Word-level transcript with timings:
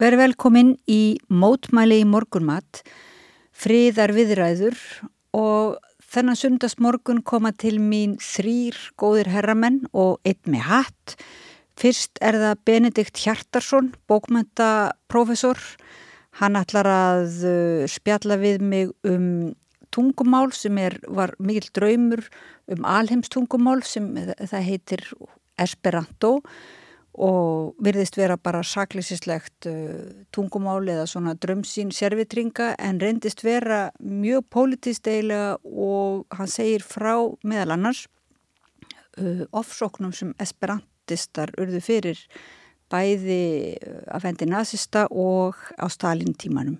Verið 0.00 0.22
velkomin 0.22 0.70
í 0.88 1.18
mótmæli 1.28 1.98
í 2.00 2.06
morgunmatt, 2.08 2.78
friðar 3.52 4.14
viðræður 4.16 4.78
og 5.36 5.74
þennan 6.00 6.38
sundagsmorgun 6.40 7.20
koma 7.20 7.52
til 7.52 7.74
mín 7.84 8.14
þrýr 8.24 8.78
góðir 8.96 9.28
herramenn 9.28 9.82
og 9.92 10.16
einn 10.24 10.40
með 10.48 10.64
hatt. 10.70 11.16
Fyrst 11.76 12.16
er 12.24 12.40
það 12.40 12.64
Benedikt 12.64 13.20
Hjartarsson, 13.20 13.92
bókmöntaprofessor. 14.08 15.60
Hann 16.40 16.56
ætlar 16.56 16.88
að 16.88 17.36
uh, 17.44 17.84
spjalla 17.84 18.40
við 18.40 18.64
mig 18.64 18.96
um 19.04 19.52
tungumál 19.92 20.48
sem 20.56 20.80
er, 20.80 20.96
var 21.12 21.36
mikil 21.36 21.68
draumur 21.76 22.24
um 22.72 22.88
alheimstungumál 22.88 23.82
sem 23.84 24.14
það 24.16 24.68
heitir 24.72 25.08
Esperanto 25.60 26.38
og 26.38 26.52
virðist 27.10 28.16
vera 28.16 28.36
bara 28.38 28.62
saklisislegt 28.62 29.66
uh, 29.66 30.24
tungumál 30.32 30.86
eða 30.88 31.06
svona 31.10 31.34
drömsín 31.34 31.90
servitringa 31.92 32.74
en 32.78 33.00
reyndist 33.00 33.42
vera 33.44 33.90
mjög 33.98 34.46
politist 34.50 35.06
eiginlega 35.10 35.58
og 35.64 36.26
hann 36.30 36.48
segir 36.48 36.86
frá 36.86 37.16
meðal 37.42 37.74
annars 37.74 38.06
uh, 39.18 39.44
ofsóknum 39.50 40.14
sem 40.14 40.34
esperantistar 40.38 41.50
urðu 41.58 41.82
fyrir 41.82 42.22
bæði 42.90 43.76
af 44.10 44.24
hendi 44.26 44.46
nazista 44.50 45.06
og 45.10 45.58
á 45.78 45.86
Stalin 45.90 46.34
tímanum 46.34 46.78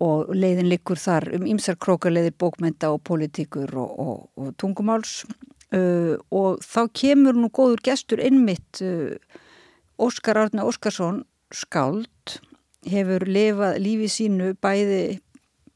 og 0.00 0.30
leiðin 0.34 0.68
likur 0.70 0.98
þar 0.98 1.32
um 1.34 1.46
ymsar 1.50 1.78
krókarleiðir 1.78 2.36
bókmenta 2.38 2.92
og 2.94 3.02
politíkur 3.02 3.72
og, 3.74 3.96
og, 3.98 4.28
og 4.38 4.52
tungumáls 4.58 5.24
uh, 5.76 6.16
og 6.30 6.60
þá 6.64 6.80
kemur 7.02 7.38
nú 7.38 7.50
góður 7.52 7.82
gestur 7.90 8.22
innmitt 8.22 8.82
uh, 8.84 9.16
Óskar 10.00 10.38
Arne 10.40 10.64
Óskarsson 10.64 11.24
skáld 11.52 12.38
hefur 12.88 13.26
lifað 13.28 13.80
lífi 13.82 14.08
sínu 14.08 14.54
bæði 14.62 15.20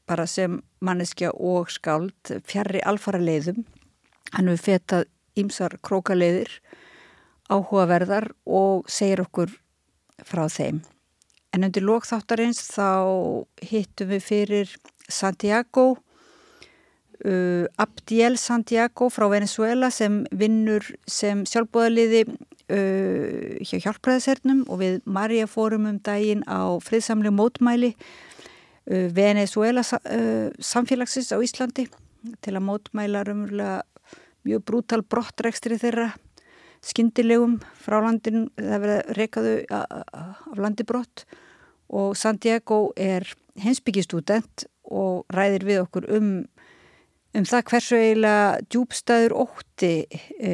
bara 0.09 0.25
sem 0.29 0.61
manneskja 0.85 1.31
og 1.33 1.69
skáld 1.73 2.33
fjarrri 2.45 2.81
alfara 2.85 3.21
leiðum 3.21 3.65
hann 4.33 4.49
hefur 4.49 4.65
fetað 4.71 5.05
ymsar 5.39 5.77
krókarleiðir 5.85 6.51
áhugaverðar 7.51 8.31
og 8.45 8.87
segir 8.89 9.21
okkur 9.25 9.51
frá 10.25 10.47
þeim. 10.49 10.81
En 11.53 11.67
undir 11.67 11.85
lókþáttarins 11.85 12.61
þá 12.73 13.45
hittum 13.63 14.11
við 14.11 14.23
fyrir 14.25 14.73
Santiago, 15.07 15.95
uh, 17.23 17.65
Abdiel 17.81 18.37
Santiago 18.37 19.09
frá 19.13 19.27
Venezuela 19.31 19.91
sem 19.93 20.23
vinnur 20.31 20.85
sem 21.07 21.43
sjálfbóðaliði 21.49 22.25
uh, 22.27 23.63
hjá 23.63 23.77
hjálpræðisernum 23.87 24.65
og 24.67 24.81
við 24.81 24.99
Marja 25.05 25.47
fórum 25.49 25.87
um 25.89 25.99
daginn 26.03 26.43
á 26.49 26.75
friðsamli 26.83 27.31
mótmæli 27.33 27.93
uh, 27.95 29.07
Venezuela 29.15 29.85
uh, 29.85 30.51
samfélagsins 30.59 31.31
á 31.31 31.39
Íslandi 31.39 31.87
til 32.41 32.55
að 32.55 32.65
mótmæla 32.67 33.25
raunverulega 33.27 33.83
mjög 34.45 34.65
brútal 34.65 35.01
brottrekstri 35.05 35.77
þeirra 35.81 36.11
skindilegum 36.85 37.57
frá 37.81 37.97
landin, 38.03 38.49
það 38.59 38.83
verða 38.83 39.15
reykaðu 39.17 39.53
af 39.73 40.59
landibrott 40.59 41.25
og 41.89 42.13
Santiago 42.17 42.91
er 42.97 43.25
hensbyggistúdent 43.61 44.67
og 44.85 45.25
ræðir 45.33 45.65
við 45.65 45.81
okkur 45.85 46.07
um, 46.13 46.29
um 47.35 47.45
það 47.47 47.63
hversu 47.69 47.99
eiginlega 47.99 48.65
djúbstæður 48.71 49.35
ótti 49.45 49.93
e, 50.39 50.51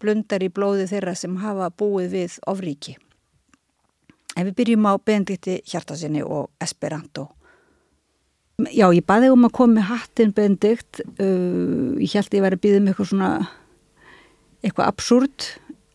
blundar 0.00 0.44
í 0.44 0.50
blóði 0.54 0.86
þeirra 0.90 1.14
sem 1.18 1.34
hafa 1.42 1.70
búið 1.74 2.14
við 2.16 2.36
ofríki. 2.50 2.96
En 4.36 4.48
við 4.48 4.56
byrjum 4.62 4.88
á 4.88 4.94
Benedikti 4.96 5.58
Hjartasinni 5.68 6.22
og 6.24 6.52
Esperanto. 6.62 7.28
Já, 8.70 8.86
ég 8.94 9.04
baði 9.08 9.32
um 9.32 9.46
að 9.48 9.54
koma 9.56 9.80
með 9.80 9.88
hattin 9.90 10.32
Benedikt, 10.36 11.02
uh, 11.18 11.98
ég 11.98 12.14
held 12.14 12.36
ég 12.36 12.44
væri 12.44 12.58
að 12.58 12.62
býða 12.62 12.80
með 12.80 12.92
eitthvað 12.92 13.10
svona, 13.10 13.30
eitthvað 14.62 14.90
absúrt, 14.92 15.48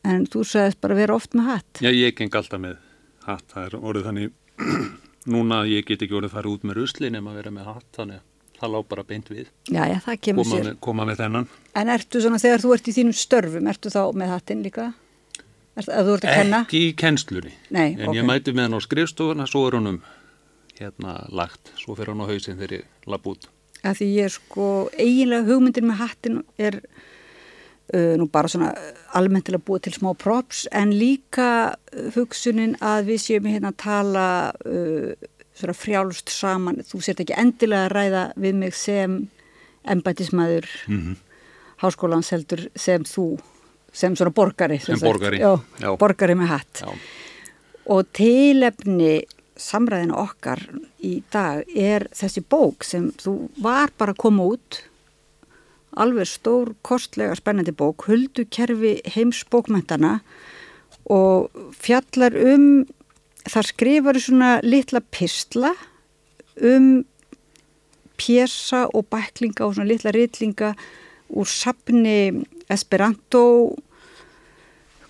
en 0.07 0.25
þú 0.27 0.43
sagðist 0.45 0.81
bara 0.83 0.97
að 0.97 1.01
vera 1.03 1.17
oft 1.17 1.37
með 1.37 1.51
hatt. 1.53 1.81
Já, 1.85 1.91
ég 1.93 2.17
geng 2.17 2.37
alltaf 2.37 2.61
með 2.61 2.79
hatt, 3.27 3.45
það 3.53 3.67
er 3.67 3.77
orðið 3.79 4.09
þannig 4.09 4.73
núna 5.33 5.61
ég 5.69 5.87
get 5.87 6.03
ekki 6.03 6.17
orðið 6.17 6.31
að 6.31 6.37
fara 6.39 6.51
út 6.51 6.67
með 6.67 6.81
rusli 6.81 7.13
nema 7.13 7.31
að 7.33 7.39
vera 7.41 7.55
með 7.55 7.71
hatt, 7.71 7.89
þannig 7.97 8.19
að 8.19 8.25
það 8.59 8.73
lág 8.75 8.87
bara 8.89 9.03
beint 9.07 9.31
við. 9.31 9.49
Já, 9.69 9.83
já, 9.89 9.97
það 10.05 10.21
kemur 10.27 10.47
koma. 10.47 10.61
Með, 10.63 10.77
koma 10.87 11.07
með 11.09 11.19
þennan. 11.23 11.49
En 11.77 11.91
ertu 11.93 12.21
svona, 12.23 12.39
þegar 12.41 12.63
þú 12.63 12.73
ert 12.75 12.87
í 12.87 12.95
þínum 12.97 13.17
störfum, 13.17 13.69
ertu 13.71 13.93
þá 13.93 14.01
með 14.17 14.33
hattinn 14.33 14.63
líka? 14.65 14.91
Er? 15.77 15.89
Ekki 16.57 16.79
í 16.87 16.93
kennslunni. 16.97 17.53
Nei, 17.69 17.91
en 17.99 18.09
ok. 18.09 18.15
ég 18.17 18.25
mæti 18.25 18.53
með 18.55 18.65
hann 18.65 18.79
á 18.81 18.81
skrifstofuna, 18.81 19.45
svo 19.49 19.67
er 19.67 19.77
hann 19.77 19.91
um 19.91 19.99
hérna 20.77 21.19
lagt, 21.33 21.71
svo 21.77 21.93
fyrir 21.97 22.15
hann 22.15 22.25
á 22.25 22.29
hausinn 22.31 22.57
þegar 22.57 22.79
ég 22.79 23.11
lapp 23.13 23.29
út. 23.29 23.45
Að 23.85 23.99
því 23.99 24.07
ég 24.15 24.29
er 24.29 24.33
sko, 24.33 24.65
eiginlega 24.97 25.45
hugmyndin 25.51 25.85
með 25.85 26.01
hattin 26.01 26.41
er 26.57 26.79
uh, 27.93 28.15
nú 28.17 28.27
bara 28.33 28.49
svona 28.51 28.71
almenntilega 29.17 29.65
búið 29.67 29.87
til 29.87 29.95
smá 29.99 30.11
props 30.17 30.65
en 30.75 30.95
líka 30.97 31.49
uh, 31.77 32.09
hugsunin 32.15 32.73
að 32.81 33.11
við 33.11 33.23
séum 33.27 33.49
hérna 33.49 33.73
að 33.73 33.79
tala 33.85 34.27
uh, 34.65 35.13
svona 35.57 35.73
frjálst 35.77 36.29
saman. 36.33 36.81
Þú 36.87 37.01
sért 37.01 37.23
ekki 37.25 37.37
endilega 37.37 37.87
að 37.87 37.95
ræða 37.97 38.23
við 38.37 38.55
mig 38.63 38.75
sem 38.75 39.17
embætismæður 39.87 40.67
Mm 40.87 41.01
-hmm. 41.01 41.15
háskólans 41.81 42.29
heldur 42.31 42.69
sem 42.75 43.03
þú 43.03 43.39
sem 43.93 44.15
svona 44.15 44.31
borgari 44.31 44.79
Sem 44.79 44.99
borgari, 44.99 45.39
Já, 45.39 45.59
já. 45.79 45.97
borgari 45.97 46.33
með 46.35 46.47
hatt. 46.47 46.81
Já, 46.81 46.93
og 47.85 48.05
tilefni 48.13 49.23
samræðinu 49.57 50.13
okkar 50.17 50.59
í 51.03 51.23
dag 51.31 51.63
er 51.75 52.07
þessi 52.13 52.43
bók 52.49 52.83
sem 52.83 53.11
þú 53.11 53.49
var 53.61 53.89
bara 53.97 54.11
að 54.11 54.17
koma 54.17 54.43
út. 54.43 54.83
Alveg 55.97 56.27
stór, 56.27 56.75
kostlega 56.85 57.35
spennandi 57.35 57.71
bók 57.71 58.05
Huldukerfi 58.05 59.01
heimsbókmentana 59.15 60.19
og 61.09 61.49
fjallar 61.73 62.35
um 62.53 62.85
þar 63.51 63.69
skrifar 63.71 64.19
svona 64.21 64.51
litla 64.65 65.01
pistla 65.01 65.73
um 66.57 67.05
pjessa 68.17 68.87
og 68.93 69.05
bæklinga 69.13 69.65
og 69.65 69.75
svona 69.75 69.91
litla 69.91 70.13
ritlinga 70.15 70.73
úr 71.29 71.49
sapni 71.49 72.45
Esperanto 72.67 73.41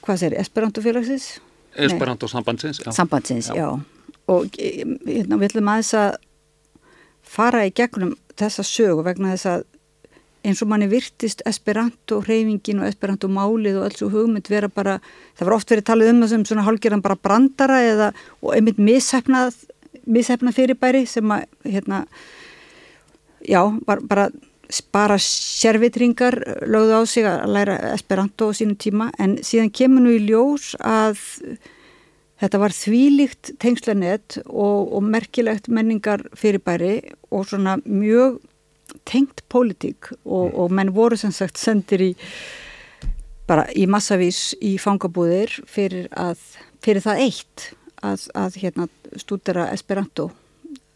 hvað 0.05 0.19
segir, 0.21 0.37
Esperanto 0.39 0.81
félagsins? 0.81 1.37
Esperanto 1.77 2.27
sambandsins. 2.27 2.79
Já. 2.85 2.91
Sambandsins, 2.91 3.49
já. 3.49 3.55
Já. 3.55 3.67
Og 4.27 4.59
eh, 4.59 4.83
hérna, 5.05 5.37
við 5.39 5.51
ætlum 5.51 5.71
aðeins 5.71 5.93
að 5.97 6.17
fara 7.27 7.65
í 7.67 7.73
gegnum 7.75 8.15
þessa 8.37 8.65
sögu 8.65 9.03
vegna 9.05 9.33
þess 9.35 9.49
að 9.51 9.65
eins 10.47 10.63
og 10.63 10.71
manni 10.71 10.87
virtist 10.91 11.43
Esperanto 11.49 12.21
hreyfingin 12.23 12.81
og 12.81 12.89
Esperanto 12.89 13.29
málið 13.31 13.81
og 13.81 13.87
alls 13.89 14.03
og 14.05 14.13
hugmynd 14.15 14.49
vera 14.51 14.69
bara, 14.71 14.97
það 15.37 15.49
var 15.49 15.57
oft 15.57 15.73
verið 15.73 15.87
talið 15.91 16.11
um 16.13 16.21
það 16.23 16.33
sem 16.33 16.45
svona 16.49 16.67
hálfgerðan 16.67 17.05
bara 17.05 17.19
brandara 17.27 17.79
eða 17.85 18.11
einmitt 18.55 18.79
mishefnað 18.79 19.57
mishefnað 20.07 20.55
fyrirbæri 20.55 21.05
sem 21.09 21.33
að 21.35 21.47
hérna, 21.67 22.05
já, 23.43 23.61
var 23.87 24.03
bara 24.07 24.29
bara 24.91 25.15
sérvitringar 25.21 26.35
lögðu 26.67 26.99
á 26.99 27.01
sig 27.07 27.23
að 27.27 27.47
læra 27.55 27.77
Esperanto 27.93 28.49
á 28.51 28.57
sínu 28.57 28.75
tíma. 28.75 29.11
En 29.19 29.37
síðan 29.39 29.71
kemur 29.71 30.03
nú 30.03 30.11
í 30.11 30.25
ljós 30.27 30.73
að 30.83 31.21
þetta 32.41 32.59
var 32.61 32.75
þvílíkt 32.75 33.53
tengslanett 33.63 34.41
og, 34.45 34.91
og 34.91 35.03
merkilegt 35.07 35.69
menningar 35.71 36.25
fyrirbæri 36.35 36.99
og 37.31 37.47
svona 37.47 37.77
mjög 37.85 38.41
tengt 39.07 39.43
pólitík 39.51 40.11
og, 40.25 40.53
og 40.53 40.71
menn 40.71 40.93
voru 40.95 41.17
sem 41.19 41.31
sagt 41.35 41.57
sendir 41.61 42.01
í 42.01 42.11
bara 43.47 43.65
í 43.75 43.85
massavís 43.87 44.51
í 44.61 44.75
fangabúðir 44.81 45.53
fyrir, 45.71 46.09
að, 46.19 46.39
fyrir 46.83 47.03
það 47.05 47.21
eitt 47.27 47.69
að, 48.03 48.25
að 48.35 48.57
hérna, 48.63 48.87
stúdera 49.19 49.69
Esperanto 49.73 50.29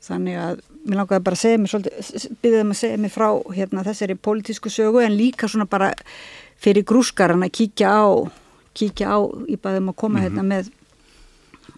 þannig 0.04 0.36
að 0.42 0.60
mér 0.82 0.98
langaði 0.98 1.24
bara 1.24 1.38
að 1.38 1.44
segja 1.44 1.62
mér 1.62 1.72
svolítið, 1.72 2.28
byrðið 2.42 2.62
að 2.66 2.78
segja 2.82 3.00
mér 3.04 3.14
frá 3.14 3.28
hérna, 3.56 3.84
þessari 3.86 4.16
pólitísku 4.18 4.72
sögu 4.74 5.04
en 5.06 5.16
líka 5.16 5.48
svona 5.52 5.68
bara 5.70 5.92
fyrir 6.62 6.84
grúskaran 6.90 7.46
að 7.46 7.54
kíkja 7.60 7.92
á 7.94 8.08
kíkja 8.78 9.14
á, 9.14 9.20
ég 9.52 9.60
baði 9.62 9.82
um 9.84 9.92
að 9.94 10.00
koma 10.02 10.22
hérna 10.24 10.44
með 10.48 10.72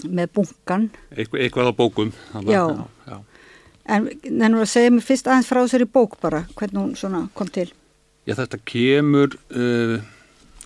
með 0.10 0.32
bunkan 0.34 0.88
Eitthvað, 1.14 1.70
á 1.70 1.74
bókum. 1.78 2.12
að- 2.34 2.50
Já. 2.50 2.62
já, 2.66 2.86
já. 3.12 3.18
En 3.86 4.10
nefnur 4.24 4.64
að 4.64 4.74
segja 4.74 4.92
mér 4.94 5.06
fyrst 5.06 5.28
aðeins 5.28 5.50
frá 5.50 5.62
þessari 5.64 5.88
bók 5.90 6.20
bara, 6.24 6.46
hvernig 6.56 6.80
hún 6.80 6.94
svona 7.00 7.26
kom 7.36 7.50
til 7.52 7.70
Já, 8.24 8.38
þetta 8.40 8.60
kemur 8.64 9.34
uh, 9.52 9.98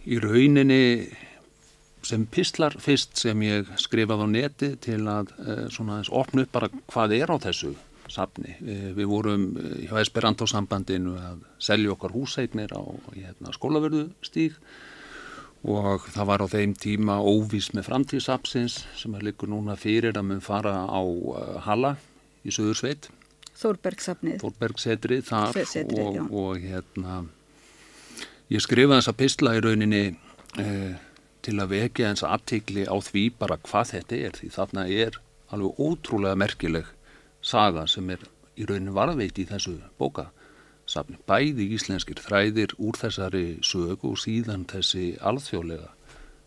í 0.06 0.19
rauninni 0.22 0.81
sem 2.06 2.25
pistlar 2.30 2.75
fyrst 2.80 3.18
sem 3.19 3.40
ég 3.42 3.72
skrifaði 3.81 4.28
á 4.28 4.28
neti 4.30 4.69
til 4.84 5.02
að 5.10 5.31
uh, 5.42 5.64
svona 5.74 6.00
þess 6.00 6.14
opna 6.14 6.46
upp 6.46 6.54
bara 6.54 6.69
hvað 6.86 7.16
er 7.18 7.34
á 7.34 7.38
þessu 7.48 7.74
safni. 8.14 8.54
Uh, 8.62 8.92
við 8.98 9.10
vorum 9.10 9.48
uh, 9.58 9.72
hjá 9.88 9.98
Esperanto 10.04 10.46
sambandinu 10.48 11.16
að 11.18 11.42
selja 11.58 11.96
okkar 11.96 12.14
húseignir 12.14 12.75
á 12.78 12.81
hérna, 13.16 13.56
skólaverðu 13.56 14.06
stíg 14.22 14.60
og 15.68 16.06
það 16.14 16.30
var 16.30 16.46
á 16.46 16.48
þeim 16.54 16.78
tíma 16.78 17.18
óvís 17.25 17.72
með 17.74 17.90
framtíðsapsins 17.90 18.84
sem 19.02 19.18
er 19.18 19.25
líka 19.25 19.50
núna 19.50 19.74
fyrir 19.81 20.14
að 20.14 20.30
mun 20.30 20.46
fara 20.46 20.84
á 20.86 21.02
uh, 21.02 21.58
Halla 21.66 21.96
í 22.45 22.54
Suðursveit. 22.54 23.10
Þórbergsafnið. 23.57 24.38
Þórbergsetrið 24.44 25.25
þar 25.31 25.60
Setrið, 25.66 26.01
og, 26.04 26.31
og 26.44 26.62
hérna 26.62 27.18
ég 28.54 28.63
skrifaði 28.63 29.01
þessa 29.01 29.16
pistla 29.18 29.56
í 29.57 29.62
rauninni 29.66 30.04
eh, 30.62 30.94
til 31.45 31.56
að 31.63 31.74
vekja 31.74 32.12
eins 32.12 32.25
aðtikli 32.28 32.86
á 32.86 32.95
því 33.01 33.24
bara 33.39 33.57
hvað 33.66 33.94
þetta 33.95 34.22
er 34.28 34.38
því 34.38 34.51
þarna 34.54 34.86
er 34.94 35.19
alveg 35.56 35.81
ótrúlega 35.81 36.39
merkileg 36.39 36.94
saga 37.42 37.88
sem 37.89 38.10
er 38.13 38.24
í 38.57 38.68
rauninni 38.68 38.94
varðveit 38.94 39.42
í 39.42 39.48
þessu 39.50 39.78
bókasafni. 39.98 41.18
Bæði 41.30 41.72
íslenskir 41.78 42.22
þræðir 42.22 42.78
úr 42.78 43.00
þessari 43.00 43.45
sögu 43.66 44.13
og 44.13 44.22
síðan 44.22 44.68
þessi 44.69 45.16
alþjóðlega 45.18 45.94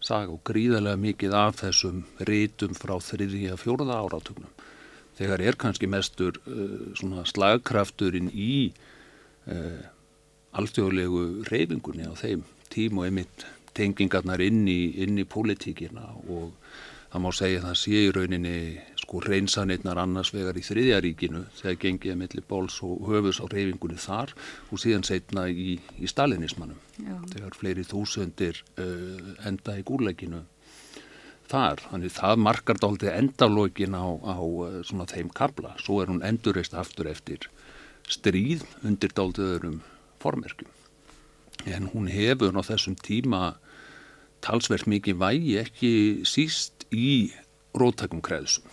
saga 0.00 0.32
og 0.32 0.44
gríðarlega 0.48 1.00
mikið 1.00 1.36
af 1.36 1.58
þessum 1.60 2.04
rítum 2.28 2.76
frá 2.78 2.96
þriðja 3.04 3.58
fjóraða 3.60 3.98
áratugnum 4.04 4.52
þegar 5.20 5.44
er 5.44 5.60
kannski 5.60 5.88
mestur 5.90 6.40
uh, 6.48 7.24
slagkrafturinn 7.28 8.32
í 8.32 8.52
uh, 9.52 9.80
alþjóðlegu 10.56 11.46
reyfingunni 11.50 12.08
á 12.08 12.14
þeim 12.18 12.46
tím 12.72 13.00
og 13.00 13.08
einmitt 13.08 13.46
tengingarnar 13.76 14.42
inn 14.42 14.64
í, 14.68 14.80
inn 15.04 15.18
í 15.20 15.26
pólitíkina 15.28 16.08
og 16.26 16.54
það 17.10 17.22
má 17.24 17.30
segja 17.34 17.60
að 17.60 17.66
það 17.66 17.78
sé 17.80 18.00
í 18.00 18.12
rauninni 18.14 18.56
sko 19.00 19.20
reynsanirnar 19.24 19.98
annars 19.98 20.30
vegar 20.34 20.58
í 20.58 20.62
þriðjaríkinu 20.66 21.42
þegar 21.58 21.80
gengið 21.84 22.14
að 22.14 22.20
milli 22.22 22.44
bóls 22.52 22.78
og 22.86 23.02
höfus 23.10 23.40
á 23.42 23.46
reyfingunni 23.50 23.98
þar 23.98 24.34
og 24.70 24.82
síðan 24.82 25.06
setna 25.06 25.48
í, 25.50 25.74
í 25.98 26.10
stalinismannum 26.10 26.78
þegar 27.32 27.58
fleiri 27.58 27.86
þúsundir 27.86 28.62
uh, 28.78 29.34
enda 29.50 29.78
í 29.78 29.86
gúrleikinu 29.86 30.44
þar, 31.50 31.82
þannig 31.90 32.12
það 32.16 32.42
markar 32.46 32.80
dálítið 32.82 33.12
endalókin 33.16 33.96
á, 33.98 34.06
á 34.06 34.36
uh, 34.38 34.80
svona 34.86 35.08
þeim 35.10 35.30
kabla, 35.34 35.74
svo 35.82 36.00
er 36.02 36.12
hún 36.12 36.22
endurreist 36.26 36.76
aftur 36.78 37.10
eftir 37.10 37.48
stríð 38.10 38.64
undir 38.86 39.12
dálítið 39.14 39.54
öðrum 39.56 39.80
formerkjum. 40.22 40.70
En 41.68 41.90
hún 41.92 42.08
hefur 42.10 42.56
á 42.56 42.62
þessum 42.64 42.96
tíma 42.96 43.56
talsvert 44.44 44.86
mikið 44.88 45.18
vægi 45.20 45.56
ekki 45.60 45.90
síst 46.28 46.86
í 46.90 47.30
róttækum 47.76 48.22
kreðsum 48.24 48.64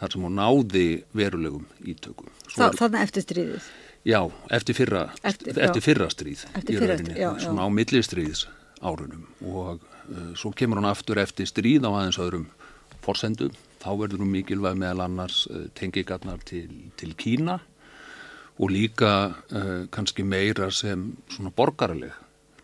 þar 0.00 0.14
sem 0.14 0.24
hún 0.24 0.38
náði 0.40 0.86
verulegum 1.16 1.66
ítökum. 1.84 2.30
Þa, 2.48 2.70
Þannig 2.78 3.02
eftir 3.04 3.24
stríðið? 3.26 3.70
Já, 4.08 4.20
eftir 4.48 4.76
fyrra, 4.78 5.02
Eftir- 5.28 5.58
eftir, 5.60 5.82
fyrra 5.84 6.06
stríð 6.08 6.46
Eftir 6.56 6.78
fyrra 6.80 6.96
já, 6.96 7.12
já. 7.20 7.28
svona 7.44 7.68
á 7.68 7.68
millistriðis 7.68 8.46
árunum 8.80 9.26
og 9.44 9.82
svo 10.34 10.50
kemur 10.56 10.80
hún 10.80 10.88
aftur 10.90 11.20
eftir 11.22 11.46
stríð 11.46 11.86
á 11.86 11.90
aðeins 11.90 12.18
öðrum 12.18 12.48
forsendum, 13.04 13.52
þá 13.80 13.90
verður 13.96 14.24
hún 14.24 14.34
mikilvæg 14.34 14.78
meðal 14.80 15.06
annars 15.06 15.44
uh, 15.50 15.68
tengigarnar 15.76 16.42
til, 16.46 16.68
til 17.00 17.14
Kína 17.18 17.58
og 18.60 18.72
líka 18.72 19.12
uh, 19.30 19.86
kannski 19.92 20.24
meira 20.26 20.70
sem 20.74 21.10
svona 21.32 21.52
borgaraleg 21.56 22.12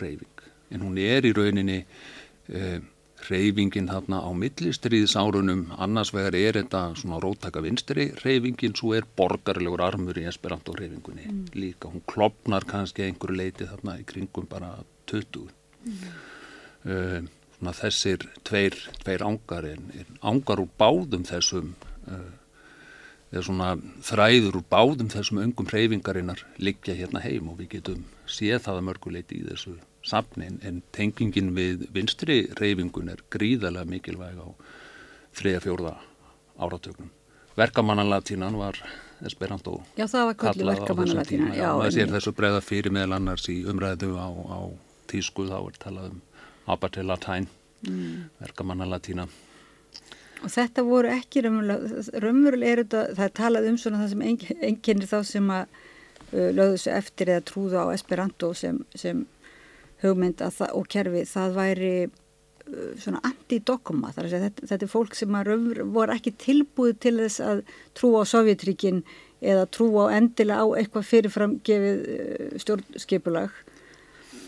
reyfing, 0.01 0.45
en 0.75 0.85
hún 0.85 1.01
er 1.01 1.25
í 1.25 1.33
rauninni 1.37 1.79
uh, 1.81 2.79
reyfingin 3.27 3.89
þarna 3.89 4.21
á 4.21 4.31
millistriðisárunum 4.37 5.71
annars 5.83 6.13
vegar 6.15 6.37
er 6.37 6.59
þetta 6.61 6.83
svona 7.01 7.21
róttaka 7.23 7.63
vinstri 7.65 8.11
reyfingin, 8.21 8.77
svo 8.77 8.93
er 8.99 9.09
borgarlegur 9.17 9.83
armur 9.87 10.21
í 10.21 10.27
Esperanto 10.29 10.77
reyfingunni 10.77 11.31
líka, 11.57 11.89
hún 11.89 12.05
klopnar 12.07 12.69
kannski 12.69 13.07
einhverju 13.07 13.41
leiti 13.41 13.71
þarna 13.71 13.97
í 14.03 14.05
kringum 14.07 14.51
bara 14.51 14.75
20 15.09 15.49
uh, 16.85 17.25
svona 17.57 17.73
þessir 17.77 18.27
tveir, 18.45 18.75
tveir 19.05 19.23
ángar 19.25 19.65
en, 19.71 19.87
en 19.97 20.19
ángar 20.23 20.61
úr 20.65 20.69
báðum 20.79 21.25
þessum 21.29 21.75
uh, 22.07 22.27
eða 23.33 23.43
svona 23.49 23.71
þræður 24.07 24.61
úr 24.61 24.67
báðum 24.71 25.09
þessum 25.13 25.41
öngum 25.43 25.67
reyfingarinnar 25.73 26.45
liggja 26.63 26.95
hérna 26.95 27.23
heim 27.25 27.49
og 27.51 27.59
við 27.63 27.73
getum 27.79 28.05
séð 28.31 28.61
það 28.67 28.79
að 28.81 28.87
mörguleiti 28.91 29.41
í 29.41 29.47
þessu 29.49 29.77
safni 30.07 30.47
en- 30.47 30.61
en 30.63 30.83
tengingin 30.95 31.51
við 31.57 31.89
vinstri 31.97 32.37
reyfingun 32.61 33.09
er 33.11 33.25
gríðarlega 33.35 33.89
mikilvæg 33.91 34.39
á 34.39 34.49
þriða 35.37 35.65
fjórða 35.65 35.95
áratögnum. 36.63 37.11
Verkamannalatínan 37.57 38.57
var 38.61 38.79
Esperanto 39.25 39.79
Já, 39.97 40.05
það 40.13 40.27
var 40.29 40.35
köllu 40.37 40.53
kallað 40.53 40.69
á 40.69 40.77
þessum 40.77 40.87
verkamannalatína 40.87 41.47
tíma. 41.51 41.57
Já, 41.57 41.69
maður 41.73 41.93
sér 41.95 42.03
einmitt. 42.05 42.15
þessu 42.19 42.33
bregða 42.37 42.61
fyrir 42.65 42.93
meðal 42.93 43.17
annars 43.17 43.47
í 43.49 43.57
umræðu 43.69 44.11
á, 44.21 44.29
á 44.29 44.61
tísku 45.09 45.47
þá 45.49 45.57
er 45.65 45.79
talað 45.81 46.11
um 46.13 46.19
Abatilatæn, 46.67 47.47
mm. 47.87 48.15
verkamannalatína. 48.43 49.27
Og 50.45 50.53
þetta 50.53 50.85
voru 50.85 51.11
ekki 51.15 51.43
raunverulega, 51.47 52.03
raunverulega 52.23 52.73
er 52.73 52.83
þetta, 52.83 53.03
það 53.17 53.27
er 53.27 53.35
talað 53.39 53.69
um 53.71 53.79
svona 53.81 54.03
það 54.03 54.13
sem 54.13 54.25
enginnir 54.69 55.09
þá 55.11 55.17
sem 55.31 55.49
að 55.55 55.79
uh, 56.35 56.51
lögðu 56.59 56.83
sig 56.83 56.99
eftir 56.99 57.33
eða 57.33 57.47
trúðu 57.51 57.81
á 57.81 57.87
Esperanto 57.95 58.53
sem, 58.59 58.83
sem 58.99 59.25
hugmynd 60.03 60.43
að 60.45 60.59
það, 60.59 60.75
og 60.77 60.89
kerfi, 60.93 61.23
það 61.31 61.57
væri 61.57 61.93
uh, 62.05 62.91
svona 63.01 63.23
anti-dogma, 63.31 64.13
þar 64.17 64.29
að 64.29 64.35
segja 64.35 64.51
þetta, 64.51 64.69
þetta 64.73 64.89
er 64.89 64.93
fólk 64.93 65.17
sem 65.17 65.39
að 65.39 65.49
raunver, 65.53 65.83
voru 65.97 66.17
ekki 66.19 66.35
tilbúið 66.43 67.01
til 67.07 67.15
þess 67.23 67.47
að 67.47 67.65
trúa 67.97 68.27
á 68.27 68.31
Sovjetríkin 68.35 69.01
eða 69.41 69.65
trúa 69.73 70.11
á 70.13 70.15
endilega 70.19 70.65
á 70.65 70.67
eitthvað 70.77 71.09
fyrirframgefið 71.15 72.61
stjórnskipulag 72.61 73.57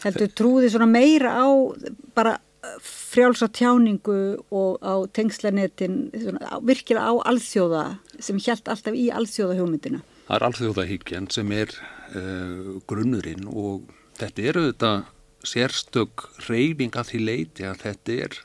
heldur 0.05 0.31
trúði 0.37 0.71
svona 0.73 0.89
meira 0.91 1.35
á 1.39 1.49
bara 2.17 2.39
frjálsa 2.83 3.49
tjáningu 3.49 4.39
og 4.51 4.79
á 4.83 5.07
tengslanetin 5.15 6.11
virkilega 6.67 7.07
á 7.07 7.15
alþjóða 7.31 7.85
sem 8.19 8.41
hjælt 8.43 8.69
alltaf 8.69 8.95
í 8.95 9.09
alþjóða 9.15 9.59
hugmyndina. 9.61 10.03
Það 10.27 10.37
er 10.37 10.47
alþjóðahyggjan 10.49 11.31
sem 11.33 11.55
er 11.57 11.73
uh, 11.79 12.77
grunnurinn 12.91 13.47
og 13.49 13.89
þetta 14.19 14.49
eru 14.51 14.67
þetta 14.69 14.93
sérstök 15.47 16.27
reyfing 16.49 16.99
að 16.99 17.13
því 17.13 17.23
leiti 17.25 17.67
að 17.69 17.85
þetta 17.87 18.19
er 18.27 18.41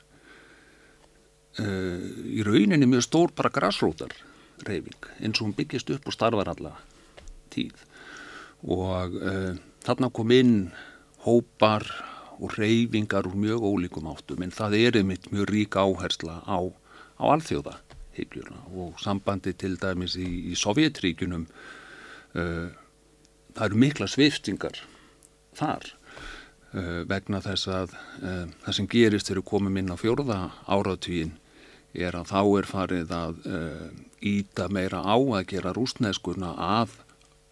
uh, 1.60 2.06
í 2.30 2.46
rauninni 2.46 2.88
mjög 2.88 3.08
stór 3.08 3.34
bara 3.36 3.52
grassrótar 3.52 4.14
reyfing 4.64 5.10
eins 5.18 5.40
og 5.40 5.48
hún 5.48 5.58
byggist 5.58 5.90
upp 5.90 6.06
og 6.08 6.16
starfar 6.16 6.54
alla 6.54 6.76
tíð 7.52 7.82
og 8.64 9.18
uh, 9.20 9.52
þarna 9.84 10.12
kom 10.14 10.32
inn 10.32 10.56
hópar 11.24 11.86
og 12.38 12.56
reyfingar 12.58 13.26
úr 13.28 13.36
mjög 13.38 13.64
ólíkum 13.64 14.08
áttum 14.10 14.42
en 14.44 14.54
það 14.54 14.78
er 14.80 14.98
einmitt 15.00 15.30
mjög 15.32 15.50
rík 15.50 15.76
áhersla 15.78 16.42
á, 16.44 16.58
á 17.18 17.24
alþjóða 17.34 17.78
hyggjuna 18.14 18.58
og 18.74 18.98
sambandi 19.02 19.54
til 19.58 19.76
dæmis 19.80 20.16
í, 20.18 20.26
í 20.50 20.54
Sovjetríkunum 20.58 21.46
uh, 21.46 22.68
það 23.54 23.66
eru 23.68 23.80
mikla 23.80 24.08
sviftingar 24.10 24.82
þar 25.56 25.86
uh, 26.74 27.02
vegna 27.10 27.40
þess 27.44 27.70
að 27.70 27.94
uh, 27.94 28.44
það 28.66 28.78
sem 28.78 28.90
gerist 28.90 29.30
við 29.32 29.44
komum 29.46 29.78
inn 29.80 29.94
á 29.94 29.96
fjórða 29.98 30.40
áratvíin 30.66 31.36
er 31.94 32.16
að 32.18 32.30
þá 32.32 32.40
er 32.58 32.68
farið 32.68 33.14
að 33.14 33.40
uh, 33.46 33.88
íta 34.24 34.68
meira 34.72 35.02
á 35.06 35.14
að 35.14 35.46
gera 35.54 35.74
rúsneskuna 35.76 36.54
að 36.58 36.98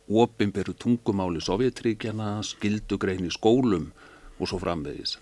opinberu 0.08 0.74
tungumáli 0.74 1.40
Sovjetríkjana, 1.40 2.40
skildugrein 2.46 3.28
í 3.28 3.32
skólum 3.32 3.90
og 4.38 4.50
svo 4.50 4.58
framvegis. 4.62 5.18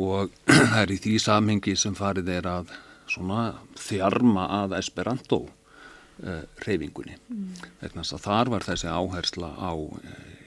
Og 0.00 0.32
það 0.48 0.80
er 0.82 0.94
í 0.94 1.00
því 1.04 1.18
samhengi 1.22 1.76
sem 1.78 1.96
farið 1.98 2.32
er 2.38 2.50
að 2.50 2.72
svona 3.10 3.54
þjarma 3.78 4.48
að 4.62 4.78
Esperanto 4.78 5.44
uh, 5.44 6.42
reyfingunni. 6.64 7.18
Mm. 7.28 8.00
Þar 8.00 8.52
var 8.54 8.66
þessi 8.66 8.88
áhersla 8.90 9.52
á 9.60 9.72
uh, 9.76 10.44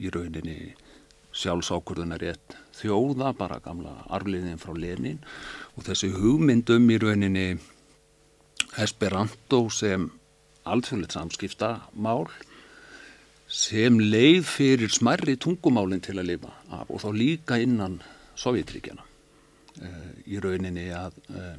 í 0.00 0.10
rauninni 0.12 0.74
sjálfsákurðunar 1.30 2.22
rétt 2.22 2.56
þjóða, 2.80 3.34
bara 3.38 3.60
gamla 3.62 3.92
arfliðin 4.10 4.58
frá 4.58 4.72
Lenin 4.74 5.20
og 5.76 5.84
þessi 5.86 6.10
hugmyndum 6.16 6.88
í 6.90 6.98
rauninni 6.98 7.48
Esperanto 8.80 9.64
sem 9.72 10.08
alþjóðleitt 10.68 11.14
samskipta 11.16 11.70
mál 11.94 12.28
sem 13.50 13.98
leið 13.98 14.44
fyrir 14.46 14.92
smerri 14.94 15.34
tungumálinn 15.40 16.02
til 16.04 16.20
að 16.20 16.28
lifa 16.30 16.52
af 16.70 16.90
og 16.90 17.02
þá 17.02 17.08
líka 17.16 17.58
innan 17.58 17.98
Sovjetríkjana 18.38 19.02
uh, 19.02 20.12
í 20.30 20.38
rauninni 20.42 20.86
að 20.94 21.16
uh, 21.34 21.56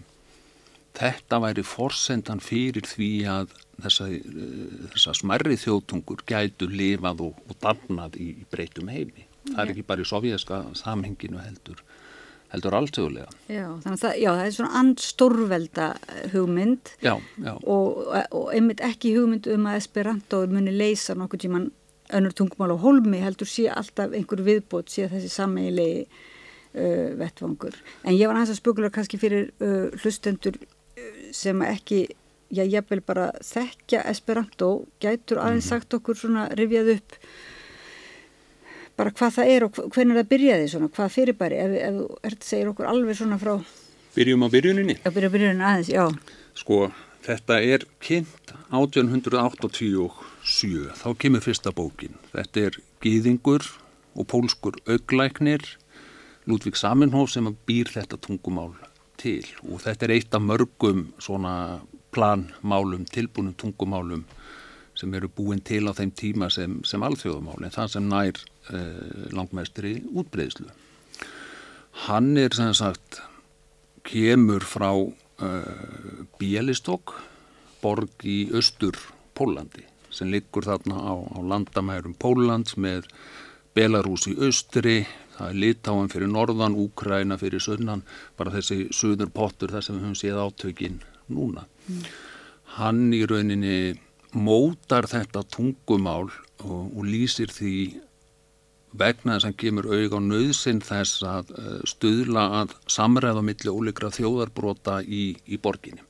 þetta 0.98 1.42
væri 1.44 1.66
forsendan 1.68 2.40
fyrir 2.44 2.88
því 2.88 3.12
að 3.32 3.52
þessa, 3.84 4.08
uh, 4.08 4.86
þessa 4.96 5.18
smerri 5.20 5.60
þjóðtungur 5.60 6.24
gætu 6.28 6.70
lifað 6.72 7.26
og, 7.28 7.44
og 7.48 7.60
darnað 7.64 8.16
í, 8.22 8.32
í 8.40 8.48
breytum 8.52 8.92
heimi. 8.92 9.28
Það 9.52 9.64
er 9.66 9.74
ekki 9.74 9.88
bara 9.90 10.06
í 10.06 10.08
sovjerska 10.08 10.62
samhenginu 10.78 11.42
heldur, 11.42 11.84
heldur 12.54 12.78
alltögulega. 12.78 13.36
Já, 13.52 13.66
þannig 13.84 14.08
að 14.08 14.18
já, 14.22 14.30
það 14.30 14.46
er 14.46 14.56
svona 14.56 14.80
andstórvelda 14.80 15.92
hugmynd 16.32 16.96
Já, 17.04 17.14
já. 17.20 17.54
og, 17.60 18.02
og 18.32 18.50
einmitt 18.56 18.84
ekki 18.86 19.16
hugmynd 19.18 19.52
um 19.52 19.68
að 19.68 19.82
Esperanto 19.82 20.44
muni 20.48 20.72
leysa 20.72 21.18
nokkur 21.20 21.42
tíman 21.44 21.72
önnur 22.18 22.34
tungumál 22.38 22.74
á 22.76 22.78
holmi 22.84 23.20
heldur 23.24 23.48
sé 23.50 23.68
alltaf 23.72 24.12
einhver 24.14 24.42
viðbót 24.46 24.90
sé 24.92 25.08
þessi 25.12 25.30
sameigilegi 25.32 26.06
uh, 26.06 27.16
vettvangur. 27.20 27.76
En 28.04 28.14
ég 28.18 28.28
var 28.28 28.36
næst 28.40 28.56
að 28.56 28.62
spökulega 28.62 28.96
kannski 28.98 29.20
fyrir 29.22 29.50
uh, 29.62 29.90
hlustendur 30.02 30.58
uh, 30.62 31.32
sem 31.32 31.62
ekki, 31.68 32.04
já, 32.52 32.64
ég 32.68 32.88
vil 32.92 33.02
bara 33.08 33.30
þekkja 33.44 34.04
Esperanto, 34.12 34.86
gætur 35.04 35.40
aðeins 35.40 35.66
Mhm. 35.66 35.70
sagt 35.76 35.94
okkur 35.94 36.16
svona 36.20 36.50
rifjað 36.56 36.96
upp 36.98 37.18
bara 38.98 39.12
hvað 39.16 39.32
það 39.38 39.52
er 39.56 39.64
og 39.66 39.78
hvernig 39.96 40.18
það 40.20 40.28
byrjaði 40.34 40.66
svona, 40.70 40.90
hvað 40.94 41.14
fyrirbæri, 41.16 41.58
ef, 41.64 41.72
ef 41.88 41.96
þú 41.96 42.08
ert 42.30 42.44
segir 42.46 42.68
okkur 42.74 42.90
alveg 42.92 43.18
svona 43.18 43.38
frá, 43.42 43.56
Byrjum 44.16 44.44
á 44.44 44.48
byrjuninni. 44.52 44.96
að 45.08 45.14
byrja 45.16 45.30
byrjunin 45.32 45.64
aðeins, 45.66 45.90
já, 45.90 46.04
Sko, 46.60 46.92
þetta 47.24 47.62
er 47.64 47.86
kynnt 48.04 48.52
1887, 50.42 50.96
þá 50.98 51.08
kemur 51.22 51.44
fyrsta 51.44 51.72
bókin. 51.76 52.18
Þetta 52.34 52.66
er 52.68 52.78
Gýðingur 53.04 53.66
og 54.18 54.28
pólskur 54.28 54.80
auglæknir, 54.90 55.64
Ludvig 56.50 56.78
Saminhof 56.80 57.30
sem 57.32 57.46
býr 57.68 57.92
þetta 57.94 58.18
tungumál 58.18 58.74
til 59.22 59.46
og 59.70 59.84
þetta 59.84 60.08
er 60.08 60.14
eitt 60.16 60.34
af 60.34 60.42
mörgum 60.42 61.12
svona 61.22 61.82
planmálum, 62.12 63.06
tilbúnum 63.06 63.54
tungumálum 63.54 64.24
sem 64.98 65.14
eru 65.14 65.30
búin 65.30 65.62
til 65.64 65.86
á 65.88 65.94
þeim 65.94 66.12
tíma 66.18 66.50
sem, 66.52 66.80
sem 66.84 67.04
alþjóðumálin, 67.06 67.72
það 67.72 67.94
sem 67.94 68.10
nær 68.10 68.42
eh, 68.74 69.30
langmestri 69.32 70.00
útbreyðslu. 70.10 70.68
Hann 72.08 72.34
er 72.42 72.58
sem 72.58 72.74
sagt 72.76 73.22
kemur 74.08 74.66
frá 74.66 74.90
uh, 74.98 76.26
Bielistok, 76.42 77.14
borg 77.84 78.26
í 78.26 78.48
austur 78.58 78.98
Pólandi 79.38 79.91
sem 80.12 80.32
liggur 80.32 80.68
þarna 80.68 80.98
á, 81.00 81.14
á 81.16 81.40
landamærum 81.40 82.16
Póllands 82.20 82.78
með 82.78 83.08
Belarus 83.76 84.28
í 84.28 84.36
austri, 84.44 85.06
það 85.38 85.50
er 85.50 85.60
Litáin 85.64 86.12
fyrir 86.12 86.32
norðan, 86.32 86.76
Úkræna 86.76 87.38
fyrir 87.40 87.64
sunnan, 87.64 88.04
bara 88.38 88.52
þessi 88.52 88.90
söður 88.96 89.32
pottur 89.32 89.72
þar 89.72 89.86
sem 89.86 89.98
við 89.98 90.08
höfum 90.08 90.20
séð 90.20 90.42
átökin 90.44 91.02
núna. 91.32 91.66
Hann 92.76 93.12
í 93.16 93.24
rauninni 93.28 93.96
mótar 94.36 95.08
þetta 95.12 95.44
tungumál 95.52 96.30
og, 96.64 96.92
og 96.92 97.04
lýsir 97.08 97.52
því 97.52 97.76
vegna 98.92 99.38
þess 99.38 99.46
að 99.46 99.48
hann 99.48 99.60
kemur 99.64 99.88
auðg 99.88 100.16
á 100.16 100.20
nöðsinn 100.26 100.82
þess 100.84 101.24
að 101.24 101.52
uh, 101.56 101.80
stuðla 101.88 102.46
að 102.62 102.76
samræða 102.92 103.44
milli 103.48 103.72
ólíkra 103.72 104.12
þjóðarbrota 104.12 105.00
í, 105.04 105.32
í 105.48 105.60
borginni. 105.64 106.04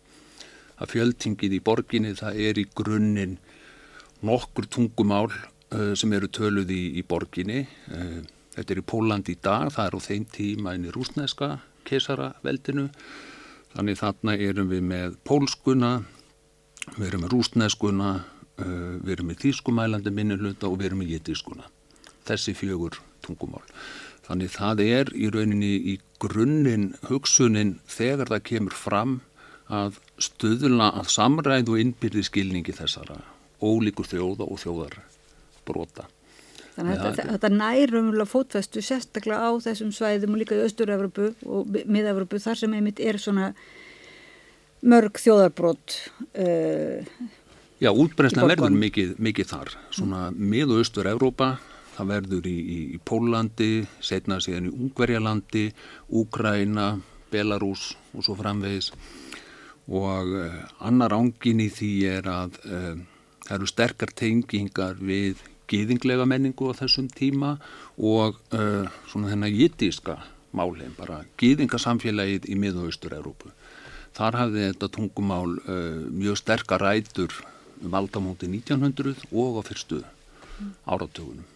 Það 0.79 0.93
fjöldtingið 0.96 1.58
í 1.58 1.62
borginni, 1.62 2.13
það 2.17 2.39
er 2.41 2.58
í 2.58 2.65
grunninn 2.77 3.36
nokkur 4.25 4.68
tungumál 4.72 5.30
uh, 5.32 5.94
sem 5.98 6.13
eru 6.13 6.30
töluð 6.32 6.72
í, 6.74 6.82
í 7.00 7.04
borginni. 7.08 7.66
Uh, 7.92 8.22
þetta 8.56 8.75
er 8.75 8.82
í 8.82 8.88
Pólandi 8.94 9.36
í 9.36 9.42
dag, 9.42 9.70
það 9.74 9.88
er 9.88 9.98
á 9.98 10.00
þeim 10.08 10.25
tíma 10.36 10.75
inn 10.78 10.88
í 10.90 10.96
rúsneska 10.96 11.51
kesaraveldinu. 11.90 12.90
Þannig 13.72 14.01
þarna 14.01 14.36
erum 14.50 14.72
við 14.72 14.84
með 14.84 15.18
pólskuna, 15.28 15.92
við 16.98 17.08
erum 17.08 17.25
með 17.25 17.36
rúsneskuna, 17.36 18.13
uh, 18.22 18.96
við 19.01 19.13
erum 19.18 19.32
með 19.32 19.44
þýskumælandi 19.46 20.16
minnuluta 20.16 20.70
og 20.70 20.80
við 20.80 20.92
erum 20.92 21.06
með 21.06 21.16
jitískuna 21.18 21.70
þessi 22.28 22.54
fjögur 22.54 23.00
tungumál. 23.25 23.63
Þannig 24.28 24.54
það 24.54 24.82
er 24.86 25.12
í 25.18 25.30
rauninni 25.34 25.74
í 25.92 25.98
grunninn 26.22 26.92
hugsunin 27.10 27.80
þegar 27.90 28.30
það 28.30 28.48
kemur 28.51 28.78
fram 28.78 29.20
að 29.72 29.98
stuðla 30.22 30.92
að 31.00 31.10
samræðu 31.16 31.75
og 31.75 31.82
innbyrði 31.82 32.24
skilningi 32.28 32.75
þessara 32.75 33.22
ólíkur 33.62 34.10
þjóða 34.10 34.48
og 34.48 34.60
þjóðar 34.62 34.98
brota. 35.68 36.08
Þannig 36.75 36.98
að 36.98 37.06
þetta, 37.06 37.27
þetta 37.36 37.51
nærum 37.53 38.10
fótvestu 38.30 38.82
sérstaklega 38.86 39.44
á 39.44 39.51
þessum 39.62 39.91
svæðum 39.94 40.38
og 40.38 40.41
líka 40.41 40.56
í 40.56 40.63
Östur-Evropu 40.65 41.34
og 41.44 41.75
Mið-Evropu 41.84 42.39
þar 42.39 42.62
sem 42.62 42.74
einmitt 42.77 43.01
er 43.03 43.20
svona 43.20 43.51
mörg 44.82 45.20
þjóðarbrot 45.22 45.98
uh, 46.41 47.12
Já, 47.82 47.89
útbreynslan 47.89 48.46
Í 48.46 48.50
verður 48.53 48.75
mikið, 48.77 49.13
mikið 49.18 49.48
þar. 49.50 49.74
Svona 49.89 50.25
mið- 50.38 50.70
og 50.70 50.84
austur-Európa, 50.84 51.48
það 51.96 52.12
verður 52.12 52.50
í, 52.50 52.58
í, 52.62 52.80
í 52.94 53.00
Pólandi, 53.01 53.70
setna 54.06 54.38
síðan 54.38 54.68
í 54.70 54.74
Ungverjalandi, 54.75 55.63
Úkraina, 56.22 56.91
Belarus 57.34 57.96
og 58.13 58.27
svo 58.27 58.36
framvegis. 58.38 58.91
Og 59.89 60.30
uh, 60.38 60.62
annar 60.86 61.18
ángin 61.18 61.63
í 61.65 61.72
því 61.74 61.91
er 62.12 62.30
að 62.30 62.60
uh, 62.70 63.01
það 63.46 63.56
eru 63.58 63.70
sterkar 63.70 64.14
tengingar 64.18 65.00
við 65.02 65.42
gýðinglega 65.72 66.28
menningu 66.28 66.72
á 66.72 66.80
þessum 66.82 67.08
tíma 67.12 67.56
og 67.98 68.40
uh, 68.56 68.88
svona 69.10 69.32
þennan 69.32 69.56
jittíska 69.56 70.18
málheim, 70.58 70.92
bara 70.98 71.22
gýðingasamfélagið 71.40 72.50
í 72.52 72.58
mið- 72.60 72.82
og 72.82 72.90
austur-Európu. 72.92 73.54
Þar 74.18 74.38
hafði 74.42 74.66
þetta 74.68 74.92
tungumál 74.98 75.56
uh, 75.62 76.04
mjög 76.12 76.42
sterkar 76.42 76.84
rætur 76.84 77.38
um 77.82 77.96
aldamóti 77.98 78.50
1900 78.52 79.32
og 79.32 79.62
á 79.62 79.62
fyrstu 79.66 80.02
áratögunum. 80.86 81.48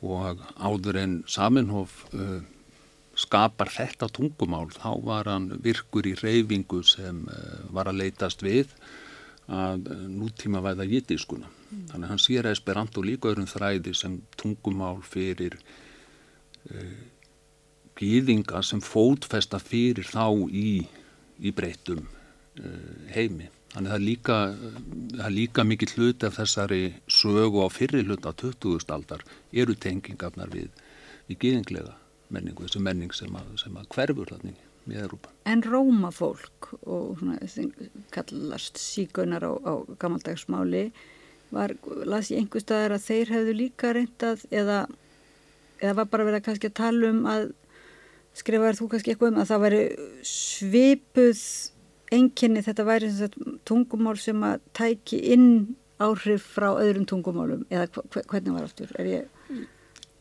Og 0.00 0.40
áður 0.56 1.00
en 1.02 1.18
Saminhof 1.28 2.06
uh, 2.14 2.38
skapar 3.18 3.68
þetta 3.74 4.08
tungumál, 4.08 4.70
þá 4.72 4.90
var 5.04 5.28
hann 5.28 5.50
virkur 5.60 6.06
í 6.08 6.14
reyfingu 6.16 6.84
sem 6.86 7.26
uh, 7.26 7.66
var 7.74 7.90
að 7.90 8.04
leitast 8.04 8.46
við 8.46 8.70
að 9.50 9.90
uh, 9.90 10.02
nútíma 10.10 10.62
væða 10.64 10.86
jittískuna. 10.88 11.50
Þannig 11.90 12.06
að 12.06 12.10
hann 12.12 12.22
sér 12.22 12.50
Esperanto 12.50 13.02
líka 13.04 13.30
öðrum 13.30 13.48
þræði 13.50 13.94
sem 13.98 14.18
tungumál 14.38 15.00
fyrir 15.06 15.56
uh, 16.70 16.98
gýðinga 17.98 18.62
sem 18.64 18.82
fótfesta 18.82 19.60
fyrir 19.62 20.08
þá 20.08 20.26
í, 20.48 20.80
í 21.40 21.54
breytum 21.54 22.04
uh, 22.06 23.08
heimi. 23.14 23.50
Þannig 23.70 23.86
að 23.86 23.92
það 23.94 25.26
er 25.26 25.34
líka, 25.36 25.64
mikið 25.66 25.92
hluti 25.94 26.26
af 26.26 26.38
þessari 26.40 26.80
sögu 27.06 27.62
á 27.62 27.68
fyrri 27.70 28.02
hluta 28.02 28.32
20. 28.34 28.88
aldar 28.90 29.22
eru 29.52 29.76
tengingarnar 29.78 30.50
við, 30.50 30.72
við 31.28 31.38
gýðinglega 31.44 31.94
menningu, 32.34 32.66
þessu 32.66 32.82
menning 32.82 33.14
sem 33.14 33.34
að, 33.38 33.54
sem 33.62 33.78
að 33.78 33.86
hverfur 33.94 34.34
þannig. 34.34 34.58
En 35.50 35.62
rómafólk 35.62 36.70
og 36.86 37.20
kallast 38.14 38.78
sígaunar 38.80 39.44
á, 39.44 39.52
á 39.60 39.72
gammaldagsmáli 40.00 40.90
var, 41.50 41.74
las 42.06 42.30
ég 42.30 42.40
einhver 42.40 42.62
staðar 42.62 42.96
að 42.96 43.06
þeir 43.08 43.32
hefðu 43.34 43.56
líka 43.58 43.92
reyndað 43.94 44.44
eða, 44.54 44.84
eða 45.82 45.96
var 45.98 46.10
bara 46.12 46.28
verið 46.28 46.40
að 46.40 46.46
kannski 46.46 46.70
að 46.70 46.78
tala 46.78 47.10
um 47.10 47.26
að 47.30 47.50
skrifaður 48.38 48.78
þú 48.78 48.88
kannski 48.92 49.12
eitthvað 49.12 49.32
um 49.32 49.42
að 49.42 49.50
það 49.50 49.64
væri 49.64 49.82
svipuð 50.30 51.44
enginni 52.14 52.62
þetta 52.66 52.86
væri 52.86 53.10
tungumál 53.68 54.16
sem 54.18 54.46
að 54.46 54.62
tæki 54.78 55.20
inn 55.34 55.50
áhrif 56.00 56.46
frá 56.54 56.70
öðrum 56.72 57.06
tungumálum 57.08 57.66
eða 57.70 57.90
hvernig 58.14 58.54
var 58.54 58.66
aftur? 58.66 58.94
Er 58.98 59.10
ég 59.10 59.39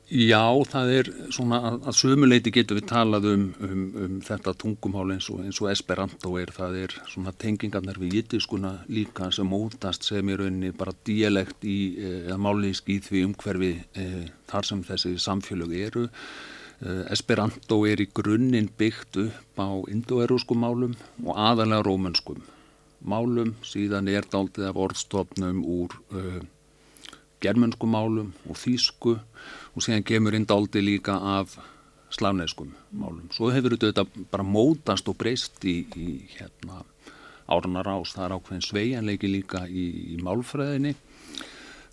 Já, 0.10 0.42
það 0.66 0.88
er 0.90 1.10
svona 1.30 1.58
að, 1.68 1.84
sömuleiti 1.94 2.50
getur 2.50 2.80
við 2.80 2.88
talað 2.90 3.28
um, 3.30 3.44
um, 3.62 3.82
um 3.94 4.16
þetta 4.26 4.56
tungumál 4.58 5.12
eins 5.14 5.28
og, 5.30 5.44
eins 5.46 5.60
og 5.62 5.70
Esperanto 5.70 6.32
er, 6.42 6.50
það 6.56 6.78
er 6.80 6.96
svona 7.12 7.34
tengingarnar 7.38 8.00
við 8.02 8.16
jittiskuna 8.18 8.72
líka 8.90 9.28
sem 9.36 9.46
mótast 9.46 10.08
sem 10.10 10.32
er 10.34 10.42
rauninni 10.42 10.74
bara 10.74 10.96
dialekt 11.06 11.62
í, 11.62 11.78
eh, 12.02 12.18
eða 12.24 12.40
máliðsk 12.42 12.90
í 12.90 12.98
því 13.06 13.24
umhverfi 13.28 13.72
e, 13.78 14.08
þar 14.50 14.70
sem 14.72 14.84
þessi 14.90 15.14
samfélög 15.22 15.78
eru. 15.78 16.08
E, 16.10 16.98
Esperanto 17.14 17.84
er 17.86 18.02
í 18.02 18.10
grunninn 18.10 18.74
byggt 18.82 19.22
upp 19.28 19.62
á 19.62 19.70
indoeróskum 19.94 20.66
málum 20.66 20.98
og 21.22 21.38
aðalega 21.38 21.86
rómönskum 21.86 22.42
málum, 23.06 23.54
síðan 23.62 24.10
er 24.10 24.26
daldið 24.26 24.72
af 24.74 24.84
orðstofnum 24.90 25.62
úr 25.70 26.00
e, 26.18 26.28
germönskum 27.46 27.94
málum 27.94 28.34
og 28.50 28.58
þýsku. 28.58 29.20
og 29.20 29.59
síðan 29.78 30.06
kemur 30.08 30.38
inn 30.38 30.48
dálti 30.50 30.82
líka 30.84 31.18
af 31.38 31.58
slavneskum 32.14 32.74
málum. 32.92 33.28
Svo 33.34 33.52
hefur 33.54 33.78
þetta 33.78 34.06
bara 34.32 34.46
mótast 34.46 35.10
og 35.12 35.18
breyst 35.20 35.62
í, 35.68 35.84
í 35.96 36.10
hérna, 36.38 36.82
áranar 37.50 37.92
ás. 37.94 38.16
Það 38.16 38.26
er 38.26 38.36
ákveðin 38.38 38.66
sveianleiki 38.66 39.30
líka 39.30 39.66
í, 39.70 39.86
í 40.16 40.20
málfræðinni. 40.26 40.96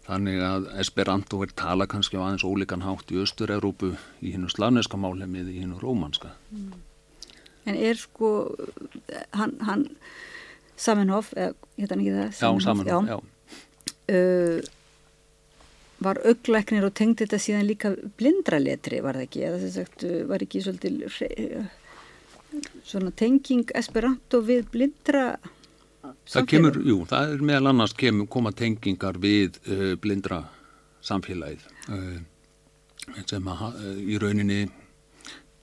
Þannig 0.06 0.42
að 0.46 0.68
Esperanto 0.80 1.40
er 1.42 1.52
tala 1.58 1.88
kannski 1.90 2.16
á 2.16 2.22
aðeins 2.22 2.46
ólíkan 2.46 2.84
hátt 2.86 3.10
í 3.10 3.18
Östur-Európu 3.18 3.96
í 4.22 4.36
hinnu 4.36 4.48
slavneska 4.52 4.98
málheim 5.00 5.34
eða 5.34 5.50
í 5.50 5.64
hinnu 5.64 5.80
rómanska. 5.82 6.30
En 7.66 7.74
er 7.74 7.98
sko, 7.98 8.30
hann, 9.34 9.56
hann 9.66 9.88
Saminhof, 10.76 11.32
eða 11.34 11.54
hétt 11.80 11.92
hann 11.92 12.02
ekki 12.04 12.14
það? 12.14 12.30
Já, 12.38 12.50
saman, 12.62 12.90
já. 13.10 13.18
Uh, 14.06 14.60
var 16.04 16.20
auglæknir 16.28 16.84
og 16.84 16.94
tengdi 16.98 17.24
þetta 17.24 17.40
síðan 17.40 17.68
líka 17.68 17.92
blindraletri, 18.18 19.00
var 19.04 19.16
það 19.18 19.28
ekki? 19.28 19.44
Eða 19.48 19.60
þess 19.64 19.78
sagt, 19.80 20.06
uh, 20.06 20.22
var 20.28 20.44
ekki 20.44 20.62
svolítið 20.64 21.04
hre- 21.08 21.66
svona 22.86 23.12
tenging 23.16 23.70
Esperanto 23.76 24.40
við 24.44 24.66
blindra 24.72 25.28
Það 26.26 26.46
kemur, 26.46 26.76
jú, 26.86 27.00
það 27.10 27.32
er 27.34 27.40
meðal 27.42 27.70
annars 27.72 27.92
kemur, 27.98 28.28
koma 28.30 28.52
tengingar 28.54 29.16
við 29.18 29.56
uh, 29.66 29.94
blindra 29.98 30.44
samfélagið 31.02 31.64
uh, 31.90 32.20
sem 33.26 33.48
að, 33.50 33.64
uh, 33.80 33.96
í 34.06 34.18
rauninni 34.22 34.60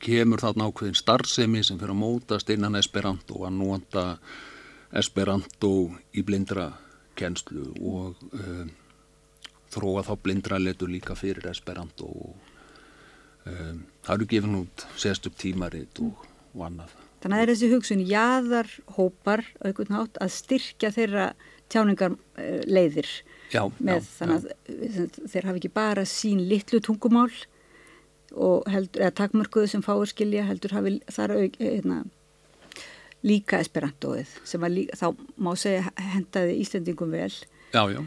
kemur 0.03 0.43
þarna 0.43 0.67
ákveðin 0.67 0.99
starfsemi 0.99 1.63
sem 1.63 1.79
fyrir 1.79 1.95
að 1.95 2.01
mótast 2.01 2.51
innan 2.51 2.75
Esperanto 2.75 3.45
að 3.47 3.55
nota 3.55 4.05
Esperanto 4.99 5.71
í 6.11 6.25
blindra 6.27 6.67
kennslu 7.15 7.69
og 7.79 8.19
þróa 9.73 10.03
þá 10.07 10.13
blindra 10.25 10.59
letur 10.61 10.91
líka 10.91 11.15
fyrir 11.17 11.47
Esperanto 11.51 12.09
og 12.09 12.51
um, 13.49 13.83
það 14.05 14.15
eru 14.15 14.29
gefin 14.33 14.59
út 14.63 14.85
sérstup 14.99 15.37
tímaritt 15.39 16.01
og, 16.03 16.27
og 16.53 16.67
annað. 16.69 16.93
Þannig 17.23 17.35
að 17.35 17.39
það 17.39 17.45
er 17.45 17.53
þessi 17.53 17.71
hugsun 17.71 18.03
jáðar 18.07 18.71
hópar 18.97 19.45
nátt, 19.87 20.17
að 20.19 20.33
styrkja 20.35 20.91
þeirra 20.91 21.29
tjáningar 21.71 22.17
uh, 22.17 22.61
leiðir 22.67 23.09
já, 23.53 23.63
með 23.79 24.01
já, 24.01 24.09
þannig 24.17 24.35
að 24.35 25.21
þeir 25.31 25.49
hafi 25.49 25.61
ekki 25.61 25.73
bara 25.73 26.05
sín 26.09 26.43
litlu 26.49 26.81
tungumál 26.83 27.31
og 28.33 28.67
heldur, 28.71 29.05
eða 29.05 29.15
takmörkuðu 29.21 29.69
sem 29.69 29.85
fáir 29.85 30.09
skilja 30.09 30.45
heldur 30.47 30.73
hafi 30.75 30.97
þar 31.13 31.35
auk, 31.37 31.57
hérna, 31.61 32.01
líka 33.23 33.61
esperantóið 33.63 34.31
sem 34.47 34.67
líka, 34.73 34.97
þá 34.99 35.07
má 35.37 35.53
segja 35.59 35.93
hendaði 36.13 36.57
Íslandingum 36.63 37.13
vel. 37.13 37.31
Já, 37.73 37.83
já, 37.93 38.01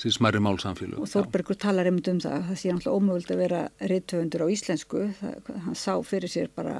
því 0.00 0.12
smerri 0.16 0.40
málsamfélag. 0.42 0.98
Og 1.02 1.10
Þórbergur 1.10 1.58
talar 1.60 1.88
einmitt 1.90 2.10
um 2.10 2.20
það, 2.22 2.48
það 2.48 2.60
sé 2.60 2.72
náttúrulega 2.72 2.98
ómöguld 2.98 3.32
að 3.32 3.42
vera 3.42 3.62
reytöfundur 3.92 4.44
á 4.44 4.52
íslensku, 4.54 5.04
það, 5.20 5.50
hann 5.66 5.78
sá 5.78 5.94
fyrir 6.06 6.32
sér 6.32 6.50
bara 6.54 6.76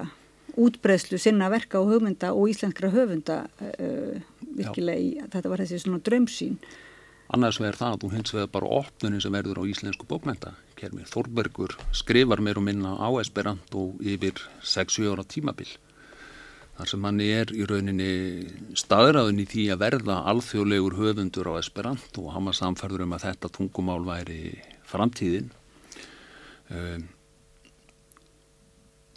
útbreðslu 0.61 1.19
sinna 1.21 1.49
verka 1.53 1.81
og 1.81 1.93
hugmynda 1.93 2.33
og 2.37 2.51
íslenskra 2.53 2.91
höfunda 2.93 3.45
uh, 3.65 4.17
virkilega 4.57 5.01
í, 5.01 5.13
þetta 5.33 5.53
var 5.53 5.63
þessi 5.65 5.85
svona 5.85 6.03
drömsýn. 6.05 6.59
Annars 7.33 7.57
verður 7.63 7.81
það 7.81 7.95
að 7.95 8.03
þú 8.03 8.11
hins 8.13 8.35
vegar 8.35 8.51
bara 8.53 8.73
opnunin 8.83 9.23
sem 9.25 9.33
verður 9.33 9.63
á 9.65 9.71
íslensku 9.71 10.05
bókmentakermi. 10.11 11.07
Þorbergur 11.09 11.79
skrifar 11.97 12.43
mér 12.45 12.61
og 12.61 12.67
minna 12.67 12.93
á 13.01 13.09
Esperanto 13.23 13.93
yfir 14.05 14.43
6-7 14.61 15.09
ára 15.15 15.25
tímabil. 15.25 15.71
Þar 16.73 16.89
sem 16.89 17.07
hann 17.07 17.21
er 17.21 17.51
í 17.53 17.65
rauninni 17.69 18.13
staðræðin 18.81 19.43
í 19.43 19.49
því 19.51 19.65
að 19.75 19.83
verða 19.83 20.21
alþjóðlegur 20.33 20.97
höfundur 20.99 21.51
á 21.53 21.61
Esperanto 21.61 22.25
og 22.25 22.37
hann 22.37 22.49
var 22.49 22.57
samferður 22.57 23.05
um 23.05 23.17
að 23.17 23.27
þetta 23.27 23.51
tungumál 23.53 24.01
væri 24.07 24.39
framtíðin. 24.89 25.51
Um, 26.73 27.05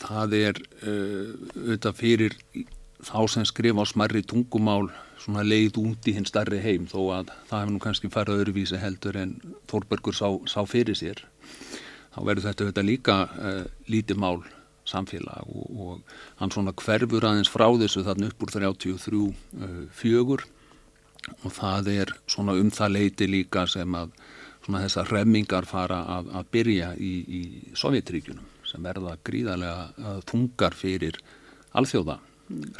það 0.03 0.35
er 0.41 0.59
uh, 0.83 1.31
auðvitað 1.55 2.01
fyrir 2.01 2.35
þá 3.05 3.19
sem 3.31 3.47
skrifa 3.47 3.85
á 3.85 3.85
smarri 3.87 4.23
tungumál 4.27 4.89
svona 5.21 5.45
leið 5.45 5.79
út 5.81 6.09
í 6.09 6.15
hinn 6.15 6.27
starri 6.27 6.59
heim 6.61 6.89
þó 6.91 6.99
að 7.21 7.31
það 7.47 7.61
hefur 7.61 7.73
nú 7.73 7.81
kannski 7.83 8.11
farið 8.13 8.41
öðruvísi 8.41 8.81
heldur 8.81 9.17
en 9.19 9.37
Þórbergur 9.71 10.17
sá, 10.17 10.27
sá 10.49 10.61
fyrir 10.69 10.97
sér 10.97 11.23
þá 12.13 12.19
verður 12.27 12.47
þetta, 12.49 12.69
þetta 12.69 12.85
líka 12.85 13.17
uh, 13.25 13.63
lítið 13.91 14.21
mál 14.21 14.37
samfélag 14.89 15.49
og, 15.49 15.65
og 15.81 16.17
hann 16.41 16.53
svona 16.53 16.73
hverfur 16.77 17.27
aðeins 17.27 17.51
frá 17.51 17.67
þessu 17.79 18.05
þarna 18.05 18.31
upp 18.31 18.45
úr 18.45 18.53
33 18.55 19.21
uh, 19.21 19.79
fjögur 19.95 20.45
og 21.41 21.53
það 21.55 21.91
er 21.95 22.13
svona 22.29 22.57
um 22.59 22.69
það 22.73 22.97
leiti 22.99 23.29
líka 23.29 23.65
sem 23.69 23.97
að 23.97 24.13
svona 24.65 24.83
þessar 24.85 25.09
remmingar 25.13 25.65
fara 25.69 26.03
að, 26.17 26.29
að 26.37 26.51
byrja 26.53 26.91
í, 26.97 27.13
í 27.25 27.41
Sovjetríkunum 27.77 28.53
sem 28.65 28.85
verða 28.85 29.17
gríðarlega 29.25 30.21
þungar 30.25 30.77
fyrir 30.77 31.19
alþjóða 31.77 32.17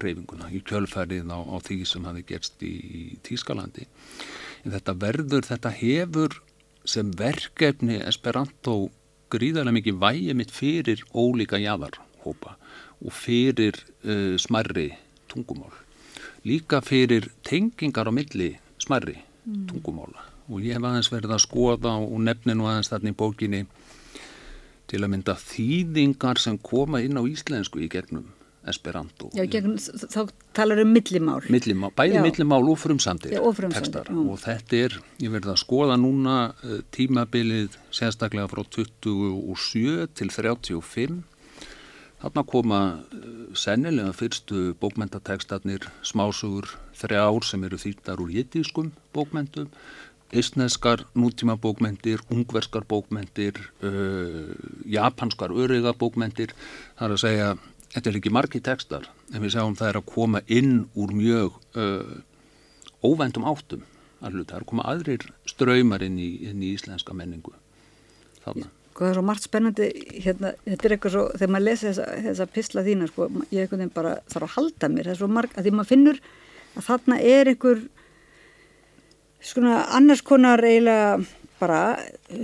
reyfinguna 0.01 0.49
í 0.53 0.61
kjölfærið 0.65 1.29
á, 1.33 1.39
á 1.41 1.57
því 1.65 1.77
sem 1.89 2.05
hafi 2.05 2.23
gerst 2.27 2.61
í, 2.65 2.73
í 2.73 3.03
Tískalandi. 3.25 3.87
En 4.65 4.73
þetta 4.75 4.95
verður, 5.01 5.47
þetta 5.47 5.71
hefur 5.79 6.37
sem 6.85 7.09
verkefni 7.17 7.99
Esperanto 8.05 8.89
gríðarlega 9.35 9.77
mikið 9.79 9.97
vægi 10.01 10.35
mitt 10.37 10.53
fyrir 10.55 11.03
ólíka 11.13 11.59
jæðarhópa 11.61 12.55
og 13.01 13.11
fyrir 13.13 13.77
uh, 14.05 14.35
smarri 14.41 14.91
tungumál. 15.31 15.73
Líka 16.45 16.81
fyrir 16.85 17.29
tengingar 17.43 18.07
á 18.07 18.13
milli 18.15 18.55
smarri 18.81 19.17
mm. 19.19 19.67
tungumála 19.71 20.31
og 20.45 20.61
ég 20.61 20.77
hef 20.77 20.85
aðeins 20.85 21.11
verið 21.11 21.35
að 21.35 21.43
skoða 21.45 21.95
og 21.97 22.17
nefninu 22.21 22.67
aðeins 22.69 22.91
þarna 22.91 23.13
í 23.13 23.17
bókinni 23.17 23.61
til 24.85 25.01
að 25.01 25.11
mynda 25.11 25.35
þýðingar 25.41 26.41
sem 26.41 26.59
koma 26.61 27.01
inn 27.01 27.17
á 27.17 27.23
íslensku 27.25 27.81
í 27.81 27.89
gegnum 27.91 28.27
Esperanto. 28.65 29.29
Já, 29.37 29.43
gegn, 29.45 29.75
þá 29.77 30.31
talar 30.57 30.81
um 30.81 30.89
millimál. 30.95 31.43
Millimál, 31.53 31.91
bæði 31.93 32.17
já. 32.17 32.23
millimál 32.25 32.63
og 32.65 32.79
frumsamdir 32.81 33.35
tekstar 33.75 34.09
og 34.09 34.39
þetta 34.41 34.79
er, 34.87 34.97
ég 35.21 35.33
verði 35.35 35.53
að 35.53 35.61
skoða 35.61 35.99
núna 36.01 36.37
uh, 36.49 36.79
tímabilið 36.95 37.77
sérstaklega 37.93 38.49
frá 38.49 38.63
27 38.65 40.07
til 40.17 40.33
35 40.33 41.19
þarna 42.23 42.45
koma 42.49 42.81
uh, 42.95 43.29
sennilega 43.53 44.15
fyrstu 44.17 44.71
bókmentatekstarnir 44.81 45.85
smásugur 46.01 46.73
þrjár 46.97 47.45
sem 47.45 47.69
eru 47.69 47.79
þýttar 47.81 48.23
úr 48.23 48.33
jittískum 48.39 48.91
bókmentum 49.13 49.69
Ísneskar 50.35 51.05
nútíma 51.13 51.53
bókmentir, 51.55 52.19
ungverskar 52.33 52.83
bókmentir, 52.89 53.59
uh, 53.85 54.49
japanskar 54.89 55.53
öryga 55.53 55.93
bókmentir, 55.93 56.51
það 56.97 57.05
er 57.05 57.13
að 57.13 57.21
segja 57.21 57.49
þetta 57.95 58.11
er 58.11 58.19
ekki 58.19 58.33
margi 58.35 58.61
tekstar 58.63 59.09
en 59.33 59.41
við 59.41 59.55
sjáum 59.55 59.75
það 59.79 59.91
er 59.91 59.99
að 60.01 60.07
koma 60.11 60.41
inn 60.51 60.85
úr 60.99 61.13
mjög 61.15 61.59
uh, 61.79 62.15
óvendum 63.05 63.47
áttum 63.47 63.85
hluta, 64.25 64.55
það 64.55 64.57
er 64.57 64.63
að 64.63 64.71
koma 64.71 64.87
aðrir 64.89 65.27
ströymar 65.49 66.03
inn 66.05 66.17
í, 66.21 66.31
inn 66.49 66.63
í 66.63 66.73
íslenska 66.75 67.15
menningu 67.17 67.53
þarna. 68.43 68.69
Sko 68.95 69.03
það 69.03 69.09
er 69.09 69.17
svo 69.17 69.25
margt 69.27 69.45
spennandi 69.45 69.87
hérna, 70.23 70.51
þetta 70.63 70.87
er 70.87 70.95
eitthvað 70.95 71.15
svo, 71.15 71.23
þegar 71.35 71.53
maður 71.53 71.65
lesa 71.67 71.87
þessa, 71.89 72.05
þessa 72.25 72.47
písla 72.55 72.83
þína, 72.85 73.09
sko, 73.11 73.27
ég 73.51 73.57
er 73.57 73.65
einhvern 73.65 73.83
veginn 73.83 73.95
bara 73.95 74.13
þarf 74.31 74.47
að 74.47 74.53
halda 74.55 74.91
mér, 74.91 75.09
það 75.09 75.15
er 75.15 75.19
svo 75.21 75.31
margt, 75.35 75.57
að 75.57 75.67
því 75.67 75.73
maður 75.75 75.91
finnur 75.91 76.21
að 76.75 76.87
þarna 76.87 77.17
er 77.33 77.51
einhver 77.51 77.81
svona 79.45 79.73
annars 79.97 80.23
konar 80.25 80.63
eiginlega 80.65 81.09
bara 81.59 81.81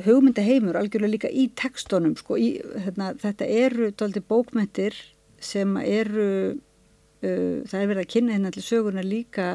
hugmynda 0.05 0.43
heimur 0.45 0.77
algjörlega 0.79 1.15
líka 1.15 1.31
í 1.31 1.47
tekstónum 1.59 2.13
sko, 2.19 2.37
í, 2.39 2.53
hérna, 2.85 3.11
þetta 3.19 3.47
eru 3.47 3.89
tólti 3.95 4.23
bókmyndir 4.23 4.95
sem 5.41 5.77
eru 5.82 6.30
uh, 6.54 7.58
það 7.67 7.77
er 7.82 7.91
verið 7.91 8.04
að 8.06 8.12
kynna 8.15 8.38
hérna 8.38 8.54
til 8.56 8.65
sögurna 8.65 9.06
líka 9.06 9.51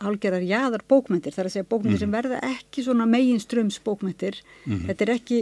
hálgerðar 0.00 0.46
jáðar 0.46 0.84
bókmyndir 0.88 1.34
þar 1.34 1.48
að 1.48 1.54
segja 1.56 1.68
bókmyndir 1.68 1.98
mm. 1.98 2.04
sem 2.04 2.14
verða 2.14 2.40
ekki 2.48 2.84
svona 2.86 3.06
megin 3.08 3.40
ströms 3.42 3.78
bókmyndir 3.84 4.40
mm. 4.64 4.86
þetta 4.88 5.06
er 5.06 5.14
ekki 5.18 5.40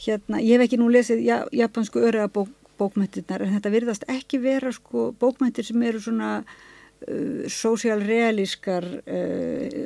hérna, 0.00 0.40
ég 0.40 0.56
hef 0.56 0.66
ekki 0.66 0.80
nú 0.80 0.88
lesið 0.92 1.22
ja, 1.26 1.42
japansku 1.54 2.02
öryga 2.06 2.30
bók, 2.32 2.50
bókmyndirnar 2.80 3.44
en 3.44 3.56
þetta 3.56 3.72
virðast 3.74 4.06
ekki 4.10 4.40
vera 4.42 4.72
sko 4.74 5.10
bókmyndir 5.20 5.66
sem 5.66 5.82
eru 5.86 6.02
svona 6.02 6.30
uh, 6.40 7.48
sósjálrealískar 7.50 8.86
uh, 9.00 9.80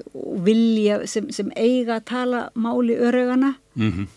vilja 0.45 1.03
sem, 1.11 1.31
sem 1.35 1.51
eiga 1.57 1.99
að 1.99 2.09
tala 2.13 2.45
máli 2.55 2.99
örygana 3.01 3.55
mm 3.75 3.91
-hmm. 3.91 4.09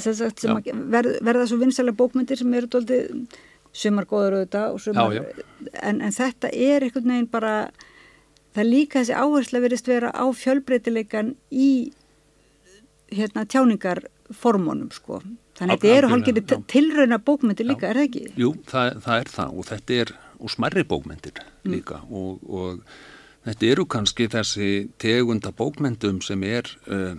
sem, 0.00 0.14
sagt, 0.14 0.40
sem 0.40 0.58
verð, 0.90 1.20
verða 1.22 1.46
svo 1.46 1.62
vinsalega 1.62 1.96
bókmyndir 2.02 2.42
sem 2.42 2.54
eru 2.54 2.66
doldið 2.66 3.28
sumar 3.76 4.08
góður 4.08 4.40
auðvitað 4.40 4.78
sumar, 4.84 5.14
já, 5.14 5.22
já. 5.22 5.46
En, 5.82 6.00
en 6.00 6.14
þetta 6.16 6.50
er 6.52 6.86
einhvern 6.86 7.12
veginn 7.12 7.30
bara 7.32 7.54
það 8.56 8.70
líka 8.70 9.02
þessi 9.02 9.16
áherslu 9.16 9.60
að 9.60 9.66
verist 9.66 9.90
vera 9.90 10.12
á 10.16 10.24
fjölbreytileikan 10.32 11.34
í 11.52 11.70
hérna 13.12 13.44
tjáningarformónum 13.46 14.92
sko 14.94 15.20
þannig 15.56 15.76
að 15.76 15.82
þetta 15.82 15.98
eru 15.98 16.12
halgirði 16.12 16.60
tilrauna 16.70 17.18
bókmyndir 17.22 17.68
líka, 17.68 17.86
já. 17.86 17.90
er 17.90 18.00
það 18.00 18.08
ekki? 18.08 18.24
Jú, 18.40 18.52
það, 18.68 18.96
það 19.04 19.20
er 19.20 19.30
það 19.34 19.52
og 19.60 19.68
þetta 19.70 20.00
er, 20.02 20.12
og 20.36 20.52
smerri 20.52 20.84
bókmyndir 20.88 21.40
mm. 21.44 21.70
líka 21.72 22.00
mm. 22.02 22.16
og, 22.20 22.50
og 22.50 23.46
þetta 23.46 23.70
eru 23.72 23.86
kannski 23.96 24.28
þessi 24.32 24.70
tegunda 25.02 25.52
bókmyndum 25.56 26.20
sem 26.24 26.44
er 26.48 26.70
uh, 26.90 27.14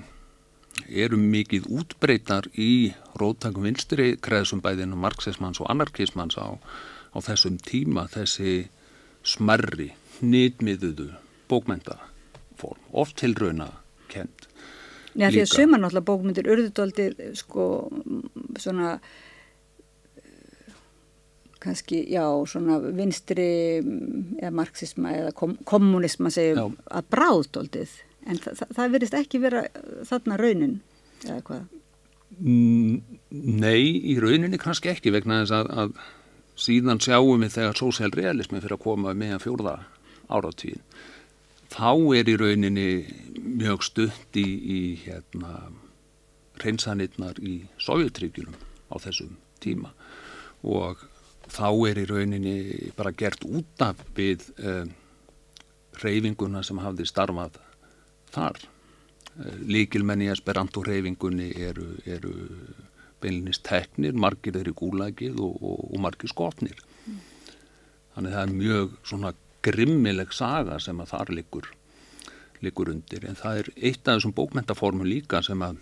eru 0.87 1.17
mikið 1.19 1.67
útbreytar 1.73 2.49
í 2.53 2.93
róttakum 3.19 3.67
vinstri 3.67 4.15
kreðsum 4.21 4.61
bæðinu 4.63 4.99
marxismans 4.99 5.61
og 5.61 5.69
anarkismans 5.73 6.37
á, 6.39 6.55
á 7.13 7.17
þessum 7.23 7.57
tíma 7.61 8.07
þessi 8.13 8.67
smerri, 9.27 9.91
nýtmiðuðu 10.23 11.11
bókmyndaform, 11.51 12.81
oft 12.91 13.17
til 13.21 13.33
rauna 13.37 13.71
kent. 14.11 14.47
Já 15.17 15.31
því 15.33 15.41
að 15.43 15.53
söma 15.53 15.79
náttúrulega 15.81 16.07
bókmyndir 16.07 16.51
urðutóldir 16.53 17.15
sko 17.37 17.63
svona 18.61 18.97
kannski, 21.63 22.03
já, 22.13 22.23
svona 22.45 22.77
vinstri 22.95 23.47
eða 24.37 24.53
marxisma 24.55 25.15
eða 25.17 25.31
kom, 25.37 25.55
kommunisma 25.67 26.29
segjum 26.33 26.77
já. 26.77 26.83
að 26.99 27.09
bráðdóldið 27.15 27.95
en 28.27 28.39
það, 28.43 28.61
það, 28.61 28.71
það 28.77 28.95
verist 28.95 29.17
ekki 29.17 29.41
vera 29.43 29.65
þarna 30.07 30.39
raunin 30.41 30.77
eða 31.25 31.41
hvað? 31.47 31.65
Mm, 32.37 33.19
nei, 33.31 33.83
í 34.11 34.17
rauninni 34.21 34.59
kannski 34.61 34.91
ekki 34.91 35.13
vegna 35.15 35.41
þess 35.41 35.55
að, 35.55 35.69
að 35.71 35.93
síðan 36.59 37.01
sjáum 37.03 37.45
við 37.45 37.53
þegar 37.55 37.79
sósélrealismi 37.79 38.61
fyrir 38.61 38.77
að 38.77 38.83
koma 38.83 39.13
meðan 39.17 39.43
fjórða 39.43 39.77
áratíðin 40.27 40.83
þá 41.71 41.91
er 42.17 42.31
í 42.31 42.37
rauninni 42.39 42.87
mjög 43.37 43.83
stutt 43.87 44.39
í, 44.39 44.45
í 44.47 44.81
hérna, 45.03 45.69
reynsanirnar 46.63 47.39
í 47.43 47.59
Sovjetryggjunum 47.83 48.57
á 48.91 48.95
þessum 49.03 49.35
tíma 49.63 49.91
og 50.67 51.03
þá 51.51 51.69
er 51.89 52.01
í 52.01 52.07
rauninni 52.09 52.57
bara 52.97 53.15
gert 53.15 53.45
út 53.47 53.83
af 53.83 54.01
við 54.17 54.47
uh, 54.59 54.87
reyfinguna 56.01 56.63
sem 56.65 56.79
hafði 56.81 57.07
starfað 57.07 57.59
þar. 58.37 58.61
Uh, 59.37 59.55
Líkilmenni 59.69 60.29
Esperanto 60.33 60.83
reyfingunni 60.85 61.49
eru, 61.67 61.89
eru 62.05 62.33
beinlinnist 63.21 63.65
teknir, 63.65 64.13
margir 64.13 64.57
eru 64.59 64.75
gúlagið 64.77 65.41
og, 65.41 65.57
og, 65.61 65.83
og 65.91 66.05
margir 66.05 66.31
skotnir. 66.31 66.79
Mm. 67.05 67.19
Þannig 68.15 68.37
það 68.37 68.45
er 68.45 68.55
mjög 68.61 68.95
svona 69.11 69.33
grimmileg 69.67 70.33
saga 70.35 70.79
sem 70.81 70.99
að 71.01 71.11
þar 71.11 71.33
liggur, 71.33 71.67
liggur 72.63 72.91
undir 72.93 73.25
en 73.27 73.37
það 73.37 73.61
er 73.61 73.69
eitt 73.75 74.07
af 74.07 74.17
þessum 74.17 74.35
bókmentaformum 74.37 75.07
líka 75.07 75.41
sem 75.45 75.61
að 75.65 75.81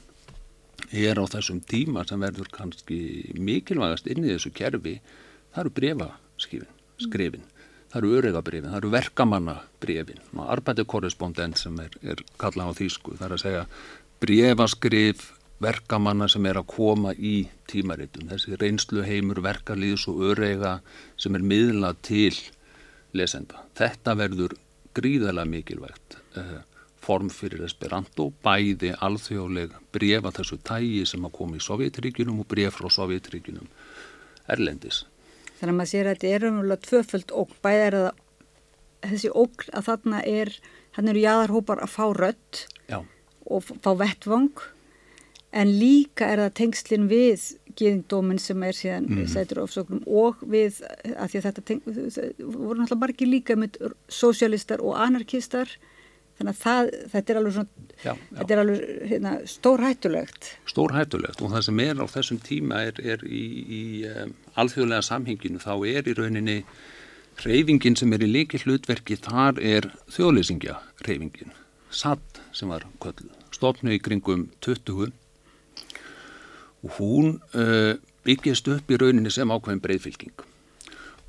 er 0.91 1.19
á 1.19 1.25
þessum 1.29 1.61
tíma 1.65 2.03
sem 2.07 2.21
verður 2.21 2.49
kannski 2.53 2.99
mikilvægast 3.39 4.07
inn 4.11 4.25
í 4.25 4.31
þessu 4.33 4.51
kerfi 4.55 4.97
það 5.53 5.61
eru 5.63 5.73
brefaskifin, 5.79 6.73
skrifin 7.01 7.45
það 7.95 8.01
eru 8.01 8.15
örygabrifin, 8.19 8.71
það 8.73 8.81
eru 8.81 8.91
verkamannabrifin 8.91 10.41
arbeidekorrespondent 10.51 11.61
sem 11.61 11.79
er, 11.79 11.95
er 12.03 12.23
kallað 12.41 12.75
á 12.75 12.79
þýsku, 12.81 13.15
það 13.15 13.27
er 13.29 13.35
að 13.37 13.43
segja 13.45 13.63
brefaskrif 14.19 15.29
verkamanna 15.63 16.27
sem 16.27 16.45
er 16.49 16.59
að 16.59 16.67
koma 16.73 17.13
í 17.15 17.47
tímaritum 17.71 18.27
þessi 18.27 18.59
reynslu 18.59 19.05
heimur 19.07 19.39
verkalýðs 19.45 20.09
og 20.11 20.21
öryga 20.33 20.75
sem 21.15 21.37
er 21.37 21.47
miðlað 21.47 22.01
til 22.03 22.35
lesenda. 23.15 23.63
Þetta 23.79 24.17
verður 24.19 24.57
gríðarlega 24.95 25.51
mikilvægt 25.53 26.19
uh, 26.35 26.59
form 26.99 27.31
fyrir 27.31 27.63
Esperanto, 27.63 28.31
bæði 28.43 28.91
alþjóðleg 28.99 29.75
brefa 29.95 30.33
þessu 30.35 30.59
tægi 30.67 31.05
sem 31.07 31.23
að 31.23 31.35
koma 31.39 31.59
í 31.59 31.63
Sovjetríkunum 31.63 32.43
og 32.43 32.49
bref 32.51 32.75
frá 32.81 32.91
Sovjetríkunum 32.91 33.69
erlendis. 34.51 35.05
Þannig 35.55 35.71
að 35.71 35.77
maður 35.79 35.91
sér 35.91 36.07
að 36.09 36.15
þetta 36.15 36.31
er 36.35 36.47
umhverjulega 36.49 36.87
tvöföld 36.89 37.33
og 37.41 37.57
bæði 37.63 37.83
er 37.85 37.97
það 37.99 38.21
þessi 39.05 39.33
ógl 39.37 39.67
að 39.71 39.89
þarna 39.89 40.21
er, 40.29 40.53
hann 40.97 41.11
eru 41.11 41.25
jáðarhópar 41.25 41.83
að 41.83 41.93
fá 41.93 42.05
rött 42.17 42.63
Já. 42.89 42.97
og 43.45 43.67
fá 43.69 43.91
vettvang 43.99 44.63
en 45.55 45.71
líka 45.79 46.27
er 46.31 46.41
það 46.43 46.55
tengslinn 46.59 47.07
við 47.11 47.45
geðingdóminn 47.79 48.39
sem 48.39 48.63
er 48.63 48.75
síðan 48.75 49.09
mm. 49.11 49.25
sætur 49.31 49.61
ofsóknum 49.63 50.03
og 50.07 50.41
við, 50.51 50.81
að 51.15 51.31
því 51.31 51.39
að 51.39 51.47
þetta 51.47 51.63
teng, 51.69 51.81
voru 51.85 52.79
náttúrulega 52.79 53.01
margir 53.01 53.31
líka 53.31 53.57
með 53.59 53.79
sosialistar 54.11 54.83
og 54.83 54.97
anarkistar 54.99 55.71
þannig 56.37 56.51
að 56.51 56.61
það, 56.61 56.91
þetta 57.13 57.33
er 57.33 57.39
alveg 57.39 57.55
svona 57.55 57.85
já, 58.03 58.11
já. 58.11 58.15
þetta 58.39 58.55
er 58.55 58.61
alveg 58.63 58.83
hérna, 59.11 59.33
stórhættulegt. 59.49 60.49
Stórhættulegt. 60.71 61.41
Og 61.41 61.53
það 61.53 61.65
sem 61.69 61.81
er 61.85 62.01
á 62.01 62.05
þessum 62.11 62.41
tíma 62.43 62.81
er, 62.89 62.99
er 63.15 63.25
í, 63.27 63.45
í 63.79 63.83
um, 64.11 64.35
alþjóðlega 64.59 65.07
samhenginu 65.09 65.63
þá 65.63 65.73
er 65.91 66.11
í 66.11 66.17
rauninni 66.17 66.57
reyfingin 67.43 67.97
sem 67.99 68.13
er 68.15 68.23
í 68.23 68.31
leiki 68.31 68.61
hlutverki 68.63 69.17
þar 69.19 69.59
er 69.59 69.89
þjóðlýsingja 70.15 70.77
reyfingin 71.07 71.55
SAT 71.91 72.41
sem 72.55 72.71
var 72.71 72.85
stofnu 73.55 73.95
í 73.95 74.01
kringum 74.03 74.49
20 74.63 75.11
og 76.85 76.97
hún 76.99 77.37
uh, 77.57 77.95
byggjast 78.27 78.69
upp 78.71 78.91
í 78.91 78.99
rauninni 79.01 79.31
sem 79.33 79.51
ákveðin 79.51 79.83
breyðfylking 79.83 80.45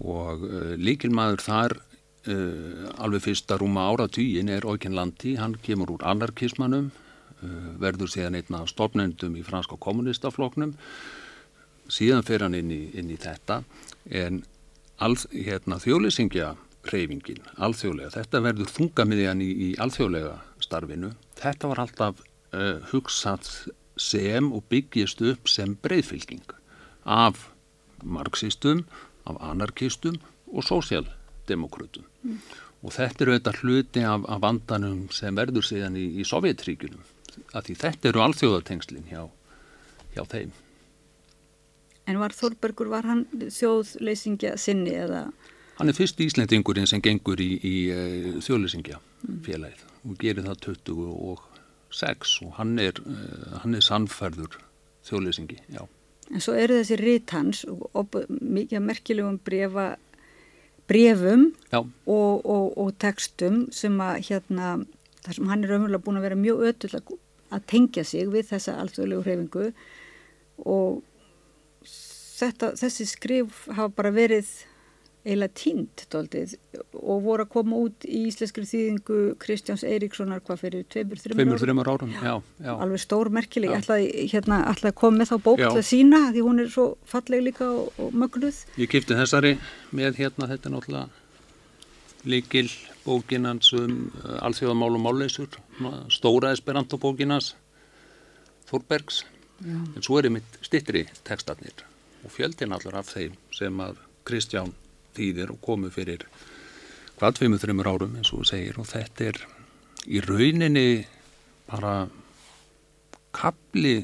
og 0.04 0.46
uh, 0.46 0.74
líkilmaður 0.78 1.42
þar 1.42 1.76
Uh, 2.26 2.88
alveg 2.98 3.22
fyrsta 3.22 3.54
rúma 3.60 3.84
áratýgin 3.86 4.48
er 4.50 4.64
Ókin 4.66 4.96
Landi, 4.98 5.36
hann 5.38 5.52
kemur 5.62 5.92
úr 5.94 6.02
anarkismannum, 6.10 6.88
uh, 6.90 7.68
verður 7.78 8.10
síðan 8.10 8.34
einna 8.40 8.64
stofnendum 8.66 9.36
í 9.38 9.44
franska 9.46 9.78
kommunistafloknum, 9.78 10.72
síðan 11.86 12.26
fer 12.26 12.42
hann 12.42 12.56
inn 12.58 12.72
í, 12.74 12.80
inn 12.98 13.12
í 13.14 13.18
þetta. 13.22 13.60
En 14.10 14.40
all, 14.98 15.14
hérna, 15.30 15.78
þjóðlýsingja 15.82 16.56
reyfingin, 16.90 17.44
alþjóðlega, 17.62 18.10
þetta 18.16 18.42
verður 18.42 18.72
þungamiðjan 18.74 19.44
í, 19.44 19.50
í 19.68 19.68
alþjóðlega 19.82 20.34
starfinu, 20.66 21.12
þetta 21.38 21.70
var 21.70 21.82
alltaf 21.84 22.24
uh, 22.26 22.80
hugsað 22.90 23.52
sem 23.96 24.50
og 24.50 24.66
byggjast 24.72 25.22
upp 25.30 25.46
sem 25.50 25.78
breyðfylging 25.82 26.56
af 27.06 27.52
marxistum, 28.02 28.82
af 29.26 29.38
anarkistum 29.42 30.18
og 30.50 30.66
sósjál 30.66 31.06
demokrutum 31.48 32.06
mm. 32.26 32.60
og 32.82 32.94
þetta 32.96 33.24
eru 33.24 33.36
þetta 33.38 33.56
hluti 33.60 34.04
af, 34.06 34.26
af 34.28 34.44
vandanum 34.44 35.06
sem 35.14 35.38
verður 35.38 35.66
síðan 35.66 35.98
í, 35.98 36.06
í 36.20 36.26
Sovjetríkunum 36.26 37.02
þetta 37.66 38.10
eru 38.10 38.22
alþjóðatengslinn 38.24 39.10
hjá, 39.10 39.26
hjá 40.14 40.24
þeim 40.30 40.54
En 42.06 42.20
var 42.22 42.30
Þorbergur, 42.30 42.86
var 42.92 43.06
hann 43.08 43.24
þjóðleysingja 43.34 44.52
sinni 44.62 44.92
eða? 44.94 45.24
Hann 45.80 45.90
er 45.90 45.96
fyrst 45.96 46.20
íslendingurinn 46.22 46.86
sem 46.86 47.02
gengur 47.02 47.40
í, 47.42 47.48
í 47.58 47.74
uh, 47.90 48.36
þjóðleysingja 48.46 49.00
félagið 49.44 49.82
mm. 49.82 49.98
og 50.06 50.20
gerir 50.22 50.46
það 50.46 50.62
26 50.68 52.36
og 52.46 52.54
hann 52.60 52.78
er, 52.80 53.02
uh, 53.02 53.58
hann 53.64 53.74
er 53.74 53.84
sannferður 53.84 54.60
þjóðleysingi, 55.08 55.60
já 55.74 55.82
En 56.26 56.42
svo 56.42 56.56
eru 56.58 56.80
þessi 56.80 56.96
rítans 56.98 57.60
og, 57.70 57.84
og 57.94 58.16
mikið 58.26 58.80
merkilegum 58.82 59.36
brefa 59.46 59.92
brefum 60.90 61.48
og, 61.74 62.44
og, 62.46 62.66
og 62.78 62.92
textum 63.02 63.64
sem 63.74 63.96
að 64.02 64.20
hérna, 64.28 64.76
þar 65.24 65.38
sem 65.38 65.50
hann 65.50 65.64
er 65.64 65.74
raunverulega 65.74 66.04
búin 66.06 66.20
að 66.20 66.28
vera 66.28 66.38
mjög 66.40 66.64
öll 66.70 67.00
að 67.54 67.66
tengja 67.70 68.04
sig 68.06 68.30
við 68.30 68.48
þessa 68.50 68.76
alþjóðlegu 68.82 69.26
hreyfingu. 69.26 69.66
Og 70.66 71.02
þetta, 72.36 72.72
þessi 72.78 73.06
skrif 73.08 73.66
hafa 73.70 73.92
bara 73.98 74.14
verið 74.14 74.50
eiginlega 75.26 75.54
tínt 75.58 76.04
doldið 76.12 76.54
og 76.94 77.24
voru 77.24 77.44
að 77.46 77.52
koma 77.52 77.80
út 77.86 78.06
í 78.06 78.22
íslenskri 78.28 78.64
þýðingu 78.70 79.18
Kristjáns 79.42 79.84
Eiríkssonar 79.86 80.42
hvað 80.46 80.62
fyrir 80.62 80.86
tveimur, 80.92 81.20
þreimur 81.58 81.90
árum. 81.90 82.14
Já, 82.14 82.38
já. 82.62 82.72
alveg 82.76 83.02
stór 83.02 83.30
merkileg, 83.34 83.74
ég 83.74 83.82
ætlaði 83.82 84.26
hérna, 84.32 84.62
ætla 84.70 84.92
að 84.92 84.98
koma 85.02 85.22
með 85.22 85.32
þá 85.32 85.36
bók 85.48 85.62
til 85.62 85.72
að 85.72 85.86
sína 85.90 86.22
því 86.30 86.46
hún 86.46 86.62
er 86.62 86.72
svo 86.72 86.86
falleg 87.10 87.46
líka 87.48 87.68
og, 87.68 87.90
og 87.98 88.16
mögnuð 88.22 88.62
Ég 88.78 88.92
kipti 88.92 89.18
þessari 89.18 89.56
með 89.96 90.22
hérna 90.22 90.50
þetta 90.52 90.70
er 90.70 90.76
náttúrulega 90.76 91.24
líkil 92.26 92.70
bókinans 93.04 93.70
um 93.78 93.98
uh, 94.22 94.38
alþjóðamál 94.46 94.96
og 94.98 95.02
máleysur 95.04 95.60
stóra 96.10 96.52
esperanto 96.54 96.98
bókinans 96.98 97.54
Þorbergs 98.66 99.22
já. 99.62 99.76
en 99.78 100.02
svo 100.02 100.18
er 100.18 100.30
ég 100.30 100.38
mitt 100.38 100.58
stittri 100.66 101.04
textatnir 101.26 101.86
og 102.24 102.34
fjöldin 102.34 102.74
allar 102.74 102.98
af 103.02 103.12
þeim 103.14 103.36
sem 103.54 103.78
að 103.82 104.02
Kristján 104.26 104.74
þýðir 105.16 105.52
og 105.54 105.60
komu 105.64 105.90
fyrir 105.92 106.26
hvað 107.16 107.38
tveimur, 107.38 107.62
þreimur 107.62 107.90
árum 107.90 108.16
eins 108.18 108.32
og 108.36 108.46
segir 108.48 108.78
og 108.80 108.88
þetta 108.90 109.30
er 109.30 109.40
í 110.06 110.20
rauninni 110.22 111.06
bara 111.66 111.94
kapli 113.36 113.96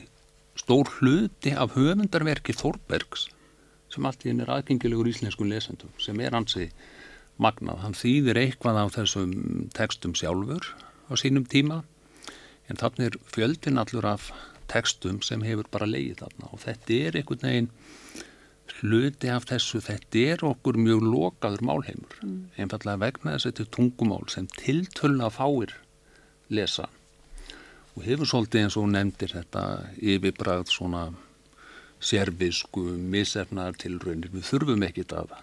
stór 0.59 0.91
hluti 0.99 1.55
af 1.57 1.77
höfundarverki 1.77 2.55
Þorbergs 2.57 3.29
sem 3.93 4.07
allt 4.09 4.25
í 4.25 4.31
henni 4.31 4.45
er 4.47 4.53
aðgengilegur 4.57 5.11
íslenskum 5.11 5.51
lesendum 5.51 5.93
sem 6.01 6.21
er 6.25 6.37
hansi 6.37 6.71
magnað. 7.43 7.83
Hann 7.83 7.97
þýðir 7.97 8.41
eitthvað 8.41 8.81
á 8.81 8.87
þessum 8.97 9.33
tekstum 9.77 10.15
sjálfur 10.17 10.73
á 11.09 11.13
sínum 11.21 11.45
tíma 11.49 11.83
en 12.71 12.81
þannig 12.81 13.11
er 13.11 13.19
fjöldin 13.35 13.81
allur 13.81 14.09
af 14.09 14.31
tekstum 14.73 15.21
sem 15.25 15.43
hefur 15.45 15.69
bara 15.73 15.89
leið 15.89 16.23
þarna 16.23 16.53
og 16.53 16.63
þetta 16.63 16.99
er 17.09 17.19
einhvern 17.21 17.49
veginn 17.49 17.73
hluti 18.83 19.31
af 19.31 19.47
þessu, 19.49 19.81
þetta 19.83 20.25
er 20.35 20.45
okkur 20.47 20.79
mjög 20.81 21.05
lokaður 21.07 21.63
málheimur 21.69 22.19
mm. 22.23 22.39
einfallega 22.59 23.03
vegna 23.05 23.37
þess 23.37 23.47
að 23.47 23.53
þetta 23.53 23.65
er 23.65 23.75
tungumál 23.79 24.25
sem 24.33 24.49
tiltölu 24.59 25.23
að 25.27 25.37
fáir 25.39 25.77
lesa 26.53 26.89
og 27.93 28.07
hefur 28.07 28.29
svolítið 28.29 28.65
eins 28.65 28.79
og 28.81 28.89
nefndir 28.91 29.35
þetta 29.37 29.63
yfirbræð 30.01 30.67
svona 30.73 31.07
servisku, 32.03 32.83
misefnar 32.99 33.77
tilraunir, 33.79 34.33
við 34.33 34.47
þurfum 34.49 34.85
ekkit 34.89 35.15
að 35.15 35.35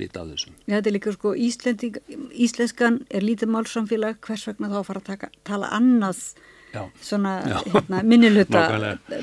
vita 0.00 0.24
af 0.24 0.32
þessum. 0.32 0.56
Já, 0.66 0.74
þetta 0.78 0.90
er 0.90 0.96
líka 0.96 1.12
sko 1.14 1.34
Íslenskan 1.38 2.98
er 3.14 3.26
lítið 3.26 3.52
málsamfélag 3.54 4.18
hvers 4.26 4.48
vegna 4.48 4.72
þá 4.72 4.78
að 4.80 4.88
fara 4.88 5.02
að 5.02 5.10
taka, 5.12 5.30
tala 5.46 5.70
annað. 5.76 6.24
Svona 7.02 7.34
hérna, 7.46 8.02
minniluta 8.06 8.64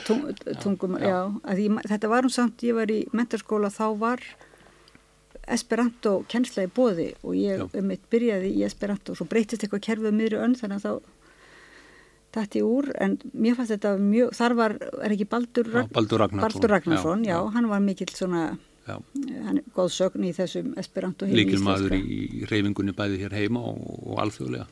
tung, 0.07 0.27
tungum 0.63 0.97
já, 1.01 1.17
ég, 1.57 1.77
þetta 1.91 2.11
var 2.11 2.27
um 2.27 2.33
samt, 2.33 2.63
ég 2.67 2.77
var 2.77 2.91
í 2.91 3.03
mentarskóla 3.15 3.71
þá 3.73 3.85
var 4.01 4.25
Esperanto 5.51 6.21
kennsla 6.31 6.67
í 6.67 6.69
bóði 6.71 7.09
og 7.25 7.35
ég 7.35 7.63
um 7.65 7.87
mitt 7.89 8.03
byrjaði 8.13 8.53
í 8.59 8.63
Esperanto. 8.63 9.11
Og 9.11 9.19
svo 9.19 9.25
breytist 9.27 9.65
eitthvað 9.65 9.83
kerfið 9.87 10.15
miðri 10.15 10.39
önn 10.39 10.53
þannig 10.55 10.79
að 10.79 10.85
þá 10.85 12.37
dætti 12.37 12.61
úr. 12.63 12.91
En 13.01 13.17
mér 13.33 13.57
fannst 13.57 13.73
þetta 13.73 13.95
mjög, 13.99 14.35
þar 14.37 14.55
var, 14.59 14.75
er 15.01 15.15
ekki 15.15 15.27
Baldur, 15.31 15.71
já, 15.73 15.87
Baldur 15.91 16.23
Ragnarsson, 16.23 16.45
Baldur 16.45 16.75
Ragnarsson 16.75 17.25
já, 17.25 17.33
já, 17.33 17.39
hann 17.57 17.71
var 17.71 17.81
mikill 17.83 18.13
svona 18.13 18.51
Já. 18.81 18.95
hann 19.45 19.59
er 19.59 19.65
góð 19.75 19.91
sögn 19.93 20.23
í 20.25 20.31
þessum 20.33 20.71
esperanto 20.81 21.27
heim 21.29 21.37
líkil 21.37 21.59
maður 21.61 21.93
í 21.99 22.41
reyfingunni 22.49 22.95
bæði 22.97 23.19
hér 23.21 23.35
heima 23.37 23.61
og, 23.69 23.83
og 24.09 24.21
alþjóðlega 24.23 24.65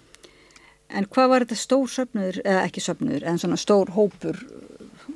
En 0.89 1.05
hvað 1.05 1.29
var 1.29 1.45
þetta 1.45 1.59
stór 1.61 1.89
söfnur, 1.91 2.39
eða 2.41 2.63
ekki 2.65 2.81
söfnur, 2.81 3.25
en 3.27 3.37
svona 3.41 3.59
stór 3.61 3.91
hópur, 3.93 4.39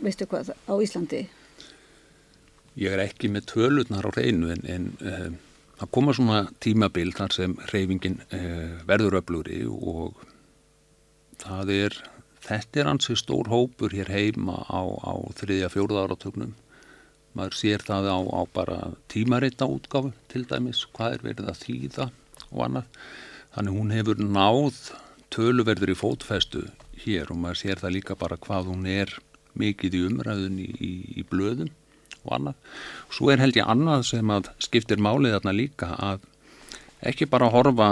veistu 0.04 0.28
hvað, 0.30 0.54
á 0.70 0.74
Íslandi? 0.78 1.24
Ég 2.78 2.94
er 2.94 3.02
ekki 3.04 3.30
með 3.34 3.48
tvölutnar 3.54 4.06
á 4.06 4.12
reynu 4.14 4.52
en, 4.54 4.64
en 4.70 4.86
um, 5.02 5.36
það 5.82 5.92
koma 5.98 6.14
svona 6.18 6.40
tímabil 6.64 7.14
þar 7.18 7.36
sem 7.36 7.56
reyfingin 7.74 8.20
uh, 8.34 8.80
verður 8.90 9.20
öflugri 9.22 9.64
og 9.70 10.22
það 11.42 11.74
er, 11.76 11.98
þetta 12.46 12.82
er 12.82 12.92
ansið 12.94 13.22
stór 13.22 13.50
hópur 13.50 13.94
hér 13.94 14.10
heima 14.14 14.62
á, 14.70 14.82
á 14.82 15.14
þriðja 15.38 15.72
fjóruða 15.74 16.08
áratögnum. 16.08 16.54
Maður 17.34 17.58
sér 17.58 17.86
það 17.86 18.10
á, 18.14 18.20
á 18.30 18.42
bara 18.54 18.80
tímarita 19.10 19.66
útgáfu 19.70 20.14
til 20.30 20.46
dæmis, 20.50 20.84
hvað 20.94 21.18
er 21.18 21.26
verið 21.32 21.50
að 21.50 21.62
þýða 21.66 22.10
og 22.52 22.66
annað. 22.68 23.00
Þannig 23.54 23.78
hún 23.80 23.94
hefur 23.94 24.22
náð 24.22 24.78
töluverður 25.34 25.94
í 25.94 25.98
fótfestu 25.98 26.68
hér 27.04 27.32
og 27.34 27.40
maður 27.42 27.62
sér 27.62 27.82
það 27.82 27.96
líka 27.98 28.18
bara 28.20 28.40
hvað 28.42 28.70
hún 28.72 28.86
er 28.90 29.14
mikið 29.60 29.98
í 29.98 30.04
umræðun 30.08 30.60
í, 30.62 30.68
í, 30.70 30.92
í 31.22 31.24
blöðum 31.30 31.72
og 32.24 32.36
annað. 32.38 32.60
Svo 33.14 33.32
er 33.34 33.42
held 33.44 33.58
ég 33.60 33.70
annað 33.70 34.06
sem 34.14 34.34
að 34.34 34.50
skiptir 34.64 35.02
málið 35.02 35.38
þarna 35.38 35.56
líka 35.58 35.90
að 35.98 36.28
ekki 37.04 37.28
bara 37.30 37.52
horfa 37.54 37.90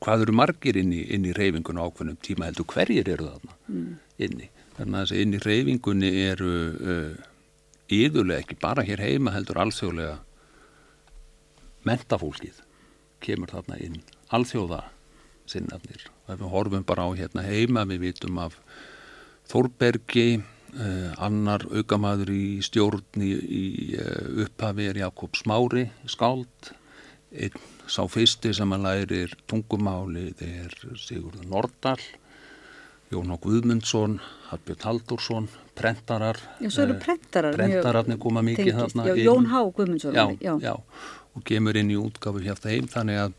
hvað 0.00 0.24
eru 0.24 0.36
margir 0.36 0.78
inn 0.80 0.94
í, 0.96 1.02
inn 1.12 1.26
í 1.28 1.34
reyfingun 1.36 1.80
ákveðnum 1.80 2.20
tíma 2.24 2.48
heldur 2.48 2.68
hverjir 2.70 3.10
eru 3.12 3.28
þarna 3.28 3.58
mm. 3.68 3.90
inni. 4.26 4.48
Þannig 4.78 4.96
að 4.96 5.02
þessi 5.02 5.24
inn 5.24 5.36
í 5.36 5.42
reyfingunni 5.44 6.12
eru 6.24 6.54
uh, 6.70 7.28
yðurlega 7.92 8.46
ekki 8.46 8.56
bara 8.62 8.86
hér 8.86 9.02
heima 9.04 9.34
heldur 9.34 9.60
alþjóðlega 9.60 10.16
mentafólkið 11.88 12.62
kemur 13.24 13.52
þarna 13.52 13.76
inn 13.84 14.00
alþjóða 14.32 14.84
sinnafnir. 15.50 16.06
Ef 16.30 16.40
við 16.40 16.54
horfum 16.54 16.86
bara 16.86 17.06
á 17.06 17.10
hérna 17.18 17.44
heima 17.46 17.86
við 17.90 18.08
vitum 18.10 18.40
af 18.46 18.56
Þórbergi 19.50 20.42
Uh, 20.70 21.10
annar 21.18 21.64
aukamaður 21.66 22.28
í 22.30 22.60
stjórn 22.62 23.24
í, 23.26 23.30
uh, 23.98 24.44
upphafi 24.44 24.84
er 24.86 25.00
Jakob 25.00 25.34
Smári 25.34 25.88
skáld 26.06 26.68
einn 27.34 27.56
sá 27.90 28.04
fyrsti 28.06 28.52
sem 28.54 28.70
að 28.74 28.84
lærir 28.86 29.34
tungumáli 29.50 30.28
er 30.46 30.74
Sigurður 30.94 31.48
Nordal 31.50 31.98
Jón 33.10 33.32
H. 33.32 33.38
Guðmundsson 33.42 34.20
Harbjörn 34.50 34.84
Haldursson, 34.86 35.48
prentarar 35.74 36.38
Já, 36.62 36.70
eh, 36.70 36.94
prentarar 37.02 37.58
Prentararnir 37.58 38.18
koma 38.22 38.42
mikið 38.42 38.70
tengist, 38.70 38.94
þarna 38.94 39.08
já, 39.10 39.14
Jón 39.24 39.50
H. 39.50 39.64
Guðmundsson 39.74 40.14
já, 40.14 40.26
já. 40.38 40.54
já, 40.62 40.74
og 41.34 41.44
kemur 41.44 41.76
inn 41.76 41.90
í 41.90 41.98
útgafu 41.98 42.42
hjá 42.46 42.54
þeim 42.54 42.86
þannig 42.90 43.24
að 43.26 43.34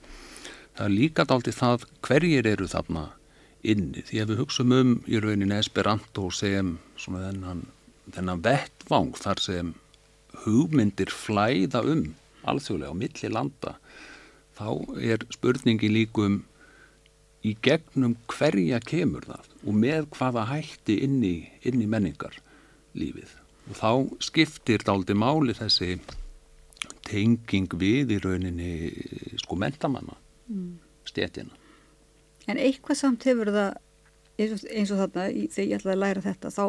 það 0.78 0.86
er 0.86 0.96
líka 0.96 1.26
dálti 1.28 1.54
það 1.56 1.86
hverjir 2.06 2.48
eru 2.54 2.68
þarna 2.72 3.08
inni. 3.62 4.04
Því 4.08 4.22
að 4.22 4.32
við 4.32 4.42
hugsaum 4.42 4.76
um 4.78 4.94
í 5.10 5.22
rauninni 5.22 5.58
Esperanto 5.60 6.30
sem 6.34 6.78
svona 7.00 7.28
þennan, 7.30 7.66
þennan 8.14 8.46
vettvang 8.46 9.12
þar 9.20 9.44
sem 9.44 9.74
hugmyndir 10.46 11.12
flæða 11.14 11.84
um 11.92 12.08
alþjóðlega 12.48 12.96
á 12.96 13.02
milli 13.02 13.30
landa 13.30 13.76
þá 14.58 14.70
er 15.02 15.26
spurningi 15.34 15.90
líkum 15.92 16.42
í 17.46 17.56
gegnum 17.66 18.16
hverja 18.30 18.80
kemur 18.86 19.26
það 19.28 19.52
og 19.66 19.78
með 19.84 20.08
hvaða 20.16 20.48
hætti 20.50 20.98
inn 21.06 21.22
í, 21.26 21.36
inn 21.66 21.82
í 21.82 21.90
menningar 21.90 22.38
lífið. 22.98 23.30
Og 23.70 23.78
þá 23.78 23.92
skiptir 24.24 24.84
daldi 24.86 25.16
máli 25.18 25.54
þessi 25.58 26.00
tenging 27.06 27.72
við 27.82 28.16
í 28.16 28.20
rauninni 28.24 28.74
sko 29.42 29.58
mentamanna 29.60 30.18
mm. 30.52 30.76
stjetina 31.10 31.58
En 32.50 32.58
eitthvað 32.58 32.98
samt 32.98 33.24
hefur 33.30 33.52
það 33.54 33.76
eins 34.42 34.54
og, 34.56 34.64
eins 34.72 34.92
og 34.92 35.02
þarna 35.02 35.28
þegar 35.54 35.68
ég 35.68 35.78
ætlaði 35.78 35.96
að 35.96 36.04
læra 36.04 36.26
þetta 36.26 36.52
þá 36.56 36.64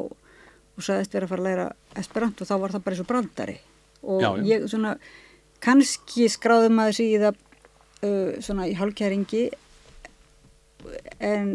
og 0.72 0.86
sagðist 0.86 1.16
verið 1.16 1.26
að 1.26 1.32
fara 1.32 1.42
að 1.42 1.48
læra 1.48 1.66
esperanto 2.02 2.48
þá 2.48 2.54
var 2.62 2.74
það 2.74 2.84
bara 2.84 2.96
eins 2.96 3.02
og 3.04 3.10
brandari 3.10 3.58
og 4.02 4.22
já, 4.22 4.28
já. 4.28 4.44
ég 4.50 4.68
svona 4.70 4.94
kannski 5.62 6.28
skráðum 6.32 6.80
að 6.82 6.90
þessi 6.90 7.08
í 7.08 7.18
það 7.22 7.42
uh, 8.06 8.30
svona 8.42 8.68
í 8.70 8.76
hálkjæringi 8.78 9.42
en 11.22 11.52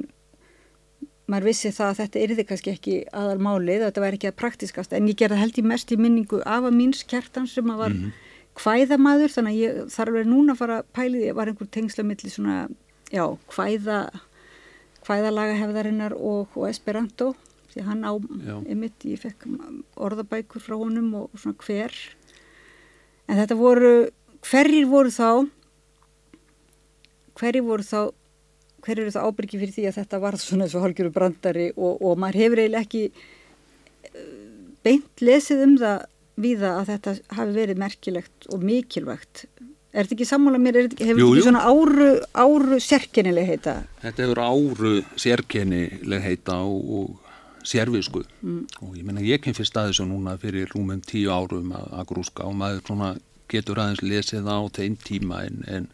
maður 1.28 1.50
vissi 1.50 1.74
það 1.76 1.90
að 1.90 2.00
þetta 2.02 2.22
erði 2.24 2.46
kannski 2.48 2.72
ekki 2.72 2.94
aðal 3.12 3.42
málið, 3.44 3.84
þetta 3.84 4.04
væri 4.04 4.20
ekki 4.20 4.30
að 4.30 4.38
praktiskast 4.40 4.94
en 4.96 5.10
ég 5.12 5.20
gerði 5.20 5.42
held 5.42 5.60
í 5.60 5.66
mest 5.68 5.92
í 5.92 6.00
minningu 6.00 6.40
af 6.46 6.70
að 6.70 6.78
míns 6.78 7.04
kjartan 7.10 7.50
sem 7.52 7.68
að 7.74 7.82
var 7.84 7.96
mm 7.96 8.06
-hmm. 8.06 8.24
Hvæðamaður 8.58 9.34
þannig 9.34 9.56
að 9.56 9.62
ég 9.62 9.92
þarf 9.94 10.16
verið 10.16 10.32
núna 10.32 10.54
að 10.56 10.62
fara 10.62 10.80
að 10.82 10.88
pæli 10.98 11.22
því 11.22 11.32
að 11.32 11.38
var 11.40 11.52
einhver 11.52 11.70
tengslamilli 11.78 12.32
svona 12.34 12.58
já, 13.14 13.24
hvæða 13.54 14.00
hvæðalaga 15.08 15.60
hefðarinnar 15.62 16.16
og, 16.18 16.56
og 16.58 16.68
Esperanto 16.70 17.34
því 17.72 17.86
hann 17.88 18.04
á 18.04 18.14
ymitt, 18.68 19.06
ég 19.06 19.22
fekk 19.22 19.46
orðabækur 19.96 20.64
frá 20.64 20.76
honum 20.80 21.14
og, 21.20 21.30
og 21.32 21.42
svona 21.42 21.60
hver. 21.64 21.94
En 23.28 23.40
þetta 23.40 23.58
voru 23.60 23.94
hverjir 24.48 24.88
voru 24.90 25.12
þá 25.14 25.48
hverjir 27.38 27.66
voru 27.68 27.86
þá 27.86 28.00
hver 28.86 29.02
eru 29.02 29.14
það 29.14 29.28
ábyrgi 29.28 29.60
fyrir 29.62 29.76
því 29.76 29.88
að 29.90 29.98
þetta 30.00 30.20
var 30.24 30.38
svona 30.42 30.68
svo 30.72 30.82
hálfgjörðu 30.84 31.14
brandari 31.16 31.68
og, 31.76 31.98
og 32.02 32.20
maður 32.22 32.42
hefur 32.44 32.62
eiginlega 32.62 32.86
ekki 32.86 33.04
eh, 33.10 34.30
beint 34.86 35.24
lesið 35.24 35.64
um 35.66 35.76
það 35.82 36.06
við 36.38 36.64
það 36.64 36.80
að 36.82 36.90
þetta 36.94 37.16
hafi 37.40 37.56
verið 37.58 37.84
merkilegt 37.86 38.50
og 38.54 38.66
mikilvægt 38.66 39.48
Er 39.98 40.06
þetta 40.06 40.14
ekki 40.18 40.26
sammála 40.30 40.60
mér, 40.62 40.76
þetta, 40.84 41.06
hefur 41.08 41.22
þetta 41.22 41.30
ekki 41.32 41.44
svona 41.46 41.62
áru, 41.66 42.08
áru 42.38 42.78
sérkennileg 42.84 43.48
heita? 43.48 43.74
Þetta 44.04 44.26
hefur 44.26 44.42
áru 44.44 44.92
sérkennileg 45.18 46.22
heita 46.22 46.58
og, 46.68 46.92
og 47.00 47.64
sérvisku 47.68 48.24
mm. 48.42 48.60
og 48.86 48.98
ég 49.00 49.08
menna 49.08 49.24
ég 49.26 49.42
kem 49.44 49.56
fyrst 49.58 49.78
aðeins 49.80 50.02
og 50.04 50.10
núna 50.12 50.36
fyrir 50.42 50.70
rúmum 50.74 51.02
tíu 51.08 51.32
árum 51.34 51.72
að, 51.76 51.88
að 52.00 52.10
grúska 52.12 52.48
og 52.48 52.58
maður 52.60 52.84
svona 52.88 53.12
getur 53.52 53.82
aðeins 53.82 54.04
lesið 54.04 54.48
á 54.48 54.60
þeim 54.76 54.98
tíma 55.08 55.44
en, 55.48 55.64
en 55.68 55.90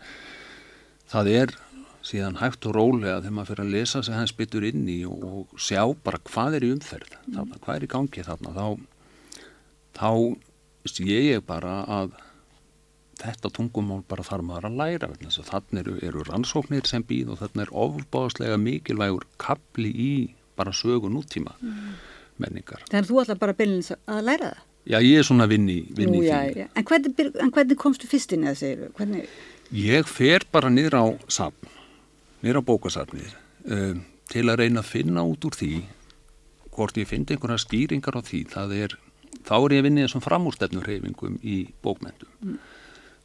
það 1.13 1.32
er 1.34 1.56
síðan 2.03 2.41
hægt 2.41 2.67
og 2.67 2.75
rólega 2.75 3.21
þegar 3.21 3.36
maður 3.38 3.51
fyrir 3.53 3.63
að 3.63 3.75
lesa 3.77 4.03
sig 4.03 4.17
hans 4.17 4.36
byttur 4.36 4.67
inn 4.67 4.84
í 4.91 4.99
og, 5.08 5.23
og 5.23 5.62
sjá 5.62 5.86
bara 6.03 6.19
hvað 6.27 6.60
er 6.60 6.67
í 6.67 6.73
umferð, 6.75 7.15
mm. 7.32 7.56
hvað 7.63 7.77
er 7.77 7.88
í 7.88 7.91
gangi 7.93 8.25
þarna, 8.27 8.56
þá, 8.58 8.65
þá 9.97 10.12
sé 10.89 11.06
ég 11.08 11.43
bara 11.47 11.82
að 11.88 12.15
þetta 13.21 13.51
tungumál 13.53 14.01
bara 14.10 14.25
þarf 14.25 14.47
maður 14.47 14.67
að 14.69 14.79
læra 14.82 15.10
þannig 15.13 15.79
eru, 15.84 15.95
eru 16.01 16.25
rannsóknir 16.27 16.88
sem 16.89 17.06
býð 17.08 17.36
og 17.36 17.41
þannig 17.43 17.67
er 17.67 17.73
ofbáðslega 17.86 18.58
mikilvægur 18.60 19.27
kapli 19.41 19.93
í 19.93 20.13
bara 20.58 20.73
sögu 20.75 21.10
nútíma 21.10 21.56
mm. 21.62 21.95
menningar. 22.41 22.84
Þannig 22.89 23.06
að 23.06 23.10
þú 23.12 23.23
ætla 23.23 23.39
bara 23.41 23.56
að 23.56 24.23
læra 24.27 24.53
það? 24.53 24.69
Já, 24.84 24.97
ég 24.99 25.21
er 25.21 25.23
svona 25.23 25.45
vinn 25.47 25.69
í, 25.71 25.77
því. 25.95 26.65
En, 26.75 26.86
hvernig, 26.89 27.19
en 27.39 27.51
hvernig 27.56 27.79
komstu 27.79 28.08
fyrst 28.12 28.34
inn 28.36 28.43
eða 28.43 28.58
segir 28.60 28.89
þú? 28.97 29.21
Ég 29.79 30.10
fer 30.12 30.43
bara 30.51 30.71
niður 30.73 30.97
á 30.99 31.06
sapn, 31.32 31.69
niður 32.43 32.60
á 32.60 32.67
bókasapnið 32.67 33.32
um, 33.63 34.01
til 34.34 34.43
að 34.51 34.60
reyna 34.60 34.84
að 34.84 34.89
finna 34.91 35.23
út 35.23 35.47
úr 35.47 35.56
því 35.56 35.71
hvort 36.73 36.99
ég 36.99 37.08
finn 37.08 37.23
einhverja 37.23 37.63
skýringar 37.63 38.19
á 38.19 38.21
því 38.27 38.41
það 38.51 38.75
er, 38.82 38.97
þá 39.47 39.56
er 39.58 39.75
ég 39.75 39.84
að 39.84 39.89
vinna 39.89 40.06
þessum 40.08 40.23
framúrstefnurhefingum 40.25 41.41
í 41.43 41.58
bókmyndum. 41.84 42.32
Mm 42.43 42.62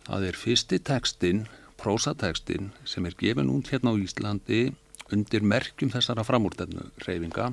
Það 0.08 0.24
er 0.24 0.36
fyrsti 0.40 0.78
tekstin, 0.80 1.40
prósatekstin 1.76 2.70
sem 2.88 3.06
er 3.06 3.16
gefin 3.20 3.50
út 3.52 3.68
hérna 3.68 3.92
á 3.92 4.00
Íslandi 4.00 4.70
undir 5.12 5.44
merkjum 5.44 5.92
þessara 5.92 6.24
framúrtefnu 6.24 6.86
reyfinga, 7.04 7.50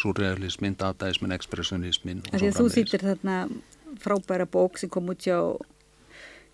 surrealismin, 0.00 0.78
dataismin, 0.80 1.34
ekspressionismin 1.36 2.22
og 2.24 2.30
svo 2.30 2.38
framvegis. 2.40 2.56
Þú 2.56 2.70
þýttir 2.76 3.04
þarna 3.04 3.36
frábæra 4.00 4.48
bók 4.48 4.80
sem 4.80 4.92
kom 4.92 5.12
út 5.12 5.28
hjá 5.28 5.36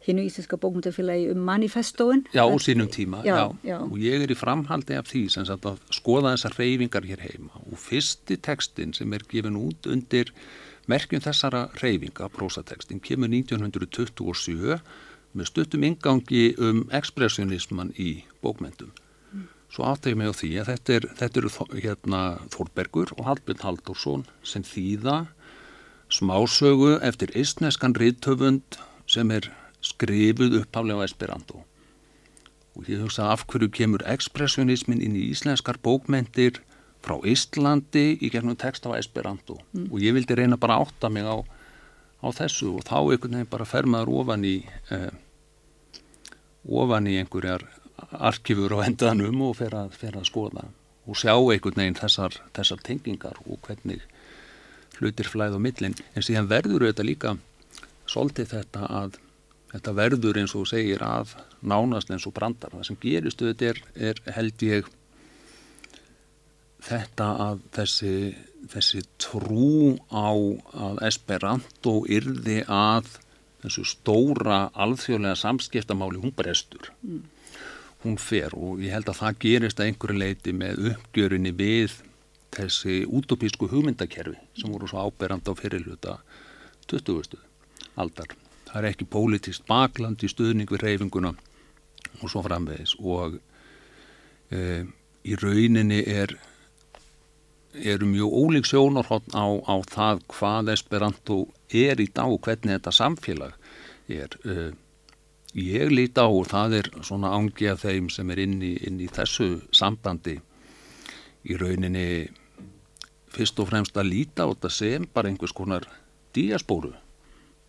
hinnu 0.07 0.27
Íslenska 0.27 0.59
bókmyndafélagi 0.59 1.31
um 1.31 1.47
manifestóin. 1.47 2.27
Já, 2.35 2.43
og 2.43 2.59
sínum 2.63 2.91
tíma, 2.91 3.23
já, 3.23 3.39
já. 3.39 3.47
já. 3.71 3.79
Og 3.87 3.99
ég 4.03 4.27
er 4.27 4.35
í 4.35 4.39
framhaldi 4.39 4.99
af 4.99 5.07
því 5.07 5.29
sem 5.31 5.47
sagt 5.47 5.67
að 5.67 5.79
skoða 5.95 6.35
þessar 6.35 6.59
reyfingar 6.59 7.07
hér 7.07 7.23
heima 7.23 7.55
og 7.63 7.79
fyrsti 7.79 8.39
tekstin 8.43 8.95
sem 8.99 9.15
er 9.15 9.23
gefin 9.31 9.59
út 9.63 9.87
undir 9.87 10.35
merkjum 10.91 11.23
þessara 11.25 11.67
reyfinga, 11.81 12.29
prósatekstin, 12.35 13.03
kemur 13.03 13.31
1927 13.33 14.79
með 15.37 15.51
stuttum 15.51 15.85
ingangi 15.87 16.55
um 16.63 16.85
ekspressionisman 16.95 17.93
í 18.01 18.23
bókmyndum. 18.45 18.93
Mm. 19.33 19.47
Svo 19.73 19.87
áttæg 19.91 20.17
ég 20.17 20.33
á 20.33 20.35
því 20.41 20.51
að 20.61 20.71
þetta, 20.73 20.97
er, 20.97 21.09
þetta 21.21 21.41
eru 21.43 21.53
hérna, 21.75 22.21
Þórbergur 22.55 23.15
og 23.19 23.25
Hallbjörn 23.29 23.65
Haldursson 23.65 24.27
sem 24.47 24.65
þýða 24.65 25.27
smásögu 26.09 26.97
eftir 27.03 27.35
eistneskan 27.35 27.97
rittöfund 27.99 28.79
sem 29.11 29.31
er 29.35 29.51
skrifuð 29.85 30.61
upphálega 30.63 31.03
á 31.03 31.07
Esperanto. 31.07 31.65
Og 32.77 32.89
ég 32.93 33.01
hugsa 33.01 33.31
af 33.33 33.47
hverju 33.49 33.71
kemur 33.73 34.05
ekspressionismin 34.07 35.03
inn 35.03 35.17
í 35.17 35.29
íslenskar 35.33 35.81
bókmyndir 35.83 36.61
frá 37.07 37.17
Íslandi 37.31 38.17
í 38.19 38.31
gegnum 38.33 38.59
text 38.59 38.87
á 38.89 38.95
Esperanto. 38.99 39.61
Mm. 39.73 39.91
Og 39.93 40.03
ég 40.03 40.17
vildi 40.17 40.37
reyna 40.39 40.59
bara 40.59 40.81
átta 40.83 41.11
mig 41.13 41.27
á, 41.27 41.37
á 41.39 42.29
þessu 42.35 42.75
og 42.77 42.87
þá 42.89 42.99
einhvern 42.99 43.39
veginn 43.39 43.53
bara 43.53 43.69
fer 43.69 43.87
maður 43.87 44.15
ofan 44.23 44.47
í... 44.47 44.59
Eh, 44.91 45.13
ofan 46.67 47.07
í 47.07 47.15
einhverjar 47.21 47.63
arkifur 48.11 48.75
á 48.75 48.79
endanum 48.87 49.45
og 49.47 49.57
fer 49.61 49.75
að, 49.79 49.95
fer 49.95 50.17
að 50.19 50.27
skoða 50.29 50.67
og 51.07 51.19
sjá 51.19 51.35
einhvern 51.37 51.79
veginn 51.79 51.99
þessar, 51.99 52.35
þessar 52.57 52.83
tengingar 52.83 53.39
og 53.47 53.61
hvernig 53.63 54.03
hlutir 54.99 55.31
flæð 55.31 55.55
á 55.57 55.61
millin 55.63 55.95
en 56.15 56.27
síðan 56.27 56.51
verður 56.51 56.89
þetta 56.89 57.07
líka 57.07 57.37
svolítið 58.11 58.51
þetta 58.57 58.91
að 58.91 59.21
þetta 59.73 59.95
verður 59.97 60.41
eins 60.41 60.55
og 60.57 60.69
segir 60.71 61.03
að 61.05 61.35
nánast 61.67 62.11
eins 62.13 62.27
og 62.29 62.35
brandar. 62.37 62.73
Það 62.73 62.87
sem 62.89 62.99
gerist 63.03 63.43
auðvitað 63.43 63.69
er, 63.71 63.81
er 64.11 64.21
held 64.37 64.65
ég 64.65 64.91
þetta 66.87 67.29
að 67.43 67.63
þessi, 67.77 68.17
þessi 68.73 69.03
trú 69.23 69.97
á 70.11 70.31
að 70.87 71.01
Esperanto 71.09 71.99
yrði 72.09 72.61
að 72.67 73.17
þessu 73.65 73.87
stóra 73.91 74.67
alþjóðlega 74.75 75.39
samskiptamáli 75.41 76.21
hún 76.23 76.35
brestur. 76.37 76.93
Mm. 77.03 77.25
Hún 78.05 78.19
fer 78.23 78.55
og 78.55 78.83
ég 78.85 78.95
held 78.95 79.09
að 79.11 79.21
það 79.23 79.41
gerist 79.43 79.81
að 79.81 79.91
einhverju 79.91 80.21
leiti 80.21 80.55
með 80.55 80.93
uppgjörinni 80.93 81.53
við 81.57 81.97
þessi 82.57 83.01
útopísku 83.09 83.69
hugmyndakerfi 83.71 84.37
sem 84.57 84.73
voru 84.73 84.89
svo 84.89 85.07
áberand 85.09 85.49
á 85.51 85.53
fyrirluta 85.59 86.19
20. 86.87 87.39
aldar. 87.99 88.37
Það 88.67 88.79
er 88.79 88.89
ekki 88.93 89.09
pólitist 89.11 89.67
bakland 89.67 90.23
í 90.23 90.31
stuðning 90.31 90.71
við 90.71 90.85
reyfinguna 90.85 91.33
og 92.21 92.31
svo 92.31 92.43
framvegis 92.47 92.95
og 93.03 93.39
e, 94.51 94.85
í 95.27 95.39
rauninni 95.41 96.03
er 96.07 96.37
eru 97.83 98.09
mjög 98.09 98.33
ólík 98.33 98.67
sjónarhótt 98.69 99.29
á, 99.37 99.47
á 99.67 99.75
það 99.85 100.25
hvað 100.33 100.73
Esperanto 100.75 101.39
er 101.69 102.01
í 102.01 102.09
dag 102.13 102.33
og 102.33 102.43
hvernig 102.47 102.77
þetta 102.79 102.93
samfélag 102.95 103.55
er. 104.09 104.37
Uh, 104.47 104.73
ég 105.57 105.93
líti 105.93 106.21
á 106.21 106.29
og 106.29 106.49
það 106.51 106.81
er 106.81 106.91
svona 107.03 107.33
ángi 107.37 107.71
af 107.73 107.85
þeim 107.85 108.11
sem 108.13 108.31
er 108.31 108.43
inn 108.45 108.59
í, 108.63 108.75
inn 108.87 109.01
í 109.01 109.09
þessu 109.09 109.63
sambandi 109.75 110.37
í 111.47 111.57
rauninni 111.57 112.27
fyrst 113.33 113.59
og 113.61 113.71
fremst 113.71 113.97
að 113.97 114.11
líta 114.13 114.47
á 114.47 114.51
þetta 114.53 114.73
sem 114.73 115.07
bara 115.13 115.31
einhvers 115.31 115.55
konar 115.57 115.87
díaspóru 116.37 116.93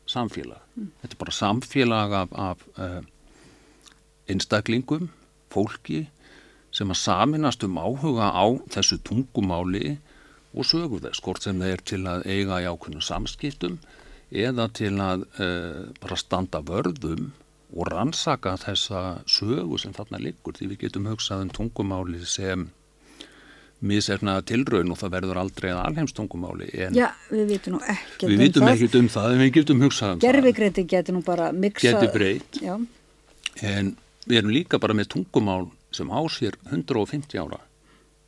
samfélag. 0.07 0.61
Mm. 0.75 0.91
Þetta 1.01 1.15
er 1.15 1.21
bara 1.23 1.35
samfélag 1.35 2.17
af, 2.21 2.35
af 2.35 2.63
uh, 2.79 3.01
einstaklingum, 4.27 5.09
fólki 5.51 6.05
sem 6.77 6.93
að 6.93 7.01
saminast 7.01 7.65
um 7.65 7.79
áhuga 7.81 8.29
á 8.29 8.45
þessu 8.73 8.99
tungumáli 9.07 9.97
og 10.57 10.65
sögu 10.67 11.01
þess, 11.01 11.21
hvort 11.25 11.45
sem 11.45 11.59
það 11.61 11.73
er 11.73 11.83
til 11.91 12.03
að 12.09 12.25
eiga 12.29 12.61
í 12.61 12.69
ákveðnum 12.69 13.05
samskiptum 13.05 13.79
eða 14.31 14.67
til 14.75 14.93
að 15.01 15.25
uh, 15.39 15.83
bara 16.01 16.17
standa 16.19 16.61
vörðum 16.65 17.31
og 17.75 17.89
rannsaka 17.91 18.55
þessa 18.61 19.03
sögu 19.27 19.79
sem 19.81 19.95
þarna 19.95 20.21
liggur 20.23 20.55
því 20.55 20.71
við 20.73 20.83
getum 20.85 21.07
hugsað 21.11 21.47
um 21.47 21.53
tungumáli 21.55 22.21
sem 22.27 22.69
miserna 23.83 24.39
tilraun 24.47 24.93
og 24.93 24.97
það 24.97 25.13
verður 25.17 25.39
aldrei 25.43 25.69
að 25.69 25.83
alheimstungumáli 25.83 26.69
Já, 26.95 27.09
við 27.29 27.51
vitum 27.51 27.75
nú 27.75 27.81
ekkert 27.83 28.23
um 28.23 28.31
Við 28.31 28.43
vitum 28.45 28.69
ekkert 28.71 28.97
um 28.97 29.09
það 29.13 29.33
en 29.33 29.43
við 29.43 29.51
getum 29.59 29.83
hugsað 29.85 30.13
um 30.13 30.21
Gerfi 30.23 30.37
það. 30.37 30.45
Gerfigreiti 30.47 30.85
getur 30.93 31.17
nú 31.17 31.23
bara 31.25 31.49
miksað 31.53 31.99
Getur 31.99 32.13
breytt. 32.15 32.61
En 33.67 33.91
við 34.25 34.39
erum 34.41 34.55
líka 34.55 34.81
bara 34.81 34.97
með 34.97 35.11
tungumál 35.13 35.67
sem 35.97 36.13
á 36.13 36.21
sér 36.29 36.57
150 36.69 37.39
ára 37.41 37.61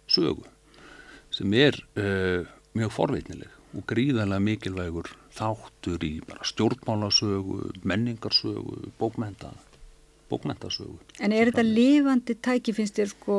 sögu 0.09 0.47
sem 1.33 1.53
er 1.53 1.77
uh, 1.95 2.45
mjög 2.77 2.93
forveitnileg 2.95 3.55
og 3.77 3.85
gríðarlega 3.89 4.41
mikilvægur 4.41 5.09
þáttur 5.37 6.03
í 6.03 6.13
stjórnmálasögu, 6.49 7.59
menningarsögu, 7.87 8.89
bókmenta, 8.99 9.51
bókmentasögu. 10.31 10.97
En 11.21 11.33
er 11.35 11.51
þetta 11.51 11.65
lifandi 11.67 12.35
tæki 12.41 12.73
finnst 12.77 12.97
þér 12.97 13.11
sko, 13.13 13.37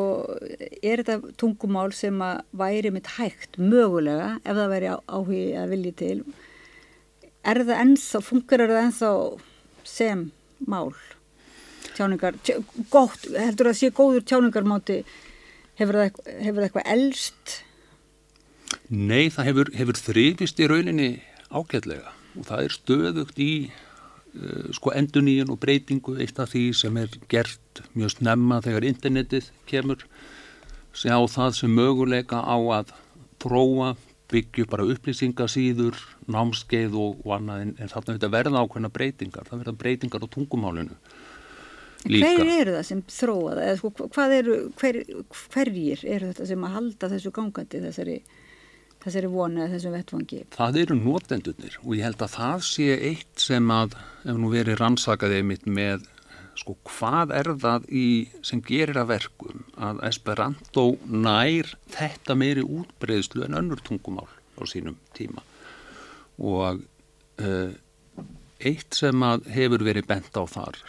er 0.80 1.02
þetta 1.02 1.34
tungumál 1.40 1.90
sem 1.96 2.22
að 2.24 2.44
væri 2.62 2.94
mitt 2.94 3.10
hægt 3.18 3.58
mögulega 3.58 4.36
ef 4.44 4.54
það 4.54 4.74
væri 4.74 4.92
áhugi 4.94 5.44
að 5.58 5.74
vilja 5.74 5.96
til? 6.04 6.16
Er 7.50 7.62
það 7.64 7.84
ennþá, 7.86 8.22
fungerar 8.30 8.74
það 8.74 8.84
ennþá 8.86 9.12
sem 9.98 10.26
mál? 10.70 10.92
Tjáningar, 12.00 12.38
tjá, 12.44 12.56
gott, 12.92 13.26
heldur 13.36 13.70
að 13.70 13.76
sé 13.82 13.90
góður 13.92 14.24
tjáningarmáti, 14.24 15.02
hefur 15.80 16.00
það, 16.00 16.22
hefur 16.40 16.62
það 16.62 16.66
eitthvað 16.68 16.90
elst? 16.94 17.58
Nei, 18.88 19.28
það 19.32 19.50
hefur, 19.50 19.70
hefur 19.76 20.00
þrifist 20.00 20.60
í 20.62 20.68
rauninni 20.70 21.10
ágætlega. 21.50 22.14
Og 22.38 22.46
það 22.48 22.64
er 22.64 22.74
stöðugt 22.74 23.40
í 23.42 23.52
uh, 23.68 24.68
sko 24.76 24.94
enduníun 24.96 25.50
og 25.52 25.60
breytingu 25.62 26.16
eitt 26.22 26.38
af 26.42 26.52
því 26.54 26.64
sem 26.78 27.00
er 27.00 27.16
gert 27.30 27.82
mjög 27.98 28.16
snemma 28.16 28.60
þegar 28.64 28.86
internetið 28.90 29.50
kemur. 29.70 30.06
Sjá 30.96 31.16
það 31.30 31.56
sem 31.58 31.74
möguleika 31.74 32.40
á 32.42 32.58
að 32.80 32.94
prófa 33.42 33.94
byggju 34.30 34.66
bara 34.70 34.86
upplýsingasýður, 34.86 35.96
námskeið 36.30 36.94
og, 36.94 37.22
og 37.26 37.34
annað 37.34 37.64
en, 37.64 37.72
en 37.82 37.90
þarna 37.90 38.30
verða 38.30 38.62
ákveðna 38.62 38.90
breytingar, 38.94 39.48
það 39.48 39.64
verða 39.64 39.78
breytingar 39.80 40.26
á 40.26 40.28
tungumálinu 40.30 40.98
líka. 42.06 42.34
Hver 42.38 42.52
eru 42.56 42.76
það 42.76 42.86
sem 42.90 43.02
þróa 43.16 43.56
það? 43.56 43.64
Eða, 43.64 43.80
sko, 43.80 44.26
eru, 44.36 44.60
hver, 44.80 45.00
hverjir 45.54 46.04
eru 46.04 46.30
þetta 46.30 46.46
sem 46.52 46.68
að 46.68 46.76
halda 46.76 47.10
þessu 47.14 47.34
gangandi 47.36 47.82
þessari, 47.86 48.16
þessari 49.04 49.32
vonu 49.34 49.64
eða 49.64 49.74
þessum 49.74 49.98
vettfangi? 49.98 50.40
Það 50.56 50.80
eru 50.84 51.00
notendunir 51.00 51.76
og 51.82 51.92
ég 51.98 52.08
held 52.08 52.24
að 52.24 52.38
það 52.38 52.64
sé 52.70 52.88
eitt 53.10 53.44
sem 53.48 53.74
að, 53.74 53.98
ef 54.24 54.40
nú 54.40 54.54
verið 54.54 54.80
rannsakaðið 54.80 55.46
mitt 55.52 55.68
með 55.68 56.08
sko 56.60 56.74
hvað 56.88 57.32
er 57.38 57.50
það 57.60 57.86
í, 57.94 58.06
sem 58.44 58.60
gerir 58.64 58.98
að 59.00 59.12
verkum 59.14 59.62
að 59.80 60.02
Esperanto 60.10 60.86
nær 61.08 61.70
þetta 61.94 62.36
meiri 62.36 62.64
útbreyðslu 62.64 63.46
en 63.46 63.56
önnur 63.60 63.80
tungumál 63.86 64.28
á 64.60 64.62
sínum 64.68 64.98
tíma 65.16 65.44
og 66.40 66.82
uh, 67.40 67.72
eitt 68.60 68.96
sem 68.96 69.24
að 69.24 69.48
hefur 69.54 69.84
verið 69.86 70.08
bent 70.10 70.36
á 70.36 70.44
þar 70.48 70.80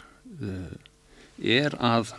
uh, 0.42 0.74
er 1.42 1.76
að 1.82 2.14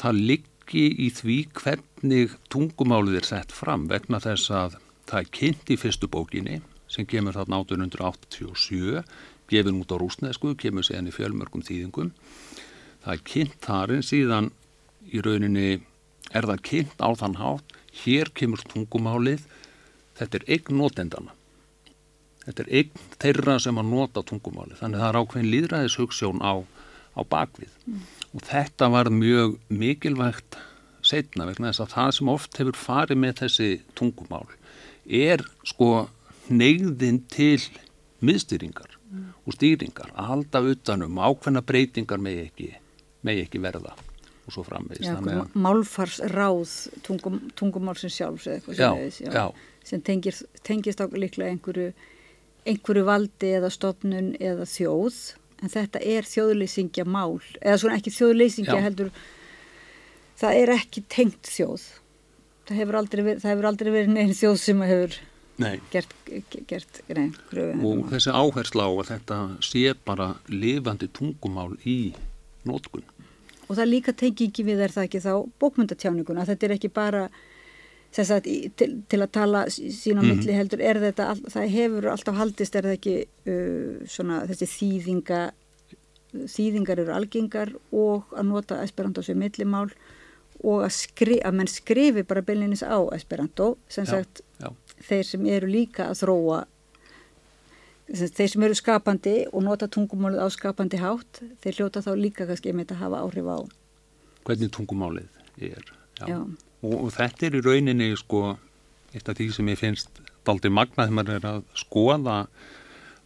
það 0.00 0.20
liggi 0.30 0.86
í 1.04 1.08
því 1.14 1.36
hvernig 1.58 2.36
tungumálið 2.52 3.20
er 3.20 3.28
sett 3.28 3.52
fram 3.54 3.88
vegna 3.90 4.20
þess 4.22 4.50
að 4.50 4.78
það 5.10 5.18
er 5.20 5.30
kynnt 5.38 5.72
í 5.72 5.78
fyrstu 5.80 6.08
bókinni 6.10 6.60
sem 6.92 7.06
kemur 7.08 7.36
þarna 7.36 7.62
1887 7.64 9.04
gefin 9.52 9.80
út 9.82 9.92
á 9.92 9.96
rúsnesku, 10.00 10.54
kemur 10.56 10.84
séðan 10.86 11.10
í 11.10 11.12
fjölmörgum 11.12 11.64
þýðingum. 11.66 12.12
Það 13.04 13.12
er 13.14 13.22
kynnt 13.28 13.58
þarinn 13.64 14.06
síðan 14.06 14.50
í 15.12 15.20
rauninni 15.24 15.82
er 16.32 16.48
það 16.48 16.64
kynnt 16.68 17.04
á 17.04 17.08
þann 17.20 17.38
hátt 17.40 17.76
hér 18.04 18.32
kemur 18.32 18.64
tungumálið. 18.72 19.44
Þetta 20.16 20.40
er 20.40 20.50
eign 20.56 20.78
notendana 20.80 21.36
þetta 22.46 22.64
er 22.64 22.70
eign 22.78 23.02
þeirra 23.22 23.58
sem 23.62 23.78
að 23.78 23.90
nota 23.90 24.22
tungumálið. 24.26 24.78
Þannig 24.80 25.02
það 25.02 25.08
er 25.08 25.18
ákveðin 25.20 25.52
líðræðis 25.52 25.98
hugssjón 26.00 26.42
á 26.42 26.54
á 27.12 27.20
bakvið 27.28 27.72
mm. 27.86 28.04
og 28.32 28.44
þetta 28.48 28.88
var 28.92 29.10
mjög 29.12 29.56
mikilvægt 29.68 30.58
setna 31.02 31.46
vegna 31.48 31.72
þess 31.72 31.84
að 31.84 31.94
það 31.96 32.10
sem 32.16 32.32
oft 32.32 32.60
hefur 32.60 32.78
farið 32.78 33.22
með 33.24 33.38
þessi 33.42 33.70
tungumál 33.98 34.46
er 35.06 35.42
sko 35.66 35.90
neyðin 36.52 37.22
til 37.32 37.58
miðstýringar 38.22 38.96
mm. 39.10 39.26
og 39.44 39.56
stýringar 39.56 40.14
að 40.14 40.30
halda 40.30 40.62
utanum 40.72 41.20
ákveðna 41.20 41.64
breytingar 41.66 42.22
með 42.22 42.46
ekki, 42.46 42.70
með 43.26 43.44
ekki 43.46 43.62
verða 43.62 43.96
og 44.42 44.54
svo 44.54 44.64
framvegist 44.66 45.06
ja, 45.06 45.44
Málfarsráð 45.54 46.72
tungum, 47.06 47.38
tungumálsins 47.58 48.16
sjálfs 48.18 48.48
eða 48.48 48.58
eitthvað 48.58 48.80
já, 48.80 49.10
sem, 49.18 49.36
já. 49.36 49.44
sem 49.86 50.02
tengir, 50.02 50.40
tengist 50.66 51.02
á 51.02 51.06
líklega 51.06 51.52
einhverju, 51.52 51.92
einhverju 52.66 53.06
valdi 53.06 53.52
eða 53.58 53.70
stofnun 53.74 54.32
eða 54.42 54.66
þjóð 54.70 55.20
en 55.62 55.72
þetta 55.72 56.02
er 56.02 56.26
þjóðleysingja 56.28 57.06
mál 57.06 57.40
eða 57.60 57.78
svona 57.80 57.98
ekki 57.98 58.12
þjóðleysingja 58.14 58.78
Já. 58.78 58.84
heldur 58.86 59.12
það 60.42 60.60
er 60.62 60.74
ekki 60.76 61.04
tengt 61.12 61.50
þjóð 61.50 61.84
það 62.68 62.80
hefur 62.80 62.98
aldrei 63.02 63.22
verið, 63.22 63.46
hefur 63.50 63.68
aldrei 63.70 63.92
verið 63.94 64.16
neina 64.16 64.38
þjóð 64.38 64.58
sem 64.62 64.84
hefur 64.86 65.16
nei. 65.62 65.76
gert, 65.92 66.14
gert 66.70 67.00
nei, 67.14 67.28
og 67.86 68.04
þessi 68.12 68.34
áhersla 68.34 68.88
á 68.88 68.92
að 68.92 69.08
þetta 69.12 69.40
sé 69.64 69.94
bara 70.06 70.32
lifandi 70.50 71.10
tungumál 71.14 71.72
í 71.86 72.14
nótkun 72.68 73.06
og 73.68 73.78
það 73.78 73.88
líka 73.88 74.14
tengi 74.18 74.50
ekki 74.50 74.66
við 74.66 74.84
er 74.86 74.94
það 74.94 75.08
ekki 75.08 75.24
þá 75.24 75.32
bókmyndatjáninguna 75.62 76.46
þetta 76.48 76.68
er 76.68 76.76
ekki 76.76 76.92
bara 76.92 77.26
Að, 78.12 78.44
til, 78.76 78.90
til 79.08 79.18
að 79.24 79.30
tala 79.32 79.62
sín 79.72 80.18
á 80.20 80.22
mhm. 80.22 80.28
milli 80.28 80.52
heldur 80.52 80.82
er 80.84 80.98
þetta, 81.00 81.30
það 81.48 81.70
hefur 81.72 82.08
alltaf 82.12 82.36
haldist 82.36 82.74
er 82.76 82.84
það 82.84 82.96
ekki 82.98 83.14
uh, 83.24 84.02
svona 84.04 84.42
þessi 84.50 84.68
þýðinga 84.68 85.38
þýðingar 86.32 87.02
eru 87.02 87.14
algengar 87.14 87.72
og 87.92 88.32
að 88.36 88.48
nota 88.48 88.80
Esperanto 88.84 89.24
sem 89.24 89.38
millimál 89.38 89.90
og 90.62 90.84
að, 90.86 90.92
skri, 90.96 91.38
að 91.44 91.56
menn 91.58 91.70
skrifi 91.70 92.24
bara 92.28 92.44
beilinnis 92.44 92.84
á 92.84 93.00
Esperanto 93.16 93.74
sem 93.88 94.06
já, 94.06 94.14
sagt 94.16 94.42
já. 94.60 94.70
þeir 95.08 95.28
sem 95.28 95.48
eru 95.56 95.70
líka 95.70 96.08
að 96.10 96.22
þróa 96.22 96.62
þeir 98.12 98.50
sem 98.54 98.66
eru 98.66 98.76
skapandi 98.76 99.36
og 99.50 99.64
nota 99.66 99.88
tungumálið 99.92 100.44
á 100.44 100.48
skapandi 100.52 101.00
hátt 101.02 101.42
þeir 101.64 101.80
hljóta 101.80 102.04
þá 102.04 102.12
líka 102.18 102.48
kannski 102.48 102.74
með 102.76 102.96
að 102.96 103.04
hafa 103.06 103.22
áhrif 103.26 103.48
á 103.48 103.58
hvernig 104.46 104.72
tungumálið 104.74 105.42
er 105.60 105.92
já, 106.20 106.26
já 106.28 106.38
og, 106.82 106.94
og 106.98 107.10
þetta 107.14 107.48
er 107.48 107.58
í 107.58 107.64
rauninni 107.64 108.12
sko 108.18 108.44
eitt 109.12 109.28
af 109.28 109.38
því 109.38 109.48
sem 109.56 109.72
ég 109.72 109.80
finnst 109.80 110.22
daldi 110.46 110.70
magnað 110.72 111.08
þegar 111.08 111.18
maður 111.18 111.36
er 111.38 111.50
að 111.50 111.60
skoða 111.78 112.38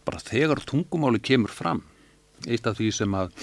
bara 0.07 0.23
þegar 0.23 0.63
tungumáli 0.67 1.21
kemur 1.23 1.53
fram 1.53 1.83
eitt 2.45 2.67
af 2.69 2.77
því 2.79 2.91
sem 2.99 3.17
að 3.17 3.33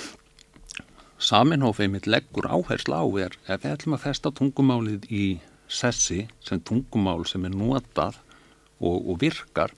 Saminhof 1.25 1.79
einmitt 1.81 2.09
leggur 2.11 2.47
áherslu 2.51 2.97
á 2.97 3.05
er 3.23 3.37
ef 3.49 3.63
við 3.63 3.71
ætlum 3.71 3.97
að 3.97 4.05
festa 4.05 4.33
tungumálið 4.35 5.07
í 5.09 5.25
sessi 5.71 6.25
sem 6.45 6.61
tungumál 6.61 7.25
sem 7.29 7.45
er 7.49 7.55
notað 7.55 8.19
og, 8.81 8.99
og 8.99 9.21
virkar 9.23 9.73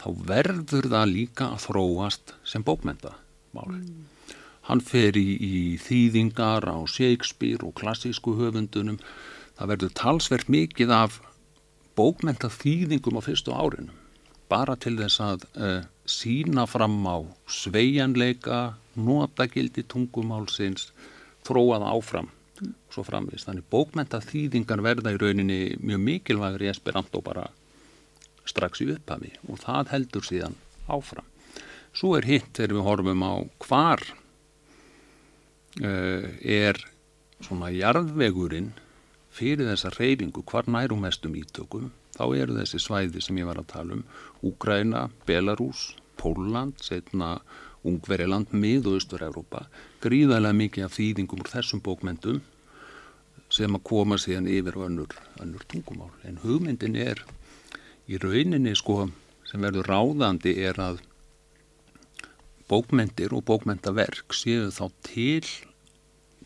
þá 0.00 0.06
verður 0.28 0.88
það 0.92 1.12
líka 1.14 1.50
að 1.54 1.64
þróast 1.66 2.34
sem 2.44 2.64
bókmyndamál. 2.66 3.70
Mm. 3.70 4.06
Hann 4.68 4.82
fer 4.84 5.16
í, 5.18 5.28
í 5.40 5.54
þýðingar 5.80 6.68
á 6.68 6.78
Shakespeare 6.88 7.64
og 7.66 7.74
klassísku 7.80 8.36
höfundunum. 8.38 9.00
Það 9.60 9.68
verður 9.74 9.90
talsvert 9.92 10.48
mikið 10.48 10.90
af 10.96 11.16
bókmyndaþýðingum 12.00 13.18
á 13.20 13.22
fyrstu 13.26 13.52
árinu 13.52 13.92
bara 14.48 14.72
til 14.80 14.94
þess 14.96 15.20
að 15.20 15.44
uh, 15.52 15.82
sína 16.08 16.64
fram 16.64 16.96
á 17.04 17.20
sveianleika, 17.44 18.80
notagildi 18.96 19.84
tungumálsins, 19.84 20.88
þróað 21.44 21.84
áfram 21.92 22.32
og 22.64 22.96
svo 22.96 23.04
framvist. 23.04 23.50
Þannig 23.50 23.68
bókmyndaþýðingar 23.68 24.80
verða 24.88 25.12
í 25.12 25.20
rauninni 25.20 25.60
mjög 25.76 26.00
mikilvægur 26.08 26.64
í 26.64 26.72
Esperanto 26.72 27.20
bara 27.20 27.44
strax 28.48 28.80
í 28.80 28.88
upphafi 28.96 29.36
og 29.44 29.60
það 29.60 29.92
heldur 29.92 30.24
síðan 30.24 30.56
áfram. 30.88 31.28
Svo 31.92 32.16
er 32.16 32.24
hitt 32.24 32.48
þegar 32.56 32.78
við 32.78 32.86
horfum 32.88 33.28
á 33.28 33.34
hvar 33.66 34.08
uh, 35.84 36.24
er 36.40 36.80
svona 37.44 37.68
jarðvegurinn 37.76 38.72
fyrir 39.40 39.70
þessa 39.70 39.94
reyfingu, 39.96 40.44
hvar 40.46 40.68
nærum 40.68 41.02
mestum 41.06 41.34
ítökum, 41.40 41.88
þá 42.16 42.24
eru 42.36 42.58
þessi 42.58 42.82
svæði 42.84 43.24
sem 43.24 43.40
ég 43.40 43.48
var 43.48 43.60
að 43.62 43.70
tala 43.72 43.96
um, 43.96 44.04
Úgræna, 44.44 45.08
Belarus, 45.26 45.90
Póland, 46.20 46.76
setna 46.84 47.38
Ungveriland, 47.88 48.52
mið 48.52 48.90
og 48.90 48.98
Östur-Európa, 49.00 49.64
gríðarlega 50.04 50.58
mikið 50.58 50.86
af 50.86 50.96
þýðingum 50.98 51.40
úr 51.40 51.52
þessum 51.54 51.80
bókmyndum 51.84 52.42
sem 53.50 53.74
að 53.74 53.86
koma 53.88 54.18
síðan 54.20 54.50
yfir 54.50 54.76
önnur, 54.84 55.14
önnur 55.42 55.64
tungumál. 55.70 56.12
En 56.28 56.38
hugmyndin 56.44 56.98
er 57.00 57.24
í 58.06 58.20
rauninni 58.20 58.76
sko 58.78 59.08
sem 59.48 59.64
verður 59.64 59.88
ráðandi 59.90 60.54
er 60.62 60.78
að 60.82 61.00
bókmyndir 62.70 63.32
og 63.34 63.46
bókmyndaverk 63.48 64.36
séu 64.36 64.68
þá 64.70 64.84
til 65.08 65.48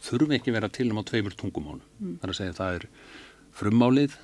þurfi 0.04 0.38
ekki 0.38 0.54
vera 0.54 0.70
til 0.72 0.90
um 0.92 1.00
á 1.00 1.04
tveimur 1.08 1.36
tungumálum. 1.38 1.84
Mm. 1.98 2.16
Það 2.20 2.26
er 2.26 2.32
að 2.32 2.38
segja 2.40 2.56
það 2.58 2.78
er 2.78 2.86
frummálið, 3.54 4.16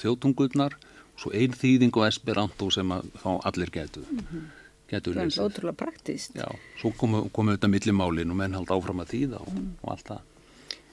þjóttungurnar 0.00 0.76
og 0.76 1.22
svo 1.22 1.32
einn 1.36 1.56
þýðing 1.56 1.96
og 1.96 2.06
esperanto 2.08 2.70
sem 2.74 2.94
að 2.94 3.10
þá 3.22 3.30
allir 3.50 3.72
getur. 3.74 4.06
Mm 4.10 4.22
-hmm. 4.30 4.46
getur 4.90 5.14
það 5.14 5.22
er 5.22 5.30
lesið. 5.30 5.44
ótrúlega 5.44 5.80
praktist. 5.84 6.36
Já, 6.36 6.48
svo 6.80 6.92
komu, 6.96 7.28
komu 7.32 7.56
þetta 7.56 7.72
millimálin 7.72 8.30
og 8.30 8.36
menn 8.36 8.54
hald 8.54 8.70
áfram 8.70 9.02
að 9.02 9.12
þýða 9.14 9.40
og, 9.40 9.52
mm. 9.52 9.72
og 9.82 9.92
allt 9.92 10.06
það. 10.12 10.22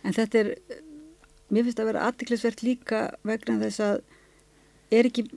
En 0.03 0.13
þetta 0.13 0.39
er, 0.39 0.55
mér 1.49 1.63
finnst 1.63 1.79
að 1.79 1.89
vera 1.91 2.07
aðtiklisvert 2.07 2.63
líka 2.63 2.99
vegna 3.23 3.59
þess 3.59 3.79
að 3.79 4.01
er 4.91 5.05
ekki 5.05 5.27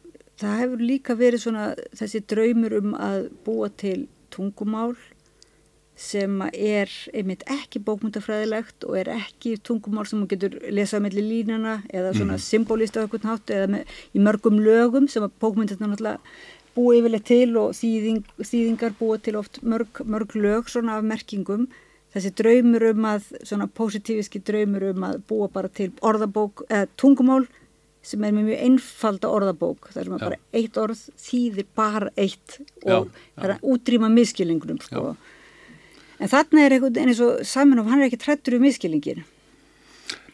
það 0.40 0.58
hefur 0.60 0.84
líka 0.84 1.16
verið 1.16 1.42
svona 1.44 1.66
þessi 1.96 2.22
draumur 2.28 2.76
um 2.80 2.94
að 2.94 3.28
búa 3.46 3.68
til 3.68 4.08
tungumál 4.34 4.96
sem 5.96 6.42
er 6.52 6.90
einmitt 7.16 7.46
ekki 7.48 7.80
bókmyndafræðilegt 7.86 8.84
og 8.84 8.98
er 9.00 9.08
ekki 9.14 9.54
tungumál 9.64 10.04
sem 10.04 10.20
maður 10.20 10.34
getur 10.34 10.58
lesað 10.76 11.06
mellir 11.06 11.24
línana 11.24 11.78
eða 11.88 12.12
svona 12.12 12.36
mm. 12.36 12.44
symbolist 12.44 12.98
á 13.00 13.02
einhvern 13.02 13.30
hátt 13.30 13.52
eða 13.56 13.70
með, 13.72 13.96
í 14.12 14.20
mörgum 14.20 14.60
lögum 14.60 15.08
sem 15.08 15.24
að 15.24 15.38
bókmyndirna 15.40 15.88
náttúrulega 15.88 16.20
búið 16.76 16.98
yfirlega 17.00 17.28
til 17.30 17.56
og 17.56 17.72
þýðing, 17.78 18.24
þýðingar 18.44 18.96
búið 18.98 19.22
til 19.24 19.36
oft 19.40 19.62
mörg, 19.64 20.02
mörg 20.04 20.36
lög 20.36 20.68
svona 20.68 20.98
af 20.98 21.06
merkingum 21.08 21.64
þessi 22.12 22.32
draumur 22.36 22.84
um 22.90 23.06
að 23.08 23.30
svona 23.40 23.68
positífiski 23.72 24.42
draumur 24.44 24.90
um 24.90 25.06
að 25.08 25.22
búa 25.30 25.48
bara 25.52 25.72
til 25.72 25.94
orðabók 26.04 26.66
eða 26.68 26.90
tungumál 27.00 27.46
sem 28.06 28.22
er 28.22 28.34
með 28.36 28.50
mjög 28.50 28.66
einfalda 28.68 29.30
orðabók 29.32 29.88
þar 29.94 30.04
sem 30.04 30.18
að 30.18 30.26
bara 30.26 30.40
eitt 30.60 30.76
orð 30.80 31.00
þýðir 31.24 31.70
bara 31.76 32.12
eitt 32.14 32.58
og 32.84 32.92
já, 32.92 32.98
það 33.34 33.48
er 33.48 33.54
að 33.56 33.66
útrýma 33.72 34.12
miskilningunum 34.12 34.84
sko. 34.84 35.16
En 36.18 36.32
þarna 36.32 36.64
er 36.64 36.76
einhvern 36.76 36.94
veginn 36.94 37.12
eins 37.12 37.22
og 37.24 37.42
Saminov, 37.46 37.88
hann 37.90 38.02
er 38.02 38.10
ekki 38.10 38.22
trættur 38.22 38.58
um 38.58 38.64
miskilningin 38.66 39.24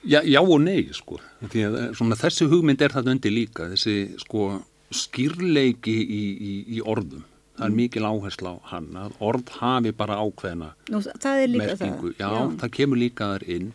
já, 0.05 0.23
já 0.23 0.41
og 0.41 0.61
nei 0.61 0.87
sko. 0.95 1.19
Því 1.43 1.65
að, 1.69 1.81
svona, 1.99 2.19
þessi 2.19 2.49
hugmynd 2.51 2.83
er 2.83 2.95
þetta 2.95 3.15
undir 3.15 3.35
líka 3.35 3.69
þessi 3.73 3.97
sko 4.23 4.49
skýrleiki 4.93 5.95
í, 6.03 6.23
í, 6.33 6.55
í 6.77 6.81
orðum. 6.85 7.25
Það 7.57 7.67
er 7.67 7.73
mm. 7.73 7.81
mikil 7.83 8.07
áhersla 8.09 8.55
á 8.57 8.59
hann 8.73 8.95
að 8.97 9.19
orð 9.21 9.51
hafi 9.59 9.93
bara 9.97 10.17
ákveðna 10.25 10.71
Nú, 10.89 11.03
það 11.05 11.43
merkingu, 11.61 12.15
það. 12.17 12.23
Já, 12.23 12.31
já, 12.33 12.47
það 12.63 12.73
kemur 12.79 13.01
líka 13.01 13.29
þar 13.35 13.45
inn. 13.57 13.69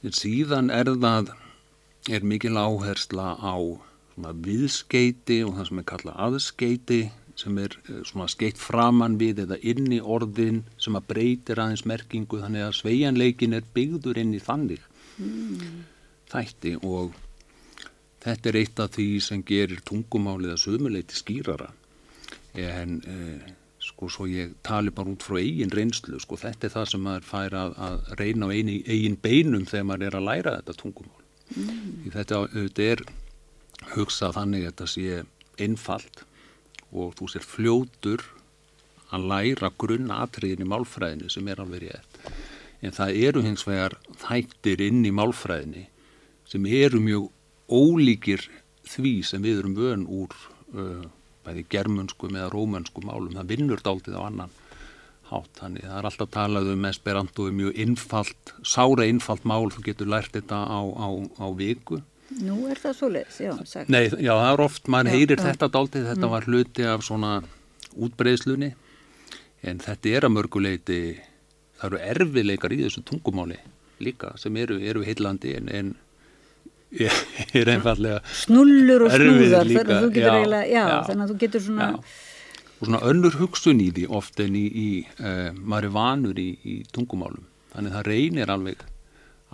En 0.00 0.16
síðan 0.16 0.72
er 0.74 0.90
það 0.96 1.32
er 2.10 2.26
mikil 2.26 2.56
áhersla 2.58 3.36
á 3.38 3.56
viðskeiti 4.20 5.40
og 5.46 5.56
það 5.56 5.68
sem 5.68 5.80
er 5.80 5.88
kallað 5.88 6.20
aðskeiti 6.26 7.00
sem 7.40 7.58
er 7.62 7.76
eh, 7.86 8.02
svona 8.08 8.28
skeitt 8.30 8.60
framann 8.60 9.18
við 9.20 9.44
eða 9.46 9.60
inn 9.72 9.88
í 9.92 10.00
orðin 10.00 10.62
sem 10.80 10.98
að 10.98 11.08
breytir 11.14 11.62
aðeins 11.62 11.86
merkingu 11.88 12.42
þannig 12.42 12.66
að 12.66 12.78
sveianleikin 12.80 13.56
er 13.58 13.66
byggður 13.74 14.20
inn 14.22 14.36
í 14.36 14.42
þannig 14.44 14.84
mm. 15.18 15.82
þætti 16.32 16.76
og 16.86 17.16
þetta 18.20 18.50
er 18.50 18.60
eitt 18.60 18.82
af 18.82 18.92
því 18.96 19.08
sem 19.24 19.44
gerir 19.46 19.80
tungumálið 19.88 20.54
að 20.54 20.62
sömuleiti 20.64 21.18
skýrara 21.18 21.70
en 22.60 23.00
eh, 23.06 23.50
sko 23.80 24.10
svo 24.12 24.26
ég 24.28 24.52
tali 24.66 24.92
bara 24.92 25.12
út 25.12 25.24
frá 25.24 25.38
eigin 25.40 25.72
reynslu 25.72 26.20
sko 26.20 26.36
þetta 26.40 26.68
er 26.68 26.74
það 26.74 26.88
sem 26.92 27.04
maður 27.04 27.28
fær 27.30 27.56
að, 27.56 27.76
að 27.80 28.14
reyna 28.20 28.48
á 28.48 28.52
eini, 28.52 28.76
eigin 28.84 29.16
beinum 29.20 29.66
þegar 29.68 29.86
maður 29.88 30.08
er 30.08 30.18
að 30.18 30.26
læra 30.28 30.56
þetta 30.58 30.78
tungumál 30.82 31.22
mm. 31.56 32.10
þetta 32.12 32.40
auðvitað 32.42 32.90
er 32.90 33.04
hugsað 33.94 34.36
þannig 34.36 34.66
að 34.66 34.68
þetta 34.70 34.90
sé 34.94 35.22
einfalt 35.60 36.24
og 36.92 37.14
þú 37.18 37.30
sér 37.32 37.46
fljótur 37.46 38.24
að 39.10 39.26
læra 39.32 39.72
grunna 39.78 40.22
atriðin 40.24 40.64
í 40.64 40.70
málfræðinu 40.70 41.30
sem 41.32 41.48
er 41.50 41.62
alveg 41.62 41.86
rétt 41.86 42.20
en 42.80 42.96
það 42.96 43.16
eru 43.28 43.44
hins 43.44 43.66
vegar 43.68 43.96
þættir 44.22 44.82
inn 44.86 45.04
í 45.06 45.14
málfræðinu 45.14 45.86
sem 46.50 46.66
eru 46.66 47.00
mjög 47.04 47.28
ólíkir 47.70 48.46
því 48.90 49.14
sem 49.26 49.42
við 49.44 49.62
erum 49.62 49.76
vön 49.78 50.06
úr 50.10 50.34
uh, 50.74 51.04
bæði 51.46 51.64
germunskum 51.72 52.36
eða 52.36 52.50
rómunskum 52.52 53.06
málum, 53.08 53.36
það 53.36 53.52
vinnur 53.54 53.82
dáltið 53.84 54.18
á 54.18 54.22
annan 54.26 54.54
hátt. 55.30 55.52
Þannig 55.60 55.86
það 55.86 55.98
er 55.98 56.08
alltaf 56.10 56.32
talað 56.34 56.70
um 56.74 56.86
esperanto 56.90 57.46
mjög 57.54 57.80
innfalt, 57.84 58.54
sára 58.66 59.06
innfalt 59.08 59.46
mál, 59.48 59.70
þú 59.72 59.84
getur 59.86 60.10
lært 60.10 60.34
þetta 60.36 60.62
á, 60.66 60.80
á, 60.82 61.08
á 61.38 61.46
viku. 61.56 62.00
Nú 62.38 62.60
er 62.70 62.78
það 62.78 62.94
svo 62.98 63.08
leiðis, 63.10 63.40
já, 63.42 63.50
sagt. 63.66 63.90
Nei, 63.90 64.04
já, 64.06 64.30
það 64.30 64.52
er 64.52 64.62
oft, 64.62 64.86
maður 64.92 65.16
heyrir 65.16 65.40
já. 65.40 65.44
þetta 65.48 65.68
dáltið, 65.74 66.06
þetta 66.12 66.26
mm. 66.26 66.34
var 66.36 66.46
hluti 66.46 66.86
af 66.86 67.02
svona 67.06 67.32
útbreyðslunni, 67.98 68.70
en 69.66 69.82
þetta 69.82 70.14
er 70.14 70.28
að 70.28 70.34
mörguleiti, 70.36 71.00
það 71.80 71.88
eru 71.90 72.00
erfileikar 72.12 72.76
í 72.76 72.84
þessu 72.84 73.02
tungumáli 73.08 73.58
líka, 74.00 74.30
sem 74.40 74.56
eru, 74.62 74.78
eru 74.78 75.02
heillandi, 75.04 75.56
en, 75.58 75.72
en 75.74 75.92
er 77.58 77.70
einfallega 77.70 78.18
snullur 78.34 79.06
og 79.06 79.14
snúðar 79.14 79.68
þannig 79.68 79.80
að 79.80 80.04
þú 80.04 80.10
getur 80.14 80.36
eiginlega, 80.36 80.66
já, 80.66 80.82
já, 80.82 80.96
þannig 81.06 81.24
að 81.24 81.32
þú 81.32 81.36
getur 81.44 81.64
svona 81.66 81.88
og 82.80 82.88
svona 82.88 83.02
önnur 83.10 83.36
hugsun 83.36 83.82
í 83.84 83.90
því 83.94 84.06
oft 84.18 84.40
en 84.42 84.56
í, 84.58 84.64
í 84.66 84.88
uh, 85.20 85.50
maður 85.54 85.90
er 85.90 85.94
vanur 85.94 86.40
í, 86.40 86.48
í 86.64 86.76
tungumálum 86.94 87.44
þannig 87.74 87.94
það 87.94 88.08
reynir 88.08 88.52
alveg, 88.54 88.82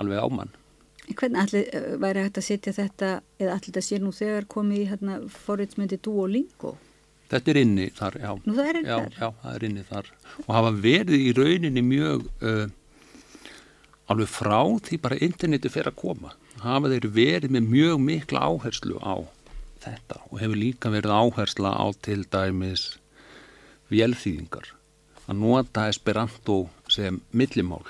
alveg 0.01 0.22
á 0.22 0.29
mann 0.33 0.55
Hvernig 1.07 1.39
allir 1.43 1.69
eh, 1.71 1.93
væri 2.03 2.25
hægt 2.27 2.41
að 2.41 2.47
setja 2.49 2.75
þetta 2.75 3.11
eða 3.39 3.53
allir 3.55 3.69
þetta 3.69 3.85
sé 3.87 4.01
nú 4.03 4.13
þegar 4.15 4.49
komið 4.51 4.81
í 4.83 4.89
hérna, 4.91 5.19
forriðsmyndi 5.47 6.01
Duolingo? 6.03 6.75
Þetta 7.31 7.53
er 7.53 7.61
inni 7.61 7.87
þar, 7.95 8.19
já. 8.23 8.33
Nú 8.47 8.55
það 8.55 8.71
er 8.71 8.81
inni 8.81 8.91
já, 8.91 8.97
þar? 8.97 9.15
Já, 9.21 9.29
það 9.43 9.55
er 9.55 9.69
inni 9.69 9.87
þar 9.87 10.11
og 10.45 10.51
hafa 10.57 10.75
verið 10.87 11.23
í 11.23 11.31
rauninni 11.37 11.83
mjög 11.87 12.27
uh, 12.43 12.67
alveg 14.13 14.31
frá 14.31 14.61
því 14.89 15.01
bara 15.03 15.23
interneti 15.27 15.73
fer 15.73 15.91
að 15.91 15.99
koma 16.03 16.35
hafa 16.63 16.93
þeir 16.93 17.09
verið 17.15 17.57
með 17.57 17.73
mjög 17.73 17.99
mikla 18.07 18.45
áherslu 18.47 19.01
á 19.03 19.17
þetta 19.83 20.23
og 20.31 20.41
hefur 20.43 20.61
líka 20.61 20.93
verið 20.95 21.15
áhersla 21.15 21.75
á 21.75 21.87
til 22.03 22.23
dæmis 22.31 22.87
vélþýðingar 23.93 24.73
að 25.27 25.41
nota 25.43 25.89
esperanto 25.91 26.65
sem 26.91 27.21
millimál 27.35 27.83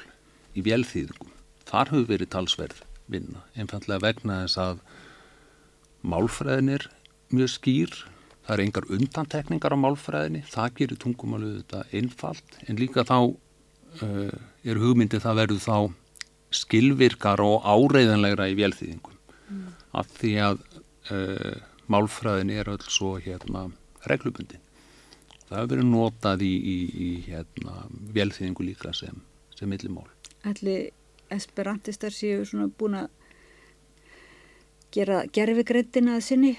í 0.56 0.64
vélþýðingum. 0.64 1.32
Þar 1.68 1.92
hefur 1.92 2.08
verið 2.08 2.32
talsverð 2.32 2.85
vinna, 3.12 3.44
einfallega 3.58 4.02
vegna 4.04 4.42
þess 4.44 4.60
að 4.62 4.82
málfræðin 6.06 6.72
er 6.76 6.86
mjög 7.34 7.52
skýr, 7.54 7.94
það 8.46 8.54
er 8.56 8.64
engar 8.66 8.90
undantekningar 8.96 9.74
á 9.74 9.78
málfræðinni, 9.82 10.42
það 10.50 10.74
gerir 10.80 11.00
tungumáluðu 11.02 11.62
þetta 11.62 11.84
einfalt, 12.00 12.58
en 12.66 12.80
líka 12.80 13.06
þá 13.06 13.18
uh, 13.22 14.36
er 14.66 14.82
hugmyndið 14.82 15.24
það 15.26 15.40
verður 15.42 15.64
þá 15.66 15.78
skilvirkar 16.56 17.42
og 17.42 17.66
áreiðanlegra 17.66 18.50
í 18.52 18.58
vélþýðingum, 18.58 19.18
mm. 19.48 19.64
af 19.98 20.12
því 20.20 20.36
að 20.50 20.62
uh, 21.10 21.56
málfræðin 21.90 22.54
er 22.54 22.70
öll 22.70 22.86
svo 22.86 23.16
hérna 23.22 23.68
reglubundin 24.06 24.62
það 25.46 25.60
hefur 25.60 25.72
verið 25.72 25.88
notað 25.90 26.44
í, 26.46 26.52
í, 26.56 26.76
í 27.06 27.08
hérna, 27.26 27.86
velþýðingu 28.14 28.66
líka 28.66 28.92
sem, 28.96 29.18
sem 29.58 29.70
millimál. 29.70 30.06
Ætli 30.46 30.76
esperantistar 31.34 32.14
séu 32.14 32.44
svona 32.46 32.68
búin 32.68 32.98
að 33.00 33.08
gera 34.94 35.22
gerfigreitina 35.32 36.16
að 36.16 36.26
sinni? 36.28 36.52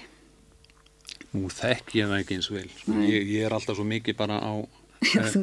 Nú 1.34 1.50
þekk 1.52 1.96
ég 1.98 2.10
það 2.10 2.20
ekki 2.22 2.38
eins 2.38 2.50
vel. 2.52 2.66
Ég, 3.04 3.30
ég 3.34 3.46
er 3.46 3.54
alltaf 3.54 3.78
svo 3.78 3.86
mikið 3.88 4.18
bara 4.18 4.38
á 4.40 4.52
eh, 5.18 5.34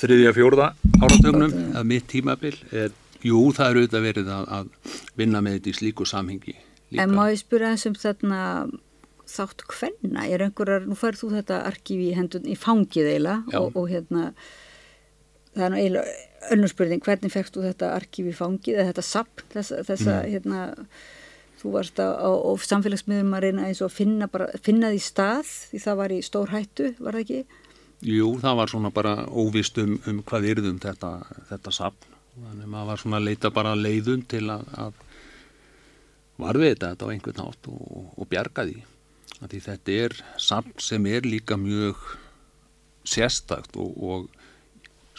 þriðja 0.00 0.34
fjórða 0.36 0.70
áratögnum 1.02 1.56
að 1.76 1.88
mitt 1.90 2.06
tímabil 2.10 2.54
er, 2.72 2.94
jú 3.24 3.42
það 3.56 3.66
er 3.66 3.80
auðvitað 3.80 4.06
verið 4.06 4.30
að, 4.34 4.46
að 4.58 5.00
vinna 5.20 5.42
með 5.44 5.58
þetta 5.58 5.72
í 5.72 5.78
slíku 5.80 6.06
samhengi 6.08 6.54
líka. 6.54 7.02
En 7.02 7.12
má 7.16 7.26
ég 7.28 7.42
spura 7.42 7.74
eins 7.74 7.84
um 7.88 7.98
þarna 7.98 8.40
þátt 9.30 9.66
hvenna? 9.70 10.24
Er 10.26 10.46
einhverjar, 10.46 10.88
nú 10.88 10.96
færð 10.98 11.24
þú 11.24 11.30
þetta 11.36 11.60
arkífi 11.68 12.10
í 12.10 12.16
hendun 12.16 12.48
í 12.50 12.56
fangið 12.58 13.12
Já. 13.14 13.60
og, 13.60 13.76
og 13.78 13.86
hérna 13.90 14.30
það 15.54 15.64
er 15.66 15.72
nú 15.72 15.80
eiginlega 15.80 16.18
önnur 16.50 16.70
spurning, 16.72 17.02
hvernig 17.04 17.32
fegst 17.34 17.56
þú 17.56 17.66
þetta 17.68 17.94
arkífi 17.98 18.32
í 18.32 18.36
fangið 18.36 18.78
eða 18.78 18.90
þetta 18.92 19.06
sapn 19.06 19.48
þessa, 19.52 19.80
þessa 19.88 20.14
Mm. 20.20 20.30
hérna 20.32 20.60
þú 21.60 21.72
varst 21.74 21.98
á, 22.00 22.08
á, 22.16 22.30
á 22.32 22.50
samfélagsmiðum 22.64 23.34
að 23.36 23.42
reyna 23.44 23.66
eins 23.68 23.82
og 23.84 23.90
að 23.90 23.96
finna, 23.98 24.28
bara, 24.32 24.46
finna 24.64 24.88
því 24.94 25.00
stað 25.04 25.50
því 25.70 25.80
það 25.84 25.98
var 26.00 26.14
í 26.16 26.20
stór 26.24 26.48
hættu, 26.54 26.94
var 26.98 27.18
það 27.18 27.24
ekki? 27.26 27.40
Jú, 28.00 28.30
það 28.40 28.56
var 28.56 28.72
svona 28.72 28.90
bara 28.90 29.12
óvist 29.28 29.76
um, 29.82 29.98
um 30.08 30.22
hvað 30.24 30.46
yrðum 30.54 30.78
þetta, 30.80 31.10
þetta 31.50 31.72
sapn. 31.76 32.16
Þannig 32.40 32.70
maður 32.72 32.86
var 32.88 33.02
svona 33.02 33.18
að 33.20 33.26
leita 33.28 33.50
bara 33.52 33.74
leiðum 33.76 34.22
til 34.24 34.46
að, 34.48 34.62
að 34.80 34.94
varðveita 36.40 36.94
þetta 36.94 37.04
á 37.04 37.12
einhvern 37.12 37.40
nátt 37.42 37.68
og, 37.68 38.14
og 38.16 38.28
bjarga 38.30 38.64
því. 38.70 38.78
Að 39.40 39.52
því 39.52 39.60
þetta 39.66 39.96
er 40.06 40.16
sapn 40.40 40.72
sem 40.80 41.06
er 41.12 41.28
líka 41.28 41.58
mjög 41.60 42.00
sérstakt 43.04 43.76
og, 43.80 43.92
og 44.00 44.39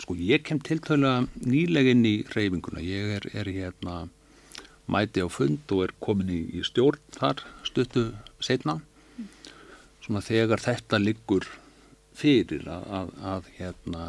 sko 0.01 0.15
ég 0.17 0.43
kem 0.47 0.59
tiltölulega 0.59 1.27
nýlega 1.45 1.93
inn 1.93 2.05
í 2.07 2.15
reyfinguna. 2.33 2.81
Ég 2.83 3.15
er, 3.19 3.29
er 3.37 3.49
hérna 3.51 4.07
mæti 4.91 5.23
á 5.23 5.29
fund 5.31 5.71
og 5.71 5.85
er 5.85 5.95
komin 6.03 6.31
í, 6.33 6.41
í 6.57 6.65
stjórn 6.65 7.01
þar 7.15 7.45
stuttu 7.67 8.09
setna. 8.43 8.79
Svona 10.01 10.23
þegar 10.25 10.63
þetta 10.63 10.99
liggur 10.99 11.47
fyrir 12.17 12.65
að, 12.67 12.85
að, 12.97 13.15
að 13.33 13.49
hérna 13.57 14.05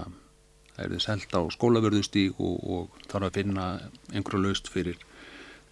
það 0.73 0.85
er 0.85 0.93
þið 0.95 1.03
selt 1.05 1.35
á 1.37 1.41
skólavörðustík 1.55 2.41
og, 2.41 2.55
og 2.65 3.09
þarf 3.11 3.29
að 3.29 3.39
finna 3.39 3.67
einhverju 4.13 4.43
laust 4.47 4.71
fyrir, 4.73 4.97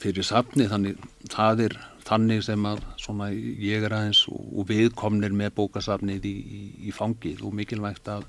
fyrir 0.00 0.26
safni 0.26 0.68
þannig 0.70 1.00
það 1.32 1.64
er 1.66 1.76
þannig 2.06 2.44
sem 2.46 2.66
að 2.68 2.84
svona 3.00 3.30
ég 3.32 3.86
er 3.86 3.96
aðeins 3.96 4.22
og, 4.30 4.42
og 4.60 4.68
viðkomnir 4.70 5.34
með 5.36 5.54
bókasafnið 5.58 6.28
í, 6.28 6.36
í, 6.36 6.62
í 6.88 6.94
fangið 6.94 7.44
og 7.46 7.56
mikilvægt 7.56 8.10
að 8.12 8.26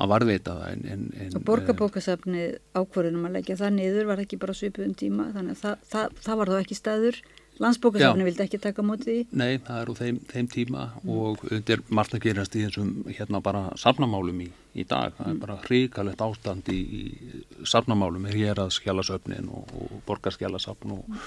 að 0.00 0.12
varðveita 0.14 0.56
það 0.56 0.70
en, 0.70 0.86
en, 0.94 1.04
en, 1.20 1.34
Og 1.36 1.44
borgarbókasafni 1.48 2.46
ákvörðunum 2.76 3.28
að 3.28 3.36
leggja 3.38 3.58
það 3.60 3.76
niður 3.76 4.08
var 4.10 4.24
ekki 4.24 4.40
bara 4.40 4.56
svipuðum 4.56 4.96
tíma 4.98 5.28
þannig 5.34 5.58
að 5.58 5.62
það, 5.64 5.84
það, 5.92 6.18
það 6.24 6.40
var 6.40 6.52
þó 6.52 6.58
ekki 6.60 6.78
staður 6.78 7.20
landsbókasafni 7.60 8.24
vildi 8.24 8.44
ekki 8.46 8.60
taka 8.62 8.80
á 8.80 8.88
móti 8.88 9.06
því 9.10 9.16
Nei, 9.36 9.58
það 9.66 9.80
er 9.80 9.90
úr 9.92 9.98
þeim, 9.98 10.20
þeim 10.30 10.48
tíma 10.54 10.84
og 11.04 11.42
undir 11.50 11.82
margt 11.92 12.16
að 12.16 12.24
gerast 12.24 12.56
í 12.56 12.62
þessum 12.64 12.92
hérna 13.10 13.42
bara 13.44 13.66
safnamálum 13.80 14.40
í, 14.44 14.48
í 14.72 14.86
dag. 14.88 15.12
Það 15.18 15.32
er 15.32 15.42
bara 15.42 15.58
hrikalegt 15.66 16.24
ástand 16.24 16.70
í, 16.72 16.78
í 16.80 17.66
safnamálum 17.68 18.24
er 18.30 18.38
hér 18.40 18.62
að 18.64 18.72
skjálasöfnin 18.78 19.52
og, 19.52 19.74
og 19.76 20.00
borgarskjálasafn 20.08 20.96
og, 20.96 21.20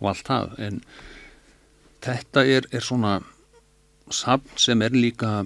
og 0.00 0.10
allt 0.10 0.26
það. 0.26 0.58
En 0.66 0.82
þetta 2.06 2.46
er, 2.56 2.66
er 2.74 2.86
svona 2.86 3.20
safn 4.10 4.58
sem 4.60 4.82
er 4.82 4.96
líka, 4.96 5.44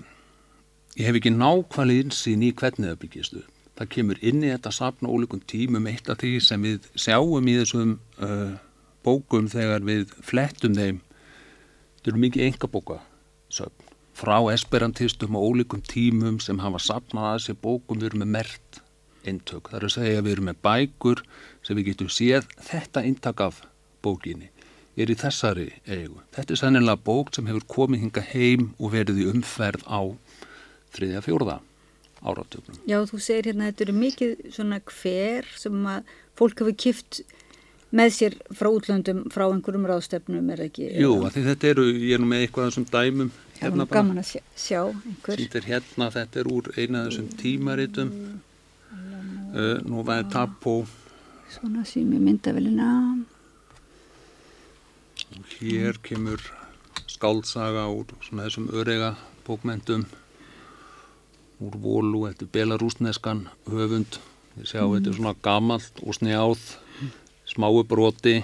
ég 0.98 1.06
hef 1.06 1.18
ekki 1.20 1.32
nákvæmlega 1.34 2.06
insýn 2.06 2.44
í 2.46 2.50
hvernig 2.56 2.90
það 2.90 3.00
byggist 3.04 3.36
upp. 3.40 3.52
Það 3.80 3.92
kemur 3.94 4.18
inn 4.30 4.42
í 4.44 4.50
þetta 4.50 4.72
safn 4.76 5.08
á 5.08 5.12
ólíkum 5.12 5.40
tímum. 5.48 5.86
Eitt 5.88 6.10
af 6.12 6.20
því 6.20 6.32
sem 6.44 6.66
við 6.66 6.88
sjáum 6.98 7.46
í 7.48 7.54
þessum 7.60 7.94
uh, 8.20 8.58
bókum 9.06 9.48
þegar 9.48 9.86
við 9.86 10.12
flettum 10.26 10.76
þeim 10.76 11.00
eru 12.04 12.20
mikið 12.20 12.46
engabóka 12.48 12.98
sögn 13.52 13.88
frá 14.20 14.36
esperantistum 14.52 15.36
og 15.38 15.46
ólíkum 15.48 15.80
tímum 15.86 16.40
sem 16.44 16.60
hafa 16.60 16.80
sapnað 16.82 17.30
að 17.30 17.42
sér 17.46 17.60
bókum. 17.62 18.00
Við 18.00 18.10
erum 18.10 18.24
með 18.24 18.32
mert 18.36 18.80
eintök. 19.24 19.70
Það 19.70 19.78
er 19.78 19.86
að 19.88 19.94
segja 19.96 20.20
að 20.20 20.26
við 20.26 20.36
erum 20.36 20.48
með 20.50 20.62
bækur 20.66 21.22
sem 21.64 21.78
við 21.78 21.92
getum 21.92 22.10
séð 22.12 22.48
þetta 22.68 23.04
eintak 23.06 23.44
af 23.44 23.62
bókinni 24.04 24.50
er 25.00 25.12
í 25.12 25.16
þessari 25.16 25.68
eigu. 25.88 26.20
Þetta 26.34 26.54
er 26.54 26.60
sennilega 26.60 27.00
bók 27.06 27.32
sem 27.34 27.48
hefur 27.48 27.66
komið 27.70 28.04
hinga 28.04 28.24
heim 28.32 28.66
og 28.78 28.92
verið 28.94 29.22
í 29.22 29.28
umferð 29.30 29.86
á 29.86 30.00
þriðja 30.96 31.24
fjórða 31.26 31.58
áratögnum 32.20 32.80
Já, 32.90 32.98
þú 33.08 33.20
segir 33.24 33.50
hérna 33.50 33.70
þetta 33.70 33.86
eru 33.86 33.98
mikið 33.98 34.48
svona 34.56 34.80
hver 34.92 35.52
sem 35.58 35.86
að 35.94 36.16
fólk 36.40 36.64
hefur 36.64 36.76
kift 36.86 37.22
með 37.90 38.12
sér 38.14 38.36
frá 38.54 38.68
útlöndum 38.70 39.24
frá 39.34 39.48
einhverjum 39.48 39.86
ráðstefnum 39.90 40.50
er 40.52 40.62
það 40.62 40.68
ekki? 40.70 40.90
Jú, 41.02 41.14
því 41.26 41.46
þetta 41.48 41.70
eru, 41.72 41.86
ég 41.96 42.14
er 42.16 42.22
nú 42.22 42.28
með 42.30 42.44
eitthvað 42.46 42.68
þessum 42.70 42.90
dæmum 42.92 43.32
Það 43.60 43.66
er 43.68 43.76
nú 43.76 43.84
gaman 43.90 44.20
að 44.22 44.28
sjá, 44.30 44.40
sjá 44.56 44.78
einhver. 44.88 45.36
Sýnt 45.36 45.56
er 45.58 45.66
hérna, 45.68 46.06
þetta 46.14 46.38
er 46.40 46.48
úr 46.48 46.68
eina 46.80 47.02
af 47.02 47.10
þessum 47.10 47.26
tímaritum. 47.42 48.12
Uh, 49.50 49.74
Nú 49.84 50.04
var 50.06 50.22
þetta 50.22 50.46
på 50.62 50.74
Svona 51.50 51.82
sým 51.84 52.12
ég 52.14 52.22
myndavelina 52.22 52.86
Hér 55.58 55.98
kemur 56.06 56.42
skáldsaga 57.10 57.88
úr 57.90 58.14
svona 58.22 58.46
þessum 58.46 58.68
örega 58.70 59.12
bókmentum 59.46 60.06
úr 61.60 61.76
vólu, 61.82 62.24
þetta 62.28 62.46
er 62.46 62.52
belarúsneskan 62.56 63.44
höfund. 63.68 64.18
Þið 64.56 64.66
sjá, 64.72 64.82
þetta 64.82 65.10
er 65.12 65.18
svona 65.18 65.34
gamalt 65.44 66.00
og 66.04 66.16
snjáð 66.16 66.64
smáu 67.50 67.82
broti. 67.88 68.38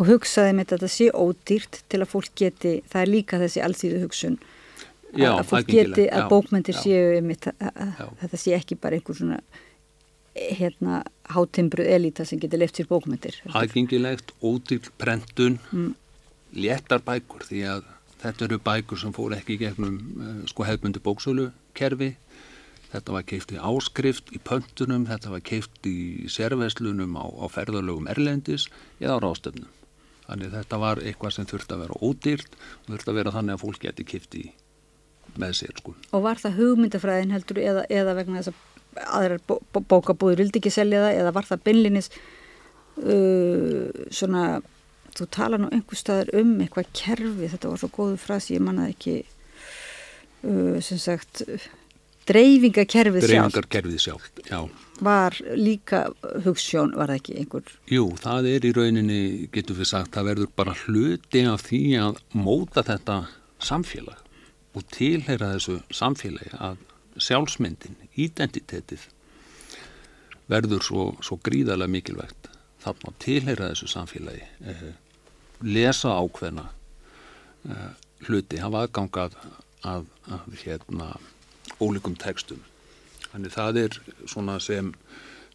Og 0.00 0.06
hugsaði 0.08 0.54
að 0.54 0.62
þetta 0.72 0.88
sé 0.88 1.10
ódýrt 1.12 1.82
til 1.92 2.00
að 2.00 2.12
fólk 2.14 2.32
geti, 2.38 2.76
það 2.88 3.02
er 3.02 3.10
líka 3.14 3.40
þessi 3.42 3.64
alþýðu 3.66 4.02
hugsun. 4.06 4.38
Já, 5.10 5.32
að 5.34 5.48
fólk 5.50 5.66
geti, 5.66 6.06
að 6.06 6.22
já, 6.22 6.28
bókmentir 6.30 6.76
já. 6.76 6.82
séu 6.84 7.16
einmitt, 7.16 7.48
þetta 8.22 8.38
sé 8.38 8.54
ekki 8.54 8.78
bara 8.78 8.96
einhver 8.96 9.18
svona 9.18 9.40
hérna 10.38 11.00
hátimbruð 11.34 11.88
elita 11.90 12.24
sem 12.24 12.38
getur 12.38 12.60
left 12.62 12.78
sér 12.78 12.86
bókmentir 12.86 13.34
aðgengilegt, 13.50 14.30
ódýr 14.40 14.86
prentun 14.98 15.58
Mm. 15.72 15.94
léttar 16.54 17.02
bækur 17.02 17.42
því 17.46 17.60
að 17.66 17.82
þetta 18.20 18.46
eru 18.46 18.60
bækur 18.64 19.00
sem 19.00 19.14
fór 19.16 19.34
ekki 19.36 19.58
gegnum 19.60 19.98
uh, 20.20 20.38
sko 20.50 20.66
hefbundi 20.68 21.02
bóksölu 21.02 21.50
kerfi 21.78 22.14
þetta 22.90 23.14
var 23.14 23.26
keift 23.26 23.52
í 23.54 23.58
áskrift 23.58 24.32
í 24.34 24.40
pöntunum, 24.42 25.06
þetta 25.10 25.34
var 25.34 25.44
keift 25.46 25.86
í 25.86 26.26
sérveslunum 26.30 27.14
á, 27.14 27.24
á 27.26 27.46
ferðalögum 27.52 28.08
erlendis 28.10 28.66
eða 28.98 29.20
á 29.20 29.22
ráðstöfnum 29.26 29.70
þannig 30.30 30.52
þetta 30.54 30.80
var 30.80 31.02
eitthvað 31.02 31.36
sem 31.36 31.46
þurfti 31.50 31.76
að 31.76 31.84
vera 31.84 32.00
ódýrt 32.06 32.58
og 32.58 32.90
þurfti 32.92 33.12
að 33.12 33.20
vera 33.20 33.36
þannig 33.36 33.56
að 33.56 33.62
fólk 33.64 33.84
geti 33.86 34.06
keift 34.06 34.36
í 34.38 34.44
með 35.38 35.54
sér 35.60 35.78
sko. 35.78 35.94
Og 36.14 36.24
var 36.24 36.40
það 36.42 36.58
hugmyndafræðin 36.58 37.34
heldur 37.34 37.60
eða, 37.62 37.86
eða 37.92 38.16
vegna 38.18 38.42
þess 38.42 38.52
að 38.52 39.06
aðrar 39.20 39.42
bó, 39.46 39.56
bó, 39.70 39.80
bókabúður 39.92 40.42
vildi 40.42 40.58
ekki 40.58 40.72
selja 40.74 41.04
það 41.04 41.18
eða 41.20 41.34
var 41.36 41.46
það 41.46 41.64
beinlinis 41.68 42.10
uh, 42.10 44.06
svona 44.10 44.44
þú 45.18 45.26
tala 45.34 45.58
nú 45.60 45.68
einhver 45.74 45.98
staðar 45.98 46.32
um 46.40 46.56
eitthvað 46.62 46.90
kerfi, 46.96 47.50
þetta 47.52 47.72
var 47.72 47.82
svo 47.82 47.90
góðu 47.94 48.16
frasi 48.20 48.56
ég 48.56 48.64
mannaði 48.64 48.94
ekki 48.96 49.16
uh, 49.20 50.78
sem 50.84 51.00
sagt 51.00 51.44
dreifingakerfið 52.30 53.26
sjálf 53.98 54.30
já. 54.46 54.60
Var 55.00 55.36
líka 55.56 56.02
hugssjón, 56.44 56.92
var 56.98 57.08
það 57.08 57.20
ekki 57.20 57.36
einhver? 57.40 57.70
Jú, 57.88 58.04
það 58.20 58.48
er 58.50 58.66
í 58.68 58.72
rauninni, 58.76 59.20
getur 59.54 59.78
við 59.78 59.88
sagt, 59.94 60.12
það 60.14 60.28
verður 60.28 60.50
bara 60.60 60.74
hluti 60.84 61.44
af 61.48 61.64
því 61.70 61.84
að 62.02 62.20
móta 62.36 62.84
þetta 62.86 63.22
samfélag 63.64 64.20
og 64.76 64.84
tilheyra 64.94 65.54
þessu 65.56 65.80
samfélagi 65.94 66.52
að 66.60 66.84
sjálfsmyndin, 67.20 67.96
identitetið 68.20 69.08
verður 70.50 70.84
svo, 70.84 71.06
svo 71.24 71.38
gríðarlega 71.42 71.94
mikilvægt 71.96 72.39
þarna 72.80 73.12
að 73.12 73.18
tilheyra 73.24 73.70
þessu 73.72 73.90
samfélagi 73.92 74.46
eh, 74.66 74.86
lesa 75.66 76.16
ákveðna 76.16 76.66
eh, 77.68 77.90
hluti, 78.26 78.60
hafa 78.60 78.86
aðgangað 78.86 79.36
að, 79.88 80.08
að 80.28 80.58
hérna 80.64 81.14
ólíkum 81.80 82.16
textum 82.20 82.60
Þannig 83.30 83.54
það 83.54 83.78
er 83.84 83.98
svona 84.28 84.56
sem, 84.62 84.90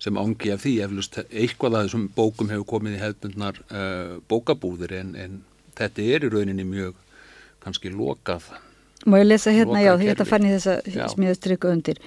sem 0.01 0.19
ángi 0.19 0.53
af 0.53 0.63
því 0.63 0.75
eflust 0.85 1.17
eitthvað 1.25 1.79
að 1.79 1.87
þessum 1.87 2.05
bókum 2.15 2.51
hefur 2.53 2.67
komið 2.69 2.95
í 2.95 3.01
hefðbundnar 3.01 3.59
uh, 3.65 4.13
bókabúðir 4.31 4.95
en, 5.01 5.11
en 5.19 5.41
þetta 5.75 6.07
er 6.15 6.27
í 6.27 6.31
rauninni 6.31 6.67
mjög 6.67 6.95
kannski 7.65 7.91
lokað. 7.91 8.47
Má 9.05 9.19
ég 9.19 9.27
lesa 9.27 9.53
hérna, 9.53 9.81
já, 9.83 9.93
þetta 9.99 10.27
fann 10.29 10.47
ég 10.47 10.55
ég 10.55 11.27
hef 11.27 11.39
strykkuð 11.39 11.75
undir. 11.75 11.99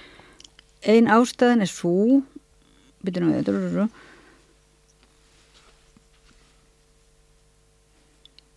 Ein 0.89 1.11
ástæðan 1.13 1.67
er 1.67 1.71
svo, 1.71 2.23
byrju 3.05 3.23
nú 3.23 3.35
við, 3.35 3.45
drururu, 3.51 3.89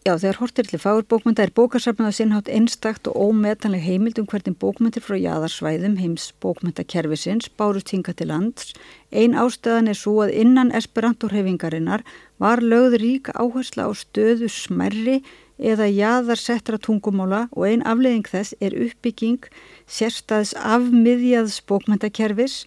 Já, 0.01 0.15
þegar 0.17 0.37
hortir 0.41 0.65
til 0.65 0.79
fagurbókmynda 0.81 1.43
er 1.45 1.51
bókarsafnaða 1.53 2.15
sinnhátt 2.17 2.47
einstakt 2.49 3.05
og 3.05 3.19
ómetanleg 3.21 3.83
heimild 3.85 4.17
um 4.17 4.25
hvernig 4.25 4.55
bókmyndir 4.57 5.03
frá 5.05 5.13
jæðarsvæðum 5.13 5.99
heims 6.01 6.31
bókmyndakerfisins 6.41 7.51
bárust 7.53 7.91
hinga 7.93 8.15
til 8.17 8.31
lands. 8.31 8.71
Ein 9.13 9.37
ástæðan 9.37 9.91
er 9.91 9.99
svo 9.99 10.15
að 10.25 10.33
innan 10.41 10.73
esperantorhefingarinnar 10.73 12.01
var 12.41 12.63
lögð 12.65 12.97
ríka 13.03 13.35
áhersla 13.37 13.85
á 13.85 13.91
stöðu 13.93 14.49
smerri 14.49 15.19
eða 15.61 15.85
jæðarsettra 15.93 16.81
tungumála 16.81 17.43
og 17.53 17.67
ein 17.69 17.85
afleðing 17.85 18.25
þess 18.25 18.57
er 18.57 18.73
uppbygging 18.73 19.45
sérstaðs 19.85 20.55
afmiðjaðs 20.57 21.59
bókmyndakerfis 21.69 22.63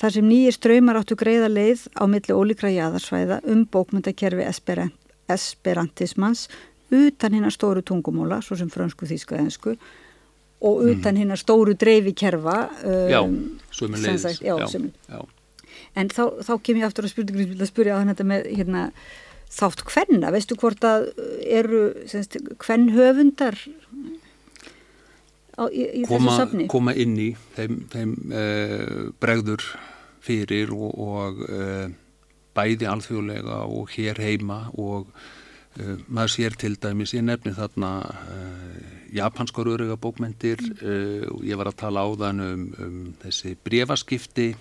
þar 0.00 0.16
sem 0.16 0.32
nýjir 0.32 0.56
ströymar 0.56 1.02
áttu 1.04 1.20
greiða 1.20 1.52
leið 1.52 1.84
á 1.92 2.08
milli 2.08 2.32
ólíkra 2.32 2.72
jæðarsvæða 2.72 3.42
um 3.52 3.66
bókmyndakerfi 3.68 4.48
esperant, 4.48 4.96
esperantismans 5.28 6.48
utan 6.90 7.34
hinn 7.36 7.46
að 7.46 7.56
stóru 7.56 7.82
tungumóla, 7.86 8.40
svo 8.44 8.58
sem 8.58 8.70
fransku, 8.72 9.08
þísku, 9.08 9.36
ensku 9.38 9.74
og 10.60 10.82
mhm. 10.82 10.92
utan 10.92 11.14
mm. 11.14 11.20
hinn 11.22 11.34
að 11.34 11.42
stóru 11.42 11.74
dreifi 11.78 12.12
kerfa 12.16 12.56
um, 12.84 13.36
sömur 13.72 14.02
leiðis 14.02 14.40
já, 14.44 14.54
já, 14.60 14.80
já. 15.08 15.20
En 15.96 16.10
þá, 16.12 16.24
þá 16.44 16.52
kem 16.62 16.80
ég 16.80 16.86
aftur 16.86 17.06
að 17.06 17.14
spurningu 17.14 17.56
að 17.56 17.70
spurja 17.70 17.96
á 17.96 18.00
hann 18.00 18.12
þetta 18.12 18.26
með 18.28 18.48
hérna, 18.58 18.82
þátt 19.50 19.84
hvenna, 19.88 20.32
veistu 20.34 20.58
hvort 20.60 20.84
að 20.86 21.08
eru 21.46 21.80
hvenn 22.60 22.90
höfundar 22.94 23.56
á, 25.56 25.64
í, 25.72 25.86
í 26.02 26.04
koma, 26.04 26.20
þessu 26.20 26.36
safni? 26.36 26.68
Koma 26.70 26.94
inn 26.94 27.16
í 27.18 27.30
þeim, 27.56 27.80
þeim 27.90 28.14
uh, 28.28 29.02
bregður 29.22 29.64
fyrir 30.22 30.74
og, 30.76 30.92
og 31.00 31.42
uh, 31.48 31.88
bæði 32.54 32.90
alþjóðlega 32.92 33.64
og 33.70 33.94
hér 33.96 34.20
heima 34.20 34.66
og 34.76 35.08
Uh, 35.10 35.39
maður 36.08 36.32
sér 36.34 36.56
til 36.58 36.74
dæmis, 36.82 37.14
ég 37.14 37.22
nefni 37.24 37.52
þarna 37.54 37.90
uh, 38.02 38.78
japanskar 39.14 39.68
öruga 39.70 39.96
bókmentir 40.00 40.62
uh, 40.82 41.28
og 41.30 41.44
ég 41.46 41.58
var 41.58 41.70
að 41.70 41.78
tala 41.84 42.02
á 42.02 42.08
þann 42.18 42.44
um, 42.44 42.64
um 42.78 42.98
þessi 43.22 43.56
brefaskipti 43.64 44.52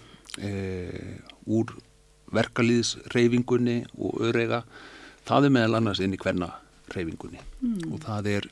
úr 1.49 1.71
verkalýðsreyfingunni 2.31 3.79
og 3.97 4.21
öruga 4.29 4.61
það 5.25 5.47
er 5.47 5.53
meðal 5.55 5.79
annars 5.79 6.01
inn 6.05 6.13
í 6.13 6.19
hverna 6.21 6.51
reyfingunni 6.93 7.41
mm. 7.41 7.89
og 7.89 8.03
það 8.05 8.29
er 8.35 8.47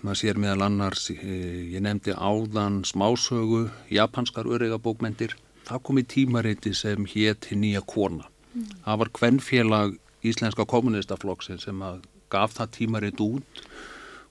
maður 0.00 0.20
sér 0.22 0.40
meðal 0.40 0.64
annars 0.66 1.04
ég 1.12 1.76
nefndi 1.84 2.16
áðan 2.16 2.80
smásögu 2.88 3.66
japanskar 3.92 4.48
öruga 4.48 4.80
bókmentir 4.80 5.36
það 5.68 5.84
kom 5.84 6.00
í 6.00 6.06
tímareiti 6.08 6.72
sem 6.74 7.06
hétt 7.12 7.52
nýja 7.52 7.84
kona 7.86 8.24
mm. 8.24 8.82
það 8.88 9.00
var 9.04 9.12
hvernfélag 9.20 9.96
Íslenska 10.26 10.66
kommunistaflokksinn 10.68 11.60
sem 11.62 11.82
að 11.84 12.02
gaf 12.32 12.56
það 12.56 12.72
tímaritt 12.76 13.20
út 13.22 13.62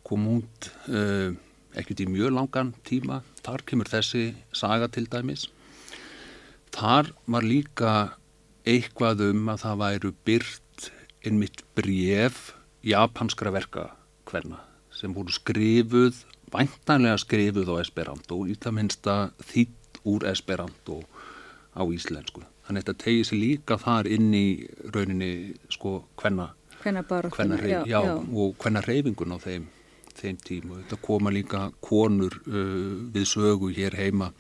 kom 0.08 0.28
út 0.38 0.70
uh, 0.92 1.32
ekkert 1.78 2.04
í 2.04 2.08
mjög 2.10 2.34
langan 2.36 2.74
tíma. 2.88 3.22
Þar 3.44 3.64
kemur 3.68 3.90
þessi 3.92 4.30
saga 4.56 4.88
til 4.92 5.06
dæmis. 5.12 5.48
Þar 6.76 7.12
var 7.28 7.48
líka 7.48 7.92
eitthvað 8.68 9.30
um 9.30 9.52
að 9.52 9.64
það 9.64 9.82
væru 9.84 10.14
byrt 10.28 10.90
einmitt 11.26 11.64
bref 11.76 12.52
japanskra 12.86 13.52
verka 13.56 13.90
hverna 14.28 14.62
sem 14.94 15.14
voru 15.16 15.34
skrifuð 15.34 16.24
væntanlega 16.54 17.20
skrifuð 17.22 17.72
á 17.72 17.76
Esperanto 17.82 18.42
í 18.48 18.56
það 18.60 18.78
minnsta 18.80 19.16
þýtt 19.50 20.02
úr 20.08 20.28
Esperanto 20.32 21.02
á 21.76 21.84
íslensku 21.84 22.44
þannig 22.68 22.84
að 22.84 22.86
þetta 22.86 23.04
tegir 23.04 23.28
sér 23.30 23.40
líka 23.42 23.78
þar 23.80 24.10
inn 24.12 24.30
í 24.36 24.48
rauninni 24.94 25.32
sko 25.72 26.02
hvenna 26.20 26.52
og 26.88 28.56
hvenna 28.62 28.84
reyfingun 28.86 29.36
á 29.36 29.38
þeim, 29.42 29.68
þeim 30.16 30.38
tím 30.44 30.72
og 30.72 30.82
þetta 30.82 31.00
koma 31.08 31.34
líka 31.34 31.68
konur 31.84 32.38
uh, 32.48 32.96
við 33.14 33.26
sögu 33.28 33.72
hér 33.76 33.98
heima. 33.98 34.32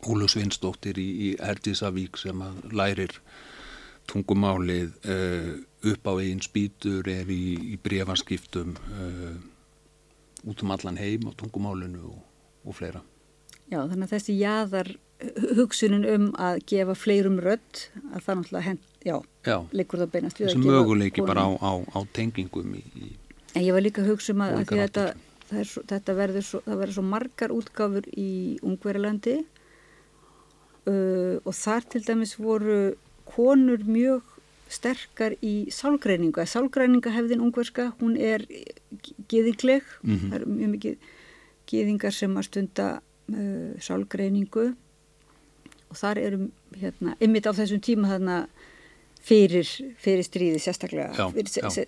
Ólu 0.00 0.28
Svinsdóttir 0.28 0.96
í, 1.00 1.08
í 1.26 1.30
Erdisavík 1.44 2.16
sem 2.20 2.40
að 2.40 2.60
lærir 2.76 3.16
tungumálið 4.08 4.94
uh, 5.04 5.50
upp 5.90 6.08
á 6.08 6.12
einn 6.20 6.40
spýtur 6.44 7.08
er 7.08 7.28
í, 7.30 7.74
í 7.74 7.76
brefanskiptum 7.80 8.76
uh, 8.76 9.36
út 10.48 10.64
um 10.64 10.72
allan 10.72 11.00
heim 11.00 11.28
á 11.28 11.32
tungumálinu 11.36 12.04
og, 12.14 12.20
og 12.64 12.76
fleira. 12.76 13.04
Já 13.70 13.84
þannig 13.84 14.08
að 14.08 14.14
þessi 14.16 14.38
jæðar 14.40 14.94
hugsunin 15.58 16.06
um 16.08 16.28
að 16.40 16.62
gefa 16.70 16.94
fleirum 16.96 17.40
rödd 17.42 17.86
að 18.14 18.22
það 18.24 18.38
náttúrulega 18.38 18.66
hend, 18.66 18.84
já, 19.04 19.16
já. 19.46 19.56
líkur 19.72 20.02
það 20.02 20.12
beinast 20.14 20.40
við 20.40 20.48
að 20.48 20.54
gefa 20.56 20.76
möguleiki 20.76 21.26
bara 21.26 21.44
á, 21.44 21.50
á, 21.60 21.72
á 21.96 22.00
tengingum 22.16 22.74
í, 22.78 22.84
í 22.96 23.10
en 23.54 23.66
ég 23.66 23.74
var 23.74 23.84
líka 23.84 24.04
að 24.04 24.12
hugsa 24.12 24.34
um 24.34 24.44
að, 24.44 24.56
að 24.60 24.82
þetta, 24.84 25.06
svo, 25.66 25.84
þetta 25.90 26.16
verður 26.18 26.46
svo, 26.46 26.62
það 26.66 26.82
verður 26.82 26.96
svo 26.98 27.06
margar 27.10 27.54
útgáfur 27.54 28.10
í 28.14 28.30
Ungverilandi 28.62 29.36
uh, 30.88 31.36
og 31.44 31.54
þar 31.56 31.88
til 31.92 32.04
dæmis 32.06 32.36
voru 32.40 32.80
konur 33.30 33.82
mjög 33.86 34.36
sterkar 34.70 35.34
í 35.42 35.70
sálgreininga 35.74 36.46
sálgreininga 36.46 37.10
hefðin 37.14 37.42
ungverska 37.42 37.88
hún 37.98 38.14
er 38.16 38.44
geðingleg 39.30 39.82
mm 40.02 40.14
-hmm. 40.14 40.28
það 40.30 40.40
er 40.40 40.46
mjög 40.46 40.70
mikið 40.76 40.96
geðingar 41.70 42.14
sem 42.14 42.36
að 42.36 42.46
stunda 42.46 42.86
uh, 43.34 43.72
sálgreiningu 43.82 44.74
og 45.90 45.98
þar 45.98 46.22
erum 46.22 46.46
hérna, 46.78 47.16
ymmit 47.22 47.48
á 47.50 47.52
þessum 47.56 47.82
tíma 47.82 48.12
þarna 48.12 48.36
fyrir, 49.26 49.68
fyrir 50.00 50.24
stríði 50.26 50.62
sérstaklega. 50.62 51.28
Fyrir, 51.34 51.50
já. 51.50 51.84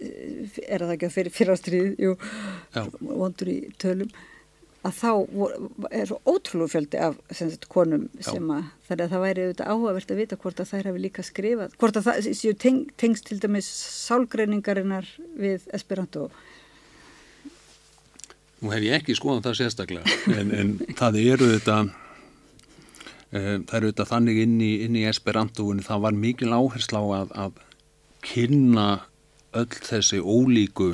er 0.66 0.84
það 0.84 0.94
ekki 0.96 1.08
að 1.08 1.16
fyrir 1.16 1.34
fyrrastriði 1.36 1.94
jú, 2.08 2.12
vondur 3.00 3.52
í 3.52 3.58
tölum. 3.82 4.12
Að 4.82 4.96
þá 4.98 5.10
er 5.94 6.08
svo 6.10 6.16
ótrúlega 6.26 6.72
fjöldi 6.72 6.98
af 6.98 7.18
sagt, 7.30 7.68
konum 7.70 8.08
sem 8.18 8.48
að 8.50 8.64
að 8.90 9.12
það 9.12 9.20
væri 9.22 9.44
auðvitað 9.44 9.68
áhugavert 9.70 10.10
að 10.10 10.18
vita 10.18 10.38
hvort 10.42 10.58
að 10.62 10.72
þær 10.72 10.88
hefur 10.88 11.04
líka 11.04 11.22
skrifað, 11.24 11.76
hvort 11.78 11.98
að 12.00 12.08
það 12.08 12.26
séu 12.40 12.56
teng, 12.58 12.80
tengst 12.98 13.28
til 13.28 13.38
dæmis 13.40 13.68
sálgreiningarinnar 14.08 15.06
við 15.38 15.68
Esperanto. 15.72 16.26
Nú 18.58 18.74
hef 18.74 18.82
ég 18.82 18.98
ekki 18.98 19.14
skoðan 19.18 19.46
það 19.46 19.56
sérstaklega 19.60 20.18
en, 20.34 20.50
en 20.58 20.74
það 20.98 21.20
eru 21.22 21.52
þetta 21.54 21.78
það 23.32 23.76
eru 23.78 23.88
auðvitað 23.88 24.10
þannig 24.10 24.42
inn 24.42 24.58
í, 24.60 24.72
inn 24.84 24.98
í 25.00 25.06
Esperantúinu, 25.08 25.84
það 25.86 26.04
var 26.04 26.18
mikil 26.24 26.52
áhersla 26.52 27.00
á 27.00 27.06
að, 27.22 27.32
að 27.44 27.62
kynna 28.26 28.88
öll 29.56 29.80
þessi 29.88 30.20
ólíku 30.20 30.92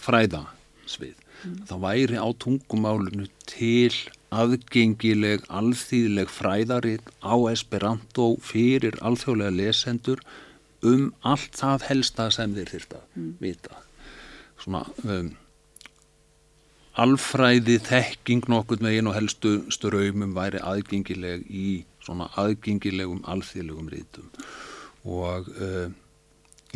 fræðasvið. 0.00 1.16
Mm. 1.40 1.58
Það 1.68 1.82
væri 1.84 2.20
á 2.20 2.28
tungumálunu 2.44 3.26
til 3.48 3.94
aðgengileg, 4.30 5.42
alþýðileg 5.48 6.30
fræðaritt 6.30 7.10
á 7.24 7.34
Esperantó 7.50 8.34
fyrir 8.44 8.98
alþjóðlega 9.02 9.56
lesendur 9.56 10.22
um 10.86 11.10
allt 11.26 11.56
það 11.58 11.86
helsta 11.88 12.28
sem 12.32 12.54
þeir 12.56 12.74
þurft 12.76 12.98
að 13.00 13.06
mm. 13.16 13.30
vita. 13.42 13.80
Svona 14.60 14.84
um, 15.02 15.32
alfræði 16.98 17.78
þekking 17.86 18.48
nokkur 18.50 18.82
með 18.82 18.98
einu 18.98 19.14
helstu 19.14 19.56
ströymum 19.72 20.34
væri 20.36 20.62
aðgengileg 20.66 21.46
í 21.46 21.82
svona 22.02 22.30
aðgengilegum 22.40 23.22
alþýðlegum 23.30 23.90
rítum 23.92 24.30
og 25.06 25.50
uh, 25.60 25.90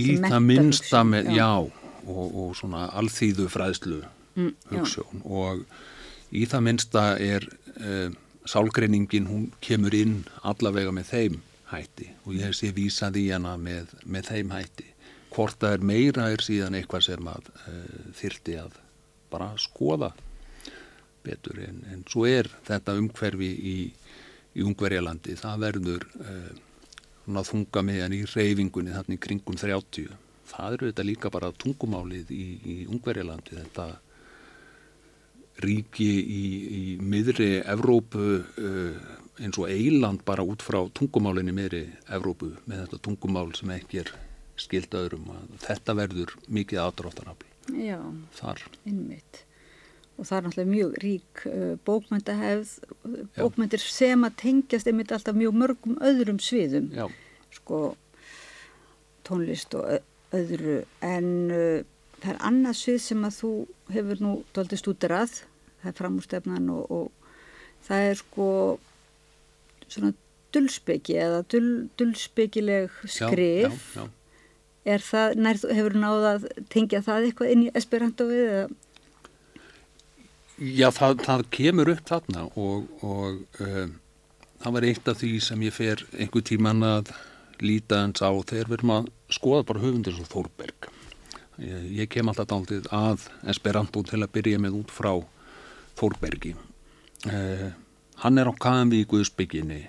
í 0.00 0.14
það 0.22 0.38
minnsta 0.44 1.02
með, 1.06 1.32
já, 1.34 1.48
já 1.48 1.82
og, 2.04 2.26
og 2.28 2.54
svona 2.58 2.86
alþýðu 2.94 3.48
fræðslu 3.52 4.02
mm, 4.36 4.52
hugssjón 4.70 5.24
og 5.24 5.64
í 6.34 6.44
það 6.50 6.66
minnsta 6.68 7.04
er 7.22 7.48
uh, 7.80 8.10
sálgreiningin, 8.44 9.28
hún 9.28 9.44
kemur 9.64 9.94
inn 9.96 10.22
allavega 10.44 10.92
með 10.94 11.10
þeim 11.10 11.36
hætti. 11.70 12.10
Og 12.26 12.36
ég 12.38 12.56
sé 12.56 12.70
vísað 12.76 13.18
í 13.20 13.28
hana 13.32 13.56
með, 13.60 13.94
með 14.04 14.30
þeim 14.32 14.52
hætti. 14.54 14.88
Hvort 15.34 15.58
það 15.62 15.76
er 15.78 15.86
meira 15.90 16.30
er 16.30 16.44
síðan 16.44 16.76
eitthvað 16.78 17.06
sem 17.08 17.30
að 17.30 17.48
uh, 17.64 18.10
þyrti 18.20 18.58
að 18.60 18.80
bara 19.34 19.52
skoða 19.60 20.12
betur 21.24 21.60
en, 21.64 21.82
en 21.92 22.04
svo 22.08 22.26
er 22.28 22.50
þetta 22.66 22.96
umhverfi 23.00 23.50
í, 23.50 23.76
í 24.54 24.64
Ungverjalandi. 24.64 25.38
Það 25.40 25.62
verður 25.64 26.06
eh, 26.24 26.52
þunga 27.26 27.82
meðan 27.86 28.14
í 28.16 28.24
reyfingunni 28.28 28.94
þannig 28.94 29.22
kringum 29.24 29.58
30 29.58 30.12
það 30.48 30.76
eru 30.76 30.90
þetta 30.90 31.06
líka 31.08 31.30
bara 31.32 31.52
tungumálið 31.56 32.32
í, 32.34 32.46
í 32.60 32.76
Ungverjalandi 32.92 33.56
þetta 33.56 33.86
ríki 35.64 36.10
í, 36.20 36.44
í 36.78 36.82
miðri 37.00 37.50
Evrópu 37.62 38.26
eh, 38.42 39.12
eins 39.44 39.58
og 39.58 39.70
eiland 39.70 40.24
bara 40.26 40.44
út 40.46 40.62
frá 40.62 40.80
tungumálinni 40.94 41.54
miðri 41.54 41.84
Evrópu 42.12 42.52
með 42.66 42.84
þetta 42.84 43.02
tungumál 43.08 43.48
sem 43.56 43.72
ekki 43.74 44.02
er 44.04 44.12
skild 44.60 44.94
öðrum. 44.94 45.30
Þetta 45.62 45.96
verður 45.98 46.36
mikið 46.46 46.82
aðdráttanafl 46.84 47.53
Já, 47.72 47.98
þar. 48.36 48.64
Innmitt 48.84 49.44
og 50.14 50.28
það 50.28 50.36
er 50.36 50.44
náttúrulega 50.46 50.70
mjög 50.70 50.96
rík 51.02 51.44
uh, 51.50 51.70
bókmyndahefð, 51.86 52.74
bókmyndir 53.34 53.82
sem 53.82 54.26
að 54.26 54.36
tengjast 54.44 54.90
einmitt 54.90 55.14
alltaf 55.14 55.34
mjög 55.34 55.56
mörgum 55.58 55.96
öðrum 56.06 56.38
sviðum, 56.42 56.90
Já. 56.94 57.08
sko 57.56 57.80
tónlist 59.26 59.74
og 59.78 59.98
öðru. 60.34 60.82
En 61.02 61.30
uh, 61.50 61.82
það 62.20 62.30
er 62.34 62.42
annað 62.46 62.80
svið 62.82 63.00
sem 63.08 63.26
að 63.26 63.38
þú 63.40 63.52
hefur 63.96 64.22
nú 64.22 64.34
doldið 64.54 64.84
stúderað, 64.84 65.38
það 65.82 65.90
er 65.90 65.98
framúrstefnan 65.98 66.74
og, 66.74 66.94
og 66.94 67.88
það 67.88 68.10
er 68.12 68.20
sko 68.22 68.50
svona 69.88 70.14
dullspeki 70.54 71.16
eða 71.18 71.42
dull, 71.50 71.72
dullspekileg 71.98 73.00
skrif. 73.10 73.80
Já, 73.96 74.04
já, 74.04 74.04
já. 74.04 74.23
Það, 74.84 75.38
nær, 75.40 75.60
hefur 75.72 75.94
náða 75.96 76.32
að 76.36 76.42
tengja 76.72 77.00
það 77.04 77.28
eitthvað 77.30 77.52
inn 77.54 77.62
í 77.64 77.70
Esperanto 77.78 78.26
eða? 78.28 78.64
Já, 80.60 80.90
það, 80.94 81.22
það 81.24 81.44
kemur 81.56 81.90
upp 81.94 82.02
þarna 82.10 82.42
og, 82.60 82.90
og 83.02 83.62
um, 83.64 83.94
það 84.60 84.76
var 84.76 84.86
eitt 84.90 85.08
af 85.10 85.18
því 85.18 85.30
sem 85.42 85.64
ég 85.64 85.74
fer 85.74 86.04
einhver 86.14 86.44
tíman 86.46 86.84
að 86.86 87.14
líta 87.64 88.02
eins 88.04 88.22
á 88.22 88.30
þegar 88.30 88.70
við 88.70 88.76
erum 88.78 88.92
að 88.98 89.08
skoða 89.32 89.66
bara 89.70 89.82
höfundir 89.82 90.14
svo 90.14 90.28
Þórberg. 90.28 90.90
Ég, 91.64 91.88
ég 92.02 92.12
kem 92.12 92.28
alltaf 92.30 92.50
dáltið 92.52 92.86
að 92.94 93.26
Esperanto 93.50 94.04
til 94.06 94.20
að 94.20 94.32
byrja 94.36 94.60
með 94.62 94.78
út 94.82 94.94
frá 94.94 95.12
Þórbergi. 95.98 96.54
Uh, 97.24 97.70
hann 98.20 98.38
er 98.38 98.50
á 98.50 98.54
KMV 98.54 99.04
Guðsbygginni 99.10 99.80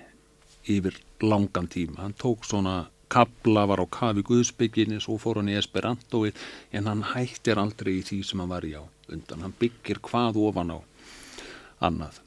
yfir 0.72 0.98
langan 1.22 1.68
tíma. 1.70 2.00
Hann 2.02 2.16
tók 2.18 2.48
svona 2.48 2.86
kabla 3.12 3.66
var 3.70 3.82
á 3.82 3.86
kafi 3.86 4.24
Guðsbygginni 4.26 5.00
svo 5.02 5.16
fór 5.22 5.40
hann 5.40 5.50
í 5.52 5.56
Esperantoið 5.58 6.38
en 6.74 6.88
hann 6.90 7.04
hættir 7.14 7.60
aldrei 7.62 7.98
í 8.00 8.04
því 8.06 8.20
sem 8.26 8.42
hann 8.42 8.52
var 8.52 8.66
í 8.66 8.74
á 8.74 8.82
undan. 9.12 9.44
Hann 9.44 9.56
byggir 9.60 10.00
hvað 10.04 10.40
ofan 10.42 10.74
á 10.74 10.78
annað 11.86 12.22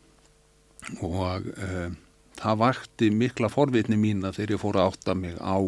og 1.04 1.50
um, 1.52 1.96
það 2.40 2.62
vakti 2.64 3.10
mikla 3.12 3.50
forvitni 3.52 3.98
mína 4.00 4.32
þegar 4.36 4.56
ég 4.56 4.62
fór 4.62 4.80
að 4.80 4.92
átta 4.94 5.16
mig 5.18 5.36
á 5.44 5.60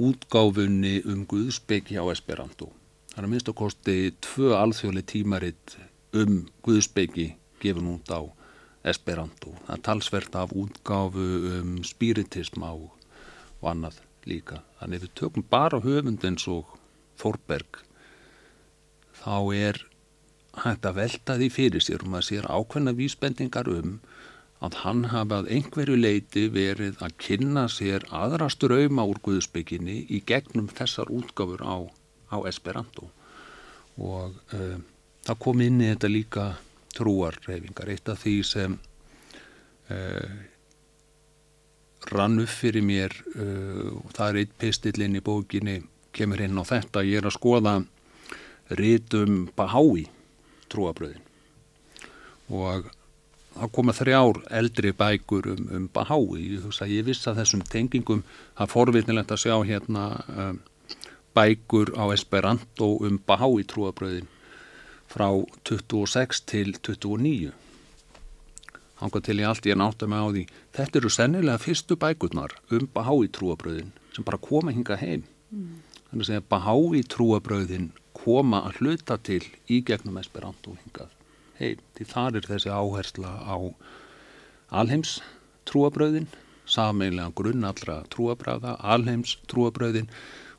útgáfunni 0.00 1.02
um 1.04 1.26
Guðsbyggi 1.28 2.00
á 2.00 2.04
Esperanto. 2.08 2.70
Það 3.12 3.18
er 3.18 3.26
að 3.26 3.32
minnst 3.34 3.50
að 3.52 3.58
kosti 3.60 3.96
tvö 4.24 4.54
alþjóðli 4.56 5.02
tímaritt 5.04 5.76
um 6.16 6.46
Guðsbyggi 6.64 7.34
gefin 7.60 7.90
út 7.92 8.08
á 8.08 8.24
Esperanto. 8.88 9.52
Það 9.66 9.76
er 9.76 9.84
talsvert 9.84 10.40
af 10.40 10.56
útgáfu 10.56 11.28
um 11.58 11.76
spiritisma 11.84 12.72
og, 12.72 12.88
og 13.60 13.68
annað 13.74 14.00
líka. 14.28 14.62
Þannig 14.80 15.04
við 15.06 15.14
tökum 15.18 15.46
bara 15.50 15.80
höfund 15.82 16.24
eins 16.26 16.46
og 16.50 16.76
Þorberg 17.20 17.82
þá 19.22 19.36
er 19.54 19.80
hægt 20.62 20.86
að 20.86 20.98
velta 20.98 21.36
því 21.40 21.48
fyrir 21.52 21.84
sér 21.84 22.04
um 22.06 22.18
að 22.18 22.26
sér 22.28 22.48
ákveðna 22.50 22.94
vísbendingar 22.98 23.70
um 23.72 23.96
að 24.62 24.78
hann 24.82 25.06
hafa 25.10 25.40
að 25.42 25.50
einhverju 25.56 25.96
leiti 25.98 26.44
verið 26.52 27.00
að 27.02 27.16
kynna 27.24 27.64
sér 27.72 28.04
aðra 28.14 28.48
ströyma 28.52 29.06
úr 29.10 29.18
Guðsbygginni 29.24 30.04
í 30.06 30.20
gegnum 30.26 30.68
þessar 30.70 31.10
útgáfur 31.10 31.64
á, 31.66 31.76
á 32.30 32.36
Esperanto 32.50 33.08
og 33.98 34.36
uh, 34.54 34.78
það 35.26 35.40
kom 35.42 35.64
inn 35.64 35.82
í 35.82 35.90
þetta 35.90 36.10
líka 36.10 36.46
trúarreifingar. 36.96 37.90
Eitt 37.92 38.08
af 38.12 38.22
því 38.22 38.36
sem 38.46 38.78
uh, 39.90 40.30
rann 42.10 42.40
upp 42.42 42.50
fyrir 42.50 42.84
mér 42.84 43.14
uh, 43.36 43.92
og 44.02 44.14
það 44.16 44.28
er 44.28 44.40
eitt 44.42 44.56
pistillinn 44.58 45.18
í 45.18 45.24
bókinni 45.24 45.82
kemur 46.12 46.42
inn 46.44 46.58
á 46.58 46.64
þetta. 46.66 47.04
Ég 47.06 47.22
er 47.22 47.28
að 47.28 47.36
skoða 47.36 47.76
rítum 48.78 49.46
Bahái 49.56 50.08
trúabröðin 50.72 51.22
og 52.52 52.88
það 53.52 53.72
koma 53.76 53.94
þrjár 53.96 54.42
eldri 54.52 54.92
bækur 54.96 55.48
um, 55.54 55.64
um 55.76 55.88
Bahái 55.92 56.42
ég, 56.56 56.68
ég 56.90 57.06
viss 57.06 57.28
að 57.28 57.42
þessum 57.42 57.64
tengingum. 57.68 58.26
Það 58.56 58.66
er 58.66 58.72
forvitnilegt 58.74 59.32
að 59.32 59.42
sjá 59.44 59.56
hérna 59.68 60.06
um, 60.28 60.60
bækur 61.36 61.94
á 61.96 62.04
Esperanto 62.12 62.94
um 63.04 63.18
Bahái 63.28 63.64
trúabröðin 63.68 64.28
frá 65.12 65.28
26 65.68 66.46
til 66.48 66.72
29 66.80 67.52
hangað 69.02 69.24
til 69.28 69.38
ég 69.40 69.48
allt 69.48 69.68
ég 69.68 69.78
nátt 69.78 70.04
að 70.04 70.12
með 70.12 70.22
á 70.22 70.28
því. 70.32 70.44
Þetta 70.78 71.00
eru 71.00 71.12
sennilega 71.12 71.62
fyrstu 71.62 71.98
bækurnar 72.00 72.54
um 72.70 72.86
Bahái 72.94 73.30
trúabröðin 73.36 73.90
sem 74.14 74.26
bara 74.26 74.40
koma 74.40 74.74
hinga 74.74 74.98
heim. 75.00 75.24
Mm. 75.52 75.80
þannig 76.08 76.24
að 76.24 76.28
segja 76.30 76.46
Bahái 76.52 77.02
trúabröðin 77.12 77.90
koma 78.16 78.62
að 78.68 78.78
hluta 78.80 79.18
til 79.18 79.42
í 79.68 79.82
gegnum 79.84 80.20
Esperanto 80.20 80.76
hingað 80.84 81.12
heim. 81.58 81.82
Því 81.96 82.08
þar 82.12 82.38
er 82.38 82.48
þessi 82.48 82.72
áhersla 82.72 83.34
á 83.44 83.56
alheims 84.72 85.18
trúabröðin 85.68 86.30
sameinlega 86.68 87.32
grunn 87.36 87.66
allra 87.66 88.00
trúabræða 88.12 88.76
alheims 88.94 89.36
trúabröðin 89.50 90.08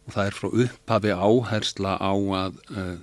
og 0.06 0.16
það 0.16 0.30
er 0.30 0.38
frá 0.38 0.50
upphafi 0.66 1.14
áhersla 1.16 1.96
á 1.98 2.14
að 2.44 2.60
uh, 2.76 2.98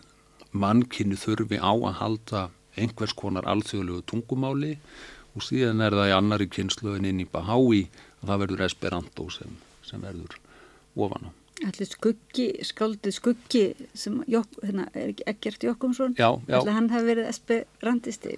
mannkynni 0.52 1.18
þurfi 1.18 1.60
á 1.60 1.72
að 1.72 1.96
halda 2.02 2.42
einhvers 2.80 3.14
konar 3.16 3.48
alþjóðlegu 3.50 4.04
tungumáli 4.10 4.76
og 5.36 5.44
síðan 5.46 5.82
er 5.84 5.96
það 5.96 6.10
í 6.10 6.14
annari 6.16 6.48
kynsluðin 6.50 7.10
inn 7.10 7.22
í 7.22 7.28
Bahái 7.30 7.84
að 8.20 8.32
það 8.32 8.42
verður 8.44 8.64
Esperanto 8.66 9.28
sem, 9.34 9.60
sem 9.86 10.02
verður 10.02 10.36
ofan 10.98 11.30
á. 11.30 11.30
Allir 11.60 11.88
skuggi, 11.90 12.48
skáldið 12.64 13.12
skuggi 13.12 13.64
sem 13.92 14.20
Jok, 14.30 14.54
hérna, 14.64 14.86
er 14.96 15.12
ekkert 15.28 15.64
Jokkumsson 15.66 16.14
allir 16.16 16.72
hann 16.72 16.88
hafi 16.92 17.10
verið 17.10 17.28
Esperantisti 17.28 18.36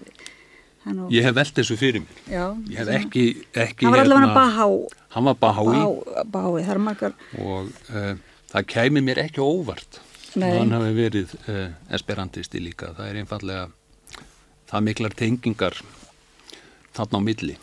og... 0.83 1.11
Ég 1.15 1.23
hef 1.23 1.37
velt 1.37 1.55
þessu 1.55 1.77
fyrir 1.79 2.03
mér. 2.03 2.23
Já, 2.27 2.47
ég 2.67 2.81
hef 2.81 2.89
ekki, 2.97 3.27
ekki 3.55 3.87
Hann 3.87 3.95
var 3.95 4.03
allavega 4.03 4.27
hérna, 4.27 4.41
Bahá. 4.41 4.67
Hann 5.15 5.29
var 5.29 5.37
Bahái 5.39 5.85
Bahái, 6.35 6.65
það 6.65 6.73
er 6.75 6.81
margar. 6.83 7.15
Og 7.39 7.69
uh, 7.95 8.17
það 8.51 8.67
kæmi 8.75 9.05
mér 9.07 9.23
ekki 9.23 9.45
óvart 9.45 10.01
Nei. 10.35 10.51
hann 10.57 10.75
hafi 10.75 10.97
verið 10.97 11.37
uh, 11.45 11.69
Esperantisti 11.95 12.63
líka. 12.65 12.91
Það 12.99 13.13
er 13.13 13.23
einfallega 13.23 13.69
það 14.73 14.87
miklar 14.89 15.15
tengingar 15.23 15.79
þarna 16.97 17.21
á 17.21 17.27
milli. 17.29 17.57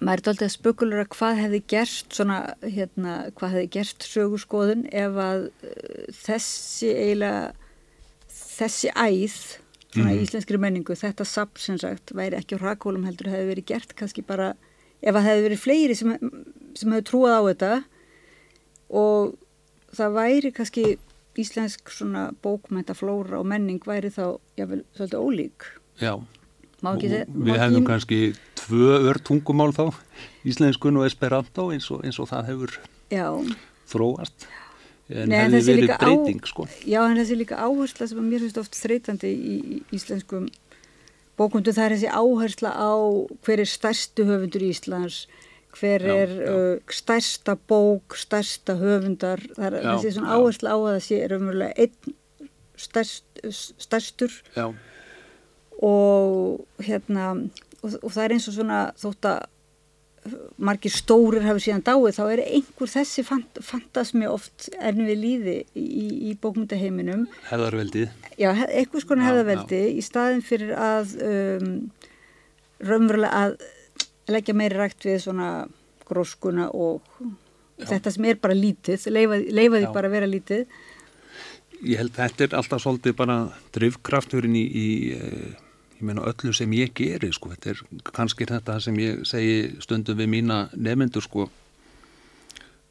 Maður 0.00 0.22
er 0.22 0.30
alltaf 0.32 0.52
spökulur 0.54 1.02
að 1.02 1.10
hvað 1.12 1.40
hefði 1.42 1.58
gerst 1.68 2.14
svona, 2.16 2.38
hérna, 2.64 3.16
hvað 3.36 3.56
hefði 3.56 3.72
gerst 3.74 4.06
sögurskoðun 4.08 4.86
ef 4.88 5.18
að 5.20 5.42
uh, 5.50 6.06
þessi 6.22 6.94
eiginlega 6.94 7.50
þessi 8.30 8.92
æð 8.94 9.36
svona 9.90 10.14
mm. 10.14 10.22
íslenskri 10.24 10.60
menningu, 10.62 10.96
þetta 10.96 11.26
sapp 11.28 11.60
sem 11.60 11.76
sagt 11.80 12.14
væri 12.16 12.38
ekki 12.38 12.56
á 12.56 12.62
rakólum 12.62 13.04
heldur 13.08 13.28
hefði 13.32 13.50
verið 13.50 13.68
gert 13.72 13.94
kannski 13.98 14.24
bara, 14.24 14.54
ef 15.02 15.16
að 15.16 15.26
hefði 15.26 15.46
verið 15.48 15.62
fleiri 15.64 15.98
sem, 15.98 16.16
sem 16.78 16.94
hefði 16.94 17.06
trúað 17.10 17.36
á 17.36 17.42
þetta 17.50 17.72
og 19.00 19.32
það 19.96 20.16
væri 20.16 20.52
kannski 20.56 20.84
íslensk 21.40 21.92
svona 21.92 22.28
bókmæntaflóra 22.44 23.38
og 23.40 23.48
menning 23.48 23.80
væri 23.86 24.10
þá 24.12 24.38
jáfnvel 24.60 24.84
svolítið 24.96 25.24
ólík. 25.24 25.72
Já 26.00 26.14
við 26.80 27.58
hefðum 27.60 27.86
kannski 27.88 28.20
tvö 28.58 29.00
ör 29.10 29.20
tungumál 29.24 29.72
þá 29.76 29.90
íslenskun 30.48 31.00
og 31.00 31.06
esperanto 31.08 31.70
eins 31.74 31.90
og, 31.92 32.04
eins 32.06 32.18
og 32.22 32.30
það 32.30 32.50
hefur 32.52 32.78
já. 33.12 33.26
þróast 33.90 34.48
en 35.10 35.32
Nei, 35.32 35.40
hefði 35.42 35.60
verið 35.66 35.92
breyting 35.98 36.40
á, 36.40 36.46
sko. 36.46 36.66
Já, 36.86 37.00
en 37.02 37.18
þessi 37.18 37.38
líka 37.40 37.58
áhersla 37.58 38.06
sem 38.06 38.20
mér 38.22 38.44
finnst 38.44 38.60
oft 38.62 38.76
þreytandi 38.78 39.30
í, 39.34 39.54
í 39.58 39.78
íslenskum 39.96 40.46
bókundu 41.40 41.74
það 41.74 41.86
er 41.86 41.94
þessi 41.96 42.12
áhersla 42.14 42.72
á 42.76 42.92
hver 43.46 43.64
er 43.64 43.70
stærstu 43.70 44.26
höfundur 44.28 44.66
í 44.66 44.70
Íslands 44.74 45.24
hver 45.78 46.04
já, 46.04 46.14
er 46.14 46.36
já. 46.36 46.52
Uh, 46.52 46.94
stærsta 46.94 47.56
bók, 47.70 48.16
stærsta 48.18 48.76
höfundar 48.78 49.42
það 49.56 49.66
er 49.66 49.76
þessi 49.88 50.14
svona 50.16 50.38
áhersla 50.38 50.76
á 50.76 50.78
að 50.78 50.92
það 50.92 51.02
sé 51.08 51.20
er 51.24 51.36
umverulega 51.38 51.86
einn 51.86 52.16
stærst, 52.80 53.26
stærstur 53.82 54.38
já 54.54 54.70
og 55.86 56.84
hérna 56.84 57.32
og, 57.80 57.96
og 58.02 58.10
það 58.12 58.22
er 58.24 58.36
eins 58.36 58.48
og 58.50 58.56
svona 58.56 58.82
þótt 59.00 59.30
að 59.30 59.40
margir 60.60 60.92
stórir 60.92 61.44
hafi 61.46 61.62
síðan 61.64 61.84
dáið 61.84 62.16
þá 62.18 62.22
er 62.26 62.42
einhver 62.44 62.90
þessi 62.92 63.24
fant 63.24 63.60
fantasmi 63.64 64.28
oft 64.28 64.68
enn 64.76 65.00
við 65.06 65.22
líði 65.22 65.54
í, 65.72 66.06
í 66.28 66.34
bókmyndaheiminum 66.40 67.24
Hefðarveldið. 67.48 68.10
Já, 68.36 68.50
einhvers 68.52 69.06
konar 69.08 69.30
hefðarveldi 69.30 69.80
í 69.96 70.04
staðin 70.04 70.44
fyrir 70.44 70.74
að 70.76 71.14
um, 71.24 71.70
raunverulega 72.84 73.46
að 73.46 73.56
leggja 74.30 74.56
meiri 74.56 74.78
rægt 74.78 75.08
við 75.08 75.22
svona 75.24 75.50
gróskuna 76.08 76.68
og 76.76 77.00
Já. 77.80 77.88
þetta 77.94 78.12
sem 78.12 78.28
er 78.28 78.40
bara 78.42 78.58
lítið 78.58 79.08
leifa, 79.14 79.40
leifa 79.40 79.82
bara 79.94 80.10
að 80.10 80.18
vera 80.18 80.28
lítið. 80.28 80.78
Ég 81.80 81.96
held 81.96 82.12
þetta 82.12 82.44
er 82.44 82.60
alltaf 82.60 82.84
svolítið 82.84 83.16
bara 83.16 83.40
drivkrafturinn 83.72 84.58
í, 84.58 84.66
í 84.68 84.88
ég 86.00 86.06
meina 86.08 86.24
öllu 86.24 86.52
sem 86.56 86.72
ég 86.72 86.94
geri 86.96 87.28
sko, 87.32 87.52
þetta 87.52 87.74
er 87.74 87.82
kannski 88.16 88.48
þetta 88.48 88.78
sem 88.80 88.96
ég 89.02 89.24
segi 89.28 89.82
stundum 89.84 90.18
við 90.18 90.32
mína 90.32 90.62
nefnendur 90.72 91.24
sko 91.24 91.50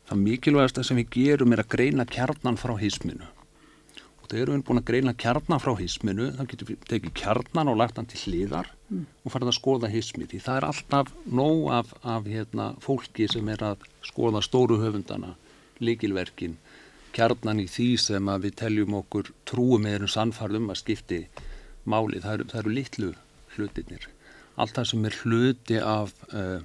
það 0.10 0.24
mikilvægast 0.26 0.82
sem 0.86 1.00
við 1.02 1.12
gerum 1.18 1.54
er 1.54 1.64
að 1.64 1.74
greina 1.74 2.06
kjarnan 2.10 2.58
frá 2.60 2.76
hísminu 2.78 3.26
og 3.26 4.30
þegar 4.30 4.38
við 4.38 4.54
erum 4.54 4.64
búin 4.68 4.82
að 4.82 4.88
greina 4.92 5.16
kjarnan 5.24 5.62
frá 5.64 5.74
hísminu 5.80 6.30
þá 6.38 6.44
getum 6.52 6.70
við 6.70 6.88
tekið 6.92 7.16
kjarnan 7.22 7.72
og 7.74 7.80
lagt 7.82 7.98
hann 7.98 8.10
til 8.10 8.22
hliðar 8.24 8.72
mm. 8.90 9.06
og 9.26 9.34
farið 9.34 9.52
að 9.52 9.58
skoða 9.60 9.92
hísmi 9.94 10.30
því 10.30 10.42
það 10.46 10.60
er 10.62 10.70
alltaf 10.70 11.14
nóg 11.26 11.68
af, 11.80 11.94
af 12.02 12.30
hérna, 12.30 12.72
fólki 12.84 13.30
sem 13.32 13.54
er 13.54 13.66
að 13.72 13.86
skoða 14.06 14.44
stóru 14.46 14.80
höfundana 14.82 15.36
líkilverkin 15.82 16.58
kjarnan 17.16 17.62
í 17.64 17.70
því 17.70 17.92
sem 18.02 18.30
að 18.30 18.48
við 18.48 18.58
teljum 18.64 18.98
okkur 19.02 19.32
trúum 19.50 19.88
eða 19.90 20.10
sannfarðum 20.10 20.70
að 20.70 20.84
skipti 20.84 21.24
máli, 21.90 22.22
það 22.24 22.36
eru, 22.38 22.50
það 22.52 22.62
eru 22.64 22.76
litlu 22.76 23.14
hlutinir. 23.56 24.10
Allt 24.60 24.76
það 24.76 24.90
sem 24.92 25.08
er 25.08 25.18
hluti 25.24 25.80
af 25.80 26.14
uh, 26.34 26.60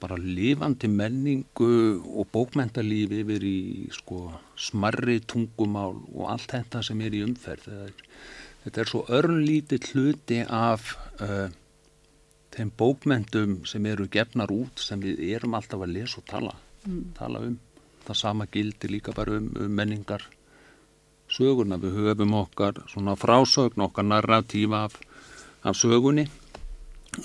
bara 0.00 0.16
lifandi 0.16 0.88
menningu 0.88 1.72
og 2.00 2.28
bókmentalífi 2.32 3.20
yfir 3.24 3.44
í 3.44 3.60
sko, 3.94 4.30
smarri 4.56 5.18
tungumál 5.28 5.98
og 6.14 6.28
allt 6.32 6.54
þetta 6.54 6.84
sem 6.86 7.00
er 7.04 7.16
í 7.18 7.24
umferð. 7.26 7.68
Er, 7.86 7.96
þetta 8.64 8.82
er 8.82 8.92
svo 8.92 9.02
örnlítið 9.18 9.90
hluti 9.92 10.40
af 10.46 10.94
uh, 11.20 11.48
þeim 12.54 12.72
bókmentum 12.80 13.60
sem 13.68 13.86
eru 13.86 14.08
gefnar 14.10 14.52
út 14.54 14.80
sem 14.82 15.02
við 15.02 15.20
erum 15.34 15.56
alltaf 15.58 15.84
að 15.84 15.96
lesa 15.98 16.22
og 16.22 16.28
tala, 16.30 16.56
mm. 16.86 17.04
tala 17.18 17.44
um. 17.50 17.58
Það 18.06 18.16
sama 18.16 18.46
gildi 18.50 18.88
líka 18.88 19.12
bara 19.14 19.36
um, 19.38 19.50
um 19.60 19.74
menningar 19.76 20.24
söguna. 21.32 21.78
Við 21.80 21.98
höfum 22.00 22.36
okkar 22.42 22.82
svona 22.90 23.16
frásögn, 23.18 23.86
okkar 23.86 24.06
narratífa 24.06 24.84
af, 24.88 25.00
af 25.62 25.76
sögunni 25.78 26.28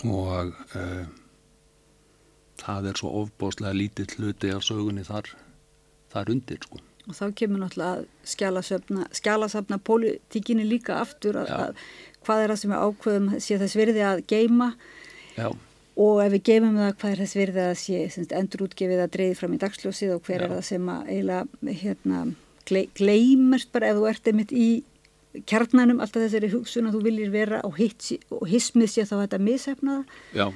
og 0.01 0.51
uh, 0.75 1.05
það 2.61 2.89
er 2.89 2.99
svo 2.99 3.11
ofbóslega 3.21 3.75
lítið 3.75 4.17
hluti 4.17 4.51
af 4.53 4.65
sögunni 4.65 5.05
þar, 5.05 5.29
þar 6.13 6.31
undir 6.33 6.61
sko. 6.63 6.81
Og 7.05 7.13
þá 7.13 7.25
kemur 7.37 7.61
náttúrulega 7.61 9.05
skjálasafna 9.13 9.77
pólitíkinni 9.85 10.65
líka 10.65 10.97
aftur 11.03 11.37
að, 11.37 11.51
að 11.53 11.83
hvað 12.25 12.41
er 12.41 12.53
það 12.53 12.61
sem 12.61 12.73
við 12.73 12.85
ákveðum 12.87 13.27
sé 13.37 13.59
þess 13.61 13.77
virði 13.77 14.05
að 14.05 14.21
geima 14.31 14.71
Já. 15.35 15.51
og 16.01 16.21
ef 16.23 16.33
við 16.33 16.43
geymum 16.49 16.79
það 16.81 16.95
hvað 16.95 17.11
er 17.11 17.21
þess 17.21 17.37
virði 17.37 17.65
að 17.65 17.75
sé 17.83 18.25
endur 18.39 18.65
útgefið 18.65 19.03
að 19.03 19.13
dreyði 19.17 19.37
fram 19.37 19.53
í 19.53 19.61
dagsljósið 19.61 20.15
og 20.15 20.25
hver 20.25 20.41
Já. 20.41 20.45
er 20.47 20.55
það 20.55 20.65
sem 20.71 20.89
að 20.95 21.11
eiginlega 21.13 21.77
hérna, 21.83 22.23
gleymast 22.69 23.71
bara 23.73 23.91
ef 23.91 23.99
þú 23.99 24.09
ert 24.09 24.29
einmitt 24.29 24.53
í 24.55 24.69
kjarnanum 25.49 25.99
alltaf 26.03 26.23
þessari 26.23 26.51
hugsun 26.53 26.87
að 26.89 26.97
þú 26.97 27.01
viljir 27.09 27.33
vera 27.33 27.59
og, 27.67 27.79
og 28.31 28.45
hismið 28.49 28.91
sé 28.91 29.07
þá 29.07 29.17
þetta 29.25 29.41
mishefnaða 29.43 30.47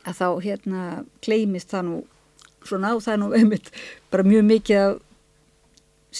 að 0.00 0.16
þá 0.18 0.26
hérna 0.46 0.82
gleymist 1.22 1.70
það 1.70 1.86
nú 1.86 2.00
svona 2.66 2.94
og 2.96 3.04
það 3.04 3.22
nú 3.22 3.30
einmitt 3.36 3.70
bara 4.12 4.26
mjög 4.26 4.46
mikið 4.48 4.84
af 4.84 4.98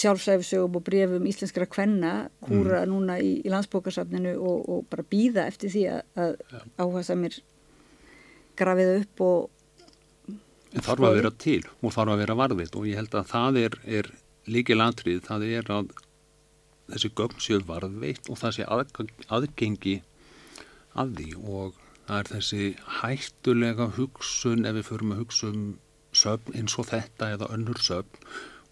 sjálfsæfisögum 0.01 0.77
og 0.79 0.85
brefum 0.87 1.25
íslenskara 1.27 1.67
kvenna 1.67 2.13
húra 2.47 2.85
mm. 2.85 2.91
núna 2.93 3.17
í, 3.19 3.41
í 3.43 3.51
landsbókarsafninu 3.51 4.37
og, 4.39 4.69
og 4.71 4.85
bara 4.91 5.07
býða 5.11 5.49
eftir 5.51 5.73
því 5.73 5.87
að, 5.91 6.03
að 6.15 6.37
ja. 6.39 6.61
áhuga 6.79 7.03
samir 7.09 7.41
grafið 8.61 8.93
upp 9.01 9.25
og 9.27 10.37
en 10.71 10.87
þarf 10.87 11.09
að 11.09 11.17
vera 11.19 11.33
til 11.43 11.63
og 11.67 11.95
þarf 11.97 12.15
að 12.15 12.23
vera 12.23 12.37
varðvitt 12.39 12.77
og 12.79 12.87
ég 12.87 13.01
held 13.01 13.17
að 13.19 13.33
það 13.33 13.59
er, 13.65 13.79
er 13.99 14.11
líkið 14.51 14.81
landrið, 14.81 15.21
það 15.27 15.41
er 15.49 15.67
að 15.75 15.87
þessi 16.91 17.09
gögn 17.19 17.39
séu 17.43 17.61
varðvitt 17.67 18.25
og 18.31 18.37
það 18.41 18.53
sé 18.57 18.63
að, 18.67 18.81
aðgengi 19.31 19.97
að 20.99 21.09
því 21.19 21.31
og 21.41 21.71
það 22.07 22.19
er 22.19 22.27
þessi 22.33 22.65
hættulega 23.01 23.85
hugsun 23.99 24.67
ef 24.67 24.75
við 24.79 24.89
förum 24.89 25.13
að 25.15 25.21
hugsa 25.23 25.45
um 25.53 25.63
söfn 26.23 26.53
eins 26.59 26.75
og 26.83 26.87
þetta 26.91 27.25
eða 27.37 27.53
önnur 27.55 27.81
söfn 27.87 28.19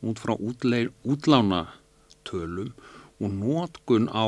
út 0.09 0.18
frá 0.22 0.35
útlánatölum 0.39 2.70
og 3.18 3.29
nótkun 3.35 4.07
á 4.11 4.26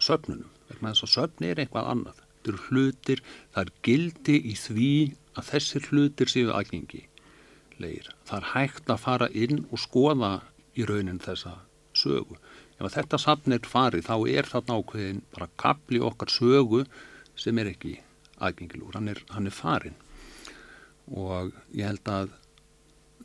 söfnunum. 0.00 0.50
Vegna 0.68 0.92
þess 0.92 1.06
að 1.06 1.14
söfni 1.14 1.46
er 1.52 1.58
eitthvað 1.62 1.90
annað. 1.92 2.16
Þetta 2.20 2.48
eru 2.52 2.60
hlutir, 2.68 3.18
það 3.52 3.62
er 3.62 3.70
gildi 3.86 4.36
í 4.40 4.54
því 4.56 4.94
að 5.36 5.48
þessir 5.50 5.82
hlutir 5.90 6.28
séu 6.32 6.48
aðgengi 6.52 7.02
leir 7.82 8.08
það 8.26 8.38
er 8.38 8.48
hægt 8.54 8.92
að 8.92 9.02
fara 9.02 9.28
inn 9.36 9.64
og 9.70 9.80
skoða 9.80 10.30
í 10.76 10.86
raunin 10.88 11.22
þessa 11.22 11.58
sögu. 11.96 12.38
Ef 12.76 12.92
þetta 12.92 13.20
safn 13.20 13.56
er 13.56 13.66
farið 13.66 14.08
þá 14.08 14.16
er 14.28 14.50
þarna 14.50 14.80
ákveðin 14.80 15.22
bara 15.32 15.48
kapli 15.60 16.00
okkar 16.04 16.32
sögu 16.32 16.84
sem 17.36 17.58
er 17.58 17.72
ekki 17.72 17.94
aðgengilúr, 18.36 18.96
hann 18.98 19.08
er, 19.08 19.22
hann 19.32 19.48
er 19.48 19.54
farin 19.54 19.96
og 21.06 21.54
ég 21.72 21.86
held 21.86 22.10
að 22.10 22.32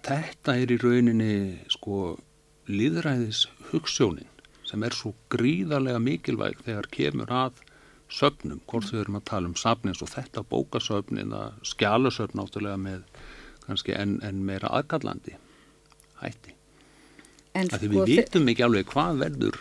þetta 0.05 0.55
er 0.61 0.71
í 0.71 0.77
rauninni 0.81 1.33
sko 1.73 2.15
líðræðis 2.69 3.47
hugssjónin 3.71 4.29
sem 4.69 4.83
er 4.87 4.95
svo 4.95 5.13
gríðarlega 5.33 5.99
mikilvæg 5.99 6.61
þegar 6.63 6.87
kemur 6.93 7.33
að 7.33 7.59
söfnum, 8.11 8.61
hvort 8.67 8.89
þau 8.91 9.01
erum 9.01 9.19
að 9.19 9.27
tala 9.31 9.51
um 9.51 9.57
safn 9.59 9.91
eins 9.91 10.03
og 10.03 10.11
þetta 10.11 10.43
bókasöfn 10.47 11.19
eða 11.25 11.43
skjálusöfn 11.67 12.43
áttúrulega 12.43 12.79
með 12.79 13.05
kannski 13.65 13.95
enn 13.97 14.17
en 14.25 14.43
meira 14.47 14.71
aðgallandi 14.71 15.37
hætti. 16.21 16.55
En 17.57 17.67
sko 17.67 17.89
við 17.91 18.13
vitum 18.15 18.47
ekki 18.51 18.63
alveg 18.65 18.87
hvað 18.91 19.23
verður, 19.25 19.57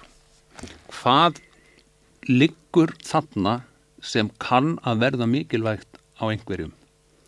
hvað 0.95 1.41
liggur 2.29 2.93
þarna 3.03 3.61
sem 4.01 4.31
kann 4.43 4.77
að 4.87 5.03
verða 5.05 5.27
mikilvægt 5.29 5.99
á 6.23 6.31
einhverjum 6.31 6.73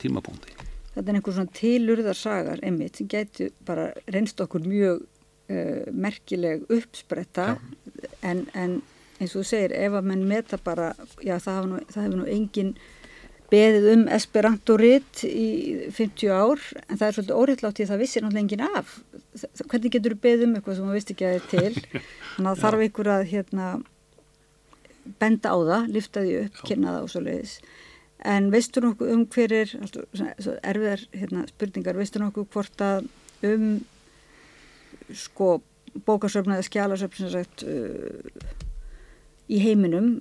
tímapunkti? 0.03 0.55
Þetta 0.93 1.09
er 1.09 1.19
einhver 1.19 1.37
svona 1.37 1.57
tilurðarsagar 1.57 2.63
einmitt 2.63 3.01
sem 3.01 3.09
getur 3.11 3.53
bara 3.67 3.91
reynst 4.13 4.41
okkur 4.45 4.65
mjög 4.69 5.03
uh, 5.03 5.85
merkileg 5.91 6.67
uppspretta. 6.69 7.57
En, 8.23 8.47
en 8.53 8.81
eins 9.19 9.33
og 9.35 9.43
þú 9.43 9.47
segir 9.49 9.77
ef 9.79 9.97
að 9.99 10.11
menn 10.13 10.27
meta 10.29 10.59
bara 10.63 10.93
já 11.25 11.39
það 11.41 11.57
hefur 11.57 11.71
nú, 11.71 11.81
hefur 11.95 12.19
nú 12.21 12.29
engin 12.31 12.75
beðið 13.53 13.89
um 13.93 14.03
esperantoritt 14.17 15.23
í 15.29 15.49
50 15.93 16.33
ár 16.33 16.63
en 16.87 16.97
það 16.97 17.07
er 17.07 17.17
svolítið 17.19 17.41
óriðlátt 17.43 17.83
í 17.83 17.89
það 17.91 18.03
vissir 18.03 18.25
náttúrulega 18.25 18.45
engin 18.47 18.67
af. 18.81 18.99
Hvernig 19.69 19.95
getur 19.95 20.17
þú 20.17 20.23
beðið 20.27 20.47
um 20.47 20.59
eitthvað 20.59 20.79
sem 20.79 20.91
þú 20.91 20.97
vist 20.97 21.15
ekki 21.15 21.29
að 21.29 21.35
það 21.35 21.41
er 21.41 21.49
til? 21.53 22.03
Þannig 22.33 22.53
að 22.53 22.63
þarf 22.65 22.85
ykkur 22.89 23.13
að 23.13 23.25
hérna 23.33 23.71
benda 25.21 25.53
á 25.53 25.59
það, 25.69 25.89
lifta 25.97 26.23
því 26.25 26.37
upp, 26.45 26.61
kynna 26.69 26.95
það 26.97 27.07
og 27.07 27.13
svo 27.13 27.25
leiðis 27.27 27.57
en 28.23 28.51
veistu 28.55 28.83
nokkuð 28.83 29.13
um 29.17 29.23
hver 29.35 29.53
er 29.57 29.71
erfiðar 30.63 31.05
hérna, 31.15 31.45
spurningar, 31.51 31.99
veistu 31.99 32.23
nokkuð 32.23 32.49
hvort 32.55 32.85
að 32.85 33.09
um 33.49 33.65
sko 35.11 35.57
bókasöfn 36.07 36.55
eða 36.55 36.97
sagt 36.97 37.65
uh, 37.67 38.21
í 39.51 39.59
heiminum 39.61 40.21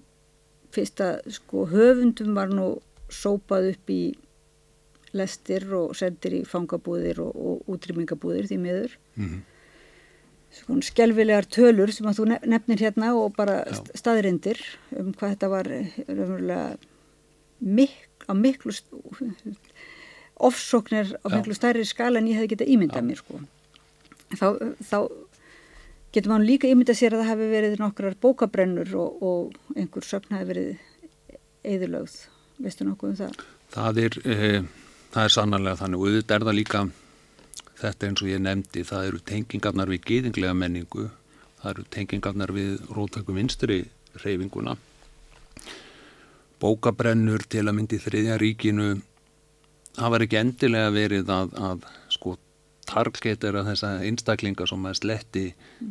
fyrst 0.74 1.04
að 1.04 1.22
sko 1.38 1.68
höfundum 1.70 2.34
var 2.36 2.52
nú 2.52 2.74
sópað 3.12 3.72
upp 3.74 3.94
í 3.94 4.02
lestir 5.18 5.66
og 5.76 5.96
sendir 6.00 6.38
í 6.40 6.44
fangabúðir 6.48 7.20
og, 7.24 7.32
og 7.36 7.74
útrýmingabúðir 7.74 8.48
því 8.48 8.60
miður 8.64 8.94
mm 9.16 9.26
-hmm. 9.26 9.42
sko 10.60 10.78
skelvilegar 10.88 11.46
tölur 11.46 11.92
sem 11.92 12.08
að 12.08 12.20
þú 12.20 12.26
nefnir 12.48 12.80
hérna 12.80 13.14
og 13.16 13.36
bara 13.36 13.64
Já. 13.66 13.84
staðrindir 13.96 14.60
um 14.98 15.14
hvað 15.14 15.34
þetta 15.36 15.50
var 15.50 15.68
umverulega 16.08 16.78
mik 17.60 18.26
á 18.28 18.34
miklu 18.34 18.74
ofsóknir 20.36 21.18
á 21.22 21.28
miklu 21.30 21.54
stærri 21.54 21.86
skala 21.86 22.20
en 22.20 22.28
ég 22.28 22.40
hef 22.40 22.50
getað 22.50 22.72
ímyndað 22.74 23.06
mér 23.06 23.18
sko. 23.18 23.42
þá, 24.34 24.48
þá 24.82 24.98
getur 26.12 26.32
mann 26.34 26.48
líka 26.48 26.68
ímyndað 26.68 27.00
sér 27.00 27.16
að 27.16 27.24
það 27.24 27.32
hefði 27.32 27.50
verið 27.52 27.80
nokkrar 27.80 28.16
bókabrennur 28.22 28.96
og, 28.96 29.24
og 29.24 29.78
einhver 29.78 30.04
sögn 30.04 30.36
hefði 30.36 30.48
verið 30.48 30.80
eðurlögð, 31.62 32.16
veistu 32.64 32.88
nokkuð 32.88 33.14
um 33.14 33.18
það? 33.22 33.46
Það 33.72 34.02
er, 34.06 34.20
e, 34.26 34.52
það 35.14 35.24
er 35.24 35.36
sannarlega 35.38 35.82
þannig. 35.82 36.02
Og 36.02 36.12
auðvitað 36.12 36.38
er 36.38 36.48
það 36.48 36.60
líka 36.60 36.84
þetta 37.82 38.08
eins 38.08 38.22
og 38.22 38.30
ég 38.30 38.46
nefndi, 38.46 38.86
það 38.86 39.10
eru 39.10 39.24
tengingarnar 39.32 39.92
við 39.92 40.06
geðinglega 40.12 40.54
menningu, 40.58 41.10
það 41.62 41.74
eru 41.74 41.90
tengingarnar 41.98 42.56
við 42.56 42.80
róttökum 42.94 43.42
vinstri 43.42 43.84
reyfinguna 44.22 44.78
bókabrennur 46.62 47.44
til 47.50 47.66
að 47.66 47.78
myndi 47.78 48.00
þriðja 48.02 48.38
ríkinu. 48.42 48.90
Það 49.98 50.14
var 50.14 50.26
ekki 50.26 50.40
endilega 50.40 50.94
verið 50.94 51.32
að, 51.34 51.54
að 51.58 51.86
sko 52.14 52.36
targetera 52.88 53.64
þessa 53.68 53.96
einstaklinga 54.06 54.68
sem 54.70 54.90
er 54.90 55.00
sletti 55.00 55.46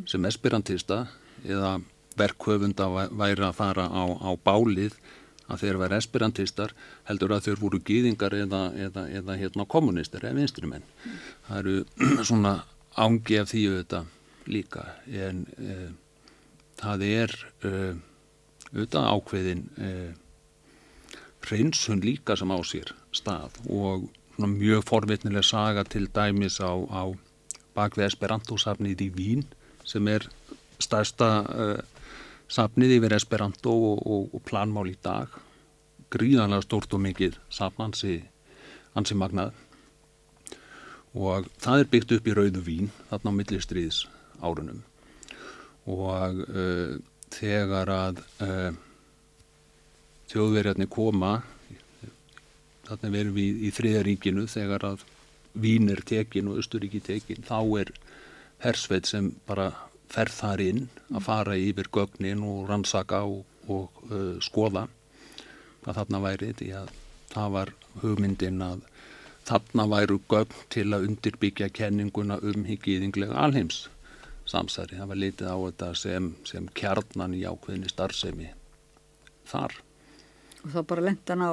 sem 0.09 0.27
esperantista 0.29 1.03
eða 1.45 1.79
verkhöfunda 2.19 2.87
væri 3.17 3.45
að 3.45 3.57
fara 3.57 3.87
á, 3.87 4.03
á 4.19 4.31
bálið 4.35 4.97
að 5.51 5.65
þeir 5.65 5.79
vera 5.81 5.99
esperantistar 6.01 6.75
heldur 7.09 7.35
að 7.35 7.49
þeir 7.49 7.61
voru 7.61 7.81
gýðingar 7.87 8.35
eða, 8.37 8.61
eða, 8.87 9.07
eða 9.21 9.37
hérna 9.41 9.67
kommunistar 9.69 10.25
eða 10.25 10.39
vinstrimenn 10.39 10.85
mm. 10.85 11.19
það 11.47 11.59
eru 11.63 12.23
svona 12.29 12.55
ángi 12.99 13.39
af 13.41 13.51
því 13.51 13.65
auðvitað 13.71 14.49
líka 14.51 14.87
en 15.27 15.43
e, 15.61 15.75
það 16.81 17.05
er 17.07 17.35
e, 17.61 17.73
auðvitað 18.71 19.11
ákveðin 19.11 19.67
e, 19.77 19.91
hreinsun 21.45 22.01
líka 22.03 22.37
sem 22.37 22.51
á 22.53 22.59
sér 22.67 22.93
stað 23.15 23.57
og 23.67 24.09
mjög 24.41 24.85
forvitnileg 24.87 25.45
saga 25.45 25.83
til 25.83 26.07
dæmis 26.13 26.59
á, 26.63 26.71
á 26.71 27.03
bakvið 27.75 28.07
Esperanto-safnið 28.07 29.03
í 29.05 29.09
Vín 29.15 29.43
sem 29.87 30.07
er 30.07 30.27
stærsta 30.81 31.29
uh, 31.45 31.81
safnið 32.51 32.97
yfir 32.97 33.15
Esperanto 33.17 33.73
og, 33.73 34.01
og, 34.05 34.29
og 34.35 34.43
planmál 34.47 34.89
í 34.91 34.97
dag 35.03 35.33
gríðanlega 36.11 36.65
stórt 36.65 36.93
og 36.95 37.03
mikið 37.05 37.37
safn 37.49 37.85
hansi, 37.85 38.15
hansi 38.95 39.17
magnað. 39.17 39.53
Og 41.11 41.47
það 41.59 41.83
er 41.83 41.91
byggt 41.91 42.15
upp 42.17 42.27
í 42.27 42.35
rauðu 42.37 42.63
vín 42.63 42.91
þarna 43.09 43.35
á 43.35 43.37
millistriðs 43.39 44.05
árunum 44.41 44.83
og 45.89 46.43
uh, 46.45 46.97
þegar 47.33 47.89
að 47.89 48.19
uh, 48.43 48.73
þjóðverjarnir 50.31 50.89
koma 50.91 51.39
þarna 52.87 53.11
verum 53.13 53.35
við 53.35 53.65
í 53.65 53.71
þriðaríkinu 53.75 54.45
þegar 54.51 54.91
að 54.93 55.07
Vín 55.51 55.89
er 55.91 55.99
tekin 56.07 56.47
og 56.47 56.61
Östuríki 56.61 57.01
tekin 57.03 57.43
þá 57.43 57.57
er 57.81 57.89
hersveit 58.63 59.09
sem 59.09 59.33
bara 59.43 59.73
ferð 60.11 60.37
þar 60.37 60.61
inn 60.63 60.85
að 61.11 61.25
fara 61.25 61.57
yfir 61.59 61.89
gögnin 61.91 62.45
og 62.47 62.69
rannsaka 62.69 63.19
og, 63.27 63.41
og 63.67 64.05
uh, 64.07 64.37
skoða 64.39 64.85
að 65.85 65.97
þarna 65.99 66.21
væri 66.25 66.51
því 66.59 66.69
að 66.81 66.93
það 67.31 67.53
var 67.55 67.73
hugmyndin 68.01 68.63
að 68.65 68.85
þarna 69.47 69.87
væru 69.91 70.19
gögn 70.31 70.63
til 70.73 70.87
að 70.93 71.07
undirbyggja 71.09 71.71
kenninguna 71.73 72.37
um 72.45 72.65
higgiðinglega 72.67 73.37
alheims 73.37 73.87
samsæri. 74.49 74.99
Það 74.99 75.11
var 75.11 75.21
litið 75.21 75.51
á 75.51 75.57
þetta 75.57 75.91
sem, 75.97 76.31
sem 76.47 76.67
kjarnan 76.77 77.35
í 77.37 77.43
ákveðinni 77.47 77.91
starfsemi 77.91 78.51
þar. 79.49 79.77
Og 80.61 80.73
þá 80.75 80.81
bara 80.87 81.05
lendan 81.09 81.45
á 81.45 81.51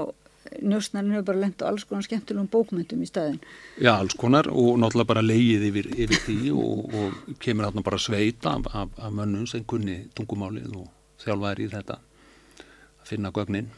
njósnarinn 0.62 1.12
hefur 1.12 1.26
bara 1.30 1.42
lendt 1.42 1.62
á 1.64 1.68
alls 1.68 1.84
konar 1.88 2.04
skemmtilegum 2.06 2.48
bókmyndum 2.52 3.02
í 3.04 3.08
staðin. 3.08 3.40
Já, 3.80 3.92
alls 3.96 4.16
konar 4.18 4.48
og 4.52 4.78
náttúrulega 4.80 5.12
bara 5.12 5.24
leiðið 5.24 5.66
yfir, 5.70 5.90
yfir 6.04 6.22
því 6.24 6.38
og, 6.54 6.94
og 6.94 7.34
kemur 7.42 7.68
þarna 7.68 7.84
bara 7.88 8.00
sveita 8.02 8.54
af, 8.56 8.70
af, 8.72 8.94
af 8.96 9.12
mönnum 9.14 9.48
sem 9.50 9.64
kunni 9.68 10.00
tungumálið 10.16 10.78
og 10.80 10.88
þjálfaður 11.24 11.64
í 11.64 11.68
þetta 11.74 11.98
að 11.98 13.12
finna 13.12 13.32
gögnin. 13.34 13.70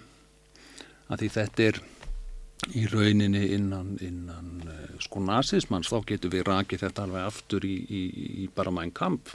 Að 1.11 1.25
því 1.25 1.31
þetta 1.35 1.67
er 1.67 1.81
í 2.77 2.85
rauninni 2.91 3.43
innan, 3.57 3.95
innan 4.05 4.51
uh, 4.69 4.81
sko 5.03 5.23
nazismanns, 5.25 5.91
þá 5.91 6.05
getur 6.13 6.35
við 6.35 6.47
rakið 6.49 6.85
þetta 6.85 7.07
alveg 7.07 7.27
aftur 7.27 7.67
í, 7.67 7.77
í, 7.89 8.03
í 8.45 8.49
bara 8.55 8.73
mæn 8.75 8.93
kamp. 8.95 9.33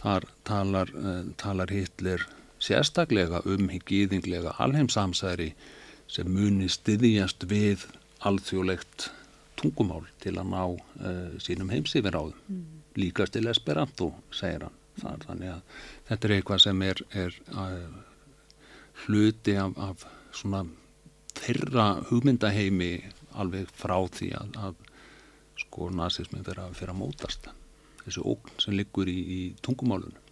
Þar 0.00 0.26
talar, 0.48 0.92
uh, 0.96 1.22
talar 1.40 1.70
Hitler 1.72 2.24
sérstaklega 2.60 3.42
um 3.48 3.70
higgiðinglega 3.72 4.56
alheimsamsæri 4.60 5.52
sem 6.10 6.28
muni 6.28 6.68
styðjast 6.72 7.46
við 7.48 7.86
alþjóðlegt 8.26 9.10
tungumál 9.60 10.04
til 10.24 10.34
að 10.40 10.50
ná 10.50 10.62
uh, 10.66 11.40
sínum 11.42 11.70
heimsífir 11.72 12.16
á 12.16 12.22
þeim. 12.26 12.44
Mm. 12.48 12.68
Líkast 12.98 13.36
til 13.36 13.46
Esperanto, 13.48 14.10
segir 14.34 14.66
hann. 14.66 14.76
Það, 15.00 15.20
þannig 15.28 15.50
að 15.52 15.84
þetta 16.08 16.26
er 16.26 16.32
eitthvað 16.34 16.62
sem 16.64 16.82
er, 16.84 17.02
er 17.16 17.36
uh, 17.54 18.00
hluti 19.04 19.54
af, 19.56 19.76
af 19.80 20.02
svona 20.36 20.64
þeirra 21.38 21.86
hugmyndaheimi 22.10 22.92
alveg 23.40 23.70
frá 23.76 23.96
því 24.10 24.32
að, 24.38 24.58
að 24.58 24.74
sko 25.60 25.90
nazismi 25.94 26.42
fyrir 26.42 26.64
að, 26.64 26.76
fyrir 26.78 26.94
að 26.94 27.00
mótast 27.00 27.50
þessu 28.04 28.24
ógn 28.32 28.60
sem 28.62 28.76
liggur 28.76 29.10
í, 29.10 29.18
í 29.20 29.40
tungumálunum. 29.64 30.28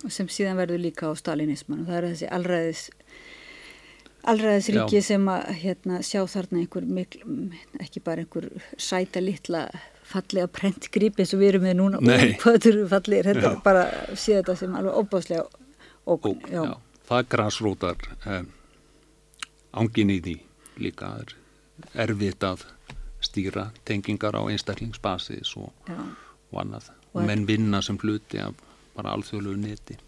Og 0.00 0.12
sem 0.14 0.28
síðan 0.32 0.58
verður 0.58 0.82
líka 0.82 1.10
á 1.10 1.14
stalinisman 1.18 1.84
og 1.84 1.90
það 1.90 1.98
er 2.00 2.08
þessi 2.10 2.32
allræðis 2.32 2.88
Allraðisríki 4.28 5.00
sem 5.00 5.28
að 5.32 5.46
hérna, 5.62 6.02
sjá 6.04 6.20
þarna 6.28 6.60
einhver 6.60 6.84
mikl, 6.84 7.22
ekki 7.80 8.02
bara 8.04 8.20
einhver 8.20 8.50
sæta 8.76 9.22
litla 9.24 9.62
fallega 10.10 10.50
prentgripi 10.52 11.24
eins 11.24 11.32
og 11.32 11.40
við 11.40 11.54
erum 11.54 11.64
með 11.64 11.76
núna 11.78 12.00
og 12.02 12.34
hvað 12.42 12.58
þurfum 12.66 12.90
fallir, 12.90 13.28
þetta 13.30 13.46
er 13.48 13.58
bara 13.64 13.84
sé 14.12 14.36
þetta 14.36 14.56
sem 14.60 14.76
alveg 14.76 14.98
óbáslega 15.00 15.46
ókn. 16.04 16.34
Ók, 16.34 16.50
já. 16.50 16.64
Já. 16.66 16.74
Það 17.08 17.22
er 17.22 17.30
græsrótar 17.34 18.04
eh, 18.26 18.42
ángin 19.72 20.10
í 20.10 20.20
því 20.24 20.36
líka 20.80 21.12
er 21.20 21.34
erfitt 22.06 22.44
að 22.44 22.64
stýra 23.20 23.70
tengingar 23.84 24.36
á 24.36 24.42
einstaklingsbasis 24.48 25.54
og, 25.60 25.72
og 26.50 26.62
annað 26.62 26.90
og 27.12 27.26
menn 27.26 27.46
vinna 27.48 27.82
sem 27.82 27.98
hluti 28.00 28.40
af 28.40 28.54
bara 28.94 29.14
alþjóðlegu 29.16 29.60
neti. 29.60 29.98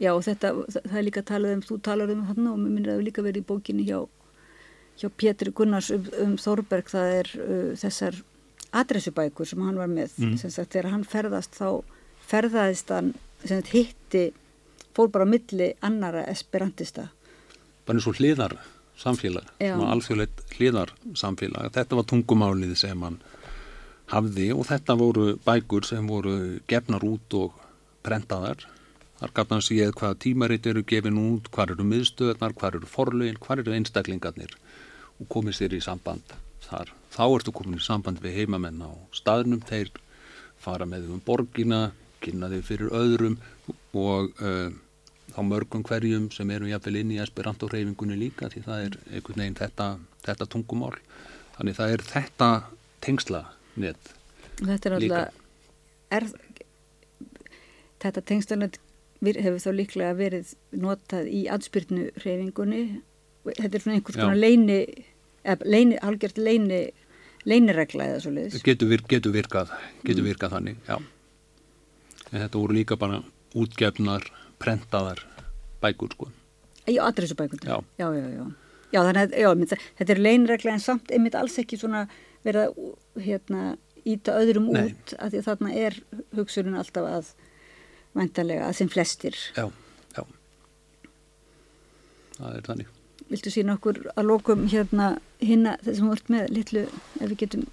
Já 0.00 0.12
og 0.14 0.24
þetta, 0.26 0.52
það 0.72 0.98
er 0.98 1.06
líka 1.06 1.22
talað 1.26 1.56
um, 1.56 1.62
þú 1.68 1.78
talar 1.84 2.12
um 2.12 2.24
þarna 2.26 2.52
og 2.52 2.60
mér 2.60 2.74
minnir 2.74 2.90
að 2.90 2.92
það 2.92 2.98
hefur 2.98 3.08
líka 3.08 3.24
verið 3.26 3.42
í 3.42 3.48
bókinni 3.48 3.86
hjá, 3.86 3.98
hjá 4.98 5.08
Pétur 5.20 5.52
Gunnars 5.54 5.90
um, 5.94 6.06
um 6.24 6.36
Þorberg, 6.40 6.90
það 6.90 7.16
er 7.20 7.32
uh, 7.38 7.72
þessar 7.78 8.18
adressubækur 8.82 9.48
sem 9.48 9.62
hann 9.62 9.78
var 9.78 9.90
með, 9.92 10.16
mm. 10.18 10.36
sem 10.40 10.52
sagt 10.52 10.72
þegar 10.72 10.94
hann 10.94 11.04
ferðast 11.04 11.58
þá 11.58 11.82
ferðaðist 12.32 12.92
hann, 12.94 13.12
sem 13.44 13.60
þetta 13.60 13.76
hitti, 13.76 14.24
fór 14.96 15.12
bara 15.12 15.28
milli 15.28 15.72
annara 15.84 16.24
esperantista. 16.32 17.10
Bara 17.86 17.98
eins 17.98 18.08
og 18.10 18.18
hliðar 18.18 18.56
samfélag, 19.02 19.48
alþjóðleitt 19.60 20.42
hliðar 20.56 20.92
samfélag, 21.18 21.72
þetta 21.74 21.98
var 21.98 22.06
tungumálið 22.10 22.76
sem 22.78 23.02
hann 23.02 23.18
hafði 24.12 24.50
og 24.54 24.66
þetta 24.68 24.96
voru 25.00 25.26
bækur 25.46 25.88
sem 25.88 26.06
voru 26.06 26.36
gefnar 26.70 27.04
út 27.06 27.38
og 27.38 27.56
prentaðar. 28.06 28.66
Þar 29.22 29.34
gaf 29.36 29.52
hann 29.54 29.62
séð 29.62 29.92
hvaða 29.98 30.18
tímaritt 30.24 30.66
eru 30.66 30.82
gefin 30.82 31.20
út, 31.20 31.48
hvað 31.54 31.76
eru 31.76 31.86
miðstöðnar, 31.86 32.54
hvað 32.58 32.78
eru 32.80 32.90
forlögin, 32.90 33.38
hvað 33.42 33.62
eru 33.62 33.76
einstaklingarnir 33.76 34.56
og 35.20 35.28
komið 35.30 35.58
sér 35.60 35.76
í 35.76 35.82
samband 35.84 36.34
þar. 36.66 36.90
Þá 37.14 37.24
ertu 37.28 37.54
komin 37.54 37.78
í 37.78 37.84
samband 37.84 38.22
við 38.22 38.40
heimamenn 38.40 38.82
á 38.82 38.90
staðnum, 39.14 39.62
þeir 39.68 39.92
fara 40.62 40.88
með 40.88 41.10
um 41.14 41.22
borgina, 41.22 41.92
kynna 42.22 42.50
þeir 42.50 42.66
fyrir 42.66 42.94
öðrum 42.98 43.38
og 43.98 44.42
uh, 44.42 44.70
þá 45.32 45.40
mörgum 45.48 45.84
hverjum 45.88 46.30
sem 46.34 46.50
eru 46.54 46.70
jáfnvel 46.70 47.00
inn 47.00 47.12
í 47.14 47.20
esperanto 47.22 47.68
reyfingunni 47.72 48.18
líka 48.20 48.50
því 48.52 48.64
það 48.66 48.86
er 48.86 48.96
einhvern 49.10 49.44
veginn 49.44 49.58
þetta, 49.58 49.88
þetta 50.26 50.48
tungumál. 50.52 50.94
Þannig 51.56 51.78
það 51.78 51.94
er 51.96 52.06
þetta 52.12 52.48
tengsla 53.04 53.42
líka. 53.80 54.14
Þetta 54.62 54.88
er 54.88 54.96
alltaf, 54.98 56.34
þetta 58.02 58.24
tengsla 58.28 58.58
nett 58.60 58.80
hefur 59.22 59.60
þá 59.62 59.70
líklega 59.76 60.18
verið 60.18 60.52
notað 60.74 61.28
í 61.30 61.44
aðspyrnu 61.52 62.08
hreyfingunni 62.18 62.82
þetta 63.46 63.76
er 63.76 63.84
svona 63.84 63.96
einhvers 63.98 64.18
konar 64.18 64.38
leini 64.38 64.78
leini, 65.66 65.98
halgjört 66.02 66.38
leini 66.38 66.82
leiniregla 67.48 68.08
eða 68.10 68.22
svo 68.22 68.32
leiðis 68.34 68.64
getur, 68.66 68.90
vir, 68.90 69.02
getur 69.10 69.34
virkað, 69.34 69.72
getur 70.02 70.22
mm. 70.22 70.28
virkað 70.30 70.56
þannig 70.56 70.82
já 70.88 70.96
en 70.98 72.40
þetta 72.40 72.58
voru 72.58 72.76
líka 72.78 72.98
bara 72.98 73.22
útgefnar 73.58 74.26
prentaðar 74.62 75.22
bækur 75.82 76.16
sko 76.16 76.30
já, 76.86 77.02
adressubækur 77.04 77.62
já. 77.62 77.78
Já, 77.98 78.08
já, 78.16 78.26
já 78.32 78.44
já, 78.92 79.00
þannig 79.00 79.38
að 79.48 79.78
þetta 79.98 80.12
er 80.14 80.20
leiniregla 80.26 80.76
en 80.76 80.84
samt 80.84 81.12
einmitt 81.14 81.38
alls 81.38 81.58
ekki 81.62 81.78
svona 81.80 82.06
verið 82.46 82.68
að 82.68 83.24
hérna 83.26 83.64
íta 84.08 84.34
öðrum 84.40 84.70
Nei. 84.72 84.90
út 84.90 85.14
af 85.18 85.30
því 85.32 85.40
að 85.40 85.46
þarna 85.48 85.74
er 85.78 85.98
hugsunin 86.36 86.78
alltaf 86.78 87.06
að 87.08 87.30
vantarlega 88.18 88.68
að 88.68 88.78
sem 88.80 88.90
flestir. 88.92 89.38
Já, 89.56 89.68
já. 90.16 90.24
Það 92.38 92.56
er 92.58 92.66
þannig. 92.66 92.90
Viltu 93.32 93.52
sína 93.54 93.76
okkur 93.78 94.02
að 94.12 94.26
lókum 94.28 94.66
hérna 94.68 95.12
hinna 95.40 95.76
þessum 95.84 96.10
vort 96.12 96.32
með 96.32 96.50
litlu, 96.52 96.82
ef 97.20 97.30
við 97.30 97.38
getum 97.44 97.64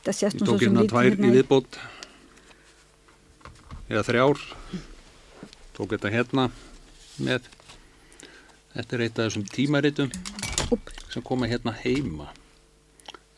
þetta 0.00 0.16
sést 0.18 0.42
um 0.42 0.50
svo 0.50 0.58
sem 0.60 0.76
lítið 0.76 0.82
hérna. 0.82 0.82
Ég 0.82 0.90
tók 0.90 1.06
hérna 1.06 1.16
tvær 1.16 1.30
í 1.30 1.36
viðbót, 1.38 1.78
eða 3.86 4.04
þrjár, 4.10 4.44
tók 5.76 5.92
þetta 5.92 6.12
hérna 6.12 6.48
með, 7.22 7.46
þetta 8.74 8.96
er 8.96 9.04
eitt 9.06 9.18
af 9.18 9.28
þessum 9.28 9.46
tímaritum 9.52 10.12
sem 11.12 11.24
koma 11.24 11.48
hérna 11.50 11.74
heima, 11.82 12.30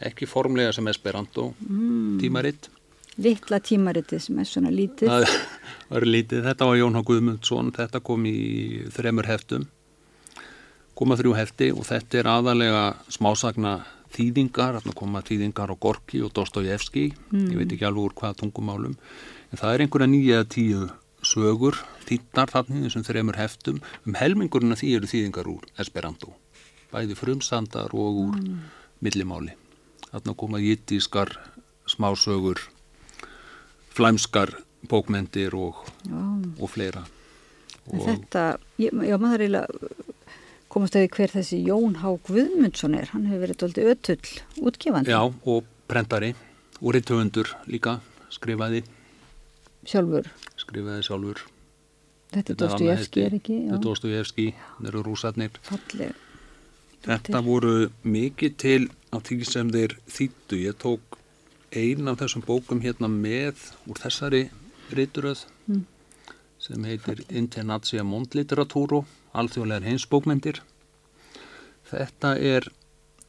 ekki 0.03 0.28
formlega 0.30 0.72
sem 0.74 0.86
Esperanto 0.91 1.53
mm. 1.59 2.18
tímaritt. 2.22 2.70
Littla 3.18 3.59
tímaritið 3.59 4.22
sem 4.22 4.39
er 4.39 4.47
svona 4.47 4.70
lítið. 4.70 5.11
Það 5.11 5.24
var 5.91 6.07
lítið, 6.07 6.45
þetta 6.47 6.68
var 6.68 6.78
Jón 6.78 6.99
H. 6.99 7.03
Guðmundsson, 7.09 7.72
þetta 7.74 8.03
kom 8.07 8.26
í 8.30 8.39
þremur 8.95 9.26
heftum, 9.26 9.66
koma 10.99 11.18
þrjú 11.18 11.34
hefti 11.39 11.72
og 11.74 11.86
þetta 11.89 12.20
er 12.20 12.30
aðalega 12.30 12.84
smásagna 13.11 13.74
þýðingar, 14.14 14.78
þarna 14.78 14.95
koma 14.97 15.24
þýðingar 15.26 15.74
á 15.74 15.76
Gorki 15.82 16.22
og 16.22 16.30
Dostojevski, 16.39 17.09
mm. 17.32 17.51
ég 17.51 17.59
veit 17.59 17.74
ekki 17.74 17.91
alveg 17.91 18.07
úr 18.07 18.16
hvaða 18.22 18.39
tungumálum, 18.45 18.95
en 19.51 19.61
það 19.61 19.74
er 19.74 19.84
einhverja 19.84 20.11
nýja 20.14 20.47
tíu 20.55 20.86
sögur, 21.27 21.79
þýttar 22.07 22.53
þarna 22.53 22.85
þessum 22.87 23.07
þremur 23.07 23.39
heftum, 23.39 23.81
um 24.07 24.19
helmingurinn 24.19 24.75
að 24.75 24.83
því 24.83 24.93
eru 24.99 25.11
þýðingar 25.11 25.51
úr 25.51 25.66
Esperanto, 25.83 26.35
bæði 26.93 27.19
frumsandar 27.19 27.95
og 27.97 28.23
úr 28.29 28.41
mm. 28.41 28.59
millimáli. 29.05 29.55
Þarna 30.09 30.35
koma 30.41 30.61
jittískar 30.62 31.35
smásögur 31.89 32.62
flæmskar 33.99 34.55
bókmendir 34.89 35.55
og, 35.59 35.83
og 36.61 36.69
fleira. 36.71 37.03
Og 37.89 38.05
Þetta, 38.05 38.45
ég, 38.79 38.93
já 38.93 39.16
maður 39.19 39.47
eiginlega 39.47 39.97
komast 40.69 40.97
að 40.97 41.07
því 41.07 41.11
hver 41.16 41.33
þessi 41.33 41.59
Jón 41.64 41.97
Há 42.03 42.11
Guðmundsson 42.29 42.95
er, 42.99 43.09
hann 43.14 43.27
hefur 43.29 43.47
verið 43.47 43.61
doldið 43.62 43.91
ötull 43.95 44.69
útgefandi. 44.69 45.14
Já, 45.14 45.23
og 45.25 45.66
prentari 45.89 46.35
og 46.79 46.93
rittöfundur 46.95 47.55
líka 47.66 47.99
skrifaði. 48.33 48.85
Sjálfur 49.89 50.29
Skrifaði 50.69 51.05
sjálfur. 51.07 51.45
Þetta 52.29 52.53
er 52.53 52.62
Dostojevski, 52.62 53.25
er 53.25 53.37
ekki? 53.39 53.59
Þetta 53.64 53.77
er 53.79 53.85
Dostojevski, 53.87 54.49
þetta 54.77 54.91
eru 54.91 55.05
rúsarnir 55.07 55.61
Falleg 55.64 56.25
Þetta 57.05 57.41
voru 57.47 57.75
mikið 58.05 58.57
til 58.61 58.81
á 59.14 59.16
því 59.23 59.37
sem 59.49 59.69
þeir 59.73 59.95
þýttu, 60.11 60.59
ég 60.61 60.77
tók 60.83 61.19
ein 61.73 62.11
af 62.11 62.19
þessum 62.21 62.45
bókum 62.45 62.83
hérna 62.83 63.09
með 63.12 63.62
úr 63.89 64.01
þessari 64.01 64.43
ríturöð 64.93 65.45
mm. 65.69 65.85
sem 66.61 66.89
heitir 66.89 67.23
Internazia 67.29 68.05
Mondliteratúru, 68.05 69.05
alþjóðlegar 69.33 69.87
heimsbókmyndir. 69.87 70.61
Þetta 71.89 72.35
er 72.37 72.69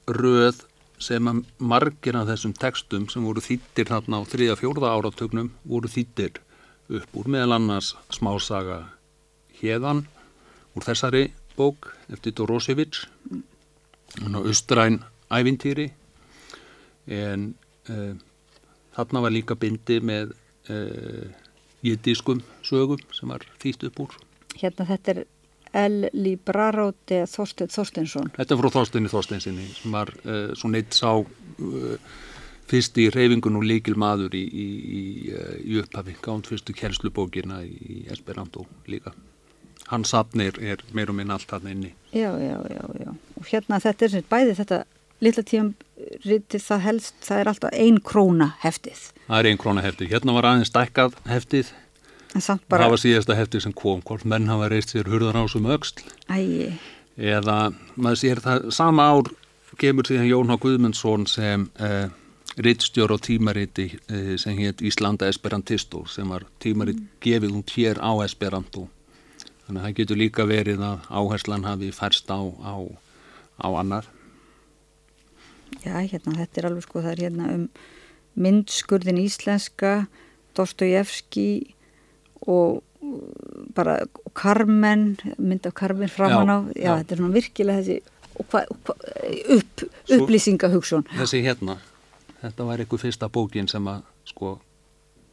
röð 0.10 0.66
sem 1.00 1.30
að 1.32 1.46
margir 1.62 2.18
af 2.20 2.28
þessum 2.34 2.58
textum 2.58 3.08
sem 3.12 3.24
voru 3.24 3.44
þýttir 3.44 3.88
þarna 3.94 4.20
á 4.20 4.24
3-4 4.28 4.92
áratögnum 4.92 5.54
voru 5.64 5.92
þýttir 5.92 6.42
upp 6.90 7.20
úr 7.22 7.30
meðal 7.30 7.58
annars 7.60 7.94
smásaga 8.14 8.82
hérðan 9.60 10.06
úr 10.78 10.86
þessari 10.86 11.30
bók 11.58 11.92
eftir 12.14 12.34
Dorosevic 12.38 13.04
og 14.26 14.48
austræn 14.50 15.02
ævintýri 15.30 15.90
en 17.10 17.52
uh, 17.90 18.14
þarna 18.96 19.26
var 19.26 19.36
líka 19.36 19.58
bindi 19.60 20.00
með 20.02 20.34
uh, 20.72 21.28
jidískum 21.86 22.42
sögum 22.66 23.02
sem 23.16 23.30
var 23.30 23.46
þýtt 23.62 23.86
upp 23.90 24.02
úr. 24.06 24.16
Hérna 24.60 24.88
þetta 24.90 25.14
er 25.14 25.28
El 25.70 26.08
Libraro 26.18 26.88
de 27.06 27.22
Þorstein 27.30 27.70
Þorsteinsson 27.70 28.32
Þetta 28.34 28.56
er 28.56 28.62
frá 28.64 28.72
Þorsteini 28.74 29.12
Þorsteinsinni 29.12 29.68
sem 29.78 29.94
var 29.94 30.10
uh, 30.24 30.50
svo 30.58 30.72
neitt 30.74 30.98
sá 30.98 31.12
fyrst 32.70 32.98
í 33.02 33.10
reyfingun 33.14 33.58
og 33.60 33.66
líkil 33.66 33.98
maður 34.00 34.38
í, 34.38 34.44
í, 34.46 34.68
í, 35.00 35.02
í 35.66 35.82
upphafi 35.82 36.16
gánd 36.24 36.50
fyrstu 36.50 36.76
kjærslubókina 36.78 37.64
í 37.66 38.06
Esperanto 38.14 38.68
líka 38.90 39.16
hans 39.90 40.14
safnir 40.14 40.60
er 40.62 40.84
meir 40.94 41.10
og 41.10 41.18
minn 41.18 41.34
allt 41.34 41.50
hann 41.56 41.68
inni 41.72 41.96
Já, 42.14 42.32
já, 42.38 42.58
já, 42.70 42.86
já 43.02 43.12
og 43.12 43.52
hérna 43.52 43.82
þetta 43.82 44.06
er 44.06 44.16
sem 44.16 44.30
bæði 44.30 44.58
þetta 44.62 44.84
litla 45.24 45.44
tíum 45.44 45.74
ritið 46.26 46.64
það 46.64 46.86
helst, 46.86 47.18
það 47.26 47.42
er 47.42 47.52
alltaf 47.52 47.76
ein 47.76 48.00
króna 48.06 48.54
heftið. 48.64 49.02
Það 49.28 49.42
er 49.42 49.50
ein 49.50 49.62
króna 49.62 49.84
heftið. 49.84 50.12
Hérna 50.14 50.36
var 50.38 50.48
aðeins 50.50 50.72
stækkað 50.72 51.18
heftið. 51.30 51.74
Bara... 52.70 52.86
Það 52.86 52.94
var 52.94 53.02
síðasta 53.04 53.38
heftið 53.40 53.66
sem 53.66 53.76
kom, 53.76 54.02
hvort 54.06 54.26
menn 54.30 54.50
hafa 54.52 54.70
reist 54.72 54.94
sér 54.94 55.10
hurðan 55.10 55.42
á 55.42 55.44
sem 55.50 55.66
auksl. 55.66 56.04
Ægi. 56.30 56.72
Eða, 57.20 57.58
maður 58.00 58.22
sér 58.22 58.42
það, 58.46 58.70
sama 58.76 59.10
ár 59.12 59.32
kemur 59.80 60.08
síðan 60.08 60.30
Jón 60.30 60.52
H. 60.54 60.60
Guðmundsson 60.64 61.26
sem 61.30 61.68
eh, 61.84 62.12
rittstjór 62.58 63.14
og 63.14 63.22
tímariti 63.22 63.88
eh, 64.10 64.36
sem 64.42 64.58
hétt 64.58 64.82
Íslanda 64.82 65.30
Esperantisto 65.30 66.06
sem 66.10 66.30
var 66.30 66.46
tímarit 66.60 66.98
mm. 66.98 67.12
gefið 67.22 67.54
hún 67.56 67.66
hér 67.76 68.02
á 68.02 68.12
Esperanto. 68.26 68.88
Þannig 69.66 69.82
að 69.82 69.86
það 69.86 69.98
getur 70.00 70.20
líka 70.20 70.46
verið 70.50 70.82
að 70.82 71.06
áherslan 71.10 71.68
hafi 71.68 71.92
færst 71.94 72.32
á, 72.34 72.42
á, 72.42 72.76
á 73.62 73.68
annar. 73.78 74.10
Já, 75.84 75.94
hérna, 76.02 76.34
þetta 76.40 76.60
er 76.60 76.68
alveg 76.72 76.88
sko, 76.88 77.04
það 77.06 77.12
er 77.12 77.24
hérna 77.28 77.50
um 77.54 77.66
myndskurðin 78.40 79.20
íslenska, 79.22 80.08
Dostojevski 80.58 81.76
og 82.50 82.82
bara 83.76 84.00
og 84.26 84.34
Carmen, 84.36 85.14
mynd 85.38 85.68
af 85.70 85.76
Carmen 85.78 86.10
framan 86.12 86.50
á, 86.50 86.58
já, 86.74 86.82
já, 86.84 86.92
þetta 87.00 87.14
er 87.14 87.22
svona 87.22 87.36
virkilega 87.36 87.84
þessi 87.84 88.00
hva, 88.50 88.64
hva, 88.88 88.96
upp, 89.56 89.86
upplýsingahugsun. 90.18 91.06
Þessi 91.14 91.42
hérna, 91.46 91.78
þetta 92.42 92.68
var 92.68 92.82
eitthvað 92.82 93.06
fyrsta 93.06 93.30
bókin 93.32 93.70
sem 93.72 93.88
að 93.90 94.04
sko 94.30 94.58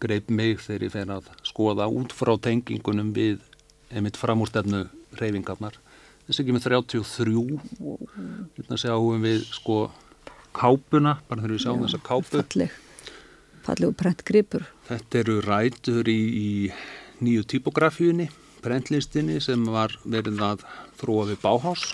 greip 0.02 0.30
mig 0.30 0.60
þegar 0.60 0.86
ég 0.86 0.94
fer 0.94 1.12
að 1.12 1.28
skoða 1.46 1.88
út 1.88 2.14
frá 2.14 2.34
tengingunum 2.42 3.12
við 3.16 3.40
einmitt 3.90 4.18
framúrstefnu 4.20 4.84
reyfingarnar. 5.16 5.78
Þessi 6.26 6.42
ekki 6.42 6.56
með 6.56 6.66
33, 6.66 7.44
hérna 8.56 8.80
sjáum 8.82 9.22
við 9.22 9.44
sko 9.54 9.76
kápuna, 10.56 11.20
bara 11.28 11.44
þegar 11.44 11.54
við 11.54 11.62
sjáum 11.64 11.84
þessa 11.84 12.02
kápu. 12.04 12.40
Falleg, 12.42 12.74
falleg 13.66 13.92
og 13.92 13.98
prentgripur. 14.00 14.66
Þetta 14.88 15.22
eru 15.22 15.38
rætur 15.46 16.10
í, 16.10 16.18
í 16.18 17.22
nýju 17.22 17.46
typografíunni, 17.54 18.28
prentlistinni 18.64 19.38
sem 19.44 19.62
var 19.70 19.94
verið 20.04 20.42
að 20.42 20.66
þróa 20.98 21.30
við 21.30 21.40
báhás 21.44 21.86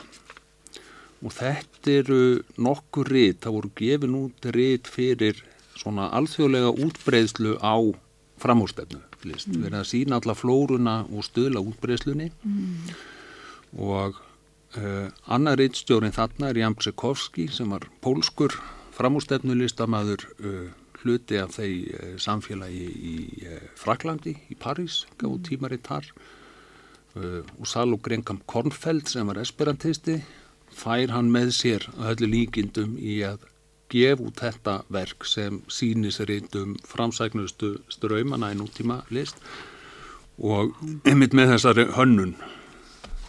og 1.23 1.35
þetta 1.37 1.97
eru 2.03 2.23
nokkur 2.59 3.11
rít, 3.13 3.43
það 3.45 3.57
voru 3.59 3.73
gefin 3.79 4.19
út 4.19 4.51
rít 4.57 4.91
fyrir 4.91 5.45
svona 5.79 6.11
alþjóðlega 6.19 6.75
útbreyðslu 6.85 7.57
á 7.63 7.77
framhústefnu 8.43 9.01
list, 9.23 9.49
mm. 9.49 9.63
verið 9.63 9.79
að 9.79 9.89
sína 9.93 10.19
alla 10.19 10.35
flóruna 10.35 10.97
og 11.07 11.25
stöðla 11.27 11.63
útbreyðslunni 11.63 12.33
mm. 12.43 12.93
og 13.79 14.19
Uh, 14.73 15.11
annar 15.29 15.59
reittstjórin 15.61 16.15
þarna 16.17 16.49
er 16.49 16.63
Jan 16.63 16.75
Psekovski 16.79 17.45
sem 17.53 17.69
var 17.75 17.83
pólskur 18.01 18.55
framústefnulistamæður 18.97 20.23
uh, 20.25 20.47
eh, 20.49 20.71
hluti 21.03 21.37
af 21.37 21.53
þeir 21.59 21.91
uh, 21.99 22.15
samfélagi 22.17 22.87
í 22.89 23.17
Fraklandi, 23.77 24.33
í 24.49 24.57
París, 24.57 25.03
gáð 25.21 25.35
mm. 25.35 25.43
tímaritt 25.51 25.91
þar 25.91 26.09
og 27.13 27.67
Salo 27.69 27.99
Grengam 28.01 28.39
Kornfeld 28.49 29.11
sem 29.13 29.29
var 29.29 29.43
esperantisti, 29.43 30.15
fær 30.77 31.13
hann 31.15 31.31
með 31.33 31.53
sér 31.57 31.89
að 31.97 32.07
höllu 32.13 32.31
líkindum 32.33 32.95
í 32.99 33.21
að 33.27 33.45
gefa 33.93 34.25
út 34.25 34.41
þetta 34.41 34.77
verk 34.93 35.27
sem 35.29 35.61
sínis 35.69 36.21
reyndum 36.25 36.77
framsæknustu 36.89 37.75
ströymana 37.93 38.53
í 38.55 38.57
nútíma 38.59 39.03
list 39.13 39.37
og 40.41 40.73
einmitt 41.05 41.37
með 41.37 41.55
þessari 41.55 41.87
hönnun 41.97 42.35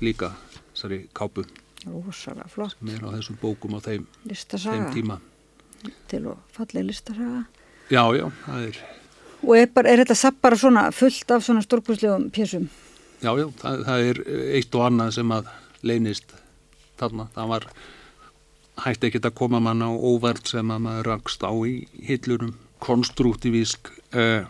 líka 0.04 0.32
þessari 0.72 1.04
kápu 1.16 1.44
Rósalega 1.84 2.48
flott. 2.48 2.78
sem 2.80 2.94
er 2.96 3.04
á 3.04 3.12
þessum 3.12 3.38
bókum 3.42 3.76
á 3.76 3.80
þeim, 3.84 4.06
þeim 4.32 4.86
tíma. 4.96 5.18
Til 6.08 6.22
og 6.32 6.38
fallið 6.56 6.86
listasaga. 6.88 7.42
Já, 7.92 8.04
já, 8.16 8.30
það 8.46 8.68
er 8.70 8.78
Og 9.44 9.58
er, 9.60 9.68
bara, 9.76 9.92
er 9.92 10.00
þetta 10.00 10.16
satt 10.16 10.38
bara 10.40 10.56
svona 10.56 10.86
fullt 10.96 11.32
af 11.36 11.44
svona 11.44 11.60
stórkvæslegum 11.66 12.30
pjessum? 12.32 12.70
Já, 13.20 13.34
já, 13.36 13.50
það, 13.60 13.82
það 13.90 14.06
er 14.08 14.22
eitt 14.56 14.78
og 14.80 14.86
annað 14.88 15.12
sem 15.18 15.34
að 15.36 15.50
leynist 15.84 16.32
þarna, 17.04 17.28
það 17.36 17.54
var 17.54 17.68
hætti 18.84 19.10
ekkert 19.10 19.30
að 19.30 19.38
koma 19.38 19.62
mann 19.62 19.86
á 19.86 19.92
óvert 19.94 20.50
sem 20.50 20.72
að 20.74 20.86
maður 20.88 21.10
rakst 21.12 21.46
á 21.46 21.54
í 21.54 21.76
hillurum 22.08 22.56
konstruktívísk 22.84 23.92
eh, 24.18 24.48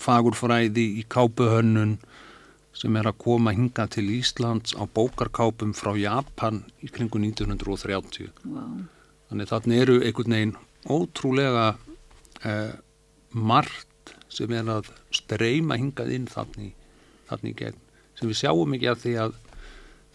fagurfræði 0.00 0.86
í 1.00 1.04
kápuhönnun 1.10 1.98
sem 2.78 2.94
er 3.00 3.08
að 3.10 3.18
koma 3.24 3.52
hinga 3.56 3.88
til 3.90 4.06
Íslands 4.14 4.76
á 4.78 4.86
bókarkápum 4.86 5.74
frá 5.74 5.90
Japan 5.98 6.62
í 6.84 6.90
kringu 6.92 7.18
1930 7.18 8.30
wow. 8.46 8.78
þannig 9.30 9.50
þannig 9.50 9.82
eru 9.82 9.98
einhvern 9.98 10.36
veginn 10.36 10.56
ótrúlega 10.86 11.66
eh, 12.46 12.78
margt 13.34 14.14
sem 14.32 14.52
er 14.54 14.70
að 14.70 14.92
streyma 15.14 15.78
hingað 15.80 16.14
inn 16.14 16.30
þannig, 16.30 16.72
þannig 17.30 17.58
gegn 17.58 17.84
sem 18.18 18.30
við 18.30 18.40
sjáum 18.44 18.74
ekki 18.76 18.90
að 18.92 19.04
því 19.04 19.14
að 19.24 19.36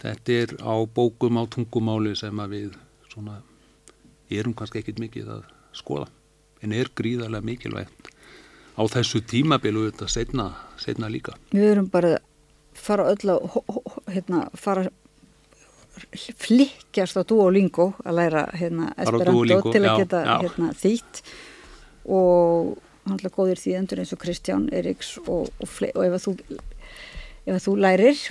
þetta 0.02 0.38
er 0.42 0.56
á 0.60 0.74
bókum 0.86 1.38
á 1.40 1.42
tungumáli 1.50 2.14
sem 2.18 2.40
að 2.40 2.56
við 2.56 2.76
svona 3.12 3.38
erum 4.32 4.54
kannski 4.56 4.82
ekkit 4.82 5.00
mikið 5.02 5.30
að 5.36 5.46
skoða 5.76 6.08
en 6.64 6.72
er 6.72 6.90
gríðarlega 6.96 7.44
mikilvægt 7.44 8.10
á 8.74 8.82
þessu 8.90 9.22
tímabilu 9.22 9.88
þetta 9.90 10.08
setna, 10.10 10.50
setna 10.80 11.10
líka 11.12 11.36
Við 11.52 11.70
erum 11.70 11.90
bara 11.92 12.16
fara 12.74 13.06
öll 13.12 13.30
að 13.30 13.58
hérna, 14.10 14.48
fara 14.58 14.88
flikkjast 16.14 17.18
á 17.18 17.22
Duolingo 17.22 17.92
að 18.02 18.18
læra 18.18 18.46
hérna, 18.58 18.90
Esperanto 18.98 19.70
til 19.70 19.84
að 19.84 20.00
geta. 20.02 20.22
Hérna, 20.42 20.72
þýtt 20.74 21.20
og 22.10 22.74
hann 23.04 23.20
er 23.20 23.34
góðir 23.34 23.60
þýðendur 23.60 24.02
eins 24.02 24.14
og 24.16 24.20
Kristján 24.22 24.66
Eriks 24.74 25.14
og, 25.22 25.50
og, 25.60 25.68
og 25.68 26.02
ef, 26.02 26.16
að 26.16 26.24
þú, 26.24 26.34
ef 27.44 27.54
að 27.54 27.62
þú 27.66 27.76
lærir 27.84 28.24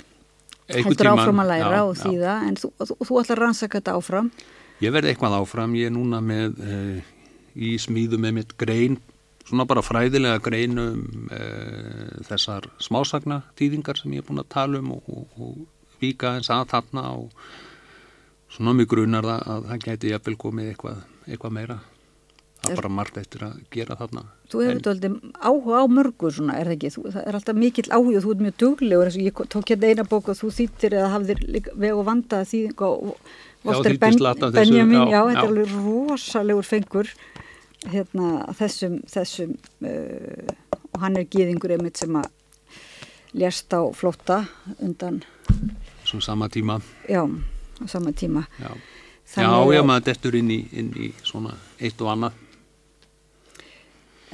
heldur 0.72 1.10
áfram 1.12 1.42
að 1.42 1.50
læra 1.52 1.72
já, 1.78 1.82
og 1.84 1.96
þýða 2.00 2.36
en 2.48 2.60
þú, 2.60 2.70
þú, 2.80 2.98
þú 3.00 3.18
ætlar 3.20 3.40
að 3.40 3.42
rannsaka 3.44 3.80
þetta 3.80 3.96
áfram. 3.98 4.30
Ég 4.82 4.94
verði 4.94 5.12
eitthvað 5.12 5.36
áfram, 5.38 5.74
ég 5.78 5.90
er 5.90 5.94
núna 5.94 6.20
með 6.24 6.62
uh, 6.64 7.10
í 7.54 7.74
smíðu 7.80 8.20
með 8.20 8.38
mitt 8.40 8.56
grein 8.60 8.98
svona 9.44 9.66
bara 9.68 9.84
fræðilega 9.84 10.40
greinum 10.40 11.28
e, 11.28 11.40
þessar 12.28 12.64
smásagna 12.82 13.42
týðingar 13.58 13.98
sem 14.00 14.14
ég 14.16 14.22
er 14.22 14.28
búin 14.28 14.40
að 14.40 14.52
tala 14.54 14.80
um 14.80 14.94
og, 14.96 15.10
og, 15.12 15.34
og 15.36 15.98
vika 16.00 16.34
eins 16.38 16.48
að 16.52 16.70
þarna 16.72 17.04
og 17.18 17.50
svona 18.54 18.74
mjög 18.78 18.94
grunar 18.94 19.28
það 19.28 19.50
að 19.54 19.68
það 19.68 19.82
geti 19.84 20.14
jafnvel 20.14 20.36
komið 20.46 20.70
eitthvað, 20.72 21.04
eitthvað 21.28 21.56
meira. 21.58 21.78
Það 22.62 22.72
er 22.72 22.80
bara 22.80 22.94
margt 22.96 23.20
eftir 23.20 23.44
að 23.44 23.60
gera 23.74 23.98
þarna 24.00 24.24
Þú 24.52 24.60
hefur 24.60 24.90
aldrei 24.92 25.10
áhuga 25.40 25.80
á 25.80 25.84
mörgu 25.88 26.30
svona, 26.30 26.58
er 26.60 26.68
það 26.68 26.76
ekki? 26.76 26.90
Þú, 26.94 27.04
það 27.14 27.28
er 27.28 27.38
alltaf 27.38 27.56
mikill 27.58 27.86
áhuga 27.88 28.18
og 28.18 28.24
þú 28.24 28.34
ert 28.34 28.44
mjög 28.44 28.56
duglegur 28.60 29.08
eins 29.08 29.16
og 29.18 29.24
ég 29.24 29.40
tók 29.54 29.72
hérna 29.72 29.90
eina 29.90 30.04
bók 30.10 30.28
og 30.30 30.38
þú 30.38 30.50
þýttir 30.58 30.96
eða 30.98 31.12
hafðir 31.14 31.40
veg 31.72 31.94
og 31.94 32.04
vandað 32.10 32.50
þýðing 32.52 32.84
og 32.84 33.14
ben, 33.64 34.18
Benjamin, 34.52 35.00
já, 35.00 35.14
já, 35.14 35.20
þetta 35.30 35.40
er 35.40 35.48
alveg 35.48 35.74
rosalegur 35.86 36.68
fengur 36.68 37.12
hérna, 37.88 38.28
þessum, 38.58 39.00
þessum 39.08 39.56
uh, 39.88 40.54
og 40.92 41.00
hann 41.02 41.16
er 41.20 41.28
gíðingur 41.32 41.74
einmitt 41.74 42.00
sem 42.00 42.20
að 42.20 42.28
lérst 43.34 43.72
á 43.72 43.80
flótta 43.96 44.44
undan 44.78 45.22
Svo 46.04 46.20
sama 46.20 46.48
tíma. 46.48 46.80
Já, 47.08 47.24
sama 47.86 48.12
tíma. 48.12 48.44
Já, 48.60 48.76
já, 49.36 49.74
já 49.74 49.82
maður 49.82 50.04
dettur 50.04 50.36
inn 50.36 50.50
í, 50.52 50.58
inn 50.76 50.90
í 51.00 51.08
svona 51.24 51.54
eitt 51.80 52.00
og 52.04 52.10
annað 52.12 52.43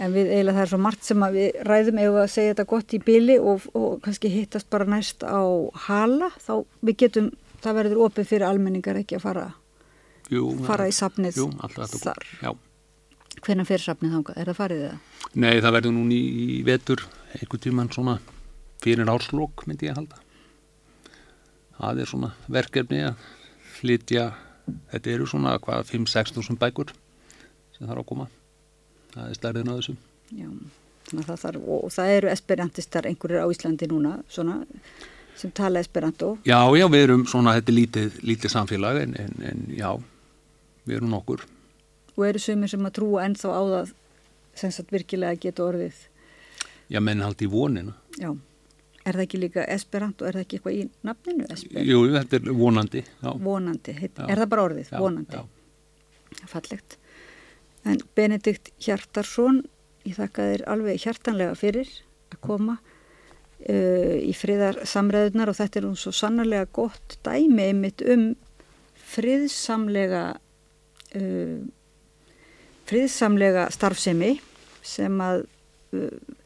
En 0.01 0.14
við 0.14 0.31
eiginlega 0.32 0.56
það 0.56 0.62
er 0.62 0.70
svo 0.70 0.81
margt 0.81 1.05
sem 1.05 1.22
að 1.27 1.36
við 1.36 1.59
ræðum 1.68 1.98
ef 2.01 2.14
að 2.22 2.31
segja 2.32 2.55
þetta 2.55 2.68
gott 2.70 2.94
í 2.97 3.01
byli 3.05 3.36
og, 3.36 3.66
og 3.77 3.98
kannski 4.05 4.31
hittast 4.32 4.70
bara 4.72 4.89
næst 4.89 5.27
á 5.27 5.44
hala, 5.89 6.31
þá 6.40 6.55
við 6.89 6.97
getum, 7.05 7.28
það 7.60 7.78
verður 7.82 8.01
opið 8.06 8.31
fyrir 8.31 8.47
almenningar 8.48 9.01
ekki 9.02 9.18
að 9.18 9.27
fara, 9.27 9.44
jú, 10.32 10.47
fara 10.64 10.89
í 10.89 10.97
safnið 10.97 11.43
jú, 11.43 11.51
alltaf 11.60 11.98
þar. 12.01 12.24
Já. 12.40 12.55
Hvernig 13.44 13.68
fyrir 13.68 13.85
safnið 13.85 14.16
þangað? 14.16 14.40
Er 14.40 14.51
það 14.51 14.60
farið 14.62 14.82
það? 14.86 14.97
Nei, 15.35 15.52
það 15.60 15.77
verður 15.77 15.97
núni 15.98 16.16
í, 16.16 16.32
í 16.56 16.59
vetur 16.66 17.05
einhvern 17.36 17.64
tíman 17.68 17.93
svona 17.93 18.16
fyrir 18.81 19.12
árslokk 19.12 19.68
myndi 19.68 19.90
ég 19.90 20.01
halda. 20.01 20.24
Það 21.77 22.01
er 22.02 22.10
svona 22.10 22.32
verkefni 22.48 23.05
að 23.10 23.31
flytja, 23.77 24.31
þetta 24.93 25.12
eru 25.12 25.28
svona 25.28 25.56
hvað 25.60 25.86
5-6 25.93 26.36
þúsund 26.36 26.60
bækur 26.60 26.93
sem 27.77 27.85
þarf 27.85 28.01
að 28.01 28.09
koma. 28.09 28.32
Það 29.15 29.28
er 29.28 29.39
stærðin 29.39 29.70
á 29.70 29.74
þessu. 29.77 29.95
Já, 30.37 30.49
að 31.11 31.24
það 31.27 31.41
þarf, 31.45 31.65
og, 31.77 31.87
það 31.95 32.12
eru 32.16 32.31
esperantistar 32.31 33.09
einhverjir 33.11 33.43
á 33.43 33.49
Íslandi 33.51 33.89
núna, 33.91 34.12
svona, 34.31 34.61
sem 35.41 35.55
tala 35.57 35.82
esperanto. 35.82 36.37
Já, 36.47 36.61
já, 36.78 36.87
við 36.93 37.07
erum 37.07 37.24
svona, 37.31 37.57
þetta 37.59 37.73
er 37.73 37.78
lítið, 37.78 38.20
lítið 38.31 38.55
samfélag 38.55 39.01
en, 39.05 39.16
en, 39.24 39.35
en 39.51 39.65
já, 39.74 39.91
við 40.87 41.01
erum 41.01 41.11
nokkur. 41.15 41.47
Og 42.16 42.27
eru 42.28 42.43
sumir 42.43 42.70
sem 42.70 42.87
að 42.87 42.97
trúa 43.01 43.24
ennþá 43.27 43.51
á 43.57 43.62
það 43.74 43.97
sem 44.61 44.73
sagt 44.74 44.95
virkilega 44.95 45.41
geta 45.41 45.65
orðið. 45.65 46.07
Já, 46.91 47.01
menn 47.03 47.23
haldi 47.24 47.47
í 47.47 47.51
vonina. 47.51 47.95
Já, 48.20 48.32
er 49.05 49.16
það 49.16 49.24
ekki 49.24 49.41
líka 49.41 49.66
esperanto, 49.70 50.27
er 50.28 50.39
það 50.39 50.47
ekki 50.47 50.59
eitthvað 50.59 50.78
í 50.78 50.87
nafninu? 51.07 51.47
Esper? 51.55 51.87
Jú, 51.87 52.03
þetta 52.15 52.41
er 52.41 52.51
vonandi. 52.61 53.05
Já. 53.23 53.31
Vonandi, 53.47 53.97
heit, 53.97 54.19
Já. 54.19 54.27
er 54.27 54.43
það 54.43 54.51
bara 54.55 54.66
orðið? 54.69 54.91
Já, 54.91 54.99
vonandi. 55.01 55.41
já. 55.41 56.45
Fallegt. 56.51 56.99
En 57.89 58.01
Benedikt 58.16 58.73
Hjartarsson, 58.82 59.62
ég 60.05 60.16
þakka 60.19 60.48
þér 60.52 60.65
alveg 60.73 61.02
hjartanlega 61.05 61.57
fyrir 61.59 61.90
að 62.31 62.40
koma 62.44 62.77
uh, 62.81 64.16
í 64.20 64.32
friðar 64.36 64.82
samræðunar 64.89 65.52
og 65.52 65.59
þetta 65.61 65.81
er 65.81 65.89
nú 65.89 65.97
svo 65.98 66.12
sannarlega 66.15 66.69
gott 66.77 67.19
dæmi 67.27 67.70
einmitt 67.70 68.05
um 68.05 68.31
friðsamlega 69.11 70.24
uh, 71.16 71.61
friðsamlega 72.90 73.69
starfsemi 73.74 74.35
sem 74.86 75.16
að 75.23 75.44
uh, 75.97 76.36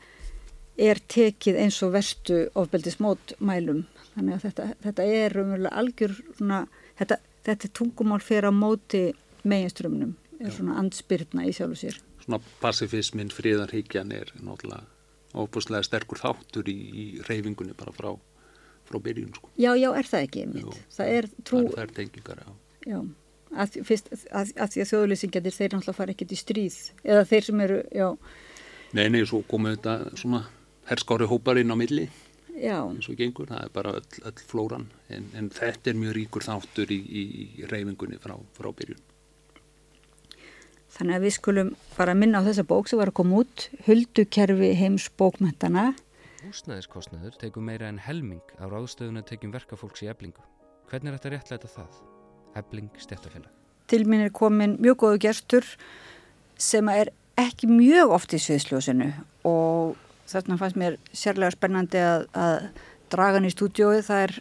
er 0.74 0.98
tekið 1.08 1.60
eins 1.62 1.78
og 1.86 1.94
verstu 1.94 2.40
ofbeldismót 2.58 3.36
mælum. 3.38 3.84
Þannig 4.14 4.36
að 4.36 4.46
þetta, 4.48 4.66
þetta 4.82 5.06
er 5.20 5.36
umverulega 5.42 5.80
algjör 5.80 6.16
svona, 6.36 6.64
þetta, 6.98 7.18
þetta 7.46 7.70
tungumál 7.78 8.20
fyrir 8.22 8.50
á 8.50 8.52
móti 8.54 9.04
meginströmmnum, 9.44 10.14
er 10.40 10.52
svona 10.54 10.76
andspyrna 10.80 11.46
í 11.48 11.52
sjálfu 11.56 11.78
sér. 11.80 11.98
Svona 12.24 12.40
pacifismin, 12.62 13.30
friðarhyggjan 13.34 14.12
er 14.16 14.32
náttúrulega 14.40 14.84
óbúslega 15.34 15.82
sterkur 15.86 16.20
þáttur 16.22 16.68
í, 16.70 16.76
í 16.78 17.04
reyfingunni 17.26 17.74
bara 17.76 17.92
frá, 17.94 18.12
frá 18.86 18.98
byrjun, 19.02 19.32
sko. 19.34 19.50
Já, 19.58 19.72
já, 19.78 19.90
er 19.98 20.08
það 20.08 20.26
ekki 20.28 20.44
einmitt. 20.44 20.64
Jú, 20.64 20.74
það 20.94 21.12
er 21.18 21.28
trú, 21.42 21.62
Það 21.74 21.84
er 21.84 21.94
tengingar, 21.98 22.42
já. 22.44 22.52
já, 22.92 22.98
að, 23.64 23.78
fyrst, 23.88 24.12
að, 24.30 24.52
að 24.54 24.74
því 24.74 24.84
að 24.84 24.90
þjóðlýsingarnir 24.92 25.56
þeir 25.58 25.72
náttúrulega 25.74 25.98
fara 25.98 26.14
ekkert 26.14 26.34
í 26.36 26.38
stríð, 26.38 26.76
eða 27.02 27.24
þeir 27.32 27.48
sem 27.48 27.64
eru, 27.66 27.80
já, 27.94 28.08
Nei, 28.94 29.08
nei, 29.10 29.24
svo 29.26 29.40
komið 29.50 29.72
þetta 29.80 30.18
svona 30.20 30.44
herskári 30.86 31.26
hópar 31.26 31.58
inn 31.58 31.74
á 31.74 31.76
milli 31.80 32.04
já, 32.54 32.76
eins 32.86 33.08
og 33.10 33.16
gengur, 33.18 33.48
það 33.50 33.64
er 33.66 33.72
bara 33.74 33.94
öll, 33.98 34.20
öll 34.30 34.42
flóran 34.46 34.84
en, 35.10 35.26
en 35.34 35.48
þetta 35.50 35.90
er 35.90 35.98
mjög 35.98 36.14
ríkur 36.20 36.44
þáttur 36.46 36.92
í, 36.94 37.00
í, 37.02 37.24
í 37.58 37.66
reyfingunni 37.66 38.20
frá, 38.22 38.36
frá 38.54 38.70
byrjun. 38.70 39.00
Þannig 40.94 41.18
að 41.18 41.26
við 41.26 41.36
skulum 41.36 41.74
bara 41.96 42.14
minna 42.18 42.40
á 42.42 42.46
þessa 42.46 42.66
bók 42.70 42.88
sem 42.90 43.00
var 43.00 43.10
að 43.10 43.18
koma 43.20 43.42
út, 43.42 43.68
Huldukerfi 43.86 44.72
heims 44.78 45.10
bókmentana, 45.18 45.92
Húsnæðiskostnaður 46.44 47.38
tekur 47.40 47.64
meira 47.64 47.88
en 47.88 47.98
helming 48.04 48.42
á 48.60 48.68
ráðstöðuna 48.68 49.22
tekjum 49.24 49.54
verkafólks 49.54 50.02
í 50.04 50.10
eblingu. 50.12 50.42
Hvernig 50.90 51.08
er 51.08 51.16
þetta 51.16 51.30
réttlæta 51.32 51.70
það? 51.72 52.00
Ebling 52.60 52.90
stjættafélag. 53.00 53.50
til 53.86 54.06
minn 54.08 54.24
er 54.24 54.32
komin 54.32 54.76
mjög 54.80 54.96
góðu 55.02 55.18
gestur 55.20 55.64
sem 56.56 56.88
er 56.88 57.10
ekki 57.36 57.68
mjög 57.68 58.14
oft 58.16 58.32
í 58.32 58.40
sviðsljósinu 58.40 59.10
og 59.44 59.96
þarna 60.30 60.56
fannst 60.60 60.78
mér 60.80 60.96
sérlega 61.12 61.52
spennandi 61.52 62.00
að, 62.00 62.26
að 62.32 62.68
draga 63.12 63.38
hann 63.38 63.48
í 63.48 63.52
stúdióið, 63.52 64.06
það 64.06 64.22
er 64.22 64.36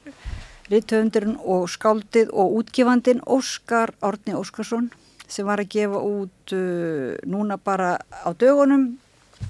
rithöfundurinn 0.72 1.40
og 1.44 1.68
skáldið 1.72 2.32
og 2.32 2.60
útgifandinn 2.62 3.24
Óskar 3.28 3.96
Árni 4.02 4.38
Óskarsson 4.38 4.92
sem 5.28 5.48
var 5.48 5.64
að 5.64 5.72
gefa 5.76 6.00
út 6.04 6.56
uh, 6.56 7.16
núna 7.26 7.58
bara 7.58 7.98
á 8.02 8.30
dögunum 8.34 8.98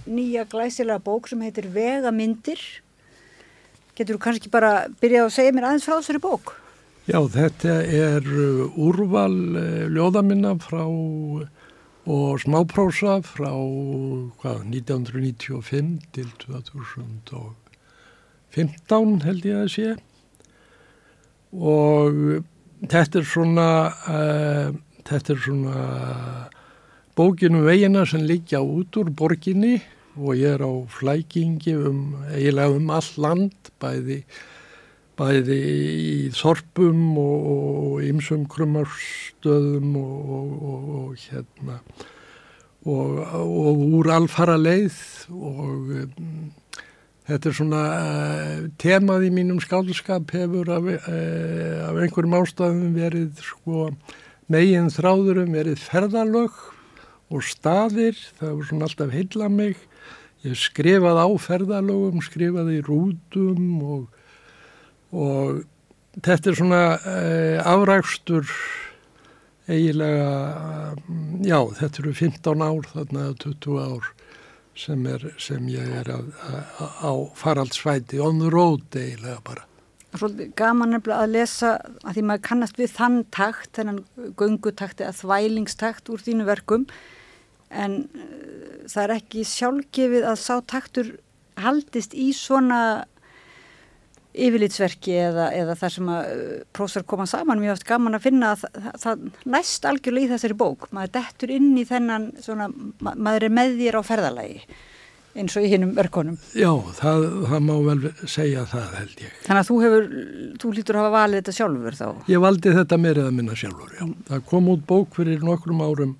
nýja 0.09 0.47
glæsilega 0.49 1.03
bók 1.03 1.29
sem 1.29 1.41
heitir 1.45 1.69
Vegamyndir 1.73 2.61
Getur 3.93 4.17
þú 4.17 4.23
kannski 4.23 4.49
bara 4.49 4.87
byrjað 5.01 5.25
að 5.27 5.35
segja 5.35 5.53
mér 5.53 5.65
aðeins 5.69 5.85
frá 5.85 5.95
þessari 5.99 6.21
bók? 6.23 6.45
Já, 7.05 7.19
þetta 7.29 7.73
er 7.83 8.23
uh, 8.25 8.79
úrval 8.79 9.57
uh, 9.59 9.87
ljóðaminna 9.91 10.55
frá 10.63 10.85
og 12.03 12.39
smáprósa 12.41 13.21
frá 13.23 13.53
hvað, 14.41 14.63
1995 14.71 15.99
til 16.15 16.27
2015 16.41 19.21
held 19.23 19.45
ég 19.47 19.55
að 19.61 19.69
sé 19.71 19.95
og 21.53 22.11
þetta 22.89 23.19
er 23.21 23.25
svona 23.29 23.69
uh, 24.09 24.73
þetta 25.07 25.33
er 25.33 25.43
svona 25.43 25.83
bókinu 27.17 27.63
vegina 27.67 28.05
sem 28.09 28.23
liggja 28.25 28.63
út 28.63 28.97
úr 28.97 29.11
borginni 29.13 29.77
og 30.17 30.37
ég 30.37 30.55
er 30.55 30.63
á 30.65 30.71
flækingi 30.89 31.75
um, 31.77 32.15
eiginlega 32.29 32.77
um 32.77 32.89
all 32.93 33.11
land 33.17 33.71
bæði 33.81 34.23
bæði 35.17 35.59
í 35.59 36.15
þorpum 36.33 37.17
og 37.21 38.01
ymsum 38.05 38.47
krummarstöðum 38.49 39.93
og, 39.99 40.33
og, 40.33 40.89
og, 40.97 41.21
hérna. 41.29 41.77
Og, 42.83 43.21
og 43.21 43.83
úr 43.99 44.09
alfara 44.15 44.57
leið 44.57 44.97
og 45.29 45.93
um, 46.01 46.49
þetta 47.29 47.49
er 47.49 47.57
svona 47.59 47.83
uh, 47.93 48.65
temað 48.81 49.29
í 49.29 49.31
mínum 49.37 49.61
skálskap 49.63 50.33
hefur 50.33 50.73
af, 50.73 50.89
uh, 50.89 51.77
af 51.87 52.01
einhverjum 52.03 52.37
ástæðum 52.41 52.97
verið 52.97 53.45
sko 53.45 53.91
megin 54.51 54.91
þráðurum 54.93 55.53
verið 55.55 55.83
ferðalög 55.83 56.57
og 57.33 57.45
staðir, 57.47 58.17
það 58.39 58.57
var 58.57 58.67
svona 58.69 58.89
alltaf 58.89 59.13
heilla 59.13 59.49
mig 59.49 59.77
ég 60.43 60.57
skrifaði 60.59 61.23
á 61.23 61.29
ferðalögum, 61.39 62.23
skrifaði 62.25 62.81
í 62.81 62.85
rútum 62.85 63.69
og 63.83 64.03
og 65.13 65.61
þetta 66.25 66.49
er 66.49 66.57
svona 66.57 66.81
uh, 66.97 67.59
afrækstur 67.69 68.47
eiginlega, 69.69 70.31
uh, 70.97 71.43
já 71.45 71.59
þetta 71.79 72.03
eru 72.03 72.15
15 72.17 72.65
ár 72.65 72.89
þarna 72.93 73.27
20 73.43 73.77
ár 73.83 74.09
sem, 74.73 75.05
er, 75.05 75.27
sem 75.37 75.69
ég 75.69 75.93
er 76.01 76.09
að, 76.09 76.31
að, 76.49 76.97
á 77.05 77.13
faraldsvæti 77.37 78.21
on 78.23 78.41
the 78.41 78.49
road 78.49 78.97
eiginlega 78.97 79.37
bara. 79.45 79.67
Svolítið 80.13 80.51
gaman 80.59 80.99
að 81.01 81.31
lesa 81.33 81.77
að 82.03 82.17
því 82.17 82.23
maður 82.29 82.43
kannast 82.47 82.77
við 82.77 82.91
þann 82.93 83.15
takt, 83.33 83.71
þennan 83.77 84.03
göngutakti 84.37 85.07
að 85.07 85.23
þvælingstakt 85.23 86.11
úr 86.13 86.21
þínu 86.21 86.45
verkum. 86.45 86.85
En 87.73 88.03
uh, 88.13 88.83
það 88.85 89.01
er 89.05 89.15
ekki 89.17 89.47
sjálfgefið 89.49 90.27
að 90.29 90.37
sá 90.43 90.53
taktur 90.69 91.15
haldist 91.57 92.13
í 92.13 92.29
svona 92.37 92.79
yfirlitsverki 94.33 95.13
eða, 95.27 95.51
eða 95.53 95.75
þar 95.77 95.95
sem 95.95 96.13
að 96.13 96.31
uh, 96.33 96.55
prósar 96.77 97.05
koma 97.09 97.25
saman, 97.29 97.61
mjög 97.61 97.79
oft 97.79 97.89
gaman 97.89 98.17
að 98.17 98.25
finna 98.29 98.53
að 98.53 98.65
það, 98.69 98.95
það 99.03 99.27
næst 99.57 99.89
algjörlega 99.89 100.29
í 100.29 100.33
þessari 100.35 100.61
bók. 100.61 100.89
Maður 100.93 101.15
dettur 101.17 101.57
inn 101.57 101.73
í 101.77 101.85
þennan 101.89 102.31
svona, 102.41 102.69
ma 103.01 103.17
maður 103.17 103.49
er 103.49 103.61
með 103.61 103.79
þér 103.81 103.97
á 103.97 104.01
ferðalagi 104.05 104.65
eins 105.33 105.55
og 105.57 105.65
í 105.65 105.71
hinnum 105.71 105.95
örkonum 105.97 106.37
Já, 106.57 106.69
það, 106.99 107.23
það 107.49 107.63
má 107.65 107.73
vel 107.87 108.11
segja 108.29 108.65
það 108.69 108.97
held 108.99 109.23
ég. 109.23 109.35
Þannig 109.47 109.61
að 109.61 109.69
þú 109.69 109.77
hefur, 109.83 110.07
þú 110.61 110.73
lítur 110.77 110.97
að 110.97 111.03
hafa 111.03 111.13
valið 111.15 111.39
þetta 111.39 111.55
sjálfur 111.57 111.97
þá? 111.97 112.07
Ég 112.29 112.43
valdi 112.43 112.75
þetta 112.77 112.99
meirið 113.01 113.29
að 113.29 113.37
minna 113.39 113.57
sjálfur, 113.57 113.95
já. 113.97 114.05
Það 114.29 114.45
kom 114.51 114.69
út 114.73 114.85
bók 114.89 115.17
fyrir 115.17 115.47
nokkrum 115.47 115.81
árum 115.83 116.13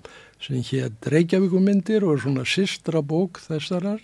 sem 0.44 0.64
hétt 0.70 1.08
Reykjavíkumyndir 1.14 2.04
og 2.04 2.16
er 2.16 2.24
svona 2.24 2.46
sistra 2.48 3.02
bók 3.04 3.40
þessarar. 3.44 4.02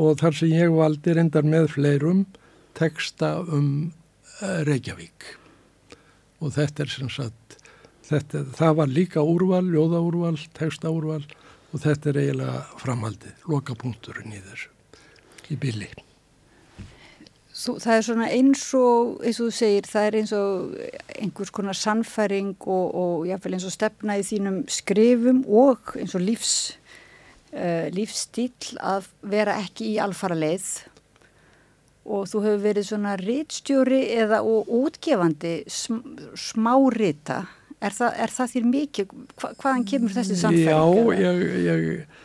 Og 0.00 0.20
þar 0.20 0.36
sem 0.36 0.52
ég 0.54 0.76
valdi 0.76 1.16
reyndar 1.16 1.46
með 1.48 1.72
fleirum 1.74 2.24
teksta 2.78 3.38
um 3.42 3.90
eh, 4.40 4.60
Reykjavík. 4.68 5.32
Og 6.40 6.54
þetta 6.54 6.84
er 6.84 6.92
sem 6.92 7.10
sagt, 7.12 7.58
þetta, 8.08 8.44
það 8.56 8.76
var 8.78 8.92
líka 8.92 9.24
úrval, 9.24 9.64
ljóðaúrval, 9.68 10.36
tekstaúrval 10.56 11.24
og 11.70 11.82
þetta 11.82 12.10
er 12.10 12.20
eiginlega 12.24 12.60
framhaldið, 12.80 13.42
lokapunkturinn 13.50 14.34
í 14.34 14.40
þessu, 14.44 14.70
í. 15.50 15.90
Þú, 17.60 17.74
það 17.82 17.94
er 17.94 18.04
svona 18.06 18.26
eins 18.32 18.62
og, 18.78 19.16
eins 19.26 19.38
og 19.40 19.50
þú 19.50 19.54
segir, 19.58 19.88
það 19.90 20.06
er 20.06 20.18
eins 20.20 20.30
og 20.36 20.76
einhvers 21.20 21.50
konar 21.52 21.76
sannfæring 21.76 22.54
og, 22.64 22.86
og 22.96 23.26
jáfnvel 23.28 23.58
eins 23.58 23.66
og 23.68 23.74
stefna 23.74 24.16
í 24.16 24.24
þínum 24.24 24.62
skrifum 24.70 25.42
og 25.44 25.92
eins 26.00 26.14
og 26.16 26.24
lífs, 26.24 26.54
uh, 27.52 27.90
lífstíl 27.92 28.78
að 28.80 29.10
vera 29.34 29.58
ekki 29.60 29.92
í 29.92 29.98
alfara 30.00 30.38
leið 30.38 30.70
og 32.10 32.26
þú 32.30 32.42
hefur 32.46 32.62
verið 32.64 32.86
svona 32.88 33.14
rítstjóri 33.20 34.00
eða 34.16 34.40
útgefandi 34.42 35.60
sm 35.68 36.00
smárita. 36.34 37.44
Er, 37.80 37.94
þa 37.96 38.10
er 38.20 38.32
það 38.34 38.50
þér 38.54 38.66
mikið? 38.74 39.14
Hva 39.40 39.52
hvaðan 39.62 39.86
kemur 39.88 40.12
þessi 40.12 40.36
samfæring? 40.36 40.68
Já, 40.68 41.22
ég, 41.24 41.40
ég, 41.64 42.20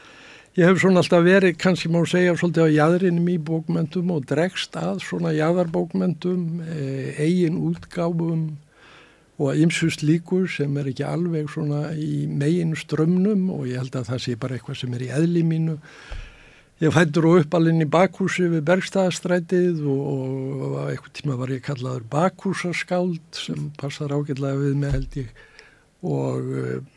ég 0.60 0.70
hef 0.70 0.82
svona 0.84 1.00
alltaf 1.00 1.24
verið, 1.24 1.56
kannski 1.64 1.92
má 1.94 2.02
segja, 2.12 2.36
svolítið 2.36 2.68
á 2.68 2.76
jæðrinum 2.76 3.32
í 3.32 3.38
bókmentum 3.50 4.12
og 4.16 4.28
dregst 4.28 4.76
að 4.80 5.00
svona 5.06 5.32
jæðarbókmentum, 5.36 6.46
eh, 6.68 7.24
eigin 7.24 7.62
útgáfum 7.72 8.46
og 9.36 9.58
ymsust 9.60 10.04
líkur 10.04 10.48
sem 10.52 10.76
er 10.80 10.92
ekki 10.92 11.08
alveg 11.08 11.50
svona 11.52 11.90
í 12.00 12.26
megin 12.28 12.76
strömmnum 12.80 13.50
og 13.56 13.66
ég 13.68 13.82
held 13.84 13.96
að 14.00 14.12
það 14.12 14.22
sé 14.24 14.36
bara 14.40 14.56
eitthvað 14.56 14.80
sem 14.80 14.96
er 14.96 15.08
í 15.08 15.12
eðli 15.18 15.44
mínu. 15.48 15.80
Ég 16.84 16.92
fættur 16.92 17.24
og 17.30 17.38
uppalinn 17.40 17.80
í 17.80 17.86
bakhúsi 17.88 18.50
við 18.52 18.66
Bergstæðastrætið 18.68 19.78
og, 19.88 20.64
og 20.68 20.74
eitthvað 20.90 21.14
tíma 21.16 21.38
var 21.40 21.54
ég 21.54 21.62
kallaður 21.64 22.04
bakhúsaskáld 22.12 23.40
sem 23.40 23.70
passar 23.80 24.12
ágætlega 24.12 24.60
við 24.60 24.74
mig 24.82 24.92
held 24.92 25.16
ég. 25.22 25.30
Og 26.04 26.50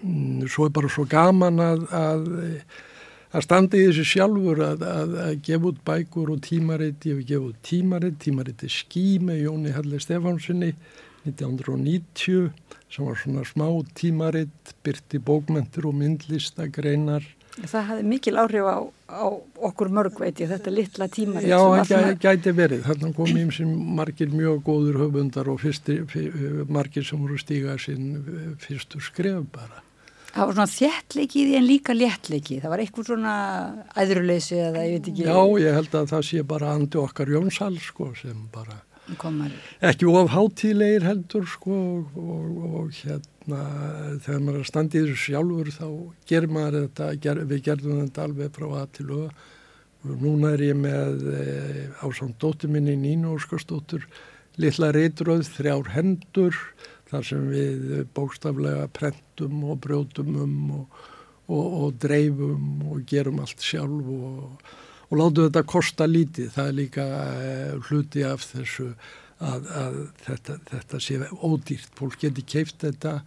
mm, 0.02 0.48
svo 0.50 0.66
er 0.66 0.74
bara 0.74 0.90
svo 0.90 1.06
gaman 1.06 1.62
að, 1.62 1.86
að, 1.94 2.26
að 3.30 3.46
standa 3.46 3.78
í 3.78 3.86
þessu 3.86 4.08
sjálfur 4.16 4.64
að, 4.66 4.82
að 4.88 5.38
gefa 5.46 5.70
út 5.70 5.80
bækur 5.86 6.34
og 6.34 6.42
tímaritt, 6.48 7.06
ég 7.06 7.20
hef 7.20 7.30
gefið 7.30 7.48
út 7.52 7.64
tímaritt, 7.70 8.20
tímaritt 8.26 8.66
er 8.66 8.76
ský 8.80 9.06
með 9.22 9.44
Jóni 9.44 9.78
Halli 9.78 10.02
Stefánsinni 10.02 10.72
1990 11.22 12.50
sem 12.90 13.06
var 13.06 13.22
svona 13.22 13.46
smá 13.46 13.70
tímaritt, 13.94 14.74
byrti 14.82 15.22
bókmentur 15.22 15.92
og 15.92 16.00
myndlistagreinar. 16.02 17.37
Það 17.58 17.88
hafði 17.88 18.04
mikil 18.06 18.36
áhrif 18.38 18.68
á, 18.70 18.78
á 19.10 19.26
okkur 19.68 19.90
mörg 19.90 20.20
veit 20.20 20.38
ég, 20.38 20.50
þetta 20.52 20.70
litla 20.74 21.08
tímaritt. 21.10 21.50
Já, 21.50 21.58
það 21.90 22.12
gæti 22.22 22.54
verið. 22.54 22.84
Þannig 22.86 23.16
kom 23.16 23.52
sem 23.56 23.74
margir 23.98 24.30
mjög 24.30 24.62
góður 24.68 25.00
höfundar 25.02 25.50
og 25.50 25.60
fyrsti, 25.64 25.98
margir 26.70 27.06
sem 27.08 27.20
voru 27.24 27.38
stígað 27.40 27.82
sinn 27.88 28.56
fyrstu 28.62 29.02
skref 29.02 29.46
bara. 29.54 29.82
Það 30.28 30.50
var 30.50 30.58
svona 30.58 30.70
því 31.34 31.56
en 31.58 31.66
líka 31.66 31.94
léttleiki. 31.96 32.60
Það 32.62 32.70
var 32.74 32.82
eitthvað 32.84 33.08
svona 33.08 33.34
æðruleysi 33.98 34.58
eða 34.68 34.84
ég 34.86 34.98
veit 34.98 35.08
ekki. 35.10 35.24
Já, 35.26 35.40
ég 35.64 35.78
held 35.78 35.96
að 35.98 36.12
það 36.12 36.28
sé 36.28 36.44
bara 36.52 36.74
andi 36.76 37.00
okkar 37.00 37.32
Jónsal 37.32 37.74
sko 37.82 38.12
sem 38.14 38.44
bara 38.54 38.78
Komar. 39.16 39.50
ekki 39.80 40.06
of 40.06 40.30
hátíðleir 40.34 41.06
heldur 41.08 41.46
sko 41.48 41.72
og, 41.72 42.18
og, 42.20 42.64
og 42.82 42.92
hérna 42.92 43.37
þegar 43.48 44.42
maður 44.44 44.58
er 44.58 44.64
að 44.64 44.70
standa 44.70 44.98
í 44.98 45.04
þessu 45.04 45.18
sjálfur 45.22 45.70
þá 45.74 45.86
ger 46.28 46.48
maður 46.52 46.76
þetta, 46.86 47.08
ger, 47.24 47.42
við 47.50 47.62
gerðum 47.68 48.02
þetta 48.02 48.26
alveg 48.28 48.58
frá 48.58 48.66
að 48.82 48.90
til 48.98 49.08
og 49.18 49.46
og 50.06 50.20
núna 50.22 50.52
er 50.54 50.60
ég 50.62 50.76
með 50.78 51.24
e, 51.34 51.44
á 51.98 52.06
samt 52.14 52.36
dóttur 52.38 52.70
minni 52.70 52.94
Nínu 52.94 53.32
Óskarsdóttur 53.34 54.04
litla 54.62 54.92
reytröð 54.94 55.48
þrjár 55.56 55.90
hendur 55.90 56.54
þar 57.10 57.26
sem 57.26 57.48
við 57.50 58.04
bókstaflega 58.14 58.86
prentum 58.94 59.64
og 59.66 59.80
brjótum 59.82 60.36
um 60.44 60.58
og, 60.78 60.92
og 61.48 61.96
dreifum 61.98 62.84
og 62.92 63.02
gerum 63.10 63.42
allt 63.42 63.64
sjálf 63.64 64.06
og 64.06 64.68
og 65.08 65.16
látu 65.16 65.46
þetta 65.46 65.64
kosta 65.68 66.08
lítið. 66.08 66.50
Það 66.54 66.70
er 66.70 66.76
líka 66.76 67.06
uh, 67.08 67.88
hluti 67.88 68.24
af 68.28 68.44
þessu 68.50 68.90
að, 69.44 69.70
að 69.82 70.00
þetta, 70.24 70.58
þetta 70.72 71.00
sé 71.04 71.20
ódýrt. 71.34 71.94
Fólk 71.98 72.18
geti 72.22 72.44
keift 72.46 72.82
þetta 72.84 73.20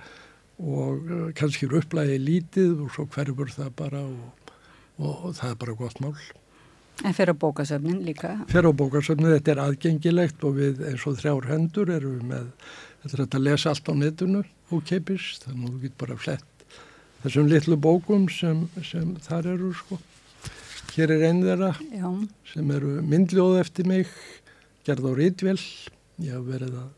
og 0.61 1.07
uh, 1.07 1.23
kannski 1.37 1.67
eru 1.67 1.81
upplæði 1.81 2.19
lítið 2.21 2.85
og 2.85 2.93
svo 2.95 3.07
hverfur 3.13 3.51
það 3.53 3.73
bara 3.79 4.03
og, 4.05 4.53
og, 4.99 5.25
og 5.31 5.35
það 5.39 5.49
er 5.49 5.59
bara 5.65 5.77
gott 5.79 6.03
mál. 6.03 6.15
En 7.01 7.15
fyrir 7.17 7.33
bókasöfnin 7.39 8.03
líka? 8.05 8.35
Fyrir 8.51 8.75
bókasöfnin, 8.77 9.31
þetta 9.39 9.55
er 9.55 9.63
aðgengilegt 9.63 10.43
og 10.45 10.59
við 10.59 10.83
eins 10.91 11.07
og 11.09 11.17
þrjár 11.17 11.47
hendur 11.49 11.89
erum 11.89 12.19
við 12.19 12.27
með, 12.29 12.51
þetta 13.07 13.23
er 13.23 13.39
að 13.39 13.45
lesa 13.47 13.71
allt 13.71 13.89
á 13.89 13.93
netinu 13.97 14.43
og 14.71 14.83
keipist, 14.85 15.47
þannig 15.47 15.65
að 15.65 15.71
þú 15.71 15.81
getur 15.87 16.01
bara 16.03 16.19
flett 16.21 16.47
þessum 17.21 17.49
litlu 17.49 17.77
bókum 17.77 18.27
sem, 18.33 18.65
sem 18.85 19.13
þar 19.21 19.53
eru 19.55 19.71
sko. 19.77 19.99
Hér 20.95 21.13
er 21.15 21.25
einn 21.29 21.41
þeirra 21.45 21.71
Já. 21.93 22.07
sem 22.51 22.71
eru 22.75 22.97
myndljóð 23.07 23.59
eftir 23.61 23.87
mig, 23.87 24.09
gerð 24.87 25.07
á 25.07 25.11
rítvél, 25.15 25.59
ég 26.21 26.35
haf 26.35 26.47
verið 26.47 26.79
að 26.81 26.89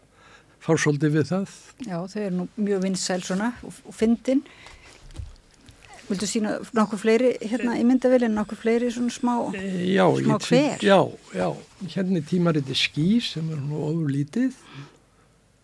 fá 0.64 0.72
svolítið 0.80 1.18
við 1.18 1.28
það. 1.32 1.58
Já, 1.84 1.98
þau 2.12 2.22
eru 2.22 2.38
nú 2.38 2.48
mjög 2.56 2.86
vinsæl 2.86 3.20
svona 3.26 3.50
og, 3.68 3.82
fyndin. 3.96 4.44
Vildu 6.10 6.28
sína 6.28 6.56
nokkur 6.76 7.00
fleiri 7.00 7.34
hérna 7.42 7.78
í 7.80 7.84
myndavillin, 7.88 8.34
nokkur 8.36 8.60
fleiri 8.60 8.90
svona 8.92 9.14
smá, 9.16 9.36
já, 9.56 10.04
smá 10.20 10.36
hver? 10.44 10.84
Já, 10.84 11.00
já, 11.32 11.48
hérna 11.96 12.20
er 12.20 12.26
tímariti 12.28 12.76
ský 12.76 13.08
sem 13.24 13.48
er 13.56 13.62
nú 13.64 13.80
ofur 13.88 14.12
lítið 14.12 14.58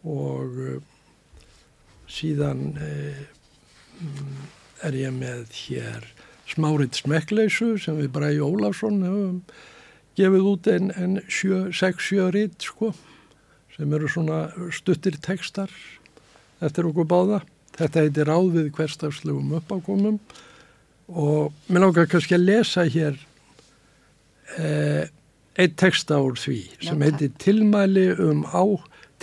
og 0.07 0.61
uh, 0.63 0.77
síðan 2.07 2.63
uh, 2.79 3.19
er 4.87 4.95
ég 4.95 5.11
með 5.15 5.51
hér 5.65 6.07
smárit 6.49 6.97
smekkleysu 6.97 7.75
sem 7.81 7.99
við 7.99 8.13
Bræði 8.15 8.41
Ólafsson 8.47 9.03
hefum 9.03 9.41
gefið 10.17 10.47
út 10.53 10.71
en, 10.71 10.89
en 10.95 11.19
6-7 11.27 12.31
rít 12.35 12.57
sko 12.63 12.93
sem 13.79 13.93
eru 13.95 14.09
svona 14.11 14.41
stuttir 14.75 15.15
tekstar 15.23 15.71
eftir 16.59 16.89
okkur 16.89 17.07
báða. 17.07 17.39
Þetta 17.79 18.03
heitir 18.03 18.27
Ráð 18.27 18.49
við 18.57 18.71
hverstafslegum 18.75 19.53
uppákomum 19.61 20.17
og 21.09 21.53
mér 21.69 21.85
náttúrulega 21.85 22.11
kannski 22.11 22.35
að 22.35 22.47
lesa 22.49 22.83
hér 22.91 23.15
eh, 24.59 25.07
eitt 25.55 25.77
teksta 25.79 26.19
úr 26.21 26.35
því 26.39 26.59
sem 26.83 27.05
heitir 27.07 27.31
Tilmæli 27.39 28.09
um 28.19 28.43
á, 28.51 28.63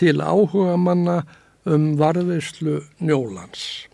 til 0.00 0.18
áhuga 0.24 0.78
manna 0.80 1.20
um 1.68 1.92
varðveislu 2.00 2.80
njólands. 3.04 3.86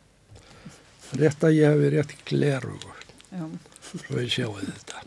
Rétt 1.18 1.44
að 1.44 1.58
ég 1.58 1.74
hefi 1.74 1.92
rétt 1.96 2.14
glerugu. 2.28 2.94
Já. 3.32 3.44
Svo 3.92 4.20
ég 4.22 4.30
sjáu 4.32 4.54
þetta. 4.60 5.02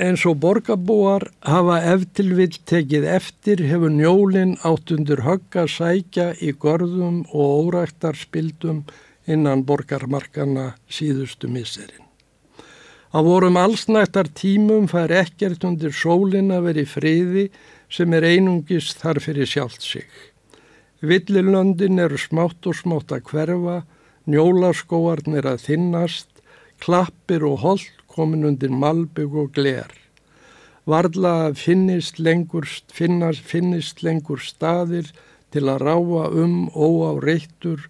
En 0.00 0.16
svo 0.16 0.32
borgarbúar 0.32 1.26
hafa 1.44 1.76
eftirvill 1.92 2.54
tekið 2.64 3.04
eftir 3.12 3.60
hefur 3.68 3.92
njólinn 3.92 4.54
átt 4.64 4.88
undir 4.94 5.20
högga 5.26 5.66
sækja 5.68 6.30
í 6.40 6.54
görðum 6.56 7.26
og 7.28 7.66
óræktarspildum 7.68 8.86
innan 9.28 9.66
borgarmarkana 9.68 10.72
síðustu 10.88 11.50
miserinn. 11.52 12.08
Á 13.12 13.20
vorum 13.20 13.60
allsnættar 13.60 14.32
tímum 14.32 14.88
fær 14.88 15.12
ekkert 15.12 15.64
undir 15.68 15.92
sólinn 15.92 16.48
að 16.56 16.70
veri 16.70 16.84
friði 16.88 17.46
sem 17.92 18.16
er 18.16 18.24
einungist 18.24 18.96
þar 19.04 19.20
fyrir 19.20 19.44
sjálft 19.44 19.84
sig. 19.84 20.08
Villilöndin 21.04 22.00
eru 22.00 22.16
smátt 22.16 22.64
og 22.64 22.78
smátt 22.80 23.12
að 23.12 23.28
hverfa 23.28 23.82
Njólaskóarnir 24.24 25.44
að 25.50 25.66
þinnast, 25.66 26.30
klappir 26.80 27.44
og 27.44 27.60
hold 27.60 28.01
komin 28.12 28.46
undir 28.48 28.72
malbygg 28.72 29.34
og 29.44 29.52
gler. 29.56 29.90
Varla 30.86 31.52
finnist 31.54 32.18
lengur, 32.18 32.66
finnast, 32.92 33.44
finnist 33.46 34.02
lengur 34.02 34.42
staðir 34.42 35.12
til 35.54 35.68
að 35.70 35.84
ráa 35.86 36.28
um 36.44 36.68
óáreittur 36.74 37.86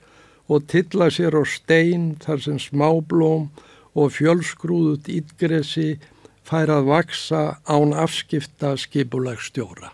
og 0.48 0.66
tilla 0.68 1.08
sér 1.10 1.38
á 1.38 1.42
stein 1.48 2.12
þar 2.20 2.42
sem 2.44 2.58
smáblóm 2.60 3.48
og 3.94 4.12
fjölsgrúðut 4.16 5.08
ítgresi 5.08 5.96
fær 6.44 6.72
að 6.74 6.88
vaksa 6.90 7.42
án 7.64 7.94
afskipta 7.96 8.74
skipulagstjóra. 8.76 9.92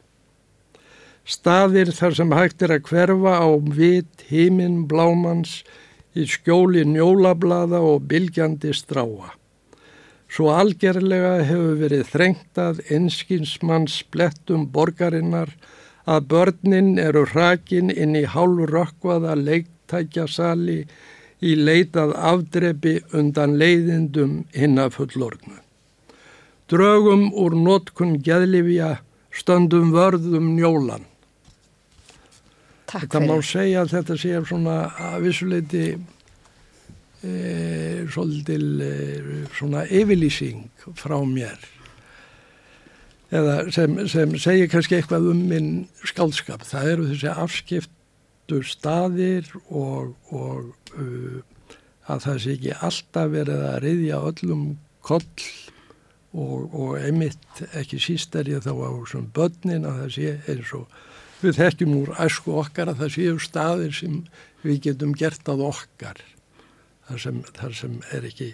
Staðir 1.29 1.93
þar 1.93 2.15
sem 2.17 2.33
hægt 2.33 2.65
er 2.65 2.73
að 2.79 2.87
hverfa 2.89 3.35
á 3.37 3.49
vit 3.77 4.25
heiminn 4.31 4.87
blámans 4.89 5.61
í 6.17 6.25
skjóli 6.25 6.87
njólablaða 6.89 7.83
og 7.85 8.07
bylgjandi 8.09 8.73
stráa. 8.73 9.35
Svo 10.29 10.51
algerlega 10.53 11.39
hefur 11.49 11.79
verið 11.81 12.09
þrengtað 12.13 12.83
einskinsmanns 12.93 14.03
blettum 14.13 14.67
borgarinnar 14.73 15.55
að 16.09 16.27
börnin 16.33 16.99
eru 17.01 17.25
hrakin 17.33 17.89
inn 17.93 18.17
í 18.17 18.27
hálfrökkvaða 18.29 19.37
leiktækjasali 19.41 20.83
í 21.41 21.55
leitað 21.57 22.15
afdrepi 22.31 22.99
undan 23.17 23.57
leiðindum 23.61 24.43
hinna 24.55 24.89
fullornu. 24.93 25.61
Drögum 26.69 27.31
úr 27.33 27.57
notkun 27.57 28.19
geðlifja 28.25 28.99
stöndum 29.33 29.95
vörðum 29.95 30.53
njólan. 30.59 31.07
Takk 32.89 33.05
þetta 33.05 33.21
fyrir. 33.21 33.29
má 33.29 33.49
segja 33.53 33.85
að 33.85 33.95
þetta 33.97 34.17
sé 34.21 34.43
svona 34.49 34.77
að 35.09 35.19
vissuleiti 35.25 35.85
e, 37.23 38.05
svolítil 38.13 38.69
e, 38.85 38.93
svona 39.57 39.85
yfirlýsing 39.87 40.87
frá 40.99 41.19
mér 41.27 41.59
eða 43.35 43.61
sem, 43.75 43.97
sem 44.09 44.35
segir 44.41 44.71
kannski 44.73 44.99
eitthvað 44.99 45.31
um 45.33 45.45
minn 45.51 45.71
skálskap. 46.09 46.65
Það 46.67 46.93
eru 46.93 47.09
þessi 47.11 47.33
afskiptu 47.35 48.61
staðir 48.65 49.51
og, 49.69 50.15
og 50.33 50.71
uh, 50.97 51.41
að 52.09 52.23
það 52.25 52.39
sé 52.45 52.55
ekki 52.57 52.77
alltaf 52.89 53.33
verið 53.35 53.65
að 53.69 53.81
reyðja 53.85 54.23
öllum 54.31 54.65
koll 55.05 55.45
og, 56.33 56.73
og 56.73 56.97
einmitt 57.01 57.63
ekki 57.77 58.01
síst 58.01 58.37
er 58.39 58.49
ég 58.49 58.65
þá 58.65 58.73
á 58.73 58.91
börnin 59.37 59.87
að 59.89 60.03
það 60.03 60.11
sé 60.17 60.33
eins 60.49 60.73
og 60.77 60.99
við 61.43 61.61
þekkjum 61.61 61.95
úr 62.01 62.15
æsku 62.25 62.57
okkar 62.63 62.91
að 62.91 63.05
það 63.05 63.15
séu 63.15 63.39
staðir 63.43 63.95
sem 63.95 64.19
við 64.65 64.81
getum 64.89 65.15
gert 65.17 65.49
að 65.49 65.67
okkar 65.69 66.21
þar 67.09 67.25
sem, 67.25 67.43
þar 67.59 67.77
sem 67.83 67.99
er 68.15 68.29
ekki 68.29 68.53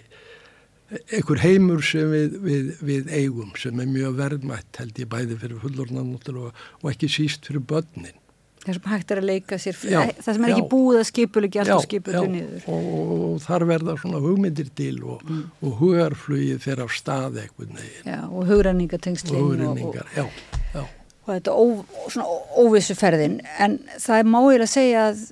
einhver 1.10 1.40
heimur 1.42 1.84
sem 1.84 2.10
við, 2.12 2.34
við, 2.44 2.74
við 2.84 3.14
eigum 3.16 3.54
sem 3.58 3.80
er 3.80 3.88
mjög 3.90 4.18
verðmætt 4.18 4.82
held 4.82 5.00
ég 5.00 5.08
bæði 5.10 5.38
fyrir 5.40 5.62
fullornan 5.62 6.12
og, 6.14 6.52
og 6.82 6.90
ekki 6.92 7.10
síst 7.10 7.48
fyrir 7.48 7.64
börnin 7.64 8.20
Það 8.64 8.76
sem 8.78 8.86
hægt 8.88 9.10
er 9.12 9.18
að 9.20 9.26
leika 9.28 9.56
sér, 9.60 9.76
já, 9.92 9.98
það 10.24 10.36
sem 10.36 10.44
er 10.46 10.50
já, 10.50 10.54
ekki 10.54 10.68
búið 10.70 10.98
að 10.98 11.06
skipulegja 11.10 11.64
allt 11.64 11.72
og 11.74 11.82
skipulegja 11.84 12.28
niður. 12.32 12.62
Og, 12.72 12.86
og, 12.96 13.10
og 13.26 13.42
þar 13.44 13.64
verða 13.68 13.96
svona 14.00 14.20
hugmyndir 14.24 14.70
til 14.80 14.94
og, 15.04 15.20
mm. 15.20 15.42
og 15.60 15.74
hugarflugið 15.82 16.62
fyrir 16.64 16.84
af 16.86 16.94
stað 16.96 17.42
eitthvað 17.42 17.74
neginn. 17.76 18.06
Já, 18.08 18.20
og 18.24 18.48
hugrenningatengslinn. 18.48 19.36
Og 19.36 19.50
hugrenningar, 19.50 20.08
já, 20.16 20.24
já. 20.72 20.86
Og 21.24 21.30
þetta 21.32 21.54
ó, 21.56 21.64
svona 22.12 22.26
óvissu 22.60 22.96
ferðin, 22.98 23.38
en 23.56 23.78
það 23.96 24.18
er 24.20 24.26
máið 24.28 24.64
að 24.66 24.72
segja 24.74 25.04
að 25.08 25.22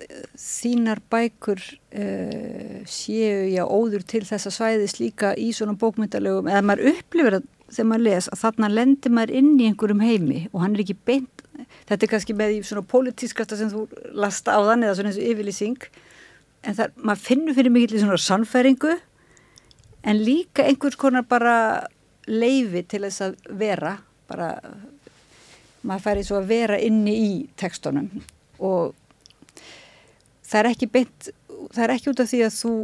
þínar 0.41 1.03
bækur 1.13 1.61
uh, 1.61 2.79
séu 2.89 3.43
já 3.53 3.67
óður 3.67 4.07
til 4.09 4.23
þessa 4.25 4.55
svæðis 4.55 4.97
líka 5.03 5.35
í 5.37 5.51
svona 5.53 5.77
bókmyndalegum, 5.77 6.49
eða 6.49 6.65
maður 6.65 6.95
upplifir 6.95 7.39
að 7.43 7.51
þegar 7.73 7.89
maður 7.91 8.07
les 8.07 8.29
að 8.33 8.41
þarna 8.41 8.73
lendir 8.73 9.13
maður 9.17 9.37
inn 9.41 9.53
í 9.57 9.69
einhverjum 9.69 10.03
heimi 10.05 10.41
og 10.53 10.65
hann 10.65 10.75
er 10.77 10.83
ekki 10.85 10.97
beint 11.09 11.43
þetta 11.89 12.07
er 12.07 12.11
kannski 12.11 12.37
með 12.37 12.57
í 12.57 12.61
svona 12.67 12.85
pólitískasta 12.89 13.59
sem 13.59 13.71
þú 13.73 13.87
lasta 14.17 14.57
á 14.57 14.61
þann 14.71 14.87
eða 14.87 14.97
svona 14.99 15.13
eins 15.13 15.21
og 15.21 15.29
yfirlýsing. 15.31 15.89
En 16.63 16.79
það, 16.79 16.95
maður 17.03 17.25
finnur 17.27 17.59
fyrir 17.59 17.75
mikið 17.75 18.05
svona 18.05 18.21
sannfæringu 18.23 18.95
en 20.03 20.23
líka 20.23 20.67
einhvers 20.67 20.99
konar 20.99 21.27
bara 21.29 21.57
leifi 22.31 22.85
til 22.87 23.03
þess 23.07 23.25
að 23.27 23.37
vera 23.59 23.97
bara 24.31 24.55
maður 25.83 26.07
færi 26.07 26.27
svo 26.27 26.41
að 26.41 26.51
vera 26.53 26.81
inni 26.81 27.15
í 27.19 27.33
tekstunum 27.61 28.11
og 28.63 28.95
það 30.47 30.61
er 30.61 30.71
ekki 30.73 30.91
beint 30.93 31.33
það 31.73 31.85
er 31.85 31.95
ekki 31.97 32.13
út 32.13 32.23
af 32.23 32.31
því 32.31 32.45
að 32.47 32.55
þú 32.59 32.77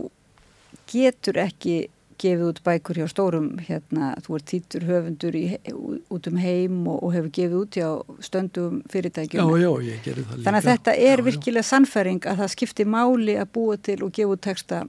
getur 0.89 1.41
ekki 1.43 1.79
gefið 2.19 2.45
út 2.49 2.61
bækur 2.67 2.99
hjá 2.99 3.07
stórum 3.11 3.49
hérna, 3.63 4.11
þú 4.25 4.39
ert 4.39 4.47
týtur 4.51 4.87
höfundur 4.89 5.37
í, 5.39 5.45
út 6.11 6.29
um 6.31 6.39
heim 6.41 6.81
og, 6.91 7.03
og 7.07 7.13
hefur 7.15 7.33
gefið 7.37 7.59
út 7.61 7.79
hjá 7.79 7.91
stöndum 8.27 8.81
fyrirtækjum. 8.91 9.53
Já, 9.63 9.69
já, 9.79 10.15
þannig 10.33 10.59
að 10.59 10.71
þetta 10.71 10.95
er 10.97 11.23
já, 11.23 11.27
virkilega 11.29 11.69
sannfæring 11.69 12.27
að 12.27 12.43
það 12.43 12.55
skiptir 12.57 12.91
máli 12.91 13.37
að 13.39 13.53
búa 13.55 13.79
til 13.79 14.01
og 14.07 14.11
gefa 14.17 14.35
út 14.35 14.43
texta. 14.49 14.81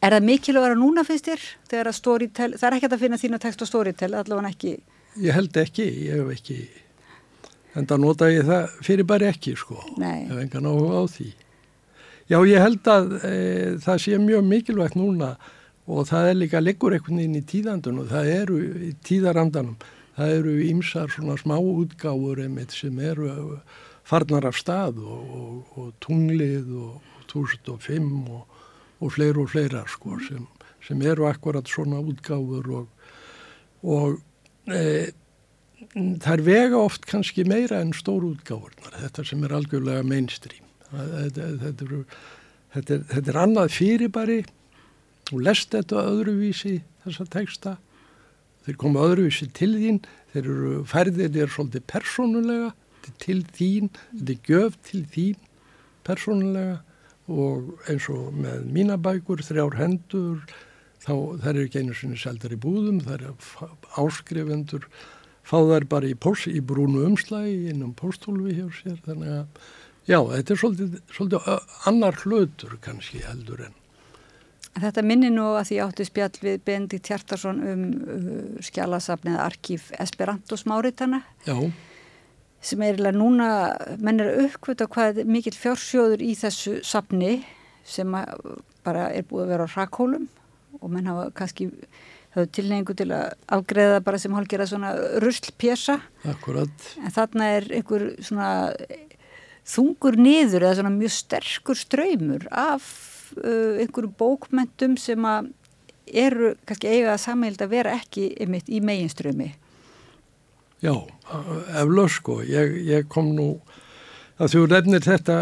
Er 0.00 0.14
það 0.14 0.28
mikilvæg 0.28 0.68
að 0.68 0.78
núna 0.80 1.04
finnst 1.08 1.26
þér 1.28 1.48
þegar 1.72 1.90
að 1.90 1.98
storytel, 1.98 2.50
það 2.54 2.68
er 2.68 2.78
ekki 2.78 2.90
að 2.90 3.02
finna 3.02 3.20
þína 3.20 3.42
text 3.42 3.66
og 3.66 3.72
storytel, 3.72 4.12
allavega 4.14 4.54
ekki? 4.54 4.76
Ég 5.20 5.34
held 5.34 5.58
ekki, 5.60 5.88
ég 6.06 6.22
hef 6.22 6.30
ekki 6.36 6.60
en 7.76 7.86
það 7.86 8.02
nota 8.02 8.30
ég 8.32 8.48
það 8.48 8.74
fyrir 8.86 9.08
bara 9.08 9.30
ekki 9.30 9.54
sko, 9.58 9.78
Nei. 10.00 10.26
hef 10.30 10.42
engan 10.42 10.68
áhuga 10.70 11.02
á 11.02 11.04
því. 11.14 11.28
Já, 12.30 12.38
ég 12.46 12.62
held 12.62 12.90
að 12.90 13.14
e, 13.26 13.34
það 13.82 14.02
sé 14.04 14.18
mjög 14.22 14.44
mikilvægt 14.46 14.98
núna 14.98 15.34
og 15.90 16.06
það 16.10 16.28
er 16.30 16.36
líka 16.38 16.62
leggur 16.62 16.94
einhvern 16.94 17.18
veginn 17.18 17.40
í 17.40 17.46
tíðandunum, 17.50 18.06
það 18.10 18.32
eru 18.36 18.58
í 18.86 18.90
tíðarandanum, 19.06 19.78
það 20.18 20.34
eru 20.38 20.56
ymsar 20.68 21.10
svona 21.10 21.38
smá 21.40 21.56
útgáfur 21.58 22.42
einmitt 22.44 22.74
sem 22.76 22.98
eru 23.02 23.30
farnar 24.06 24.46
af 24.46 24.58
stað 24.58 25.00
og, 25.02 25.34
og, 25.40 25.74
og 25.78 25.92
tunglið 26.02 26.70
og 26.78 27.26
2005 27.30 28.08
og, 28.30 28.42
og 29.00 29.14
fleira 29.14 29.42
og 29.42 29.50
fleira 29.52 29.84
sko 29.90 30.18
sem, 30.26 30.46
sem 30.86 31.02
eru 31.06 31.28
akkurat 31.30 31.66
svona 31.70 31.98
útgáfur 32.02 32.70
og 33.82 34.18
e, 34.70 35.10
þær 35.94 36.42
vega 36.46 36.78
oft 36.78 37.06
kannski 37.10 37.44
meira 37.48 37.80
en 37.82 37.92
stór 37.96 38.22
útgáfurnar, 38.28 38.94
þetta 39.00 39.24
sem 39.26 39.42
er 39.46 39.54
algjörlega 39.56 40.06
mainstream, 40.06 40.66
þetta, 40.92 41.48
þetta, 41.64 41.86
eru, 41.86 42.00
þetta, 42.76 42.94
er, 42.94 43.04
þetta 43.14 43.32
er 43.32 43.40
annað 43.44 43.74
fyrirbæri. 43.74 44.40
Þú 45.30 45.42
lest 45.46 45.74
þetta 45.74 46.06
öðruvísi 46.10 46.76
þessa 47.04 47.26
teksta, 47.30 47.76
þeir 48.66 48.78
koma 48.80 49.04
öðruvísi 49.08 49.50
til 49.56 49.72
þín, 49.78 50.00
þeir 50.32 50.44
eru 50.44 50.78
færðir, 50.90 51.32
þeir 51.34 51.44
eru 51.46 51.54
svolítið 51.56 51.86
persónulega 51.90 52.72
til 53.22 53.40
þín, 53.56 53.92
þetta 54.14 54.34
er 54.34 54.42
göf 54.46 54.80
til 54.86 55.04
þín 55.10 55.46
persónulega. 56.06 56.80
Og 57.30 57.86
eins 57.86 58.08
og 58.10 58.32
með 58.34 58.64
mínabækur, 58.74 59.42
þrjár 59.46 59.76
hendur, 59.78 60.40
þá 60.98 61.12
þær 61.44 61.52
eru 61.52 61.66
ekki 61.68 61.82
einu 61.84 61.94
sinni 61.94 62.18
seldar 62.18 62.54
í 62.54 62.58
búðum, 62.58 62.98
þær 63.06 63.28
eru 63.28 63.68
áskrifendur, 64.02 64.88
fá 65.50 65.58
þær 65.58 65.86
bara 65.90 66.10
í, 66.10 66.14
post, 66.14 66.48
í 66.50 66.62
brúnu 66.62 67.04
umslægi 67.08 67.72
innum 67.72 67.92
póstólfi 67.98 68.56
hjá 68.60 68.66
sér, 68.76 68.98
þannig 69.06 69.34
að 69.34 69.68
já, 70.06 70.18
þetta 70.30 70.54
er 70.54 70.62
svolítið, 70.62 70.96
svolítið 71.16 71.52
annar 71.90 72.18
hlutur 72.24 72.80
kannski 72.84 73.24
heldur 73.26 73.66
enn 73.68 73.76
Þetta 74.70 75.02
minni 75.02 75.32
nú 75.34 75.48
að 75.58 75.64
því 75.66 75.76
áttu 75.82 76.04
spjall 76.06 76.36
við 76.44 76.60
Benedikt 76.62 77.08
Hjartarsson 77.10 77.56
um 77.66 77.80
uh, 77.90 78.58
skjálasafnið 78.62 79.38
Arkíf 79.42 79.88
Esperanto 79.98 80.54
smáritana 80.58 81.24
Já. 81.42 81.56
sem 82.62 82.84
er 82.86 82.94
eiginlega 82.94 83.18
núna, 83.18 83.48
menn 83.98 84.22
er 84.22 84.44
uppkvöld 84.44 84.84
á 84.86 84.92
hvað 84.92 85.24
mikill 85.26 85.56
fjársjóður 85.58 86.22
í 86.22 86.36
þessu 86.38 86.76
safni 86.86 87.40
sem 87.82 88.14
bara 88.86 89.08
er 89.10 89.26
búið 89.26 89.48
að 89.48 89.52
vera 89.56 89.66
á 89.66 89.74
rakhólum 89.74 90.30
og 90.78 90.94
menn 90.94 91.10
hafa 91.10 91.26
kannski 91.34 91.66
höfðu 92.34 92.50
tilneingu 92.56 92.96
til 92.98 93.08
að 93.14 93.36
afgreða 93.56 94.00
bara 94.06 94.20
sem 94.22 94.34
hálfgerða 94.36 94.68
svona 94.70 94.90
ruslpjessa 95.22 95.98
Akkurat. 96.30 96.90
En 97.02 97.14
þarna 97.14 97.52
er 97.56 97.70
einhver 97.80 98.06
svona 98.22 98.50
þungur 99.70 100.18
niður 100.20 100.66
eða 100.66 100.80
svona 100.80 100.94
mjög 100.94 101.14
sterkur 101.16 101.78
ströymur 101.78 102.46
af 102.50 102.84
uh, 103.38 103.80
einhverju 103.82 104.12
bókmentum 104.18 104.96
sem 105.00 105.26
að 105.26 105.50
eru 106.10 106.54
kannski 106.66 106.90
eiga 106.90 107.14
að 107.14 107.24
samhælda 107.24 107.66
að 107.68 107.74
vera 107.76 107.98
ekki 108.00 108.30
einmitt 108.40 108.70
í 108.70 108.80
meginströmi 108.82 109.52
Já, 110.80 110.94
eflaug 111.76 112.08
sko. 112.08 112.38
Ég, 112.40 112.78
ég 112.88 113.08
kom 113.12 113.34
nú 113.36 113.50
að 114.40 114.54
þú 114.54 114.62
nefnir 114.72 115.04
þetta 115.04 115.36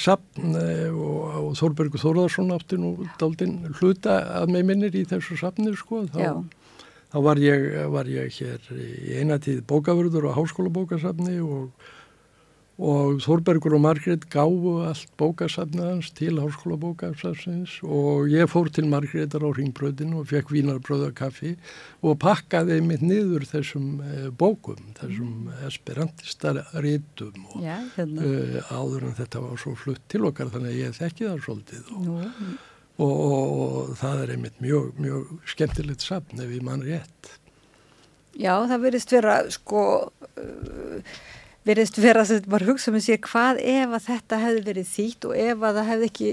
sapn 0.00 0.58
eh, 0.60 0.90
og, 0.90 1.38
og 1.40 1.56
Þorbergur 1.58 2.02
Þórðarsson 2.02 2.54
átti 2.54 2.78
nú 2.78 2.92
daldinn 3.20 3.74
hluta 3.80 4.20
að 4.40 4.54
með 4.54 4.68
minnir 4.70 4.98
í 4.98 5.04
þessu 5.10 5.38
sapni 5.40 5.74
sko. 5.78 6.04
Þá, 6.14 6.44
þá 7.10 7.18
var, 7.26 7.42
ég, 7.42 7.66
var 7.94 8.10
ég 8.10 8.38
hér 8.38 8.70
í 8.78 9.18
eina 9.18 9.40
tíð 9.42 9.64
bókavörður 9.70 10.30
á 10.30 10.36
háskóla 10.38 10.72
bókasapni 10.74 11.40
og 11.42 11.92
og 12.74 13.20
Þórbergur 13.22 13.76
og 13.76 13.82
Margrét 13.84 14.24
gáðu 14.32 14.80
allt 14.88 15.12
bókasafnið 15.20 15.84
hans 15.86 16.08
til 16.16 16.40
háskóla 16.42 16.74
bókasafnsins 16.82 17.76
og 17.86 18.26
ég 18.32 18.50
fór 18.50 18.66
til 18.74 18.88
Margrétar 18.90 19.46
á 19.46 19.50
ringbröðinu 19.54 20.18
og 20.22 20.26
fekk 20.32 20.50
vínarbröðakaffi 20.50 21.54
og 22.02 22.18
pakkaði 22.18 22.80
mitt 22.82 23.04
niður 23.06 23.46
þessum 23.46 24.00
eh, 24.02 24.26
bókum, 24.34 24.80
þessum 24.98 25.52
esperantista 25.68 26.56
rítum 26.82 27.46
og 27.54 27.62
Já, 27.62 27.78
hérna. 27.94 28.26
uh, 28.26 28.74
áður 28.74 29.06
en 29.06 29.14
þetta 29.20 29.44
var 29.44 29.62
svo 29.62 29.76
flutt 29.78 30.02
til 30.10 30.24
okkar 30.26 30.50
þannig 30.50 30.74
að 30.74 30.80
ég 30.80 30.98
þekki 30.98 31.28
það 31.28 31.44
svolítið 31.46 31.94
og, 31.94 32.10
og, 32.98 33.14
og, 33.14 33.54
og 33.54 33.94
það 34.02 34.24
er 34.24 34.34
einmitt 34.34 34.58
mjög, 34.64 34.90
mjög 34.98 35.30
skemmtilegt 35.54 36.02
safn 36.02 36.42
ef 36.42 36.50
ég 36.50 36.66
mann 36.66 36.82
rétt. 36.82 37.36
Já, 38.34 38.58
það 38.66 38.82
verðist 38.88 39.14
vera 39.14 39.38
sko... 39.54 39.86
Uh, 40.34 41.14
veriðst 41.64 42.00
vera 42.02 42.24
að 42.24 42.48
bara 42.50 42.68
hugsa 42.68 42.92
með 42.92 43.06
sér 43.06 43.22
hvað 43.24 43.62
ef 43.62 43.96
að 43.96 44.06
þetta 44.08 44.40
hefði 44.42 44.66
verið 44.68 44.90
þýtt 44.90 45.28
og 45.28 45.38
ef 45.44 45.64
að 45.64 45.78
það 45.78 45.90
hefði 45.90 46.10
ekki 46.10 46.30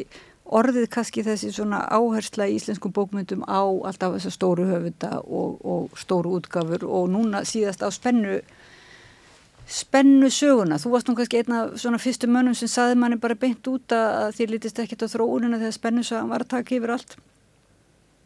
orðið 0.52 0.88
kannski 0.92 1.24
þessi 1.24 1.52
svona 1.56 1.80
áhersla 1.88 2.48
í 2.50 2.58
íslenskum 2.58 2.92
bókmyndum 2.96 3.46
á 3.48 3.64
alltaf 3.64 4.18
þessa 4.18 4.34
stóru 4.36 4.66
höfunda 4.68 5.22
og, 5.24 5.62
og 5.64 6.00
stóru 6.00 6.36
útgafur 6.40 6.84
og 6.84 7.08
núna 7.14 7.46
síðast 7.48 7.86
á 7.86 7.90
spennu 7.94 8.42
spennu 9.72 10.28
söguna. 10.34 10.80
Þú 10.82 10.92
varst 10.92 11.08
nú 11.08 11.16
kannski 11.16 11.40
einna 11.40 11.62
svona 11.80 12.02
fyrstu 12.02 12.28
mönnum 12.28 12.58
sem 12.58 12.68
saði 12.68 12.98
manni 13.00 13.20
bara 13.22 13.38
beint 13.40 13.68
út 13.72 13.96
að 13.96 14.34
þér 14.36 14.52
lítist 14.58 14.82
ekkert 14.84 15.06
á 15.08 15.14
þróunina 15.14 15.62
þegar 15.62 15.78
spennu 15.78 16.04
sögum 16.04 16.34
var 16.34 16.44
að 16.44 16.52
taka 16.58 16.76
yfir 16.76 16.96
allt. 16.98 17.16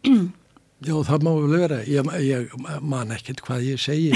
Já, 0.84 0.95
það 1.07 1.23
má 1.23 1.31
vel 1.38 1.53
vera. 1.56 1.77
Ég, 1.88 2.10
ég 2.26 2.56
man 2.84 3.14
ekkert 3.15 3.39
hvað 3.45 3.64
ég 3.64 3.80
segi 3.80 4.10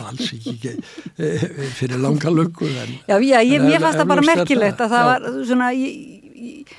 alls 0.00 0.30
ekki 0.32 0.72
eh, 1.20 1.44
fyrir 1.76 2.00
langa 2.00 2.32
löggu. 2.32 2.68
Já, 3.04 3.18
já, 3.20 3.38
ég, 3.44 3.60
mér 3.60 3.82
fannst 3.82 4.00
það 4.00 4.12
bara 4.14 4.24
merkilegt 4.24 4.80
að 4.80 4.94
það 4.94 5.04
já. 5.04 5.08
var 5.10 5.42
svona, 5.50 5.68
ég, 5.76 5.98
ég, 6.32 6.72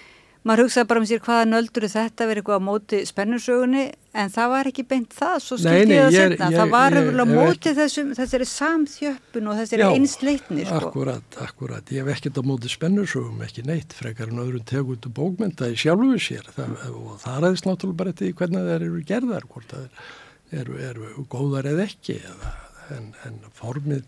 maður 0.47 0.63
hugsaði 0.65 0.87
bara 0.87 0.99
um 1.01 1.05
sér 1.09 1.19
hvaða 1.25 1.47
nöldur 1.51 1.85
þetta 1.91 2.27
verið 2.29 2.41
eitthvað 2.43 2.61
á 2.61 2.67
móti 2.69 2.99
spennursögunni 3.09 3.87
En 4.19 4.31
það 4.33 4.47
var 4.49 4.67
ekki 4.71 4.83
beint 4.89 5.11
það, 5.13 5.35
svo 5.45 5.55
skildi 5.61 5.93
ég 5.93 6.07
það 6.09 6.15
er- 6.17 6.31
ég- 6.33 6.55
Það 6.57 6.69
var 6.73 6.95
hefurlega 6.97 7.29
ég- 7.29 7.37
mótið 7.39 7.75
þessum, 7.77 8.07
þessari 8.17 8.45
samþjöppun 8.49 9.49
og 9.51 9.57
þessari 9.59 9.83
einsleitni, 9.85 10.63
sko. 10.65 10.79
Akkurat, 10.89 11.37
akkurat. 11.45 11.91
Ég 11.93 12.01
hef 12.07 12.17
ekkert 12.17 12.39
á 12.41 12.43
móti 12.49 12.71
spennusögum, 12.73 13.37
ekki 13.45 13.63
neitt, 13.67 13.93
frekar 13.93 14.31
en 14.33 14.41
öðrum 14.41 14.65
tegundu 14.65 15.11
bókmynda 15.13 15.69
í 15.69 15.77
sjálfu 15.77 16.17
sér 16.17 16.49
það, 16.57 16.73
og 16.89 17.19
það 17.21 17.37
ræðist 17.45 17.69
náttúrulega 17.69 17.97
bara 18.01 18.09
eftir 18.09 18.33
hvernig 18.33 18.65
það 18.65 18.75
eru 18.79 19.03
gerðar, 19.13 19.45
hvort 19.53 19.69
það 19.77 20.59
eru, 20.63 20.79
eru 20.89 21.25
góðar 21.29 21.69
eða 21.69 21.85
ekki, 21.85 22.17
eða, 22.25 22.53
en, 22.97 23.13
en 23.29 23.39
formið 23.53 24.03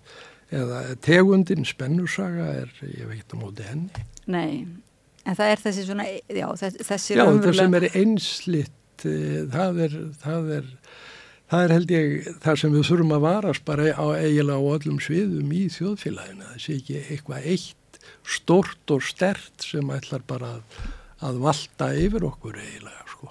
eða 0.51 0.81
tegundin 0.99 1.63
spennusaga 1.63 2.49
er, 2.65 2.73
ég 2.81 3.05
hef 3.05 3.13
ekkert 3.13 3.37
á 3.37 3.37
móti 3.37 3.69
henni. 3.69 4.05
Nei, 4.25 4.65
en 5.25 5.37
það 5.37 5.51
er 5.53 5.63
þessi 5.65 5.87
svona, 5.87 6.05
já, 6.27 6.47
þess- 6.61 6.85
þessi 6.87 7.17
Já, 7.17 7.25
það 7.25 7.57
sem 7.59 7.75
er 7.79 7.87
einslitt, 7.91 9.05
eh, 9.05 9.41
það 9.53 9.81
er, 9.85 9.97
það 10.23 10.49
er, 10.57 10.71
það 11.51 11.65
er 11.65 11.75
held 11.75 11.91
ég 11.97 12.31
það 12.45 12.61
sem 12.63 12.73
við 12.77 12.87
þurfum 12.89 13.13
að 13.17 13.25
varast 13.27 13.65
bara 13.67 13.91
á 13.93 14.05
eiginlega 14.17 14.57
á 14.57 14.71
öllum 14.77 15.01
sviðum 15.03 15.51
í 15.53 15.65
þjóðfélaginu. 15.75 16.47
Það 16.53 16.63
sé 16.65 16.79
ekki 16.79 17.01
eitthvað 17.03 17.51
eitt 17.53 18.01
stort 18.27 18.93
og 18.95 19.03
stert 19.05 19.65
sem 19.65 19.93
ætlar 19.93 20.23
bara 20.27 20.55
að, 20.57 20.81
að 21.27 21.39
valda 21.45 21.91
yfir 22.01 22.25
okkur 22.31 22.57
eiginlega, 22.61 23.05
sko. 23.11 23.29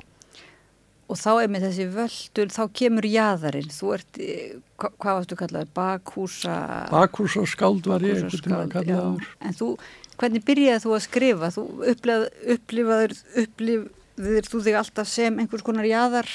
Og 1.10 1.18
þá 1.18 1.30
er 1.42 1.48
með 1.50 1.64
þessi 1.66 1.84
völdur, 1.90 2.50
þá 2.54 2.60
kemur 2.78 3.06
jaðarinn. 3.10 3.72
Þú 3.74 3.88
ert, 3.96 4.18
eh, 4.22 4.52
hva, 4.78 4.92
hvað 4.94 5.16
varstu 5.18 5.38
kallað, 5.40 5.72
bakhúsa... 5.74 6.58
Bakhúsaskáld 6.92 7.88
var 7.90 8.04
ég 8.06 8.20
einhvern 8.20 8.44
tíma 8.44 8.60
að 8.60 8.70
bakhúsaskáld, 8.70 8.76
kalla 8.76 8.94
já. 8.94 9.00
það. 9.00 9.48
En 9.48 9.56
þú, 9.58 9.70
hvernig 10.20 10.44
byrjaði 10.46 10.84
þú 10.84 10.94
að 10.96 11.04
skrifa? 11.06 11.50
Þú 11.54 11.64
upplifað, 11.92 12.26
upplifaður, 12.54 13.16
upplifður 13.42 14.48
þú 14.50 14.62
þig 14.66 14.80
alltaf 14.80 15.10
sem 15.10 15.38
einhvers 15.40 15.66
konar 15.66 15.88
jaðar, 15.88 16.30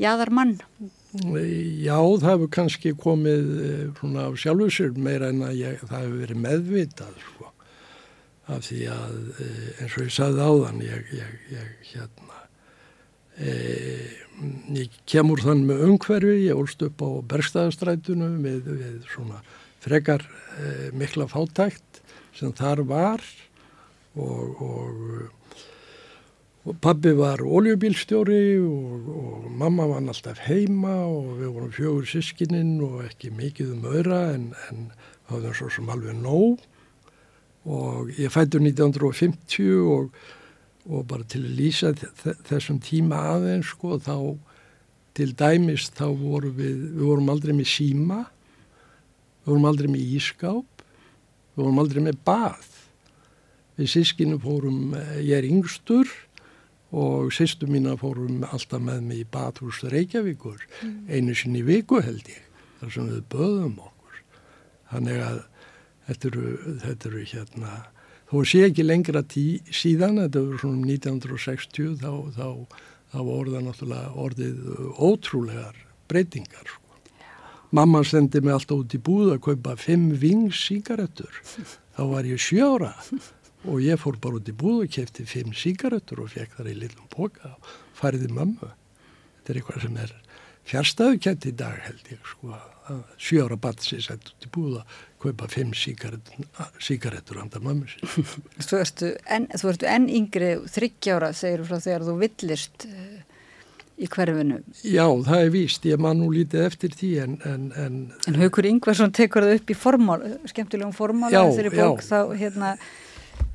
jaðarmann? 0.00 0.58
Já, 1.12 1.98
það 2.00 2.28
hefur 2.30 2.52
kannski 2.56 2.94
komið 2.96 3.48
eh, 3.60 3.80
svona 3.98 4.28
af 4.30 4.38
sjálfu 4.40 4.70
sér 4.72 4.94
meira 4.96 5.28
en 5.28 5.42
að 5.44 5.58
ég, 5.58 5.82
það 5.84 5.98
hefur 5.98 6.22
verið 6.22 6.44
meðvitað 6.46 7.18
sko. 7.26 7.50
af 8.52 8.64
því 8.66 8.78
að 8.90 9.18
eh, 9.44 9.66
eins 9.82 9.98
og 9.98 10.06
ég 10.06 10.14
sagði 10.16 10.46
áðan 10.48 10.80
ég, 10.86 11.12
ég, 11.18 11.34
ég 11.52 11.90
hérna 11.92 12.40
e, 13.36 13.52
ég 14.78 14.96
kemur 15.08 15.42
þann 15.44 15.66
með 15.68 15.84
umhverfi, 15.90 16.38
ég 16.46 16.58
ólst 16.58 16.82
upp 16.86 17.04
á 17.04 17.10
bergstæðastrætunu 17.32 18.30
við, 18.42 18.72
við 18.80 18.96
svona 19.12 19.42
frekar 19.84 20.24
e, 20.56 20.90
mikla 20.96 21.28
fátækt 21.30 21.91
sem 22.42 22.52
þar 22.58 22.84
var 22.90 23.24
og, 24.18 24.60
og 24.62 25.30
Og 26.62 26.76
pabbi 26.78 27.10
var 27.18 27.40
oljubílstjóri 27.42 28.60
og, 28.62 29.06
og 29.10 29.46
mamma 29.58 29.88
var 29.90 30.04
alltaf 30.06 30.44
heima 30.46 30.92
og 31.10 31.40
við 31.40 31.48
vorum 31.56 31.72
fjögur 31.74 32.06
sískininn 32.06 32.76
og 32.86 33.00
ekki 33.08 33.32
mikið 33.34 33.72
um 33.74 33.88
öðra 33.90 34.20
en, 34.36 34.44
en 34.68 34.84
hafðum 35.30 35.56
svo 35.58 35.70
sem 35.74 35.90
alveg 35.90 36.20
nóg. 36.22 36.62
Og 37.66 38.12
ég 38.14 38.30
fættur 38.30 38.62
1950 38.62 39.82
og, 39.90 40.14
og 40.86 41.02
bara 41.10 41.26
til 41.26 41.42
að 41.42 41.58
lýsa 41.58 41.90
þessum 42.46 42.78
tíma 42.82 43.18
aðeins 43.32 43.74
sko 43.74 43.98
þá 43.98 44.14
til 45.18 45.34
dæmis 45.34 45.90
þá 45.98 46.06
vorum 46.14 46.54
við, 46.62 46.78
við 46.94 47.06
vorum 47.08 47.34
aldrei 47.34 47.56
með 47.58 47.72
síma, 47.74 48.20
við 49.42 49.50
vorum 49.50 49.70
aldrei 49.72 49.90
með 49.90 50.14
ískáp, 50.20 50.71
við 51.54 51.64
vorum 51.64 51.80
aldrei 51.82 52.02
með 52.04 52.20
bað. 52.26 52.68
Við 53.78 53.88
sískinu 53.94 54.36
fórum, 54.40 54.92
ég 55.20 55.38
er 55.38 55.48
yngstur 55.48 56.10
og 56.92 57.32
sýstu 57.32 57.66
mína 57.70 57.94
fórum 57.96 58.42
alltaf 58.44 58.82
með 58.84 59.00
mig 59.06 59.22
í 59.22 59.28
Bathús 59.32 59.80
Reykjavíkur 59.88 60.60
mm. 60.60 60.98
einu 61.08 61.34
sinni 61.36 61.62
í 61.62 61.66
viku 61.66 62.02
held 62.04 62.28
ég 62.28 62.42
þar 62.80 62.92
sem 62.92 63.08
við 63.08 63.22
böðum 63.32 63.78
okkur 63.80 64.18
þannig 64.92 65.22
að 65.24 65.38
þetta 66.08 66.30
eru, 66.30 66.52
þetta 66.82 67.08
eru 67.10 67.24
hérna 67.32 67.72
þó 68.28 68.36
sé 68.48 68.62
ekki 68.66 68.84
lengra 68.84 69.24
tí, 69.24 69.46
síðan 69.72 70.20
þetta 70.20 70.42
eru 70.42 70.60
svona 70.60 70.84
1960 70.90 71.96
þá, 72.02 72.12
þá, 72.36 72.46
þá 73.14 73.18
voru 73.30 73.56
það 73.56 73.66
náttúrulega 73.70 74.14
orðið 74.26 74.62
ótrúlegar 75.00 75.82
breytingar 76.12 76.68
sko. 76.68 76.81
Mamma 77.72 78.02
sendi 78.04 78.42
mig 78.44 78.54
alltaf 78.54 78.82
út 78.84 78.96
í 78.96 79.00
búð 79.02 79.34
að 79.34 79.44
kaupa 79.48 79.76
fimm 79.80 80.10
vings 80.20 80.60
síkaretur 80.68 81.42
þá 81.96 82.02
var 82.10 82.28
ég 82.28 82.40
sjóra 82.40 82.92
og 83.68 83.78
ég 83.82 84.00
fór 84.00 84.18
bara 84.22 84.40
út 84.40 84.50
í 84.50 84.56
búð 84.56 84.84
og 84.86 84.92
kefti 84.96 85.26
fimm 85.28 85.54
síkaretur 85.56 86.24
og 86.24 86.32
fekk 86.34 86.58
þar 86.58 86.72
í 86.72 86.76
lillum 86.80 87.08
póka 87.12 87.54
og 87.54 87.72
fariði 87.98 88.32
mömmu. 88.34 88.70
Þetta 89.38 89.52
er 89.52 89.60
eitthvað 89.60 89.86
sem 89.86 89.98
er 90.02 90.14
fjárstæðukent 90.70 91.48
í 91.48 91.54
dag 91.58 91.80
held 91.86 92.12
ég 92.12 92.30
sko 92.32 92.52
að 92.52 93.02
sjóra 93.22 93.58
batsi 93.62 94.00
sett 94.02 94.32
út 94.32 94.46
í 94.46 94.52
búð 94.54 94.78
að 94.80 94.96
kaupa 95.22 95.48
fimm 95.50 95.74
síkaretur 95.74 97.42
andar 97.42 97.62
mömmu 97.62 97.90
sín. 97.90 98.30
Þú 98.58 98.80
ertu 98.82 99.12
enn, 99.30 99.48
þú 99.54 99.76
yngri 100.18 100.54
þryggjára 100.74 101.32
segir 101.36 101.62
frá 101.68 101.78
þegar 101.78 102.08
þú 102.08 102.16
villist 102.24 102.88
uh, 102.88 103.20
í 104.02 104.08
hverfinu. 104.10 104.58
Já, 104.82 105.06
það 105.28 105.38
er 105.38 105.52
víst, 105.54 105.86
ég 105.88 106.02
man 106.02 106.20
nú 106.22 106.30
lítið 106.34 106.66
eftir 106.66 106.96
því 106.98 107.12
en... 107.24 107.38
En, 107.48 107.70
en, 107.78 107.96
en 108.28 108.40
Haukur 108.40 108.68
Yngvarsson 108.68 109.14
tekur 109.14 109.46
það 109.46 109.60
upp 109.60 109.72
í 109.72 109.78
formál, 109.78 110.20
skemmtilegum 110.50 110.94
formál 110.96 111.32
já, 111.32 111.42
þeirri 111.54 111.74
bók 111.76 112.02
já. 112.02 112.08
þá 112.10 112.18
hérna 112.40 112.76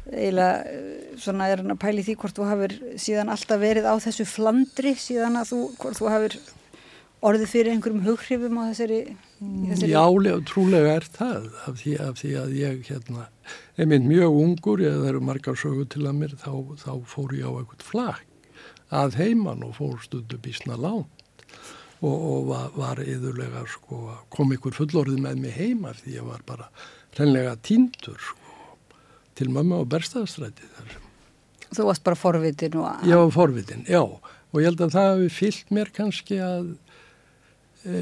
eiginlega 0.08 1.18
svona 1.20 1.50
er 1.52 1.62
hann 1.62 1.74
að 1.74 1.82
pæli 1.82 2.04
því 2.06 2.16
hvort 2.22 2.38
þú 2.38 2.46
hafur 2.48 2.76
síðan 3.02 3.32
alltaf 3.34 3.60
verið 3.60 3.90
á 3.90 3.94
þessu 4.00 4.28
flandri 4.30 4.94
síðan 5.00 5.40
að 5.42 5.52
þú, 5.52 5.60
hvort 5.82 6.00
þú 6.00 6.12
hafur 6.14 6.38
orðið 7.28 7.52
fyrir 7.52 7.74
einhverjum 7.74 8.06
hughrifum 8.06 8.60
á 8.62 8.64
þessari, 8.70 9.00
þessari... 9.42 9.92
Já, 9.92 10.04
trúlega 10.48 10.94
er 11.00 11.08
það 11.18 11.48
af 11.66 11.80
því, 11.82 11.96
af 12.06 12.22
því 12.22 12.34
að 12.44 12.56
ég 12.60 12.92
hérna, 12.92 13.28
mynd 13.82 14.10
mjög 14.12 14.40
ungur, 14.44 14.84
eða 14.86 15.02
það 15.02 15.12
eru 15.12 15.24
margar 15.32 15.60
sögur 15.60 15.90
til 15.92 16.06
að 16.06 16.20
mér, 16.22 16.36
þá, 16.38 16.52
þá 16.84 16.92
fór 17.10 17.36
ég 17.40 17.50
á 17.50 17.52
eitthvað 17.58 17.88
flag 17.90 18.27
að 18.94 19.18
heiman 19.20 19.66
og 19.68 19.76
fór 19.78 19.98
stundu 20.04 20.40
bísna 20.42 20.78
lánt 20.80 21.46
og, 22.02 22.14
og 22.14 22.48
var, 22.52 22.68
var 22.78 23.02
yðurlega 23.04 23.66
sko, 23.72 24.04
kom 24.34 24.54
ykkur 24.56 24.76
fullorðið 24.78 25.24
með 25.24 25.42
mig 25.44 25.58
heima 25.58 25.96
því 25.98 26.20
ég 26.20 26.28
var 26.28 26.44
bara 26.48 26.70
hlenlega 27.18 27.56
týndur 27.66 28.20
sko 28.22 28.48
til 29.38 29.52
mamma 29.54 29.82
og 29.84 29.90
berstaðastræti 29.92 30.66
þar. 30.78 30.98
Þú 31.68 31.88
varst 31.90 32.04
bara 32.06 32.18
forvitin 32.18 32.78
og... 32.80 33.06
Ég 33.06 33.20
var 33.20 33.34
forvitin, 33.34 33.84
já. 33.90 34.02
Og 34.02 34.62
ég 34.62 34.70
held 34.70 34.84
að 34.86 34.94
það 34.96 35.10
hefði 35.12 35.32
fyllt 35.36 35.74
mér 35.76 35.92
kannski 35.94 36.38
að, 36.42 36.70
e, 37.84 37.98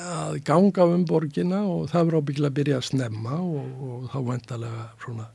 að 0.00 0.38
ganga 0.46 0.86
um 0.88 1.04
borgina 1.06 1.60
og 1.68 1.90
það 1.92 2.08
var 2.08 2.18
ábygglega 2.22 2.50
að 2.50 2.58
byrja 2.58 2.80
að 2.80 2.88
snemma 2.88 3.38
og, 3.44 3.84
og 3.84 4.08
þá 4.14 4.18
vantalega 4.30 4.86
svona 5.04 5.28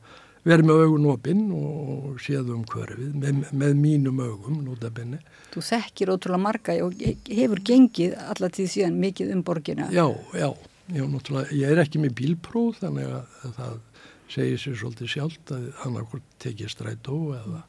verið 0.46 0.68
með 0.68 0.84
augun 0.84 1.08
opinn 1.10 1.42
og 1.56 2.20
séð 2.22 2.52
um 2.54 2.62
hverfið 2.70 3.18
með, 3.18 3.42
með 3.50 3.76
mínum 3.80 4.22
augum, 4.22 4.62
notabene. 4.66 5.20
Þú 5.54 5.64
þekkir 5.70 6.12
ótrúlega 6.14 6.44
marga 6.44 6.78
og 6.86 7.04
hefur 7.26 7.62
gengið 7.66 8.16
alla 8.22 8.50
tíð 8.54 8.72
síðan 8.74 8.98
mikið 9.02 9.34
um 9.34 9.44
borgina. 9.46 9.90
Já, 9.94 10.06
já. 10.36 10.50
Ég, 10.94 11.14
ég 11.50 11.66
er 11.66 11.80
ekki 11.82 11.98
með 11.98 12.12
bílpróð 12.20 12.76
þannig 12.84 13.08
að 13.10 13.54
það 13.56 13.78
segir 14.30 14.60
sér 14.60 14.76
svolítið 14.78 15.10
sjálft 15.10 15.54
að 15.54 15.64
hann 15.82 15.98
okkur 15.98 16.22
tekið 16.42 16.70
strætó 16.70 17.16
eða, 17.34 17.62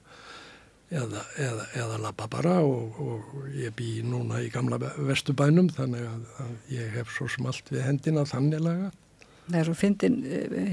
eða, 0.92 1.24
eða, 1.42 1.66
eða 1.82 1.98
lappa 2.04 2.28
bara 2.30 2.60
og, 2.66 3.02
og 3.02 3.50
ég 3.58 3.74
bý 3.78 4.04
núna 4.06 4.44
í 4.46 4.52
gamla 4.54 4.78
vestubænum 5.10 5.72
þannig 5.74 6.06
að, 6.06 6.30
að 6.46 6.78
ég 6.78 6.94
hef 6.98 7.14
svo 7.16 7.30
sem 7.32 7.50
allt 7.50 7.74
við 7.74 7.86
hendina 7.88 8.26
þannig 8.30 8.64
laga. 8.68 8.94
Það 9.48 9.60
er 9.62 9.68
svo 9.70 9.76
fyndin 9.80 10.18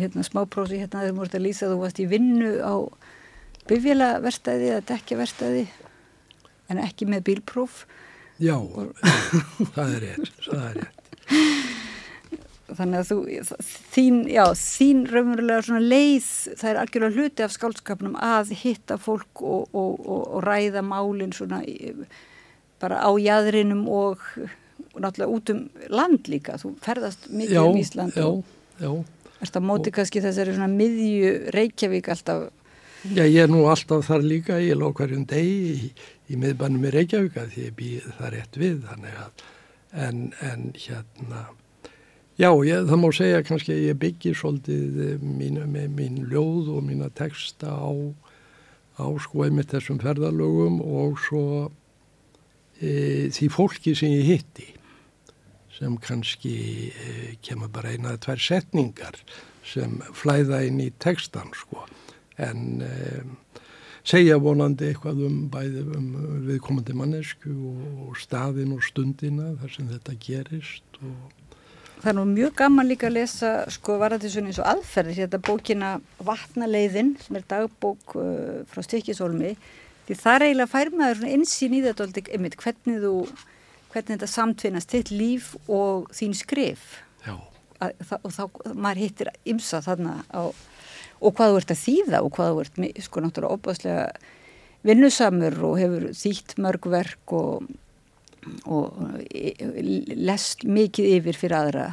hérna, 0.00 0.24
smáprósi 0.26 0.80
hérna 0.82 1.04
þegar 1.04 1.16
múið 1.18 1.36
að 1.38 1.44
lýsa 1.44 1.70
þú 1.70 1.80
varst 1.84 2.00
í 2.02 2.08
vinnu 2.10 2.50
á 2.58 2.74
bifjölaverstaði 3.70 4.70
eða 4.72 4.86
dekkjaverstaði 4.90 5.64
en 6.72 6.80
ekki 6.82 7.08
með 7.08 7.24
bílpróf. 7.28 7.84
Já, 8.42 8.56
og... 8.58 8.94
það 9.76 9.94
er 9.96 10.06
rétt, 10.08 10.30
það 10.48 10.64
er 10.66 10.78
rétt. 10.82 11.00
Þannig 12.74 12.98
að 12.98 13.10
þú, 13.10 13.18
þín, 13.94 14.16
já, 14.32 14.44
þín 14.58 15.04
raunverulega 15.06 15.66
svona 15.66 15.84
leið, 15.84 16.28
það 16.58 16.70
er 16.70 16.78
algjörlega 16.80 17.20
hluti 17.20 17.44
af 17.44 17.54
skálskapnum 17.54 18.16
að 18.18 18.54
hitta 18.64 18.96
fólk 18.98 19.42
og, 19.44 19.68
og, 19.76 20.00
og, 20.00 20.22
og 20.38 20.46
ræða 20.48 20.82
málinn 20.82 21.34
svona 21.36 21.60
bara 22.82 22.98
á 23.04 23.10
jæðrinum 23.20 23.84
og 23.86 24.24
náttúrulega 24.96 25.30
út 25.36 25.52
um 25.54 25.62
land 25.92 26.28
líka. 26.32 26.58
Þú 26.58 26.74
ferðast 26.82 27.28
mikið 27.30 27.56
já, 27.60 27.62
um 27.62 27.78
Ísland 27.78 28.18
já, 28.18 28.26
og 28.26 28.53
já. 28.80 28.90
erst 29.40 29.56
að 29.58 29.66
móti 29.70 29.94
kannski 29.94 30.22
þessari 30.24 30.54
svona 30.56 30.70
miðju 30.72 31.32
Reykjavík 31.54 32.12
alltaf. 32.14 32.46
Já, 33.04 33.24
ég 33.24 33.42
er 33.44 33.50
nú 33.52 33.66
alltaf 33.68 34.06
þar 34.06 34.24
líka, 34.24 34.60
ég 34.64 34.78
lók 34.80 35.02
hverjum 35.02 35.26
degi 35.28 35.74
í, 35.74 35.90
í 36.32 36.38
miðbænum 36.40 36.86
í 36.88 36.94
Reykjavík 36.94 37.36
að 37.36 37.50
því 37.52 37.66
ég 37.66 37.76
býð 37.80 38.06
það 38.20 38.32
rétt 38.36 38.56
við, 38.62 38.78
þannig 38.88 39.20
að 39.26 39.44
en, 39.94 40.24
en 40.40 40.72
hérna 40.78 41.44
Já, 42.34 42.48
ég, 42.66 42.88
það 42.88 42.98
má 42.98 43.08
segja 43.14 43.42
kannski 43.46 43.70
að 43.70 43.84
ég 43.84 43.98
byggi 44.02 44.32
svolítið 44.34 44.96
mín, 45.22 45.60
með 45.70 45.92
mín 45.94 46.16
ljóð 46.32 46.72
og 46.74 46.80
mína 46.82 47.06
texta 47.14 47.70
á, 47.70 47.94
á 48.98 49.06
sko 49.22 49.44
einmitt 49.46 49.70
þessum 49.70 50.00
ferðalögum 50.02 50.80
og 50.82 51.20
svo 51.22 51.44
e, 52.82 53.30
því 53.30 53.50
fólki 53.54 53.94
sem 53.94 54.16
ég 54.16 54.32
hitti 54.32 54.66
sem 55.78 55.96
kannski 56.02 56.56
e, 56.90 57.12
kemur 57.44 57.72
bara 57.74 57.94
eina 57.94 58.14
eða 58.14 58.22
tvær 58.28 58.42
setningar 58.46 59.18
sem 59.66 60.00
flæða 60.14 60.62
inn 60.68 60.80
í 60.84 60.90
textan 61.02 61.50
sko. 61.56 61.86
En 62.38 62.82
e, 62.84 63.22
segja 64.06 64.36
vonandi 64.42 64.90
eitthvað 64.90 65.22
um 65.28 65.38
bæði 65.52 65.84
um 65.96 66.10
viðkomandi 66.48 66.96
mannesku 66.96 67.54
og, 67.70 68.18
staðin 68.20 68.74
og 68.76 68.84
stundina 68.84 69.54
þar 69.62 69.72
sem 69.78 69.88
þetta 69.94 70.18
gerist 70.26 71.00
og 71.02 71.32
Það 72.04 72.10
er 72.10 72.16
nú 72.18 72.24
mjög 72.28 72.50
gaman 72.58 72.88
líka 72.90 73.06
að 73.08 73.14
lesa 73.16 73.50
sko 73.72 73.94
svona 73.96 74.50
eins 74.50 74.58
og 74.60 74.66
aðferði 74.68 75.14
þetta 75.22 75.38
bókina 75.40 75.92
Vatnaleiðin 76.20 77.14
sem 77.22 77.38
er 77.38 77.46
dagbók 77.48 78.16
uh, 78.20 78.60
frá 78.68 78.84
Stikisólmi 78.84 79.54
því 80.04 80.16
það 80.20 80.34
er 80.34 80.44
eiginlega 80.44 80.72
fær 80.74 80.90
maður 80.92 81.22
svona 81.22 81.32
einsýn 81.38 81.76
í 81.78 81.80
þetta 81.86 82.08
einmitt 82.36 82.58
hvernig 82.60 83.00
þú 83.06 83.14
hvernig 83.94 84.16
þetta 84.16 84.30
samtvinnast 84.30 84.92
þitt 84.92 85.14
líf 85.14 85.50
og 85.70 86.10
þín 86.14 86.34
skrif. 86.36 87.00
Já. 87.24 87.38
Að, 87.82 87.96
það, 88.10 88.18
og 88.20 88.34
þá 88.34 88.74
maður 88.74 89.02
hittir 89.04 89.32
ymsa 89.54 89.80
þarna 89.84 90.20
á 90.34 90.50
og 91.24 91.32
hvað 91.38 91.52
þú 91.54 91.60
ert 91.60 91.72
að 91.72 91.82
þýða 91.84 92.20
og 92.20 92.34
hvað 92.34 92.50
þú 92.50 92.64
ert 92.64 93.04
sko 93.06 93.22
náttúrulega 93.22 93.56
óbáslega 93.56 94.04
vinnusamur 94.84 95.56
og 95.64 95.78
hefur 95.80 96.06
þýtt 96.12 96.58
mörg 96.60 96.90
verk 96.92 97.34
og 97.38 97.72
og 98.68 98.96
lest 100.20 100.64
mikið 100.68 101.12
yfir 101.18 101.38
fyrir 101.38 101.56
aðra 101.58 101.84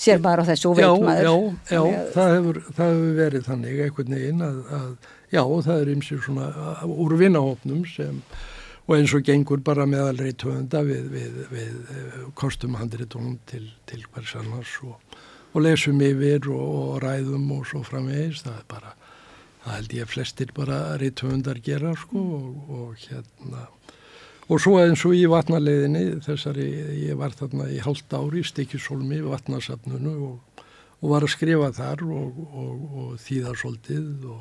sér 0.00 0.20
bara 0.24 0.44
á 0.44 0.48
þessu 0.48 0.70
og 0.70 0.78
veit 0.78 0.86
já, 0.86 0.92
maður. 1.04 1.26
Já, 1.26 1.80
já, 1.84 1.98
það 2.14 2.30
hefur, 2.36 2.60
það 2.76 2.92
hefur 2.94 3.18
verið 3.18 3.48
þannig 3.50 3.82
einhvern 3.84 4.14
veginn 4.16 4.46
að, 4.46 4.60
að 4.78 5.10
já, 5.34 5.42
það 5.66 5.74
er 5.74 5.92
ymsir 5.94 6.22
svona 6.24 6.48
úr 6.88 7.16
vinnahopnum 7.20 7.82
sem 7.90 8.22
og 8.90 8.96
eins 8.96 9.12
og 9.14 9.22
gengur 9.22 9.60
bara 9.62 9.84
meðalri 9.86 10.32
töfunda 10.34 10.80
við, 10.82 11.04
við, 11.12 11.34
við 11.52 11.74
eh, 11.94 12.14
kostum 12.34 12.74
handritunum 12.74 13.36
til, 13.46 13.68
til 13.86 14.02
hvers 14.10 14.32
annars 14.40 14.72
og, 14.82 14.96
og 15.54 15.62
lesum 15.62 16.02
yfir 16.02 16.48
og, 16.50 16.64
og 16.80 16.96
ræðum 17.04 17.44
og 17.54 17.68
svo 17.70 17.84
framvegis, 17.86 18.42
það 18.48 18.56
er 18.56 18.66
bara 18.72 18.96
það 19.62 19.76
held 19.76 19.94
ég 19.94 20.08
að 20.08 20.12
flestir 20.16 20.52
bara 20.56 20.80
rítöfundar 20.98 21.62
gera 21.62 21.94
sko 22.02 22.24
og, 22.40 22.74
og 22.80 23.06
hérna. 23.06 23.68
Og 24.50 24.58
svo 24.58 24.80
eins 24.82 25.06
og 25.06 25.14
í 25.14 25.22
vatnarleiðinni, 25.30 26.04
þessari, 26.26 26.66
ég 27.04 27.18
var 27.20 27.36
þarna 27.38 27.68
í 27.70 27.78
halvt 27.84 28.18
ári 28.18 28.42
í 28.42 28.48
Stikisólmi, 28.48 29.20
vatnarsafnunu 29.22 30.16
og, 30.32 30.64
og 30.98 31.12
var 31.12 31.22
að 31.22 31.36
skrifa 31.36 31.70
þar 31.78 32.02
og, 32.10 32.40
og, 32.50 32.86
og 32.90 33.18
þýða 33.22 33.54
svolítið 33.60 34.32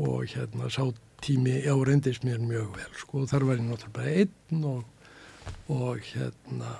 og 0.00 0.24
hérna 0.32 0.72
sá 0.72 0.86
tími 1.24 1.60
árendist 1.70 2.26
mér 2.26 2.42
mjög 2.42 2.74
vel, 2.78 2.90
sko, 3.00 3.24
þar 3.30 3.48
var 3.48 3.60
ég 3.60 3.68
náttúrulega 3.68 3.96
bara 3.98 4.16
einn 4.22 4.66
og 5.72 6.04
hérna, 6.12 6.76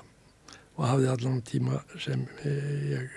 og 0.76 0.84
hafði 0.88 1.10
allan 1.12 1.40
tíma 1.46 1.80
sem 2.00 2.26
ég, 2.44 3.08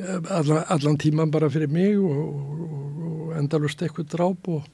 allan, 0.00 0.64
allan 0.68 0.98
tíma 1.00 1.28
bara 1.30 1.50
fyrir 1.52 1.70
mig 1.72 2.00
og 2.00 3.36
endalust 3.38 3.82
eitthvað 3.82 4.12
dráp 4.16 4.52
og 4.52 4.66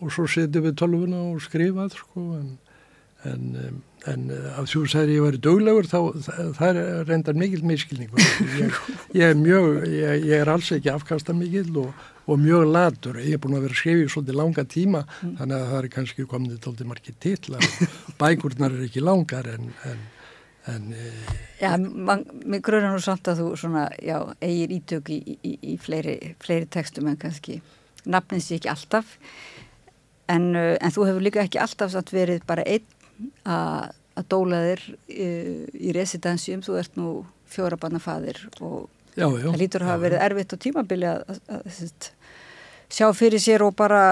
og 0.00 0.12
svo 0.14 0.26
setjum 0.30 0.66
við 0.68 0.76
tölvuna 0.80 1.22
og 1.30 1.40
skrifað 1.44 1.96
sko 1.98 2.22
en, 2.38 2.50
en, 3.28 3.80
en 4.08 4.22
af 4.56 4.68
því 4.70 4.84
að 4.84 4.92
það 4.94 5.02
er 5.02 5.12
ég 5.14 5.26
verið 5.26 5.42
döglegur 5.46 5.88
þá 5.90 5.98
það 6.56 6.70
er 6.70 6.80
reyndar 7.08 7.40
mikil 7.40 7.60
miskilningur 7.68 8.24
ég, 8.60 8.78
ég 9.16 9.26
er 9.34 9.36
mjög 9.40 9.84
ég, 9.92 10.24
ég 10.30 10.36
er 10.38 10.52
alls 10.52 10.70
ekki 10.76 10.92
afkasta 10.92 11.36
mikil 11.36 11.82
og, 11.84 12.06
og 12.30 12.38
mjög 12.40 12.64
latur, 12.70 13.18
ég 13.24 13.36
er 13.36 13.42
búin 13.42 13.58
að 13.58 13.66
vera 13.66 13.80
skrifið 13.80 14.12
svolítið 14.14 14.38
langa 14.38 14.64
tíma 14.70 15.02
mm. 15.02 15.34
þannig 15.40 15.56
að 15.56 15.68
það 15.72 15.80
er 15.80 15.90
kannski 15.96 16.26
komið 16.30 16.56
til 16.56 16.72
alltaf 16.72 16.90
margir 16.92 17.18
titlar. 17.26 17.68
Bækurnar 18.20 18.76
er 18.76 18.86
ekki 18.86 19.04
langar 19.04 19.52
en, 19.56 19.70
en 19.90 20.08
En, 20.68 20.90
já, 21.56 21.70
man, 21.80 22.20
mér 22.44 22.60
gröður 22.62 22.92
nú 22.92 22.98
samt 23.02 23.26
að 23.32 23.38
þú 23.40 23.46
svona, 23.58 23.86
já, 24.04 24.18
eigir 24.44 24.74
ítök 24.76 25.08
í, 25.10 25.16
í, 25.40 25.54
í 25.72 25.76
fleiri, 25.80 26.34
fleiri 26.38 26.68
textum 26.68 27.08
en 27.08 27.16
kannski. 27.18 27.56
Nafnins 28.04 28.50
ég 28.52 28.60
ekki 28.60 28.68
alltaf 28.70 29.14
En, 30.30 30.52
en 30.54 30.94
þú 30.94 31.08
hefur 31.08 31.24
líka 31.24 31.42
ekki 31.44 31.60
alltaf 31.62 31.96
verið 32.12 32.44
bara 32.48 32.64
einn 32.68 32.86
að 33.48 34.26
dóla 34.30 34.62
þér 34.66 34.82
í, 34.86 34.94
uh, 35.16 35.66
í 35.88 35.92
residansjum, 35.96 36.62
þú 36.64 36.78
ert 36.80 36.96
nú 37.00 37.10
fjórabannafaðir 37.50 38.42
og 38.60 38.88
já, 39.16 39.26
já, 39.26 39.48
það 39.48 39.60
lítur 39.62 39.84
að 39.84 39.90
hafa 39.90 39.98
já, 39.98 40.04
verið 40.04 40.24
erfitt 40.26 40.54
og 40.54 40.62
tímabili 40.64 41.08
að, 41.10 41.22
að, 41.26 41.40
að, 41.56 41.64
að 41.66 42.10
sjá 42.90 43.08
fyrir 43.16 43.42
sér 43.42 43.64
og 43.66 43.76
bara 43.78 44.02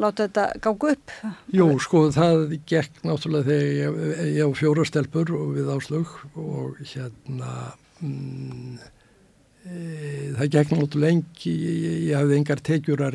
láta 0.00 0.26
þetta 0.26 0.46
gágu 0.64 0.90
upp. 0.94 1.14
Jú, 1.54 1.68
sko, 1.82 2.08
það 2.14 2.56
gekk 2.66 3.04
náttúrulega 3.06 3.46
þegar 3.50 3.70
ég, 3.78 4.24
ég 4.40 4.42
á 4.42 4.50
fjóra 4.58 4.88
stelpur 4.88 5.30
og 5.38 5.54
við 5.58 5.70
áslug 5.76 6.18
og 6.34 6.82
hérna... 6.82 7.54
Mm, 8.00 8.82
Eh, 9.64 10.34
það 10.36 10.48
gekk 10.52 10.72
náttúrulega 10.74 11.08
lengi, 11.08 11.50
ég, 11.56 11.92
ég 12.10 12.18
hafði 12.18 12.34
engar 12.36 12.60
tekjur 12.68 13.00
af 13.00 13.14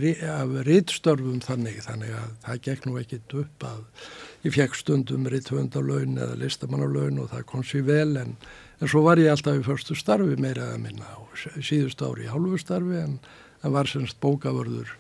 rittstörfum 0.66 1.44
þannig, 1.46 1.76
þannig 1.86 2.16
að 2.18 2.32
það 2.48 2.62
gekk 2.66 2.88
nú 2.88 2.96
ekkit 2.98 3.36
upp 3.38 3.66
að 3.70 4.08
ég 4.48 4.56
fekk 4.56 4.80
stundum 4.80 5.28
ritthöndalaun 5.30 6.18
eða 6.18 6.40
listamannalaun 6.42 7.22
og 7.22 7.30
það 7.36 7.44
kom 7.52 7.62
sér 7.62 7.86
vel 7.86 8.18
en, 8.18 8.34
en 8.82 8.90
svo 8.90 9.04
var 9.06 9.22
ég 9.22 9.30
alltaf 9.30 9.60
í 9.60 9.68
förstu 9.68 9.98
starfi 10.00 10.40
meira 10.42 10.72
að 10.72 10.82
minna 10.88 11.12
og 11.22 11.38
síðust 11.38 12.02
ári 12.02 12.26
í 12.26 12.34
hálfu 12.34 12.58
starfi 12.64 12.98
en 12.98 13.20
það 13.62 13.76
var 13.78 13.92
semst 13.92 14.20
bókavörður 14.24 14.96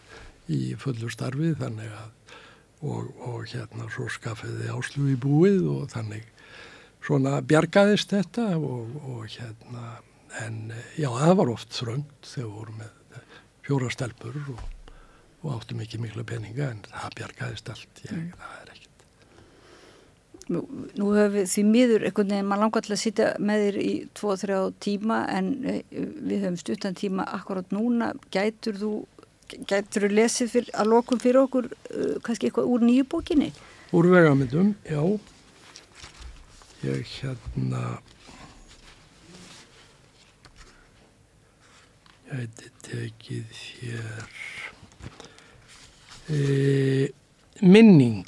í 0.49 0.61
fullu 0.81 1.11
starfi 1.13 1.53
þannig 1.59 1.91
að 1.93 2.35
og, 2.79 3.09
og 3.27 3.47
hérna 3.51 3.89
svo 3.91 4.07
skaffiði 4.11 4.69
áslu 4.71 5.09
í 5.11 5.17
búið 5.19 5.65
og 5.67 5.89
þannig 5.91 6.27
svona 7.03 7.39
bjargaðist 7.43 8.13
þetta 8.15 8.45
og, 8.57 8.95
og 9.03 9.25
hérna 9.33 9.99
en 10.45 10.71
já, 10.95 11.09
það 11.09 11.35
var 11.41 11.53
oft 11.55 11.73
þrönd 11.75 12.27
þegar 12.27 12.51
vorum 12.55 12.81
með 12.83 13.23
fjóra 13.65 13.91
stelpur 13.93 14.37
og, 14.53 14.61
og 15.43 15.51
áttum 15.57 15.83
ekki 15.83 16.01
miklu 16.01 16.25
peninga 16.27 16.71
en 16.73 16.83
það 16.87 17.17
bjargaðist 17.19 17.71
allt, 17.73 18.03
ég, 18.05 18.15
mm. 18.15 18.31
það 18.39 18.59
er. 18.61 18.68
Nú, 20.49 20.63
höfum 20.97 21.35
við 21.35 21.47
því 21.51 21.63
miður 21.67 22.05
einhvern 22.07 22.33
veginn, 22.33 22.47
maður 22.49 22.63
langar 22.63 22.85
til 22.85 22.93
að 22.95 23.01
sitja 23.03 23.29
með 23.37 23.65
þér 23.65 23.79
í 23.83 23.93
2-3 24.17 24.59
tíma 24.81 25.19
en 25.29 25.49
eh, 25.69 25.81
við 25.93 26.45
höfum 26.45 26.57
stuttan 26.57 26.97
tíma 26.97 27.27
akkurát 27.37 27.75
núna, 27.75 28.13
gætur 28.33 28.79
þú 28.81 28.93
gætur 29.69 30.05
þú 30.05 30.11
lesið 30.13 30.51
fyr, 30.53 30.69
að 30.77 30.91
lokum 30.93 31.21
fyrir 31.21 31.41
okkur 31.43 31.69
uh, 31.69 32.15
kannski 32.25 32.49
eitthvað 32.49 32.69
úr 32.69 32.85
nýju 32.85 33.07
bókinni? 33.09 33.49
Úr 33.97 34.09
vegamindum, 34.11 34.75
já. 34.85 35.01
Ég 36.85 37.09
hérna 37.19 37.97
gæti 42.29 42.69
tekið 42.85 43.55
hér 43.59 44.27
e, 46.29 47.09
minning 47.61 48.27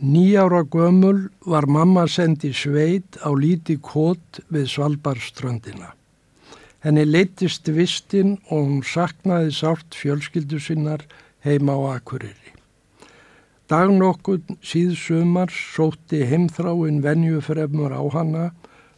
nýjára 0.00 0.62
gömul 0.64 1.28
var 1.44 1.66
mamma 1.66 2.06
sendi 2.08 2.52
sveit 2.52 3.20
á 3.20 3.28
líti 3.36 3.76
kót 3.76 4.40
við 4.48 4.70
Svalbarströndina 4.72 5.92
henni 6.80 7.04
leittist 7.04 7.68
vistinn 7.68 8.38
og 8.48 8.64
hún 8.64 8.80
saknaði 8.86 9.52
sárt 9.52 9.98
fjölskyldu 10.00 10.60
sinnar 10.60 11.04
heima 11.44 11.76
á 11.76 12.00
Akureyri 12.00 12.54
dag 13.68 13.92
nokkur 13.92 14.40
síð 14.64 14.96
sumar 14.96 15.52
sótti 15.52 16.24
heimþráin 16.32 17.02
venjufremur 17.04 17.92
á 17.92 18.02
hana 18.16 18.46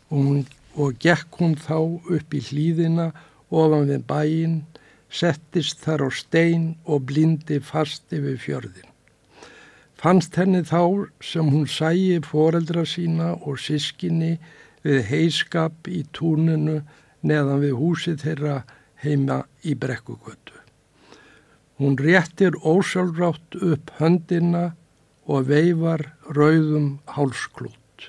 og, 0.08 0.22
hún, 0.22 0.38
og 0.78 0.94
gekk 1.02 1.42
hún 1.42 1.58
þá 1.58 1.76
upp 1.82 2.38
í 2.38 2.40
hlýðina 2.46 3.10
ofan 3.50 3.90
við 3.90 4.06
bæin, 4.08 4.56
settist 5.10 5.82
þar 5.84 6.06
á 6.06 6.10
stein 6.14 6.64
og 6.86 7.04
blindi 7.10 7.58
fast 7.60 8.06
yfir 8.14 8.38
fjörðin. 8.40 8.91
Fannst 10.02 10.34
henni 10.34 10.64
þá 10.66 11.06
sem 11.22 11.46
hún 11.54 11.68
sæi 11.70 12.16
foreldra 12.26 12.82
sína 12.90 13.36
og 13.46 13.60
sískinni 13.62 14.32
við 14.82 15.04
heiskap 15.06 15.86
í 15.86 16.00
túninu 16.10 16.80
neðan 17.22 17.60
við 17.62 17.76
húsið 17.78 18.16
þeirra 18.24 18.56
heima 19.04 19.36
í 19.62 19.76
brekkugötu. 19.78 20.56
Hún 21.78 21.94
réttir 22.00 22.58
ósjálfrátt 22.58 23.54
upp 23.62 23.92
höndina 24.00 24.72
og 25.30 25.46
veifar 25.46 26.02
rauðum 26.34 26.96
hálsklút. 27.14 28.08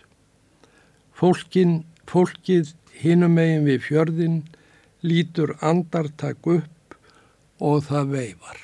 Fólkin, 1.14 1.84
fólkið 2.10 2.72
hinum 3.04 3.38
eigin 3.38 3.68
við 3.68 3.86
fjörðin 3.86 4.40
lítur 5.06 5.54
andartak 5.62 6.42
upp 6.56 6.98
og 7.62 7.86
það 7.86 8.10
veifar. 8.16 8.58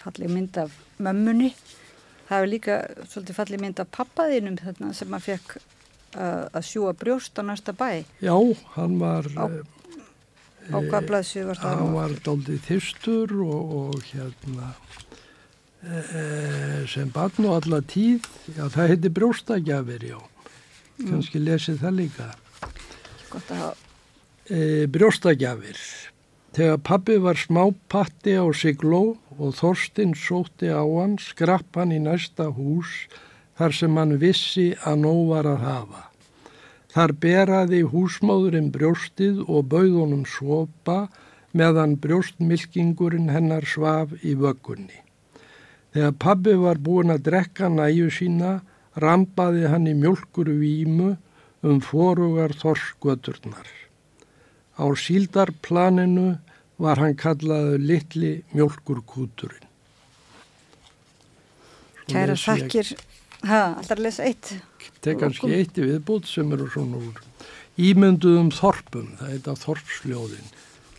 Fallið 0.00 0.34
mynd 0.38 0.58
af 0.64 0.81
mömmunni. 0.98 1.52
Það 2.28 2.36
hefur 2.36 2.50
líka 2.52 2.78
svolítið 3.10 3.38
fallið 3.38 3.62
mynd 3.64 3.82
af 3.82 3.92
pappaðinum 3.96 4.58
þarna 4.60 4.92
sem 4.96 5.10
maður 5.12 5.28
fekk 5.30 5.56
uh, 5.58 6.46
að 6.48 6.66
sjúa 6.68 6.94
brjóst 6.96 7.38
á 7.38 7.42
næsta 7.44 7.76
bæ. 7.76 8.04
Já, 8.24 8.36
hann 8.76 8.98
var... 9.02 9.28
Á, 9.36 9.44
á 10.72 10.78
hvað 10.78 11.08
blaðsju 11.10 11.46
var 11.48 11.60
það? 11.60 11.78
Hann 11.80 11.96
var 11.96 12.16
doldið 12.24 12.60
þyrstur 12.68 13.36
og, 13.44 13.76
og 13.82 14.10
hérna 14.12 14.72
e, 15.82 16.86
sem 16.90 17.10
barn 17.12 17.48
og 17.48 17.56
alla 17.58 17.80
tíð, 17.82 18.28
já 18.56 18.66
það 18.70 18.92
heiti 18.92 19.12
brjóstagjafir, 19.18 20.06
já. 20.12 20.20
Kanski 21.02 21.40
lesið 21.42 21.80
það 21.82 21.98
líka. 21.98 22.28
Gott 23.32 23.50
að 23.50 23.62
hafa. 23.62 23.76
E, 24.46 24.60
brjóstagjafir. 24.92 25.80
Þegar 26.52 26.80
pabbi 26.84 27.14
var 27.16 27.38
smápatti 27.40 28.34
á 28.36 28.44
Sigló 28.52 29.16
og 29.40 29.54
Þorstinn 29.56 30.12
sótti 30.12 30.68
á 30.68 30.84
hann, 30.84 31.16
skrapp 31.16 31.78
hann 31.80 31.94
í 31.96 32.00
næsta 32.02 32.50
hús 32.52 33.06
þar 33.56 33.72
sem 33.72 33.96
hann 33.96 34.18
vissi 34.20 34.66
að 34.84 34.98
nóg 35.06 35.22
var 35.30 35.48
að 35.48 35.64
hafa. 35.64 36.02
Þar 36.92 37.14
beraði 37.24 37.80
húsmáðurinn 37.88 38.68
brjóstið 38.74 39.40
og 39.48 39.70
bauðunum 39.72 40.26
svopa 40.28 41.06
meðan 41.56 41.96
brjóstmilkingurinn 42.04 43.32
hennar 43.32 43.64
svaf 43.64 44.12
í 44.20 44.36
vöggunni. 44.36 45.00
Þegar 45.96 46.18
pabbi 46.20 46.60
var 46.60 46.80
búin 46.84 47.16
að 47.16 47.24
drekka 47.30 47.72
næju 47.72 48.12
sína, 48.12 48.58
rampaði 49.00 49.70
hann 49.72 49.88
í 49.88 49.96
mjölkur 49.96 50.52
vímu 50.60 51.14
um 51.64 51.80
forugar 51.80 52.52
þorskvöturnar. 52.60 53.81
Á 54.78 54.84
síldarplaninu 54.96 56.38
var 56.82 57.00
hann 57.02 57.16
kallaðu 57.18 57.78
litli 57.82 58.32
mjölkurkúturinn. 58.54 59.68
Kæra 62.08 62.36
þakkir. 62.36 62.94
Alltaf 63.42 63.96
að 63.96 64.04
lesa 64.06 64.24
eitt. 64.26 64.54
Þetta 64.92 65.10
er 65.12 65.20
kannski 65.20 65.52
eitt 65.56 65.78
í 65.78 65.86
viðbútt 65.86 66.28
sem 66.30 66.50
eru 66.54 66.68
svona 66.70 67.00
úr 67.02 67.20
ímynduðum 67.80 68.50
þorpum, 68.52 69.14
það 69.18 69.30
heit 69.32 69.48
að 69.48 69.62
þorpsljóðin. 69.62 70.50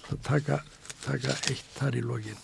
Það 0.07 0.21
taka, 0.27 0.57
taka 1.03 1.35
eitt 1.51 1.69
þar 1.77 1.97
í 1.97 2.03
lokin. 2.03 2.41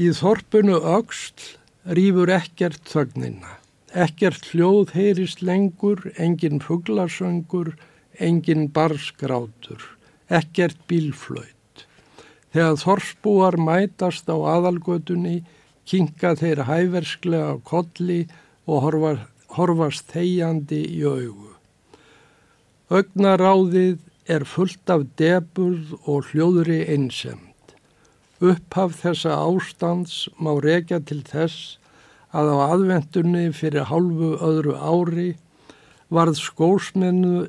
Í 0.00 0.08
þorpunu 0.16 0.78
auksl 0.80 1.52
rýfur 1.84 2.32
ekkert 2.32 2.88
þögnina. 2.88 3.58
Ekkert 3.92 4.48
hljóð 4.54 4.94
heyrist 4.96 5.42
lengur, 5.44 6.06
engin 6.16 6.62
fugglarsöngur, 6.64 7.74
engin 8.22 8.68
barskrátur, 8.72 9.82
ekkert 10.30 10.78
bílflöyt. 10.88 11.86
Þegar 12.52 12.78
þorpsbúar 12.82 13.56
mætast 13.58 14.28
á 14.28 14.36
aðalgötunni, 14.36 15.42
kinka 15.88 16.34
þeir 16.38 16.64
hæversklega 16.68 17.54
á 17.54 17.56
kolli 17.66 18.20
og 18.68 18.84
horfa, 18.86 19.12
horfast 19.56 20.12
þegjandi 20.12 20.82
í 20.98 21.02
augu. 21.02 21.52
Ögnaráðið 22.92 23.98
er 24.30 24.44
fullt 24.46 24.90
af 24.92 25.06
deburð 25.18 25.94
og 26.04 26.28
hljóðri 26.30 26.82
einsemd. 26.92 27.48
Upphaf 28.42 28.98
þessa 29.00 29.38
ástands 29.38 30.26
má 30.38 30.52
rekja 30.62 31.00
til 31.00 31.22
þess 31.26 31.78
að 32.36 32.52
á 32.52 32.56
aðvendunni 32.72 33.46
fyrir 33.56 33.88
hálfu 33.90 34.34
öðru 34.42 34.76
ári 34.76 35.28
varð 36.12 36.38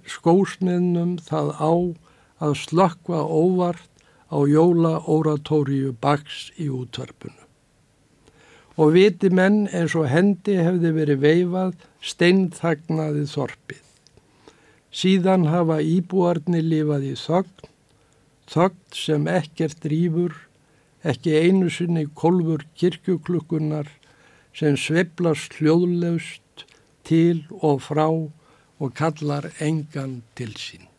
skósmiðnum 0.08 1.18
það 1.28 1.50
á 1.60 1.74
að 2.44 2.54
slökkva 2.64 3.22
óvart 3.24 3.90
á 4.34 4.38
jóla 4.50 4.98
oratóriu 5.06 5.94
baks 6.02 6.50
í 6.58 6.70
útvarpunu. 6.74 7.42
Og 8.82 8.96
viti 8.96 9.30
menn 9.30 9.68
eins 9.70 9.94
og 9.94 10.10
hendi 10.10 10.56
hefði 10.58 10.94
verið 10.96 11.20
veifað 11.22 11.76
steinþagnaði 12.02 13.28
þorpið. 13.30 13.84
Síðan 14.94 15.46
hafa 15.50 15.78
íbúarni 15.82 16.62
lifað 16.62 17.06
í 17.12 17.14
þögn, 17.18 17.70
þögn 18.50 18.98
sem 18.98 19.28
ekkert 19.30 19.86
rýfur, 19.90 20.34
ekki 21.06 21.36
einu 21.38 21.70
sinni 21.74 22.08
kolfur 22.18 22.66
kirkjuklukkunar 22.80 23.90
sem 24.58 24.78
sveplast 24.78 25.58
hljóðlaust 25.60 26.66
til 27.06 27.44
og 27.62 27.82
frá 27.86 28.08
og 28.84 28.92
kallar 28.98 29.48
engan 29.64 30.20
til 30.36 30.52
sín. 30.60 30.90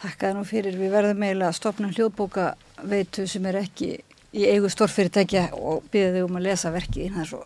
Þakkaði 0.00 0.36
nú 0.36 0.44
fyrir, 0.48 0.78
við 0.80 0.94
verðum 0.94 1.22
eiginlega 1.26 1.52
að 1.52 1.58
stopna 1.58 1.90
hljóðbóka 1.92 2.46
veitu 2.88 3.26
sem 3.28 3.46
er 3.50 3.60
ekki 3.60 3.90
í 4.32 4.46
eigu 4.48 4.70
stórfyrirtækja 4.72 5.50
og 5.58 5.84
byrja 5.92 6.14
þau 6.16 6.28
um 6.30 6.38
að 6.40 6.46
lesa 6.48 6.72
verkið. 6.72 7.10
Það 7.12 7.22
er 7.22 7.30
svo 7.32 7.42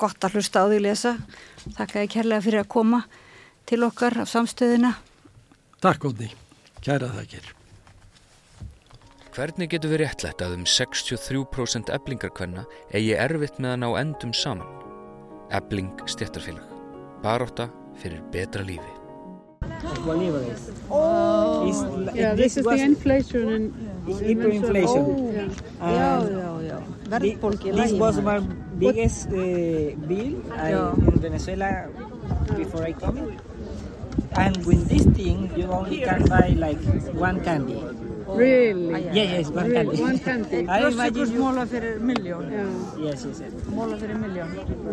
gott 0.00 0.24
að 0.24 0.38
hlusta 0.38 0.64
á 0.64 0.68
því 0.70 0.78
að 0.78 0.86
lesa. 0.86 1.12
Þakkaði 1.76 2.10
kærlega 2.14 2.46
fyrir 2.46 2.64
að 2.64 2.72
koma 2.72 3.02
til 3.68 3.82
okkar 3.84 4.16
af 4.24 4.32
samstöðina. 4.32 4.94
Takk 5.84 6.08
Óni, 6.08 6.30
kæra 6.80 7.12
þakkir. 7.18 7.52
Hvernig 9.36 9.70
getur 9.70 9.92
við 9.92 10.02
réttlætt 10.02 10.42
að 10.42 10.56
um 10.56 10.64
63% 10.66 11.92
eblingarkvenna 11.94 12.64
eigi 12.90 13.12
erfitt 13.14 13.60
með 13.62 13.76
að 13.76 13.84
ná 13.84 13.88
endum 14.00 14.34
saman? 14.34 14.74
Ebling 15.54 15.92
stjættarfélag. 16.08 16.77
Baróta 17.22 17.70
fyrir 18.00 18.22
betra 18.32 18.62
lífi. 18.62 18.92
Bolivares. 20.04 20.70
Oh, 20.90 21.68
It's, 21.68 21.80
yeah, 22.16 22.34
this, 22.34 22.56
is 22.56 22.64
was 22.66 22.78
the 22.80 22.84
inflation 22.84 23.48
and 23.48 23.64
hyperinflation. 24.06 25.04
Oh, 25.06 25.30
yeah. 25.30 25.48
And 25.80 26.28
já, 26.28 26.52
já. 26.66 26.78
thi- 27.18 27.36
Verðbólgi 27.36 27.72
This 27.76 27.92
was 27.92 28.16
my 28.20 28.38
biggest 28.78 29.28
uh, 29.28 29.94
bill 30.08 30.42
I, 30.56 30.72
in 30.72 31.20
Venezuela 31.20 31.86
before 32.56 32.82
I 32.86 32.92
come. 32.92 33.36
And 34.36 34.56
with 34.66 34.88
this 34.88 35.04
thing, 35.16 35.50
you 35.56 35.66
only 35.70 36.00
can 36.02 36.24
buy 36.26 36.54
like 36.56 36.78
one 37.14 37.40
candy. 37.44 37.78
Oh, 38.28 38.36
really? 38.36 39.04
Yeah, 39.06 39.40
yes, 39.40 39.48
one 39.48 39.70
Really? 39.70 39.74
candy. 39.96 40.02
One 40.02 40.18
candy. 40.18 40.68
I 40.68 40.88
imagine 40.88 41.32
you. 41.32 41.40
Móla 41.40 41.64
fyrir 41.66 41.98
miljón. 42.00 42.50
Yeah. 42.52 43.06
Yes, 43.08 43.24
yes, 43.24 43.40
yes. 43.40 43.52
Móla 43.72 43.96
fyrir 43.96 44.16
miljón. 44.20 44.48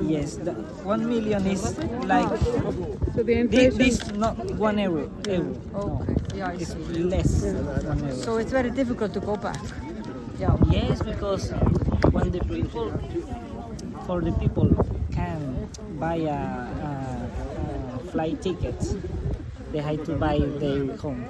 Yes, 0.09 0.35
the 0.37 0.51
one 0.87 1.03
million 1.05 1.45
is 1.45 1.63
like 2.07 2.29
So 2.39 3.23
the 3.23 3.23
this, 3.23 3.37
inflation. 3.43 3.77
this 3.77 4.11
not 4.15 4.37
one 4.57 4.79
euro. 4.79 5.09
euro. 5.27 5.51
Okay, 5.75 6.15
yeah, 6.37 6.47
I 6.49 6.53
It's 6.55 6.71
see. 6.73 7.03
less 7.03 7.41
than 7.41 7.65
one 7.65 7.99
euro. 8.07 8.15
So 8.15 8.37
it's 8.37 8.51
very 8.51 8.69
difficult 8.71 9.11
to 9.13 9.19
go 9.19 9.35
back. 9.35 9.59
Yeah. 10.39 10.55
Yes, 10.71 11.01
because 11.03 11.51
when 12.15 12.31
the 12.31 12.39
people, 12.39 12.91
for 14.07 14.21
the 14.21 14.31
people 14.39 14.69
can 15.11 15.67
buy 15.99 16.15
a, 16.23 16.39
a, 16.87 16.91
a 17.99 17.99
flight 18.11 18.41
ticket, 18.41 18.79
they 19.71 19.79
have 19.79 20.03
to 20.05 20.15
buy 20.15 20.39
their 20.59 20.95
home, 20.97 21.23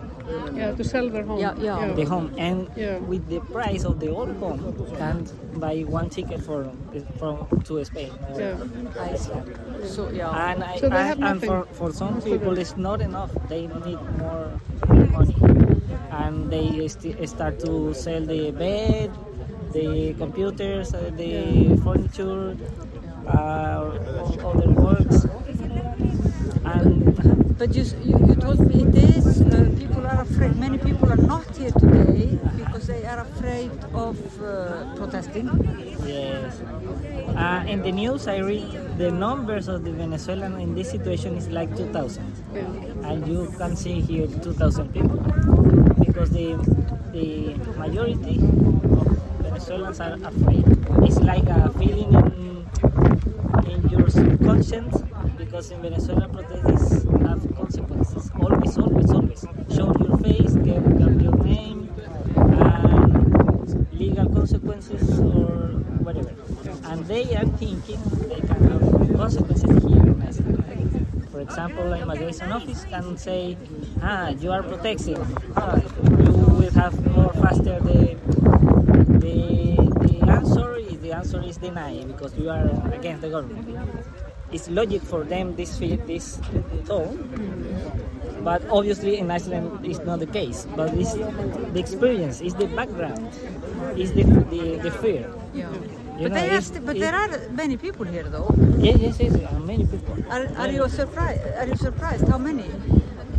Yeah, 0.55 0.71
to 0.73 0.83
sell 0.83 1.09
their 1.09 1.23
home. 1.23 1.39
Yeah, 1.39 1.53
yeah. 1.59 1.93
the 1.93 2.03
home, 2.05 2.33
and 2.37 2.67
Yeah. 2.75 2.97
with 2.99 3.27
the 3.29 3.39
price 3.53 3.83
of 3.85 3.99
the 3.99 4.09
old 4.09 4.31
home, 4.37 4.59
can't 4.97 5.29
buy 5.59 5.81
one 5.81 6.09
ticket 6.09 6.41
for 6.41 6.71
from 7.19 7.45
to 7.65 7.83
Spain. 7.85 8.11
or 8.33 8.39
Yeah. 8.39 8.57
I 8.99 9.15
see. 9.15 9.31
So, 9.85 10.09
já. 10.11 10.29
And, 10.33 10.63
I, 10.63 10.77
So 10.79 10.89
they 10.89 10.95
and, 10.97 11.07
have 11.07 11.19
and 11.19 11.41
nothing. 11.41 11.49
for, 11.49 11.65
for 11.73 11.91
some 11.93 12.21
people 12.21 12.57
it's 12.57 12.75
not 12.77 13.01
enough. 13.01 13.31
They 13.49 13.67
need 13.67 13.99
more 14.17 14.49
money. 15.11 15.35
And 16.11 16.49
they 16.49 16.87
st- 16.87 17.29
start 17.29 17.59
to 17.59 17.93
sell 17.93 18.25
the 18.25 18.51
bed, 18.51 19.11
the 19.73 20.13
computers, 20.15 20.93
uh, 20.93 21.11
the 21.15 21.77
furniture, 21.83 22.57
uh, 23.27 23.91
other 24.49 24.71
works. 24.71 25.25
And 26.65 27.04
But 27.57 27.73
you, 27.73 27.83
you, 28.03 28.19
you 28.27 28.35
told 28.35 28.59
me 28.59 28.83
it 28.83 28.95
is, 28.95 29.41
uh, 29.41 29.71
people 29.77 30.05
are 30.05 30.21
afraid, 30.21 30.55
many 30.57 30.77
people 30.77 31.09
are 31.11 31.15
not 31.15 31.55
here 31.55 31.71
today 31.71 32.37
because 32.57 32.87
they 32.87 33.05
are 33.05 33.21
afraid 33.21 33.71
of 33.93 34.17
uh, 34.43 34.93
protesting. 34.95 35.47
yes. 36.05 36.59
Uh, 37.35 37.63
in 37.67 37.81
the 37.81 37.91
news 37.91 38.27
I 38.27 38.39
read 38.39 38.97
the 38.97 39.11
numbers 39.11 39.67
of 39.67 39.83
the 39.85 39.91
Venezuelan 39.91 40.59
in 40.59 40.75
this 40.75 40.91
situation 40.91 41.35
is 41.37 41.47
like 41.49 41.75
2,000. 41.77 42.23
Yeah. 42.53 42.61
and 43.09 43.27
you 43.27 43.53
can 43.57 43.75
see 43.75 44.01
here 44.01 44.27
2,000 44.27 44.93
people 44.93 45.19
because 46.03 46.29
the 46.31 46.55
the 47.13 47.55
majority 47.77 48.37
of 48.39 49.07
Venezuelans 49.39 49.99
are 49.99 50.17
afraid. 50.23 50.65
It's 51.07 51.19
like 51.19 51.47
a 51.47 51.69
feeling 51.79 52.11
in, 52.13 52.67
in 53.71 53.89
your 53.89 54.09
conscience 54.43 55.01
because 55.37 55.71
in 55.71 55.81
Venezuela 55.81 56.27
protests 56.27 57.05
have 57.27 57.55
consequences. 57.55 58.29
Always, 58.39 58.77
always, 58.77 59.11
always. 59.11 59.45
Show 59.75 59.93
your 59.99 60.17
face, 60.19 60.53
get, 60.55 60.81
get 60.97 61.21
your 61.21 61.35
name, 61.43 61.89
and 62.35 63.87
legal 63.93 64.29
consequences 64.29 65.19
or 65.19 65.81
whatever. 66.05 66.33
And 66.85 67.05
they 67.05 67.35
are 67.35 67.45
thinking 67.57 67.99
they 68.29 68.41
can 68.41 68.63
have 68.71 69.17
consequences 69.17 69.83
here 69.83 70.03
in 70.03 70.21
Iceland. 70.21 71.27
For 71.31 71.41
example, 71.41 71.93
immigration 71.93 72.51
office 72.51 72.85
can 72.85 73.17
say, 73.17 73.57
ah, 74.01 74.29
you 74.29 74.51
are 74.51 74.63
protecting. 74.63 75.17
Ah, 75.55 75.75
you 75.75 76.31
will 76.59 76.71
have 76.71 76.93
more 77.15 77.33
faster 77.33 77.79
the 77.81 78.15
the 79.19 79.75
the 80.07 80.31
answer 80.31 80.75
is 80.75 80.99
the 80.99 81.11
answer 81.11 81.41
is 81.43 81.57
denied 81.57 82.07
because 82.07 82.35
you 82.37 82.49
are 82.49 82.69
against 82.93 83.21
the 83.21 83.29
government. 83.29 83.67
It's 84.55 84.67
logic 84.71 85.01
for 85.03 85.21
them 85.23 85.55
this 85.59 85.77
fi- 85.77 85.99
this 86.07 86.39
tone. 86.87 87.19
But 88.43 88.61
obviously 88.69 89.17
in 89.17 89.27
Iceland 89.31 89.67
it's 89.83 89.99
not 90.07 90.19
the 90.23 90.27
case. 90.39 90.65
But 90.75 90.93
it's 90.93 91.13
the 91.13 91.79
experience, 91.79 92.39
it's 92.41 92.53
the 92.55 92.67
background, 92.79 93.19
it's 93.99 94.11
the 94.17 94.23
the, 94.53 94.63
the 94.85 94.91
fear. 95.03 95.27
Yeah. 95.53 95.69
You 96.15 96.29
But, 96.29 96.31
know, 96.31 96.35
they 96.39 96.47
are 96.47 96.57
it's- 96.63 96.67
st- 96.71 96.85
but 96.87 96.95
it- 96.95 96.99
there 97.03 97.15
are 97.15 97.29
many 97.51 97.75
people 97.75 98.05
here 98.07 98.23
though. 98.23 98.47
Yes, 98.79 98.97
yes, 99.03 99.15
yes. 99.19 99.33
uh, 99.35 99.59
many 99.59 99.83
people. 99.85 100.15
Are, 100.31 100.47
are 100.61 100.71
you 100.71 100.87
surprised? 100.87 101.43
Are 101.59 101.67
you 101.67 101.75
surprised? 101.75 102.23
How 102.31 102.37
many? 102.39 102.63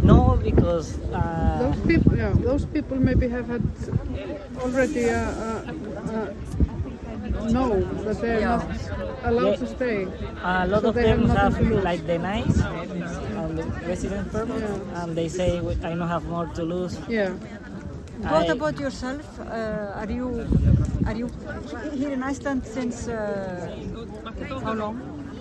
No, 0.04 0.36
because 0.36 0.98
uh, 1.08 1.56
Those 1.62 1.80
people, 1.88 2.12
yeah, 2.16 2.32
those 2.36 2.64
people 2.68 2.96
maybe 3.00 3.26
have 3.32 3.46
had 3.48 3.64
already 4.60 5.04
a, 5.08 5.24
a, 5.24 5.72
a 5.72 6.20
know 7.52 7.80
that 8.04 8.20
they 8.20 8.34
are 8.36 8.40
Yeah. 8.40 8.56
not 8.56 9.24
allowed 9.24 9.50
Yeah. 9.50 9.56
to 9.62 9.66
stay. 9.66 9.98
a 10.44 10.66
lot 10.66 10.82
So 10.82 10.88
of 10.88 10.94
they 10.94 11.08
have 11.08 11.18
them 11.18 11.28
nothing 11.28 11.42
have 11.42 11.58
to 11.58 11.80
like 11.88 12.02
the 12.06 12.18
nice 12.18 12.58
and 13.40 13.58
the 13.58 13.64
resident 13.86 14.32
permit, 14.32 14.60
Yeah. 14.62 15.02
and 15.02 15.16
they 15.16 15.28
say 15.28 15.58
I 15.82 15.94
don't 15.94 16.08
have 16.08 16.24
more 16.24 16.46
to 16.58 16.62
lose. 16.62 16.98
Yeah. 17.08 17.30
What 18.22 18.48
I- 18.48 18.52
about 18.56 18.78
yourself? 18.80 19.24
Uh, 19.40 20.00
are 20.00 20.10
you 20.10 20.28
are 21.06 21.16
you 21.20 21.28
here 21.94 22.12
in 22.12 22.22
Iceland 22.22 22.62
since 22.64 23.08
uh, 23.08 23.68
how 24.64 24.72
long? 24.74 24.96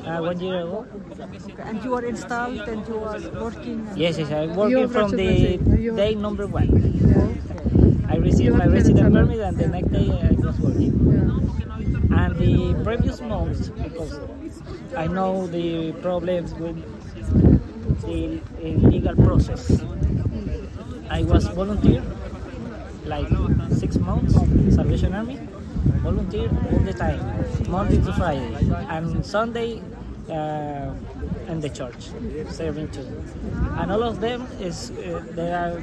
Uh, 0.05 0.19
one 0.21 0.39
year 0.39 0.59
ago. 0.61 0.85
Okay. 1.11 1.63
And 1.67 1.83
you 1.83 1.95
are 1.95 2.05
installed 2.05 2.61
and 2.67 2.81
you 2.87 2.97
are 3.11 3.21
working. 3.43 3.87
Yes, 3.95 4.19
yes, 4.19 4.29
I'm 4.29 4.49
Your 4.53 4.57
working 4.57 4.89
from 4.89 5.09
the 5.11 5.57
day 6.01 6.13
number 6.15 6.45
one. 6.45 6.69
Yeah. 6.69 8.13
I 8.13 8.17
received 8.17 8.55
my 8.55 8.67
resident 8.67 9.13
permit, 9.13 9.39
and 9.39 9.57
the 9.57 9.67
next 9.67 9.91
day 9.91 10.07
I 10.11 10.31
was 10.45 10.59
working. 10.59 10.93
Yeah. 11.09 11.74
And 12.11 12.36
the 12.38 12.82
previous 12.84 13.22
months, 13.22 13.69
because 13.69 14.19
I 14.95 15.07
know 15.07 15.48
the 15.48 15.94
problems 16.02 16.53
with 16.53 16.77
the 18.02 18.41
legal 18.64 19.15
process, 19.15 19.84
I 21.10 21.23
was 21.23 21.48
volunteer, 21.48 22.03
like 23.06 23.27
six 23.72 23.98
months, 23.98 24.34
Salvation 24.76 25.14
Army, 25.14 25.40
volunteer 26.03 26.49
all 26.72 26.80
the 26.80 26.94
time, 26.94 27.22
Monday 27.69 27.98
to 27.98 28.14
Friday, 28.14 28.53
and 28.90 29.26
Sunday 29.26 29.82
uh, 30.30 30.91
in 31.48 31.60
the 31.61 31.69
church, 31.69 32.10
serving 32.49 32.90
too. 32.90 33.07
And 33.77 33.91
all 33.91 34.03
of 34.03 34.19
them 34.19 34.48
is 34.60 34.91
uh, 34.91 35.23
they 35.32 35.52
are 35.53 35.77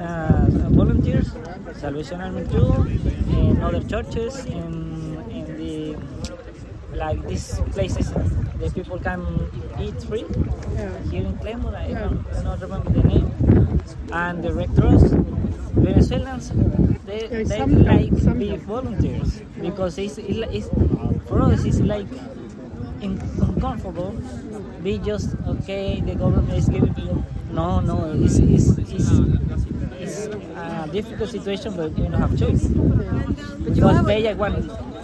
uh, 0.00 0.46
volunteers, 0.70 1.30
Salvation 1.76 2.20
Army 2.20 2.46
too, 2.48 2.72
in 3.30 3.62
other 3.62 3.82
churches, 3.82 4.44
in 4.46 4.97
like 6.98 7.26
these 7.26 7.60
places 7.72 8.10
the 8.58 8.70
people 8.74 8.98
can 8.98 9.22
eat 9.80 10.02
free 10.02 10.24
Yeah. 10.74 10.90
here 11.10 11.24
in 11.26 11.34
Clemson. 11.38 11.74
I 11.74 11.88
Yeah. 11.88 11.98
don't, 12.00 12.26
I 12.34 12.42
don't 12.42 12.60
remember 12.60 12.90
the 12.90 13.02
name. 13.06 13.28
And 14.12 14.42
the 14.42 14.52
Red 14.52 14.70
Cross, 14.76 15.02
Venezuelans, 15.78 16.50
they, 17.06 17.28
Yeah, 17.30 17.42
they 17.44 17.64
like 17.66 18.38
be 18.38 18.56
volunteers 18.56 19.40
because 19.60 19.98
it's, 19.98 20.18
it's, 20.18 20.38
it's 20.52 20.68
for 21.28 21.40
us 21.42 21.64
it's 21.64 21.80
like 21.80 22.06
in, 23.00 23.20
uncomfortable. 23.40 24.12
Be 24.82 24.98
just 24.98 25.36
okay. 25.46 26.00
The 26.00 26.14
government 26.14 26.52
is 26.58 26.68
giving 26.68 26.94
you. 26.98 27.24
No, 27.52 27.80
no. 27.80 28.12
It's 28.14 28.38
it's, 28.38 28.68
it's, 28.78 29.10
it's 29.98 30.26
a 30.26 30.88
difficult 30.92 31.30
situation, 31.30 31.74
but 31.76 31.96
you 31.98 32.04
don't 32.04 32.12
have 32.14 32.38
choice 32.38 32.68
But 32.68 32.76
you 32.76 33.74
because 33.74 33.96
have 33.96 34.04
a, 34.04 34.08
they 34.08 34.22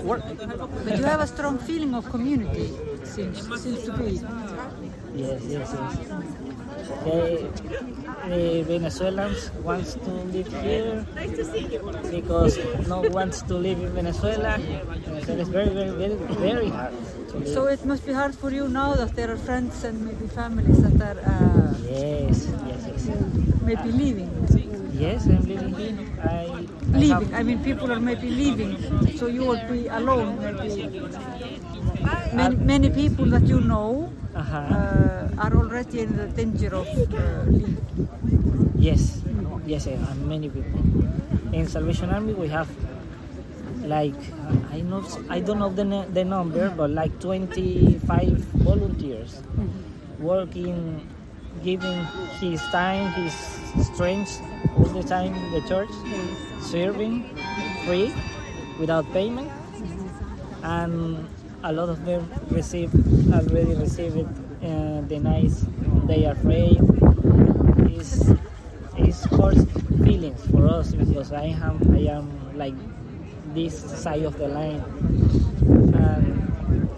but 0.04 0.98
you 0.98 1.04
have 1.04 1.20
a 1.20 1.26
strong 1.26 1.58
feeling 1.58 1.94
of 1.94 2.08
community. 2.10 2.72
Seems 3.04 3.40
seems 3.62 3.84
to 3.84 3.92
be. 3.92 4.20
Yes, 5.14 5.42
yes, 5.46 5.74
yes. 5.74 6.24
The, 7.04 7.48
the 8.28 8.62
Venezuelans 8.62 9.50
wants 9.62 9.94
to 9.94 10.10
live 10.10 10.48
here 10.62 11.06
because 12.10 12.58
no 12.88 13.00
one 13.00 13.12
wants 13.12 13.42
to 13.42 13.54
live 13.54 13.80
in 13.80 13.90
Venezuela. 13.94 14.58
Venezuela 14.58 15.42
is 15.42 15.48
very, 15.48 15.70
very, 15.70 15.90
very, 15.90 16.14
very 16.14 16.68
hard. 16.68 16.94
So 17.46 17.66
it 17.66 17.84
must 17.84 18.06
be 18.06 18.12
hard 18.12 18.34
for 18.34 18.50
you 18.50 18.68
now 18.68 18.94
that 18.94 19.14
there 19.14 19.30
are 19.30 19.36
friends 19.36 19.84
and 19.84 20.04
maybe 20.06 20.26
families 20.26 20.82
that 20.82 21.16
are 21.18 21.22
uh, 21.24 21.74
yes, 21.82 22.48
yes, 22.66 23.06
yes. 23.06 23.08
maybe 23.62 23.92
leaving. 23.92 24.30
Yes, 24.92 25.26
I'm 25.26 25.42
living 25.42 25.74
here. 25.74 26.03
Leaving. 27.04 27.34
I 27.34 27.42
mean, 27.42 27.62
people 27.62 27.92
are 27.92 28.00
maybe 28.00 28.30
leaving, 28.30 28.80
so 29.18 29.26
you 29.26 29.44
will 29.44 29.60
be 29.68 29.88
alone. 29.88 30.40
Maybe 30.40 31.04
many, 32.32 32.56
many 32.56 32.88
people 32.90 33.26
that 33.26 33.44
you 33.44 33.60
know 33.60 34.12
uh-huh. 34.34 34.56
uh, 34.56 35.42
are 35.44 35.54
already 35.54 36.00
in 36.00 36.16
the 36.16 36.26
danger 36.28 36.74
of 36.74 36.88
uh, 36.88 37.44
leaving. 37.44 37.76
Yes, 38.76 39.20
yes, 39.66 39.86
eh, 39.86 40.00
and 40.00 40.26
many 40.26 40.48
people. 40.48 40.80
In 41.52 41.68
Salvation 41.68 42.10
Army, 42.10 42.32
we 42.32 42.48
have 42.48 42.68
like 43.84 44.16
I 44.72 44.80
know 44.80 45.04
I 45.28 45.40
don't 45.40 45.58
know 45.58 45.68
the 45.68 45.84
the 46.12 46.24
number, 46.24 46.70
but 46.70 46.90
like 46.90 47.12
25 47.20 48.00
volunteers 48.64 49.42
working, 50.18 51.04
giving 51.62 52.04
his 52.40 52.60
time, 52.72 53.12
his 53.12 53.34
strength 53.86 54.40
all 54.76 54.84
the 54.84 55.02
time 55.02 55.34
in 55.34 55.52
the 55.52 55.60
church, 55.68 55.90
serving 56.60 57.24
free, 57.86 58.12
without 58.78 59.10
payment, 59.12 59.50
and 60.62 61.28
a 61.62 61.72
lot 61.72 61.88
of 61.88 62.04
them 62.04 62.28
receive 62.50 62.92
already 63.32 63.74
received 63.74 64.18
uh, 64.18 65.00
the 65.08 65.18
nice. 65.20 65.64
They 66.06 66.26
are 66.26 66.32
afraid. 66.32 66.78
It's 67.96 68.30
it's 68.96 69.24
hard 69.24 69.56
feelings 70.04 70.44
for 70.50 70.66
us 70.68 70.94
because 70.94 71.32
I 71.32 71.46
am 71.56 71.80
I 71.94 72.10
am 72.10 72.56
like 72.56 72.74
this 73.54 73.78
side 74.02 74.22
of 74.22 74.36
the 74.38 74.48
line, 74.48 74.82
and 75.94 76.88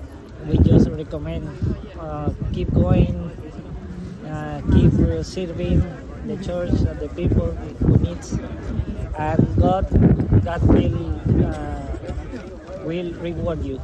we 0.48 0.58
just 0.58 0.88
recommend 0.90 1.48
uh, 2.00 2.32
keep 2.52 2.72
going, 2.72 3.30
uh, 4.28 4.60
keep 4.72 4.92
serving 5.24 5.80
the 6.26 6.36
church 6.44 6.70
and 6.70 6.98
the 7.00 7.08
people 7.14 7.50
who 7.82 7.96
needs, 7.98 8.32
and 9.18 9.56
God 9.58 9.86
God 10.44 10.62
will 10.66 10.98
uh, 11.44 12.84
will 12.84 13.12
reward 13.14 13.64
you. 13.64 13.80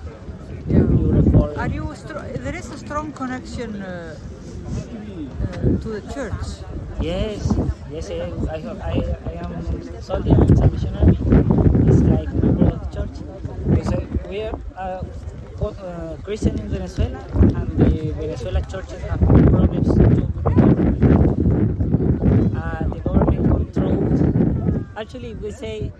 For 1.32 1.58
Are 1.58 1.68
you? 1.68 1.94
Str- 1.94 2.18
there 2.38 2.54
is 2.54 2.70
a 2.70 2.78
strong 2.78 3.12
connection 3.12 3.82
uh, 3.82 4.16
uh, 5.42 5.52
to 5.82 5.88
the 5.88 6.02
church. 6.14 6.62
Yes, 7.00 7.52
yes, 7.90 8.10
I, 8.10 8.30
I, 8.50 8.58
I, 8.78 9.16
I 9.26 9.32
am 9.42 10.02
soldier 10.02 10.34
in 10.34 10.56
Salvation 10.56 10.94
Army. 10.96 11.18
It's 11.88 12.00
like 12.02 12.28
a 12.28 12.34
member 12.34 12.66
of 12.66 12.80
the 12.80 12.90
church. 12.94 13.16
Because 13.66 14.28
we 14.28 14.42
are 14.42 14.54
uh, 14.76 15.02
uh, 15.66 16.16
Christian 16.22 16.58
in 16.58 16.68
Venezuela, 16.68 17.18
and 17.34 17.78
the 17.78 18.12
Venezuela 18.12 18.60
churches 18.62 19.02
have 19.02 19.20
problems 19.20 19.88
too 19.94 20.02
with 20.02 20.10
the 20.10 20.14
government. 20.14 20.31
Uh, 22.56 22.84
the 22.88 23.00
government 23.04 23.44
controlled. 23.74 24.86
Actually, 24.96 25.34
we 25.34 25.50
say 25.50 25.92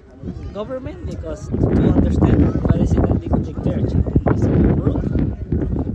government 0.53 1.07
because 1.07 1.49
to 1.49 1.57
understand 1.97 2.63
what 2.65 2.77
is 2.81 2.93
it 2.93 3.03
that 3.03 3.21
the 3.21 3.29
dictatorship 3.29 4.05
is 4.35 4.43
a 4.45 4.49
group 4.79 5.03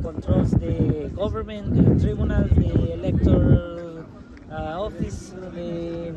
controls 0.01 0.51
the 0.51 1.09
government, 1.15 1.75
the 1.75 1.84
tribunal, 2.03 2.43
the 2.55 2.93
electoral 2.93 4.05
uh, 4.51 4.85
office, 4.85 5.34
the, 5.53 6.15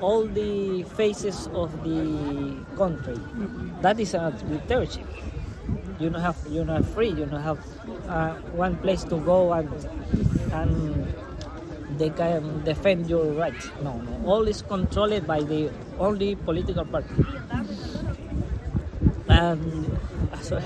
all 0.00 0.26
the 0.26 0.82
faces 0.96 1.48
of 1.54 1.70
the 1.84 2.56
country. 2.76 3.18
That 3.80 3.98
is 4.00 4.14
a 4.14 4.32
dictatorship. 4.48 5.06
You 5.98 6.10
don't 6.10 6.20
have 6.20 6.36
you're 6.50 6.64
not 6.64 6.84
free. 6.84 7.10
You 7.10 7.26
don't 7.26 7.42
have 7.42 7.58
uh, 8.08 8.34
one 8.52 8.76
place 8.76 9.04
to 9.04 9.16
go 9.16 9.52
and 9.52 9.70
and 10.52 11.14
they 11.98 12.10
can 12.10 12.62
defend 12.64 13.08
your 13.08 13.24
rights. 13.32 13.68
No, 13.82 13.98
no. 14.00 14.26
All 14.26 14.46
is 14.48 14.62
controlled 14.62 15.26
by 15.26 15.40
the 15.42 15.70
only 15.98 16.34
political 16.36 16.84
party. 16.84 17.14
And 19.28 19.98
sorry. 20.42 20.64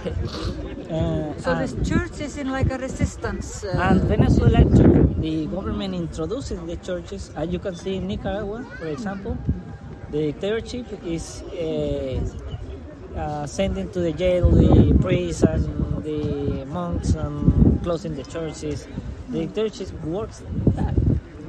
Uh, 0.91 1.35
So 1.39 1.55
this 1.55 1.75
church 1.89 2.21
is 2.21 2.37
in 2.39 2.51
like 2.51 2.71
a 2.71 2.79
resistance. 2.79 3.65
Uh, 3.65 3.77
and 3.79 4.01
Venezuela 4.03 4.65
too. 4.65 5.15
The 5.19 5.47
government 5.47 5.95
introduces 5.95 6.61
the 6.67 6.77
churches, 6.77 7.31
as 7.37 7.49
you 7.51 7.59
can 7.59 7.75
see 7.75 7.97
in 7.97 8.07
Nicaragua, 8.07 8.65
for 8.79 8.87
example. 8.87 9.37
The 10.11 10.33
dictatorship 10.33 10.87
is 11.05 11.43
uh, 11.53 12.21
uh, 13.17 13.47
sending 13.47 13.91
to 13.93 14.01
the 14.01 14.13
jail 14.13 14.51
the 14.51 14.97
priests 15.01 15.43
and 15.43 16.03
the 16.03 16.65
monks 16.67 17.11
and 17.15 17.83
closing 17.83 18.15
the 18.15 18.25
churches. 18.25 18.87
The 19.29 19.47
dictatorship 19.47 19.93
works 20.05 20.43
that. 20.75 20.95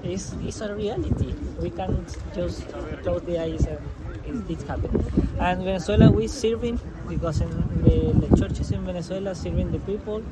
It's, 0.10 0.34
it's 0.44 0.62
a 0.62 0.74
reality. 0.74 1.34
We 1.60 1.70
can't 1.70 2.08
just 2.34 2.68
close 3.04 3.22
the 3.24 3.40
eyes 3.40 3.66
and 3.66 4.50
it, 4.50 4.62
happening. 4.64 5.04
And 5.40 5.64
Venezuela, 5.64 6.12
we 6.12 6.28
serving 6.28 6.80
because 7.08 7.42
in 7.42 7.50
the, 7.84 8.28
the 8.28 8.38
churches 8.38 8.72
in 8.72 8.86
Venezuela 8.86 9.36
serving 9.36 9.72
the 9.72 9.80
people 9.80 10.24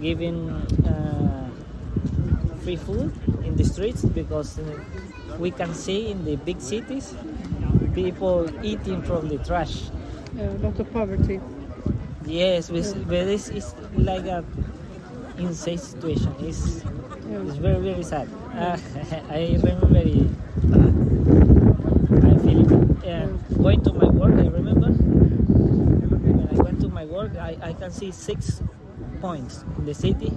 giving 0.00 0.50
uh, 0.86 1.50
free 2.62 2.76
food 2.76 3.12
in 3.44 3.56
the 3.56 3.64
streets 3.64 4.04
because 4.04 4.58
uh, 4.58 4.62
we 5.38 5.50
can 5.50 5.74
see 5.74 6.10
in 6.10 6.24
the 6.24 6.36
big 6.36 6.60
cities 6.60 7.14
people 7.96 8.46
eating 8.62 9.00
from 9.02 9.28
the 9.28 9.38
trash. 9.38 9.88
Yeah, 10.36 10.50
a 10.50 10.58
lot 10.58 10.78
of 10.78 10.92
poverty. 10.92 11.40
Yes, 12.26 12.68
but 12.68 13.08
this 13.08 13.48
is 13.48 13.74
like 13.96 14.26
a 14.26 14.44
insane 15.38 15.78
situation. 15.78 16.34
It's, 16.40 16.82
Yeah. 17.30 17.42
it's 17.42 17.56
very 17.56 17.80
very 17.80 18.02
sad. 18.02 18.28
Uh, 18.54 18.76
I 19.30 19.58
remember 19.62 19.98
it, 19.98 20.30
uh, 20.72 20.90
I 22.26 22.32
feel 22.44 22.60
it. 22.62 22.70
Uh, 23.06 23.26
going 23.62 23.82
to 23.82 23.92
my 23.92 24.06
work, 24.08 24.34
I 24.34 24.46
remember 24.48 24.88
when 24.88 26.48
I 26.50 26.62
went 26.62 26.80
to 26.80 26.88
my 26.88 27.04
work, 27.04 27.36
I, 27.36 27.56
I 27.62 27.72
can 27.72 27.90
see 27.90 28.10
six 28.12 28.62
points 29.20 29.64
in 29.78 29.84
the 29.86 29.94
city, 29.94 30.32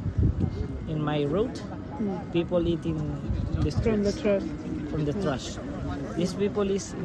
in 0.88 1.02
my 1.03 1.24
route, 1.24 1.61
people 2.34 2.68
eating 2.68 2.98
the 3.61 3.72
From 3.72 4.03
the 4.03 4.11
trash. 4.14 4.44
from 4.90 5.06
the 5.06 5.14
trash. 5.14 5.57
These 6.16 6.34
people 6.34 6.70
is 6.70 6.95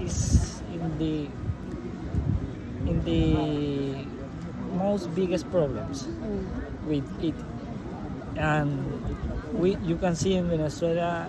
is 0.00 0.60
in 0.72 0.98
the 0.98 1.28
in 2.90 3.02
the 3.04 4.04
most 4.76 5.12
biggest 5.14 5.50
problems 5.50 6.06
with 6.86 7.04
it, 7.24 7.34
and 8.36 8.70
we 9.52 9.76
you 9.82 9.96
can 9.96 10.14
see 10.14 10.34
in 10.34 10.48
Venezuela 10.48 11.28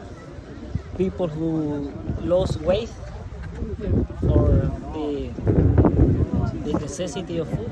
people 0.98 1.28
who 1.28 1.92
lost 2.22 2.60
weight 2.62 2.90
for 4.22 4.72
the 4.94 5.32
the 6.64 6.74
necessity 6.80 7.38
of 7.38 7.50
food. 7.50 7.72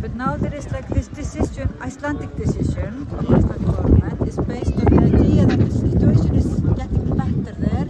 But 0.00 0.14
now 0.16 0.36
there 0.36 0.54
is 0.54 0.70
like 0.72 0.88
this 0.88 1.08
decision, 1.08 1.72
Icelandic 1.80 2.34
decision 2.36 3.06
of 3.12 3.26
the 3.26 3.36
Icelandic 3.36 3.66
government 3.66 4.28
is 4.28 4.36
based 4.36 4.72
on 4.72 4.84
the 4.86 5.02
idea 5.06 5.46
that 5.46 5.58
the 5.60 5.70
situation 5.70 6.34
is 6.34 6.60
getting 6.76 7.16
better 7.16 7.54
there. 7.58 7.88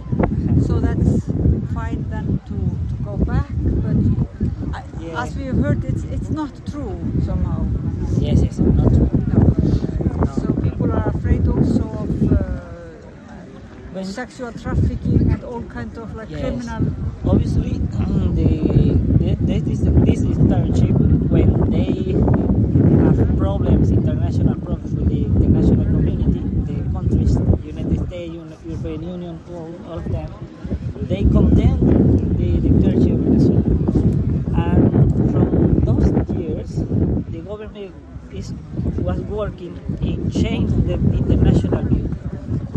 So 0.67 0.79
that's 0.79 1.25
fine 1.73 2.05
then 2.09 2.39
to, 2.47 2.57
to 2.89 3.03
go 3.03 3.17
back. 3.17 3.49
But 3.83 3.97
I, 4.73 4.83
Yeah. 4.99 5.23
as 5.23 5.35
we 5.35 5.45
have 5.45 5.57
heard, 5.57 5.83
it's 5.85 6.03
it's 6.03 6.29
not 6.29 6.53
true 6.71 6.95
somehow. 7.25 7.65
Yes, 8.19 8.41
yes, 8.43 8.59
not 8.59 8.93
true. 8.93 9.22
People 10.83 10.99
are 10.99 11.07
afraid 11.15 11.47
also 11.47 11.83
of 12.03 12.33
uh, 13.95 14.03
sexual 14.03 14.51
trafficking 14.51 15.31
and 15.31 15.41
all 15.45 15.61
kind 15.63 15.97
of 15.97 16.13
like 16.13 16.29
Yes. 16.29 16.41
criminal. 16.41 16.93
Obviously, 17.25 17.79
the, 17.79 18.99
the 19.21 19.35
this 19.39 19.79
is 19.79 19.85
this 19.85 20.21
internship 20.27 20.99
when 21.31 21.51
they 21.71 22.11
have 23.05 23.37
problems, 23.37 23.91
international 23.91 24.55
problems 24.55 24.91
with 24.93 25.07
the 25.07 25.23
international 25.23 25.85
community, 25.85 26.43
the 26.67 26.83
countries, 26.91 27.37
United 27.63 28.05
States, 28.07 28.33
European 28.67 29.03
Union, 29.03 29.39
all, 29.51 29.71
all 29.87 29.99
of 29.99 30.11
them, 30.11 30.27
they 31.07 31.23
condemn 31.23 31.79
the 32.35 32.59
dictatorship 32.59 33.13
of 33.13 33.23
Venezuela. 33.23 33.63
And 34.67 35.31
from 35.31 35.79
those 35.87 36.11
years, 36.37 36.75
the 37.31 37.39
government 37.63 37.95
is 38.33 38.53
was 39.07 39.19
working 39.21 39.73
in 40.01 40.29
change 40.31 40.69
the 40.87 40.93
international 40.95 41.83
view 41.85 42.09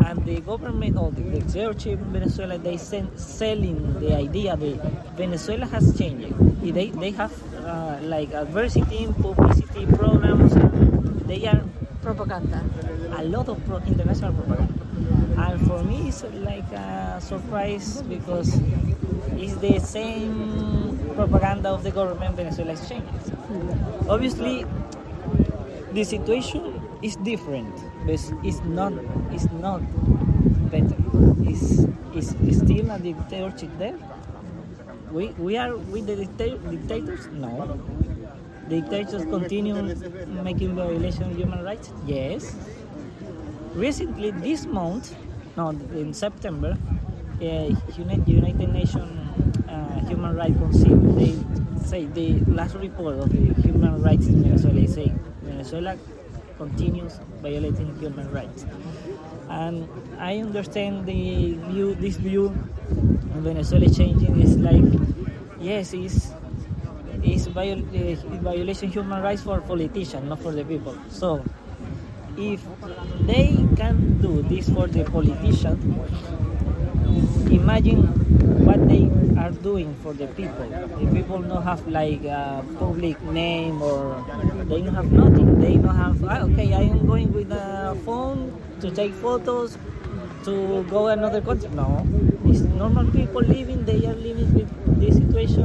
and 0.07 0.25
the 0.25 0.41
government 0.41 0.97
or 0.97 1.11
the 1.11 1.23
dictatorship 1.23 1.99
in 1.99 2.13
Venezuela 2.13 2.59
they 2.59 2.77
send, 2.77 3.09
selling 3.19 3.79
the 4.01 4.15
idea 4.15 4.57
that 4.57 4.79
Venezuela 5.17 5.67
has 5.67 5.97
changed. 5.99 6.33
They, 6.63 6.91
they 6.91 7.11
have 7.13 7.33
uh, 7.65 7.99
like 8.03 8.33
adversity, 8.33 9.07
publicity 9.21 9.87
programs. 9.87 10.55
They 11.27 11.47
are 11.47 11.63
Propaganda. 12.03 12.63
a 13.17 13.25
lot 13.25 13.49
of 13.49 13.65
pro- 13.67 13.79
international 13.79 14.33
propaganda. 14.35 14.75
And 15.39 15.67
for 15.67 15.83
me, 15.83 16.09
it's 16.09 16.23
like 16.23 16.71
a 16.73 17.19
surprise 17.21 18.03
because 18.03 18.61
it's 19.37 19.57
the 19.57 19.79
same 19.81 20.99
propaganda 21.15 21.71
of 21.71 21.83
the 21.83 21.91
government 21.91 22.37
Venezuela 22.37 22.73
is 22.73 22.89
changing. 22.89 23.36
Obviously, 24.09 24.65
the 25.93 26.05
situation 26.05 26.81
is 27.03 27.17
different, 27.17 27.71
but 28.05 28.19
it's 28.43 28.61
not. 28.65 28.93
It's 29.31 29.47
not 29.53 29.81
better. 30.71 30.97
It's, 31.47 31.87
it's, 32.15 32.33
it's 32.43 32.59
still 32.59 32.91
a 32.91 32.99
dictatorship 32.99 33.71
there. 33.79 33.99
We, 35.13 35.29
we 35.39 35.57
are 35.57 35.77
with 35.77 36.07
the 36.07 36.17
dicta- 36.17 36.59
dictators? 36.59 37.29
No. 37.29 37.79
Dictators 38.69 39.23
continue 39.25 39.95
making 40.43 40.75
violation 40.75 41.31
of 41.31 41.37
human 41.37 41.63
rights? 41.65 41.93
Yes. 42.05 42.57
Recently, 43.75 44.33
this 44.33 44.67
month, 44.67 45.15
no, 45.57 45.71
in 45.71 46.13
September, 46.13 46.77
uh, 47.41 47.45
United 47.97 48.69
Nations 48.73 49.13
uh, 49.69 50.01
Human 50.09 50.35
Rights 50.35 50.59
Council, 50.59 50.97
they 51.15 51.35
say 51.85 52.07
the 52.07 52.41
last 52.47 52.75
report 52.77 53.17
of 53.19 53.31
the 53.31 53.63
human 53.63 54.03
rights 54.03 54.27
in 54.27 54.43
Venezuela 54.43 54.81
is 54.81 54.95
saying 54.95 55.19
Venezuela 55.43 55.97
continues 56.59 57.19
violating 57.43 57.95
human 57.99 58.31
rights. 58.33 58.65
And 59.49 59.89
I 60.19 60.39
understand 60.39 61.07
the 61.07 61.55
view, 61.71 61.95
this 61.95 62.17
view 62.17 62.47
of 62.47 63.43
Venezuela 63.45 63.89
changing 63.89 64.41
is 64.41 64.57
like, 64.57 64.83
yes, 65.61 65.93
it's 65.93 66.33
is 67.23 67.47
viol- 67.49 67.83
violation 68.41 68.91
human 68.91 69.23
rights 69.23 69.43
for 69.43 69.61
politicians, 69.61 70.29
not 70.29 70.41
for 70.41 70.53
the 70.53 70.65
people. 70.65 70.97
So, 71.09 71.43
if 72.37 72.61
they 73.27 73.57
can 73.77 74.19
do 74.21 74.43
this 74.43 74.69
for 74.69 74.87
the 74.87 75.05
politicians, 75.05 75.81
imagine 77.51 78.03
what 78.65 78.89
they 78.89 79.09
are 79.41 79.51
doing 79.51 79.95
for 80.03 80.13
the 80.13 80.27
people. 80.29 80.67
The 80.99 81.07
people 81.13 81.43
don't 81.43 81.63
have 81.63 81.87
like 81.89 82.25
a 82.25 82.65
public 82.79 83.21
name 83.23 83.83
or 83.83 84.25
they 84.69 84.83
don't 84.83 84.95
have 84.95 85.13
nothing. 85.13 85.61
They 85.61 85.77
don't 85.77 85.97
have, 85.97 86.25
ah, 86.25 86.41
okay, 86.51 86.75
I 86.75 86.83
am 86.83 87.07
going 87.07 87.33
with 87.33 87.51
a 87.53 87.97
phone 88.05 88.53
to 88.81 88.91
take 88.91 89.13
photos 89.15 89.79
to 90.45 90.85
go 90.91 91.09
another 91.09 91.41
country. 91.41 91.69
No, 91.75 92.07
it's 92.45 92.61
normal 92.61 93.11
people 93.11 93.43
living, 93.43 93.85
they 93.85 94.07
are 94.07 94.15
living 94.15 94.53
with 94.55 94.69
this 95.01 95.17
situation 95.17 95.65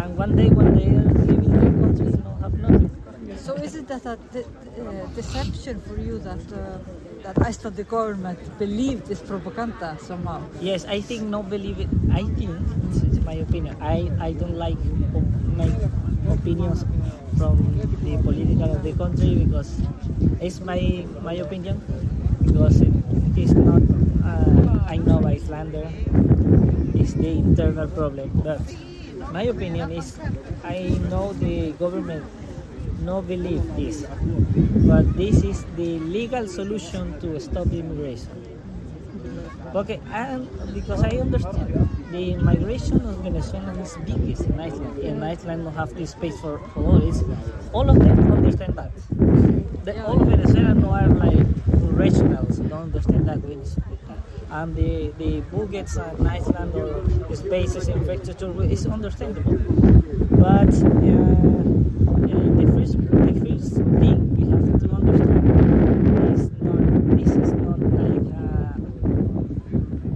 and 0.00 0.16
one 0.16 0.36
day 0.36 0.48
when 0.48 0.74
they 0.76 0.86
are 0.86 1.12
leaving 1.26 1.52
their 1.52 1.72
country, 1.82 2.06
they 2.06 2.22
don't 2.22 2.40
have 2.42 2.54
nothing. 2.54 2.90
So 3.36 3.54
is 3.54 3.74
it 3.74 3.88
that 3.88 4.04
a 4.06 4.18
de- 4.32 4.44
uh, 4.44 5.06
deception 5.14 5.80
for 5.80 5.96
you 5.96 6.18
that 6.20 6.40
uh, 6.52 6.78
that 7.22 7.38
Icelandic 7.38 7.88
government 7.88 8.38
believed 8.58 9.06
this 9.06 9.20
propaganda 9.20 9.96
somehow? 10.00 10.42
Yes, 10.60 10.84
I 10.84 11.00
think 11.00 11.24
not 11.28 11.48
believe 11.50 11.78
it. 11.80 11.88
I 12.12 12.24
think 12.38 12.56
this 12.92 13.02
is 13.02 13.20
my 13.24 13.34
opinion. 13.34 13.76
I, 13.80 14.10
I 14.20 14.32
don't 14.32 14.56
like 14.56 14.78
make 15.56 15.74
opinions 16.28 16.84
from 17.36 17.56
the 18.04 18.16
political 18.22 18.72
of 18.74 18.82
the 18.82 18.92
country 18.92 19.44
because 19.44 19.80
it's 20.40 20.60
my 20.60 21.06
my 21.22 21.34
opinion 21.34 21.80
because 22.44 22.80
it 22.80 22.92
is 23.36 23.52
not. 23.54 23.82
Uh, 24.24 24.84
I 24.86 24.96
know 24.98 25.22
Icelander 25.24 25.88
is 26.94 27.14
the 27.14 27.30
internal 27.40 27.88
problem, 27.88 28.30
but 28.44 28.60
my 29.32 29.42
opinion 29.44 29.92
is 29.92 30.18
I 30.64 30.96
know 31.08 31.32
the 31.32 31.72
government 31.78 32.24
no 33.00 33.22
believe 33.22 33.64
this, 33.76 34.04
but 34.86 35.16
this 35.16 35.42
is 35.42 35.64
the 35.76 35.98
legal 36.00 36.46
solution 36.46 37.18
to 37.20 37.40
stop 37.40 37.66
immigration. 37.68 38.28
Okay, 39.74 40.00
and 40.12 40.48
because 40.74 41.02
I 41.02 41.10
understand 41.22 41.88
the 42.10 42.36
migration 42.36 43.00
of 43.06 43.18
Venezuelans 43.18 43.90
is 43.90 43.96
biggest 44.04 44.42
in 44.42 44.58
Iceland, 44.58 44.98
and 44.98 45.24
Iceland 45.24 45.64
don't 45.64 45.74
have 45.74 45.94
this 45.94 46.10
space 46.10 46.38
for, 46.40 46.58
for 46.74 46.84
all. 46.84 46.98
this. 46.98 47.22
all 47.72 47.88
of 47.88 47.98
them 47.98 48.32
understand 48.32 48.74
that. 48.74 48.90
The, 49.84 50.04
all 50.04 50.18
Venezuelans 50.18 50.84
are 50.84 51.08
like 51.08 51.46
rationals, 51.94 52.58
don't 52.58 52.90
understand 52.92 53.28
that. 53.28 53.38
And 54.50 54.74
the, 54.74 55.12
the 55.16 55.40
budgets 55.42 55.96
in 55.96 56.26
Iceland 56.26 56.74
or 56.74 57.00
the 57.28 57.36
spaces, 57.36 57.88
infrastructure 57.88 58.62
is 58.64 58.84
understandable. 58.86 59.58
But 60.30 60.74
uh, 60.74 61.49
the, 63.10 63.32
first, 63.40 63.74
thing 63.74 64.18
we 64.36 64.42
have 64.50 64.64
to 64.80 64.88
understand 64.94 65.44
is 66.32 66.50
not, 66.62 66.80
this 67.16 67.30
is 67.36 67.52
not 67.52 67.80
like 67.98 68.26
a 68.34 68.76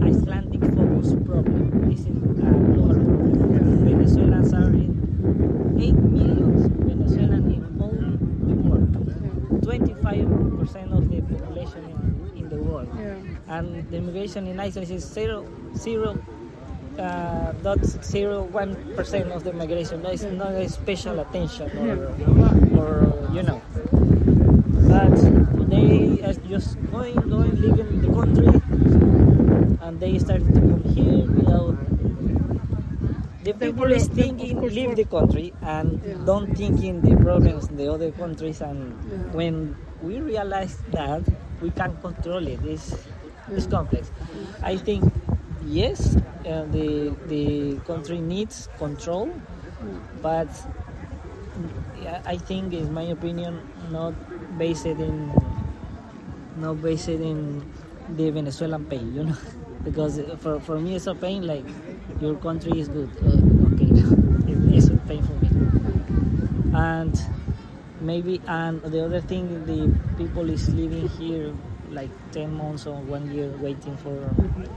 Icelandic 0.04 0.62
focus 0.74 1.14
problem. 1.26 1.90
This 1.90 2.00
is 2.00 2.16
a 2.16 2.34
global 2.74 2.94
problem. 2.94 3.84
Venezuelans 3.84 4.52
are 4.54 4.72
in 4.72 4.92
8 5.80 5.92
million 5.94 6.50
Venezuelans 6.86 7.52
in 7.54 7.62
all 7.80 7.90
the 8.48 8.54
world. 8.54 8.90
25% 9.62 10.92
of 10.92 11.10
the 11.10 11.20
population 11.22 11.84
in, 11.84 12.38
in 12.38 12.48
the 12.48 12.56
world. 12.56 12.88
Yeah. 12.98 13.58
And 13.58 13.88
the 13.90 13.96
immigration 13.96 14.46
in 14.46 14.60
Iceland 14.60 14.90
is 14.90 15.04
zero, 15.04 15.46
zero, 15.76 16.18
uh, 16.98 17.52
dot 17.62 17.84
zero 17.84 18.42
one 18.44 18.74
percent 18.94 19.30
of 19.32 19.44
the 19.44 19.52
migration. 19.52 20.02
No, 20.02 20.12
not 20.14 20.52
a 20.54 20.68
special 20.68 21.20
attention 21.20 21.70
or, 21.78 22.14
or 22.78 23.28
you 23.32 23.42
know. 23.42 23.60
But 24.88 25.16
they 25.70 26.20
are 26.22 26.34
just 26.48 26.76
going, 26.92 27.14
going, 27.16 27.54
leaving 27.60 28.00
the 28.02 28.08
country, 28.12 28.46
and 29.82 29.98
they 30.00 30.18
started 30.18 30.54
to 30.54 30.60
come 30.60 30.82
here 30.84 31.26
without. 31.26 31.76
The 33.44 33.52
people 33.52 33.92
is 33.92 34.06
thinking 34.08 34.60
leave 34.62 34.96
the 34.96 35.04
country 35.04 35.52
and 35.62 36.00
Yeah. 36.02 36.14
don't 36.24 36.56
thinking 36.56 37.02
the 37.02 37.14
problems 37.16 37.68
in 37.68 37.76
the 37.76 37.92
other 37.92 38.10
countries 38.10 38.62
and 38.62 38.94
Yeah. 39.10 39.18
when 39.36 39.76
we 40.02 40.20
realize 40.20 40.78
that 40.92 41.20
we 41.60 41.68
can 41.70 41.92
control 42.00 42.46
it 42.48 42.60
it's, 42.64 42.88
it's 43.52 43.66
complex 43.66 44.10
i 44.62 44.76
think 44.76 45.04
yes 45.66 46.16
uh, 46.46 46.64
the 46.70 47.12
the 47.26 47.76
country 47.86 48.20
needs 48.20 48.68
control 48.78 49.28
but 50.22 50.48
i 52.26 52.36
think 52.36 52.72
in 52.72 52.92
my 52.92 53.02
opinion 53.16 53.60
not 53.90 54.14
based 54.58 54.86
in 54.86 55.32
not 56.56 56.80
based 56.82 57.08
in 57.08 57.62
the 58.16 58.30
venezuelan 58.30 58.84
pain 58.86 59.14
you 59.14 59.24
know? 59.24 59.36
Because 59.84 60.18
for, 60.38 60.60
for 60.60 60.80
me 60.80 60.94
it's 60.96 61.06
a 61.06 61.14
pain 61.14 61.46
like 61.46 61.66
your 62.18 62.36
country 62.36 62.80
is 62.80 62.88
good. 62.88 63.10
Uh, 63.20 63.36
okay 63.68 63.90
it's 64.76 64.88
a 64.88 64.96
pain 65.08 65.22
for 65.22 65.36
me. 65.44 65.50
And 66.72 67.14
maybe 68.00 68.40
and 68.46 68.80
the 68.82 69.04
other 69.04 69.20
thing 69.20 69.44
the 69.66 69.92
people 70.16 70.48
is 70.48 70.68
living 70.72 71.08
here 71.08 71.52
like 71.94 72.10
10 72.32 72.52
months 72.60 72.86
or 72.86 72.96
one 73.16 73.30
year 73.34 73.48
waiting 73.66 73.96
for 74.04 74.14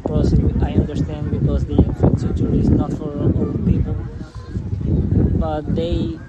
process 0.06 0.40
i 0.62 0.72
understand 0.82 1.32
because 1.32 1.66
the 1.66 1.78
infrastructure 1.78 2.52
is 2.54 2.70
not 2.70 2.94
for 2.94 3.12
all 3.40 3.54
people 3.72 3.98
but 5.46 5.62
they 5.76 6.20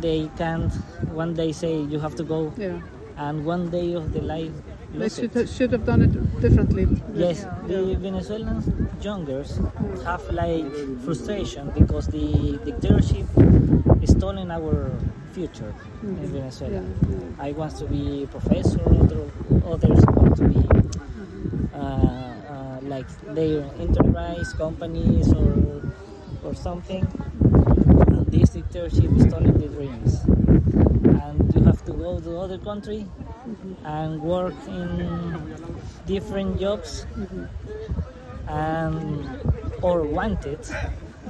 they 0.00 0.28
can't 0.36 0.72
one 1.22 1.34
day 1.34 1.52
say 1.52 1.72
you 1.94 1.98
have 1.98 2.14
to 2.16 2.24
go 2.24 2.52
Yeah. 2.56 2.80
and 3.16 3.44
one 3.44 3.70
day 3.70 3.88
of 3.94 4.12
the 4.12 4.22
life 4.34 4.52
They 4.94 5.08
should, 5.08 5.34
it. 5.40 5.48
should 5.48 5.72
have 5.72 5.84
done 5.88 6.02
it 6.06 6.12
differently. 6.44 6.82
Yes, 7.20 7.46
the 7.66 7.78
Venezuelan 8.06 8.58
youngers 9.00 9.54
have 10.04 10.20
like 10.30 10.68
frustration 11.04 11.70
because 11.78 12.08
the 12.16 12.26
dictatorship 12.66 13.24
is 14.04 14.10
stolen 14.16 14.50
our 14.56 14.74
future 15.32 15.74
in 16.02 16.26
Venezuela. 16.28 16.82
Yeah, 16.82 17.46
I 17.46 17.52
want 17.52 17.76
to 17.78 17.86
be 17.86 18.26
professor, 18.30 18.80
other, 18.80 19.30
others 19.66 20.04
want 20.16 20.36
to 20.36 20.44
be 20.48 20.62
uh, 21.74 21.78
uh, 21.78 22.78
like 22.82 23.08
their 23.34 23.64
enterprise 23.80 24.52
companies 24.52 25.32
or 25.32 25.82
or 26.44 26.54
something. 26.54 27.06
And 28.12 28.26
this 28.26 28.50
dictatorship 28.50 29.10
is 29.16 29.22
stolen 29.24 29.58
the 29.60 29.68
dreams, 29.68 30.20
and 31.20 31.54
you 31.54 31.62
have 31.64 31.84
to 31.86 31.92
go 31.92 32.20
to 32.20 32.38
other 32.38 32.58
country 32.58 33.06
and 33.84 34.20
work 34.20 34.54
in 34.68 35.56
different 36.06 36.60
jobs 36.60 37.06
and 38.48 39.40
or 39.82 40.02
wanted 40.02 40.60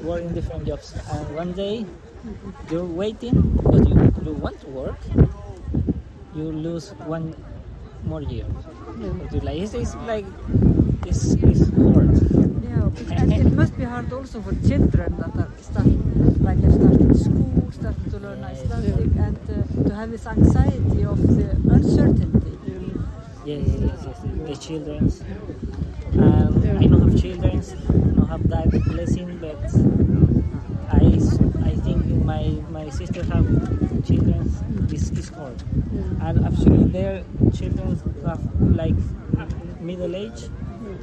work 0.03 0.23
in 0.23 0.35
different 0.35 0.67
jobs. 0.67 0.95
And 1.13 1.35
one 1.37 1.53
day 1.53 1.87
you're 2.71 2.85
waiting 2.85 3.59
but 3.63 3.89
you, 3.89 3.95
you 4.25 4.33
want 4.35 4.61
to 4.61 4.67
work. 4.69 4.99
You 6.35 6.45
lose 6.45 6.91
one 7.07 7.35
more 8.05 8.23
year. 8.23 8.47
You 8.99 9.41
like 9.41 9.59
it's, 9.59 9.75
it's 9.75 9.95
like 10.07 10.25
it's, 11.07 11.35
it's 11.35 11.69
hard. 11.77 12.13
Yeah, 12.63 13.17
and 13.19 13.33
it 13.33 13.53
must 13.61 13.77
be 13.77 13.85
hard 13.85 14.13
also 14.13 14.41
for 14.41 14.53
children 14.67 15.17
that 15.19 15.35
are 15.37 15.51
start, 15.61 15.87
like 16.41 16.61
have 16.63 16.73
started 16.73 17.17
school, 17.17 17.71
started 17.73 18.11
to 18.11 18.19
learn 18.19 18.45
Icelandic, 18.45 19.17
and 19.17 19.39
uh, 19.51 19.89
to 19.89 19.95
have 19.95 20.11
this 20.11 20.27
anxiety 20.27 21.05
of 21.05 21.19
the 21.37 21.51
uncertainty. 21.73 22.59
yes, 23.45 23.67
yes, 23.67 24.07
yes, 24.07 24.19
the 24.47 24.57
children's 24.57 25.21
and 26.13 26.79
I 26.79 26.87
don't 26.87 27.11
have 27.11 27.21
children 27.21 27.59
I 27.61 27.93
don't 28.17 28.29
have 28.29 28.49
that 28.49 28.71
blessing 28.87 29.39
but 29.39 29.59
I, 30.93 31.19
my 32.33 32.45
my 32.79 32.87
sister 32.99 33.23
have 33.33 33.47
children 34.09 34.43
this 34.93 35.11
is 35.11 35.29
hard. 35.31 35.63
And 36.27 36.45
actually 36.49 36.85
their 36.97 37.25
children 37.59 37.91
have 38.27 38.43
like 38.83 39.01
middle 39.81 40.15
age. 40.17 40.43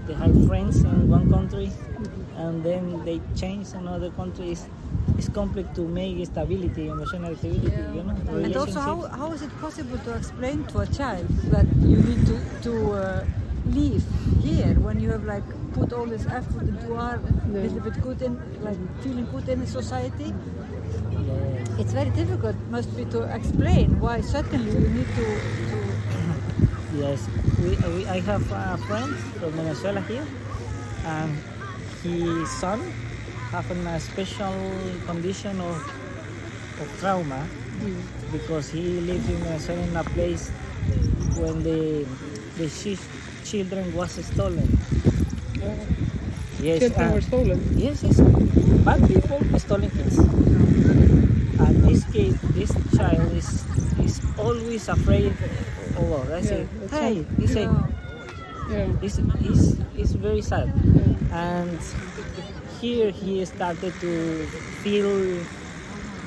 They 0.07 0.14
have 0.14 0.34
friends 0.47 0.77
in 0.84 1.10
one 1.10 1.30
country 1.31 1.72
and 2.35 2.64
then 2.64 2.84
they 3.06 3.19
change 3.35 3.73
in 3.73 3.88
other 3.88 4.11
countries. 4.11 4.65
It's 5.18 5.30
complex 5.30 5.76
to 5.76 5.88
make 5.88 6.26
stability 6.26 6.88
emotional 6.88 7.35
stability 7.35 7.81
you 7.97 8.03
know 8.03 8.15
And 8.45 8.56
also, 8.56 8.80
how, 8.80 8.97
how 9.22 9.31
is 9.31 9.41
it 9.41 9.53
possible 9.60 9.97
to 9.97 10.15
explain 10.15 10.64
to 10.72 10.80
a 10.80 10.88
child 10.88 11.27
that 11.56 11.65
you 11.91 11.97
need 11.97 12.26
to, 12.27 12.38
to 12.68 12.73
uh, 12.93 13.26
live 13.65 14.03
here 14.41 14.73
when 14.85 14.99
you 14.99 15.10
have 15.10 15.26
like 15.26 15.43
put 15.73 15.93
all 15.93 16.06
this 16.06 16.26
effort 16.27 16.68
you 16.88 16.95
are 16.95 17.15
a 17.15 17.47
little 17.47 17.80
bit 17.80 18.01
good 18.01 18.22
in, 18.22 18.39
like 18.61 18.77
feeling 19.03 19.27
good 19.31 19.49
in 19.49 19.65
society? 19.68 20.34
It's 21.80 21.93
very 21.93 22.10
difficult, 22.11 22.56
must 22.69 22.95
be 22.95 23.06
to 23.06 23.23
explain 23.34 23.99
why 23.99 24.22
suddenly 24.22 24.72
you 24.72 24.89
need 24.89 25.07
to, 25.15 25.26
to 25.72 25.77
Yes, 26.99 27.27
we, 27.64 27.77
uh, 27.77 27.89
we, 27.95 28.06
I 28.07 28.19
have 28.22 28.43
a 28.51 28.77
friend 28.88 29.15
from 29.39 29.51
Venezuela 29.51 30.01
here, 30.01 30.26
and 31.06 31.31
his 32.03 32.49
son 32.60 32.81
having 33.51 33.85
a 33.88 33.99
special 33.99 34.53
condition 35.06 35.60
of, 35.61 35.77
of 36.81 36.88
trauma 36.99 37.47
because 38.31 38.69
he 38.69 38.99
lived 39.01 39.30
in 39.30 39.38
Venezuela 39.38 39.81
in 39.81 39.95
a 39.95 40.03
place 40.03 40.49
when 41.39 41.64
the 41.64 42.06
the 42.57 42.68
chi- 42.68 42.99
children 43.45 43.93
was 43.95 44.11
stolen. 44.26 44.68
Yes, 46.61 46.80
Children 46.80 47.01
and- 47.06 47.14
were 47.14 47.22
stolen. 47.22 47.60
Yes, 47.77 48.03
yes. 48.03 48.19
Bad 48.84 49.07
people 49.07 49.39
stolen 49.60 49.89
kids. 49.91 50.18
This 51.99 52.13
kid, 52.15 52.34
this 52.55 52.71
child 52.95 53.27
is 53.35 53.65
is 53.99 54.21
always 54.39 54.88
afraid. 54.88 55.35
Oh, 55.99 56.23
I 56.31 56.39
say, 56.41 56.63
Yeah, 56.63 56.88
hey, 56.95 57.26
he 57.35 57.45
say, 57.47 57.67
Yeah. 58.71 58.88
it's, 59.03 59.19
it's, 59.19 59.76
it's 59.99 60.13
very 60.15 60.41
sad. 60.41 60.71
And 61.31 61.76
here 62.80 63.11
he 63.11 63.43
started 63.43 63.91
to 63.99 64.45
feel 64.80 65.43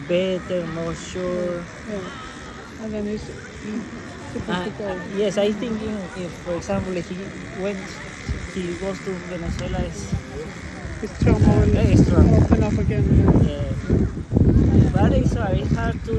better, 0.09 0.61
more 0.77 0.95
sure. 0.95 1.65
yeah. 1.89 2.85
And 2.85 2.93
then 2.93 3.07
he's 3.07 3.25
he's 3.65 3.81
Uh, 4.45 5.01
yes, 5.17 5.39
I 5.39 5.53
think 5.53 5.81
in, 5.81 5.97
if, 6.21 6.33
for 6.45 6.57
example, 6.57 6.97
if 6.97 7.09
he 7.09 7.17
went, 7.65 7.81
he 8.53 8.77
goes 8.77 8.99
to 9.09 9.13
Venezuela, 9.33 9.81
it's, 9.89 10.05
His 11.01 11.13
trauma 11.21 11.65
will 11.65 12.45
open 12.45 12.63
up 12.63 12.77
again. 12.77 13.05
Yeah. 13.49 13.73
It's 15.15 15.35
hard. 15.35 15.59
It's 15.59 15.75
hard 15.77 15.97
to 16.07 16.17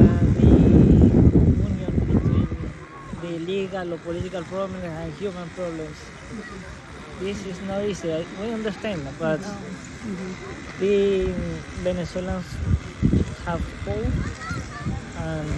uh, 0.00 0.24
the 0.36 0.50
union 1.60 1.92
between 2.08 2.48
the 3.22 3.32
legal 3.46 3.94
or 3.94 3.98
political 3.98 4.42
problems 4.44 4.84
and 4.84 5.12
human 5.14 5.48
problems. 5.50 5.96
This 7.20 7.44
is 7.46 7.60
not 7.68 7.84
easy. 7.84 8.24
We 8.40 8.52
understand, 8.52 9.06
but 9.18 9.40
the 10.80 11.26
Venezuelans 11.84 12.46
have 13.44 13.60
hope 13.84 14.12
and 15.18 15.48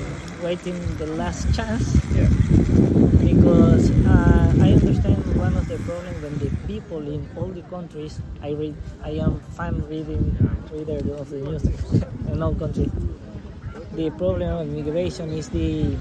waiting 0.42 0.78
the 0.98 1.06
last 1.06 1.54
chance 1.54 1.94
Yeah. 2.12 2.26
because 3.22 3.90
uh, 4.06 4.52
I 4.60 4.72
understand 4.74 5.21
one 5.34 5.56
of 5.56 5.66
the 5.68 5.78
problems 5.78 6.22
when 6.22 6.38
the 6.38 6.50
people 6.66 7.00
in 7.08 7.28
all 7.36 7.46
the 7.46 7.62
countries 7.62 8.20
I 8.42 8.50
read 8.52 8.74
I 9.02 9.10
am 9.26 9.40
fan 9.56 9.82
reading 9.88 10.24
reader 10.72 10.98
of 11.14 11.30
the 11.30 11.38
news 11.38 11.64
in 12.32 12.42
all 12.42 12.54
countries. 12.54 12.90
The 13.94 14.10
problem 14.10 14.48
of 14.58 14.68
immigration 14.68 15.30
is 15.30 15.48
the 15.50 15.96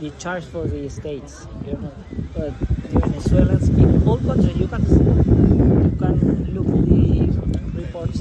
the 0.00 0.10
charge 0.18 0.44
for 0.44 0.66
the 0.66 0.88
states 0.88 1.46
you 1.66 1.72
know. 1.72 1.92
But 2.34 2.58
the 2.58 3.00
Venezuelans 3.00 3.68
in 3.68 4.06
all 4.08 4.18
countries 4.18 4.56
you 4.56 4.68
can 4.68 4.82
you 4.84 5.96
can 5.98 6.54
look 6.54 6.66
the 6.66 7.80
reports 7.80 8.20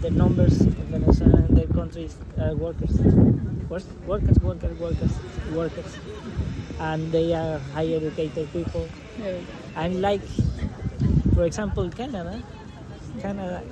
the 0.00 0.10
numbers 0.10 0.60
of 0.60 0.74
Venezuela 0.94 1.36
and 1.38 1.56
their 1.56 1.66
countries 1.66 2.16
uh, 2.38 2.54
workers. 2.54 2.92
Work- 3.68 3.82
workers 4.06 4.38
workers 4.40 4.78
workers 4.78 5.12
workers 5.52 5.98
and 6.78 7.12
they 7.12 7.32
are 7.34 7.58
high 7.74 7.86
educated 7.86 8.52
people. 8.52 8.88
Yeah. 9.18 9.38
and 9.76 10.02
like 10.02 10.20
for 11.34 11.44
example 11.44 11.88
canada. 11.90 12.42
Canada 13.20 13.62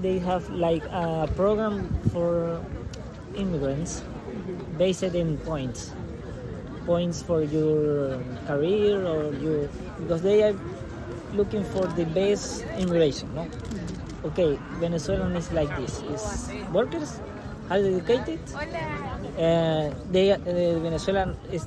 they 0.00 0.18
have 0.18 0.48
like 0.50 0.84
a 0.84 1.28
program 1.36 1.88
for 2.12 2.60
immigrants 3.34 4.02
based 4.76 5.02
in 5.02 5.38
points. 5.38 5.92
Points 6.86 7.22
for 7.22 7.42
your 7.42 8.20
career 8.46 9.06
or 9.06 9.32
your 9.34 9.68
because 9.98 10.22
they 10.22 10.42
are 10.42 10.56
looking 11.32 11.64
for 11.64 11.86
the 11.86 12.04
best 12.04 12.64
immigration 12.76 13.32
no? 13.34 13.44
Mm-hmm. 13.44 14.26
Okay 14.26 14.58
venezuelan 14.80 15.36
is 15.36 15.50
like 15.52 15.74
this. 15.76 16.02
Is 16.02 16.50
workers 16.72 17.20
highly 17.68 17.96
educated. 17.96 18.40
Uh, 19.38 19.90
they, 20.10 20.32
uh, 20.32 20.38
Venezuelan 20.38 21.36
is, 21.50 21.66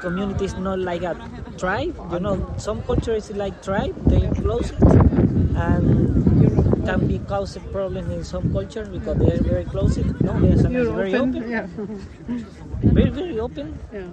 community 0.00 0.46
is 0.46 0.54
not 0.56 0.78
like 0.78 1.02
a 1.02 1.14
tribe. 1.58 1.94
You 2.12 2.20
know, 2.20 2.54
some 2.58 2.82
culture 2.82 3.14
is 3.14 3.30
like 3.30 3.62
tribe. 3.62 3.94
They 4.06 4.20
close 4.40 4.70
it 4.70 4.82
and 4.82 6.86
can 6.86 7.06
be 7.06 7.18
cause 7.18 7.56
a 7.56 7.60
problem 7.60 8.10
in 8.10 8.24
some 8.24 8.50
cultures 8.52 8.88
because 8.88 9.18
they 9.18 9.32
are 9.32 9.42
very 9.42 9.64
close. 9.64 9.98
It. 9.98 10.06
No, 10.22 10.32
Venezuelan 10.32 10.76
is 10.76 10.86
You're 10.86 10.94
very 10.94 11.14
open. 11.14 11.36
open, 11.36 11.50
Yeah. 11.50 11.66
very 12.82 13.10
very 13.10 13.38
open, 13.40 13.78
yeah. 13.92 14.04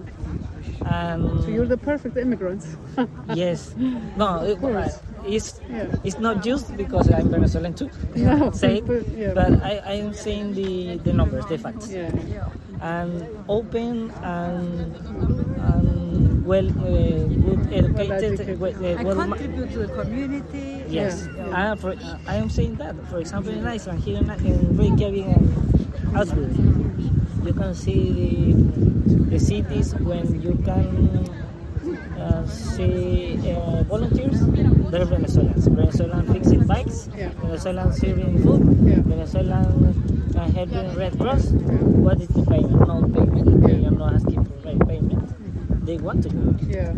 And 0.90 1.44
So 1.44 1.48
you're 1.50 1.66
the 1.66 1.78
perfect 1.78 2.18
immigrants. 2.18 2.78
yes, 3.34 3.76
no, 4.16 4.44
it, 4.44 4.60
course. 4.60 5.00
it's 5.26 5.60
yeah. 5.70 5.92
it's 6.04 6.20
not 6.20 6.44
just 6.44 6.76
because 6.78 7.12
I'm 7.12 7.30
Venezuelan 7.30 7.74
too. 7.74 7.90
No, 8.16 8.52
say 8.52 8.82
but- 8.82 9.08
yeah. 9.10 9.34
but 9.34 9.52
I, 9.64 9.82
I 9.86 9.94
am 10.04 10.14
saying 10.14 10.54
the, 10.54 10.98
the 11.04 11.14
numbers, 11.14 11.46
the 11.48 11.58
facts. 11.58 11.90
Yeah. 11.92 12.12
And 12.82 13.26
open 13.50 14.12
and, 14.22 14.94
and 15.58 16.46
well, 16.46 16.68
uh, 16.70 17.26
good 17.26 17.74
educated, 17.74 18.12
educated. 18.38 18.60
well, 18.60 18.76
uh, 18.86 19.02
I 19.02 19.04
well 19.04 19.16
ma- 19.16 19.36
contribute 19.36 19.72
to 19.74 19.80
the 19.88 19.92
community. 20.04 20.86
Yes, 20.88 21.28
Yeah. 21.36 21.48
Uh, 21.74 21.76
for, 21.76 21.92
uh, 21.98 22.18
I 22.28 22.36
am 22.36 22.50
saying 22.50 22.76
that. 22.78 22.96
For 23.10 23.18
example, 23.20 23.52
in 23.52 23.66
Iceland, 23.66 24.04
here 24.04 24.18
in, 24.22 24.30
in 24.46 24.78
Reykjavik 24.78 25.26
and 25.26 26.16
Augsburg, 26.16 26.54
you 27.44 27.54
can 27.54 27.74
see 27.74 28.12
the, 28.14 28.32
the 29.30 29.40
cities 29.40 29.94
when 29.96 30.42
you 30.42 30.54
can 30.66 31.28
uh, 32.20 32.46
see 32.48 33.38
uh, 33.52 33.84
volunteers. 33.84 34.40
They're 34.92 35.06
Venezuelans. 35.06 35.68
Venezuelan 35.68 36.34
fixing 36.34 36.66
bikes, 36.66 37.10
Yeah. 37.16 37.30
Venezuelan 37.42 37.94
serving 37.94 38.42
food, 38.44 38.64
Yeah. 38.88 39.02
Venezuelan 39.02 39.68
uh, 40.36 40.52
helping 40.52 40.96
Red 40.96 41.18
Cross. 41.20 41.52
What 41.52 42.22
is 42.22 42.28
the 42.30 42.44
payment? 42.46 42.88
No 42.88 43.02
payment. 43.04 43.64
They 43.68 43.86
are 43.86 43.92
not 43.92 44.14
asking 44.16 44.36
for 44.36 44.36
pay- 44.36 44.36
payment. 44.36 44.37
They 45.88 45.96
want 45.98 46.22
to 46.24 46.30
go. 46.30 46.56
Yeah. 46.68 46.92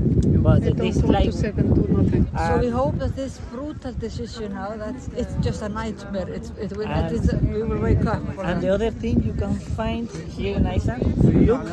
But 0.46 0.62
They 0.64 0.72
don't 0.74 0.78
this 0.88 0.98
want 0.98 1.14
like 1.14 1.26
to 1.26 1.32
sit 1.32 1.56
and 1.62 1.76
do 1.76 1.86
nothing. 1.94 2.26
So 2.36 2.58
we 2.58 2.70
hope 2.70 2.98
that 2.98 3.16
this 3.16 3.38
brutal 3.52 3.94
decision 3.94 4.54
now, 4.56 4.76
that's 4.76 5.08
it's 5.10 5.36
just 5.46 5.62
a 5.62 5.70
nightmare. 5.70 6.28
It's, 6.28 6.50
it 6.58 6.76
will, 6.76 6.88
And- 6.88 7.06
it 7.06 7.22
is, 7.24 7.32
we 7.54 7.62
will 7.62 7.78
wake 7.80 8.04
up. 8.08 8.22
For 8.34 8.44
And 8.44 8.58
that. 8.58 8.62
the 8.66 8.70
other 8.74 8.90
thing 8.90 9.22
you 9.24 9.34
can 9.34 9.54
find 9.78 10.10
here 10.10 10.56
in 10.58 10.66
Iceland, 10.66 11.06
look, 11.24 11.64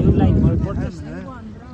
you 0.00 0.10
like 0.10 0.34
reporters, 0.34 1.00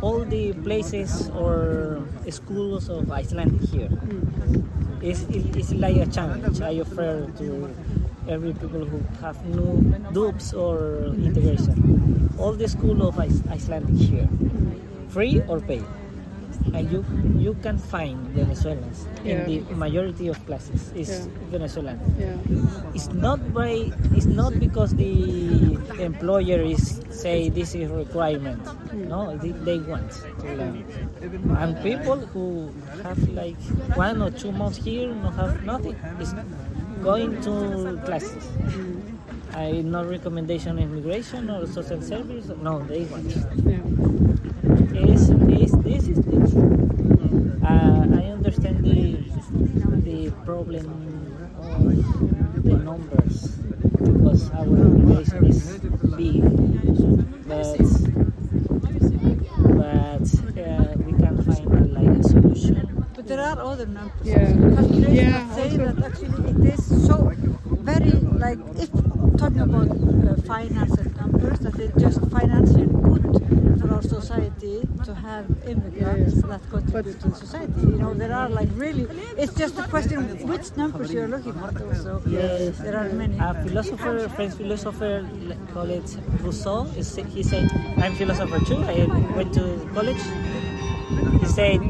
all 0.02 0.24
the 0.26 0.52
places 0.66 1.30
or 1.30 2.02
schools 2.28 2.90
of 2.90 3.10
Iceland 3.10 3.60
here. 3.72 3.88
Hmm. 3.88 4.60
It's, 5.00 5.22
it's 5.30 5.72
like 5.72 5.96
a 5.96 6.06
challenge 6.06 6.60
I 6.60 6.78
offer 6.80 7.26
to 7.38 7.74
every 8.28 8.52
people 8.52 8.84
who 8.84 9.00
have 9.20 9.44
no 9.46 9.76
dupes 10.12 10.52
or 10.54 11.04
integration. 11.14 12.30
All 12.38 12.52
the 12.52 12.68
school 12.68 13.06
of 13.06 13.18
Icelandic 13.18 13.96
here, 13.96 14.28
free 15.08 15.42
or 15.48 15.60
paid. 15.60 15.84
And 16.74 16.90
you 16.90 17.04
you 17.38 17.54
can 17.62 17.76
find 17.78 18.16
Venezuelans 18.32 19.06
Yeah. 19.24 19.44
in 19.46 19.66
the 19.68 19.74
majority 19.74 20.28
of 20.28 20.38
classes. 20.46 20.92
Is 20.94 21.10
Yeah. 21.10 21.50
Venezuelan 21.50 21.98
Yeah. 22.18 22.94
it's 22.94 23.08
not 23.12 23.40
by 23.52 23.90
it's 24.16 24.26
not 24.26 24.52
because 24.58 24.94
the 24.94 25.12
employer 26.00 26.60
is 26.62 27.00
say 27.10 27.48
this 27.48 27.74
is 27.74 27.90
requirement 27.90 28.62
mm. 28.64 29.06
no 29.08 29.36
they, 29.36 29.52
they 29.68 29.78
want 29.78 30.10
to 30.40 30.46
learn 30.58 30.84
and 31.60 31.70
people 31.82 32.18
who 32.32 32.72
have 33.02 33.20
like 33.36 33.56
one 33.96 34.22
or 34.22 34.30
two 34.30 34.52
months 34.52 34.78
here 34.78 35.08
no 35.12 35.30
have 35.30 35.62
nothing 35.64 35.94
is 36.20 36.32
going 37.02 37.36
to 37.42 37.52
classes 38.04 38.44
mm. 38.58 39.00
I 39.54 39.82
no 39.84 40.04
recommendation 40.04 40.78
immigration 40.78 41.50
or 41.50 41.66
social 41.66 42.00
service 42.00 42.48
no 42.62 42.80
they 42.88 43.04
want 43.12 43.28
Yeah. 43.68 45.12
is, 45.12 45.28
is 45.60 45.72
this 45.84 46.02
is 46.08 46.18
the 46.24 46.40
uh, 47.72 48.20
I 48.20 48.24
understand 48.36 48.84
the 48.84 48.98
the 50.08 50.30
problem 50.44 50.86
of 51.58 52.62
the 52.64 52.76
numbers 52.88 53.36
because 54.04 54.50
our 54.52 54.64
population 54.66 55.44
is 55.46 55.78
big, 56.16 56.42
but 57.48 57.78
but 59.78 60.28
uh, 60.58 60.94
we 61.06 61.12
can 61.22 61.34
find 61.46 61.66
uh, 61.72 62.00
like 62.00 62.18
a 62.18 62.22
solution. 62.22 63.06
But 63.14 63.26
there 63.26 63.40
are 63.40 63.58
other 63.58 63.86
numbers. 63.86 64.26
Yeah. 64.26 64.52
Calculations 64.52 65.14
Yeah, 65.14 65.30
that 65.30 65.54
say 65.54 65.70
also- 65.70 65.92
that 65.92 66.04
actually 66.04 66.50
it 66.50 66.74
is 66.74 67.06
so 67.06 67.16
very 67.90 68.10
like 68.44 68.58
if 68.78 68.90
talking 69.38 69.60
about 69.60 69.88
uh, 69.90 70.34
finance 70.42 70.92
and 70.98 71.16
numbers 71.16 71.58
that 71.60 71.78
it's 71.78 72.00
just 72.00 72.20
financially 72.30 72.86
good 72.86 73.24
for 73.80 73.94
our 73.94 74.02
society 74.02 74.51
to 75.04 75.14
have 75.14 75.46
immigrants 75.66 76.34
Yeah, 76.36 76.46
that 76.48 76.62
contribute 76.70 77.20
to 77.20 77.28
the 77.28 77.34
society. 77.34 77.80
You 77.80 77.98
know, 78.02 78.14
there 78.14 78.32
are 78.34 78.48
like 78.48 78.68
really 78.74 79.06
it's 79.36 79.54
just 79.54 79.78
a 79.78 79.86
question 79.88 80.18
of 80.18 80.42
which 80.42 80.76
numbers 80.76 81.12
you're 81.12 81.28
looking 81.28 81.56
at 81.58 81.80
also. 81.82 82.22
Yes. 82.26 82.78
There 82.78 82.96
are 82.96 83.08
many. 83.10 83.36
A 83.38 83.54
philosopher, 83.64 84.28
French 84.28 84.54
philosopher, 84.54 85.28
call 85.72 85.90
it 85.90 86.16
Rousseau. 86.40 86.84
He 86.84 87.42
said, 87.42 87.70
"I'm 87.98 88.14
philosopher 88.14 88.60
too. 88.64 88.78
I 88.82 89.06
went 89.36 89.52
to 89.54 89.64
college." 89.94 90.22
He 91.40 91.46
said 91.46 91.80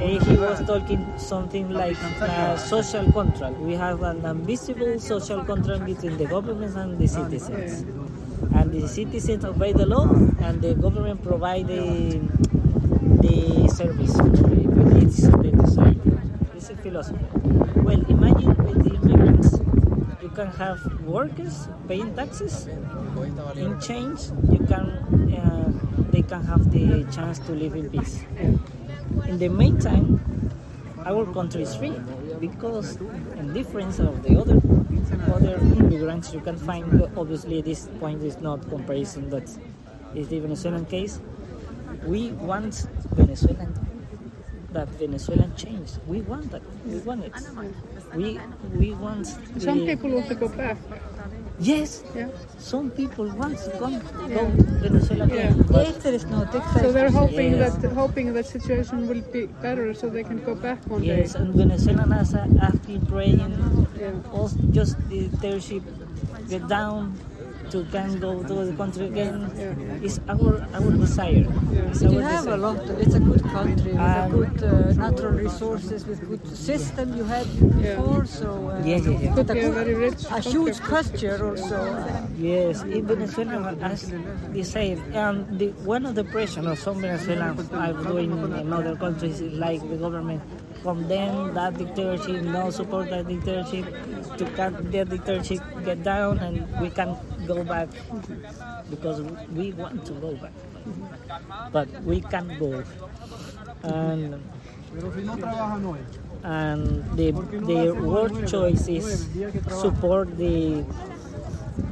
eh, 0.00 0.18
he 0.24 0.36
was 0.36 0.60
talking 0.66 1.02
something 1.16 1.70
like 1.70 1.96
a 2.20 2.58
social 2.58 3.10
contract. 3.12 3.56
We 3.58 3.74
have 3.74 4.02
an 4.02 4.24
invisible 4.24 4.98
social 5.00 5.42
contract 5.44 5.84
between 5.86 6.16
the 6.16 6.26
government 6.26 6.76
and 6.76 6.98
the 6.98 7.08
citizens, 7.08 7.84
and 8.54 8.72
the 8.72 8.88
citizens 8.88 9.44
obey 9.44 9.72
the 9.72 9.86
law, 9.86 10.08
and 10.40 10.60
the 10.62 10.74
government 10.74 11.22
provide 11.22 11.66
the 11.68 12.20
the 13.20 13.68
service 13.68 14.14
for 14.16 14.28
the 14.28 14.84
needs 14.94 15.24
of 15.24 15.42
the. 15.42 15.56
It's 16.56 16.70
a 16.70 16.76
philosophy. 16.76 17.24
Well, 17.76 18.02
imagine 18.10 18.56
with 18.56 18.82
the 18.84 18.94
immigrants, 18.96 19.58
you 20.22 20.30
can 20.30 20.48
have 20.58 20.80
workers 21.02 21.68
paying 21.88 22.14
taxes. 22.14 22.66
In 23.56 23.80
change, 23.80 24.30
you 24.50 24.58
can 24.66 24.86
uh, 25.36 25.72
they 26.10 26.22
can 26.22 26.42
have 26.44 26.70
the 26.70 27.04
chance 27.12 27.38
to 27.40 27.52
live 27.52 27.74
in 27.74 27.90
peace. 27.90 28.24
In 29.26 29.38
the 29.38 29.48
meantime, 29.48 30.20
our 31.04 31.24
country 31.32 31.62
is 31.62 31.74
free 31.76 31.94
because, 32.40 32.96
in 33.36 33.52
difference 33.54 33.98
of 33.98 34.22
the 34.22 34.38
other 34.40 34.60
other 35.32 35.56
immigrants, 35.58 36.32
you 36.32 36.40
can 36.40 36.56
find. 36.56 37.02
Obviously, 37.16 37.62
this 37.62 37.88
point 38.00 38.22
is 38.22 38.38
not 38.38 38.68
comparison, 38.68 39.30
but 39.30 39.44
it's 40.14 40.28
the 40.28 40.40
Venezuelan 40.40 40.86
case. 40.86 41.20
We 42.04 42.32
want 42.32 42.86
Venezuelan 43.14 43.74
that 44.72 44.88
Venezuelan 45.00 45.54
change. 45.56 45.92
We 46.06 46.20
want 46.20 46.50
that. 46.50 46.62
We 46.84 46.98
want 46.98 47.24
it. 47.24 47.34
We 48.14 48.38
we 48.78 48.92
want. 48.92 49.26
Some 49.58 49.86
people 49.86 50.10
want 50.10 50.28
to 50.28 50.34
go 50.34 50.48
back. 50.48 50.76
Yes, 51.58 52.02
Yeah. 52.14 52.28
some 52.58 52.90
people 52.90 53.26
want 53.32 53.56
to 53.58 53.70
come 53.80 53.98
go 54.28 54.44
to 54.44 54.62
Venezuela. 54.84 55.26
Yeah. 55.26 55.54
But 55.68 55.88
if 55.88 56.02
there 56.02 56.12
is 56.12 56.26
no 56.26 56.44
So 56.82 56.92
they're 56.92 57.10
hoping 57.10 57.52
Yes. 57.56 57.76
that 57.76 57.92
hoping 57.92 58.32
that 58.34 58.46
situation 58.46 59.08
will 59.08 59.22
be 59.32 59.46
better, 59.64 59.94
so 59.94 60.08
they 60.10 60.22
can 60.22 60.44
go 60.44 60.54
back 60.54 60.78
one 60.86 61.02
yes, 61.02 61.32
day. 61.32 61.40
and 61.40 61.54
Venezuelan 61.54 62.10
has 62.12 62.34
a 62.34 62.44
active 62.60 63.08
praying. 63.08 63.40
Yeah. 63.98 64.12
Also, 64.36 64.56
just 64.70 64.96
the 65.08 65.28
dictatorship 65.28 65.82
get 66.50 66.68
down 66.68 67.14
to 67.70 67.84
can 67.92 68.18
go 68.20 68.42
to 68.42 68.54
the 68.64 68.72
country 68.76 69.06
again. 69.06 69.50
Yeah. 69.56 70.04
It's 70.06 70.18
our 70.28 70.52
our 70.74 70.90
desire. 71.02 71.46
It's 71.90 72.02
You 72.02 72.18
our 72.18 72.22
have 72.22 72.46
a 72.46 72.56
lot. 72.56 72.78
It's 73.04 73.14
a 73.14 73.20
good 73.20 73.42
country 73.42 73.92
with 73.92 74.00
a 74.00 74.22
Um, 74.24 74.30
good 74.36 74.56
uh, 74.62 74.92
natural 75.04 75.32
resources, 75.32 76.06
with 76.06 76.20
good 76.28 76.44
system 76.56 77.16
you 77.16 77.24
had 77.24 77.46
before. 77.82 78.24
So 78.26 78.48
uh, 78.70 78.82
Yes, 78.84 79.06
yes, 79.06 79.22
yes. 79.22 79.38
A, 79.38 79.44
good- 79.44 79.74
very 79.74 79.94
rich 79.94 80.22
a 80.30 80.40
huge 80.40 80.78
country. 80.80 80.94
culture 80.94 81.38
also. 81.50 81.76
Uh, 81.76 82.22
Yes, 82.38 82.82
in 82.84 83.06
Venezuela, 83.06 83.74
as 83.80 84.12
they 84.52 84.62
say, 84.62 84.86
um, 85.16 85.46
the, 85.58 85.68
one 85.94 86.04
of 86.04 86.14
the 86.14 86.24
pressure 86.24 86.60
of 86.68 86.78
some 86.78 87.00
Venezuelans 87.00 87.68
are 87.72 87.92
doing 88.08 88.30
in 88.60 88.72
other 88.72 88.94
countries 88.96 89.40
like 89.40 89.80
the 89.88 89.96
government 89.96 90.42
condemn 90.82 91.54
that 91.54 91.76
dictatorship, 91.78 92.42
no 92.42 92.70
support 92.70 93.08
that 93.10 93.26
dictatorship, 93.26 93.86
to 94.38 94.44
cut 94.58 94.72
the 94.92 95.04
dictatorship, 95.04 95.60
get 95.84 96.02
down, 96.04 96.38
and 96.38 96.62
we 96.80 96.90
can 96.90 97.16
go 97.46 97.64
back 97.64 97.88
because 98.90 99.20
we 99.52 99.72
want 99.72 100.04
to 100.06 100.12
go 100.14 100.34
back, 100.36 100.52
but 101.72 101.88
we 102.02 102.20
can't 102.20 102.58
go. 102.58 102.82
And 103.82 104.42
and 106.44 107.04
the 107.18 107.32
the 107.70 107.92
word 107.94 108.46
choice 108.46 108.88
is 108.88 109.28
support 109.68 110.36
the 110.36 110.84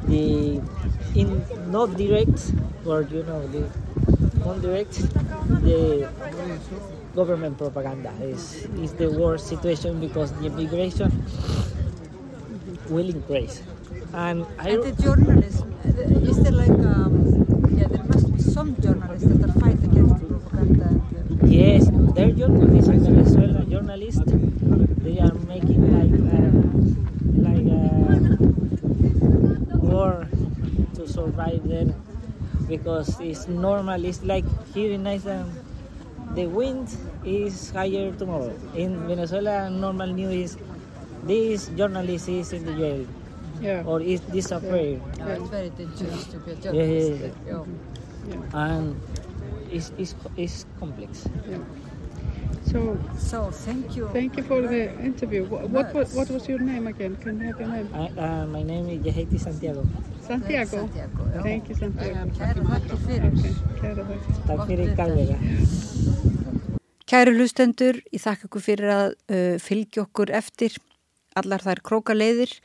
the 0.08 0.60
in 1.14 1.42
not 1.70 1.96
direct 1.96 2.52
or 2.86 3.02
you 3.02 3.22
know 3.24 3.46
the 3.48 3.68
non-direct 4.44 4.94
the 5.64 6.08
government 7.14 7.56
propaganda 7.58 8.12
is 8.20 8.66
is 8.84 8.92
the 8.94 9.10
worst 9.10 9.46
situation 9.48 10.00
because 10.00 10.32
the 10.32 10.46
immigration 10.46 11.10
will 12.88 13.12
grace. 13.26 13.62
And 14.14 14.46
I, 14.60 14.68
And 14.70 14.82
the 14.84 14.92
journalists, 15.02 15.64
is 16.22 16.38
there 16.40 16.52
like, 16.52 16.70
um, 16.70 17.44
yeah, 17.76 17.88
there 17.88 18.04
must 18.04 18.32
be 18.32 18.40
some 18.40 18.76
journalists 18.80 19.26
that 19.26 19.50
are 19.50 19.58
fight 19.58 19.82
against 19.82 20.14
propaganda. 20.28 20.86
And, 20.86 21.42
uh, 21.42 21.46
yes, 21.46 21.88
they're 22.14 22.30
journalists 22.30 22.88
in 22.90 23.00
Venezuela, 23.02 23.64
journalists. 23.64 24.22
They 25.02 25.18
are 25.18 25.34
making 25.50 25.82
like 25.98 26.14
uh, 26.30 26.62
like 27.42 27.66
a 27.66 28.38
war 29.82 30.28
to 30.94 31.08
survive 31.08 31.66
there 31.66 31.92
because 32.68 33.18
it's 33.18 33.48
normal. 33.48 34.04
It's 34.04 34.22
like 34.22 34.44
here 34.74 34.92
in 34.92 35.08
Iceland, 35.08 35.50
the 36.36 36.46
wind 36.46 36.96
is 37.24 37.70
higher 37.70 38.12
tomorrow. 38.12 38.54
In 38.76 39.08
Venezuela, 39.08 39.68
normal 39.68 40.06
news 40.06 40.52
is 40.52 40.56
this 41.24 41.66
journalist 41.70 42.28
is 42.28 42.52
in 42.52 42.64
the 42.64 42.74
jail 42.74 43.04
Yeah. 43.60 43.82
or 43.86 44.00
is 44.00 44.20
disappeared. 44.20 45.00
yeah, 45.18 45.26
it's 45.38 45.48
very 45.50 45.70
dangerous 45.70 46.24
to 46.32 46.38
be 46.38 46.50
a 46.52 46.54
Yeah, 46.54 46.72
yeah, 46.72 47.00
journalist. 47.00 47.36
yeah. 47.46 47.64
Yeah. 48.28 48.64
and 48.64 49.00
it's, 49.70 49.92
it's, 49.98 50.14
it's 50.36 50.66
complex. 50.80 51.26
So 52.70 52.96
So 53.18 53.50
thank 53.50 53.94
you. 53.96 54.08
thank 54.12 54.36
you 54.36 54.42
for 54.42 54.62
the 54.62 54.90
interview. 55.00 55.44
What, 55.44 55.68
what, 55.70 55.94
was, 55.94 56.14
what 56.14 56.30
was 56.30 56.48
your 56.48 56.58
name 56.58 56.86
again? 56.86 57.16
Can 57.16 57.40
I 57.42 57.44
have 57.46 57.60
your 57.60 57.68
name? 57.68 57.88
I, 57.94 58.06
uh, 58.18 58.46
my 58.46 58.62
name 58.62 58.88
is 58.88 59.00
Yeheti 59.04 59.38
Santiago. 59.38 59.84
Santiago. 60.26 60.78
Santiago, 60.88 61.22
já. 61.34 61.42
Thank 61.42 61.68
you, 61.68 61.74
Santiago. 61.76 62.30
Kæra 62.38 62.64
þakki 62.64 62.96
fyrir. 63.04 63.32
Okay, 63.38 63.54
kæra 63.82 64.06
þakki. 64.08 64.38
Takk 64.48 64.66
fyrir 64.70 64.94
kærlega. 64.96 65.36
Kæru 67.12 67.34
hlustendur, 67.36 68.00
ég 68.16 68.22
þakka 68.24 68.48
ykkur 68.48 68.64
fyrir 68.64 68.90
að 68.94 69.10
uh, 69.28 69.56
fylgja 69.60 70.06
okkur 70.06 70.32
eftir 70.34 70.78
allar 71.36 71.60
þær 71.62 71.82
krókaleiðir 71.84 72.56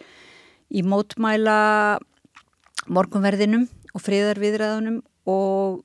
í 0.69 0.83
mótmæla 0.85 1.99
morgunverðinum 2.89 3.67
og 3.93 4.03
friðarviðræðunum 4.05 4.99
og 5.29 5.81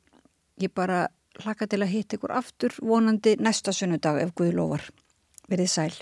ég 0.60 0.72
bara 0.74 1.06
hlakka 1.42 1.66
til 1.66 1.82
að 1.82 1.92
hitta 1.94 2.18
ykkur 2.18 2.34
aftur 2.36 2.74
vonandi 2.80 3.36
næsta 3.42 3.74
sunnudag 3.74 4.20
ef 4.22 4.34
Guð 4.38 4.54
lofar. 4.54 4.84
Verið 5.50 5.70
sæl. 5.70 5.94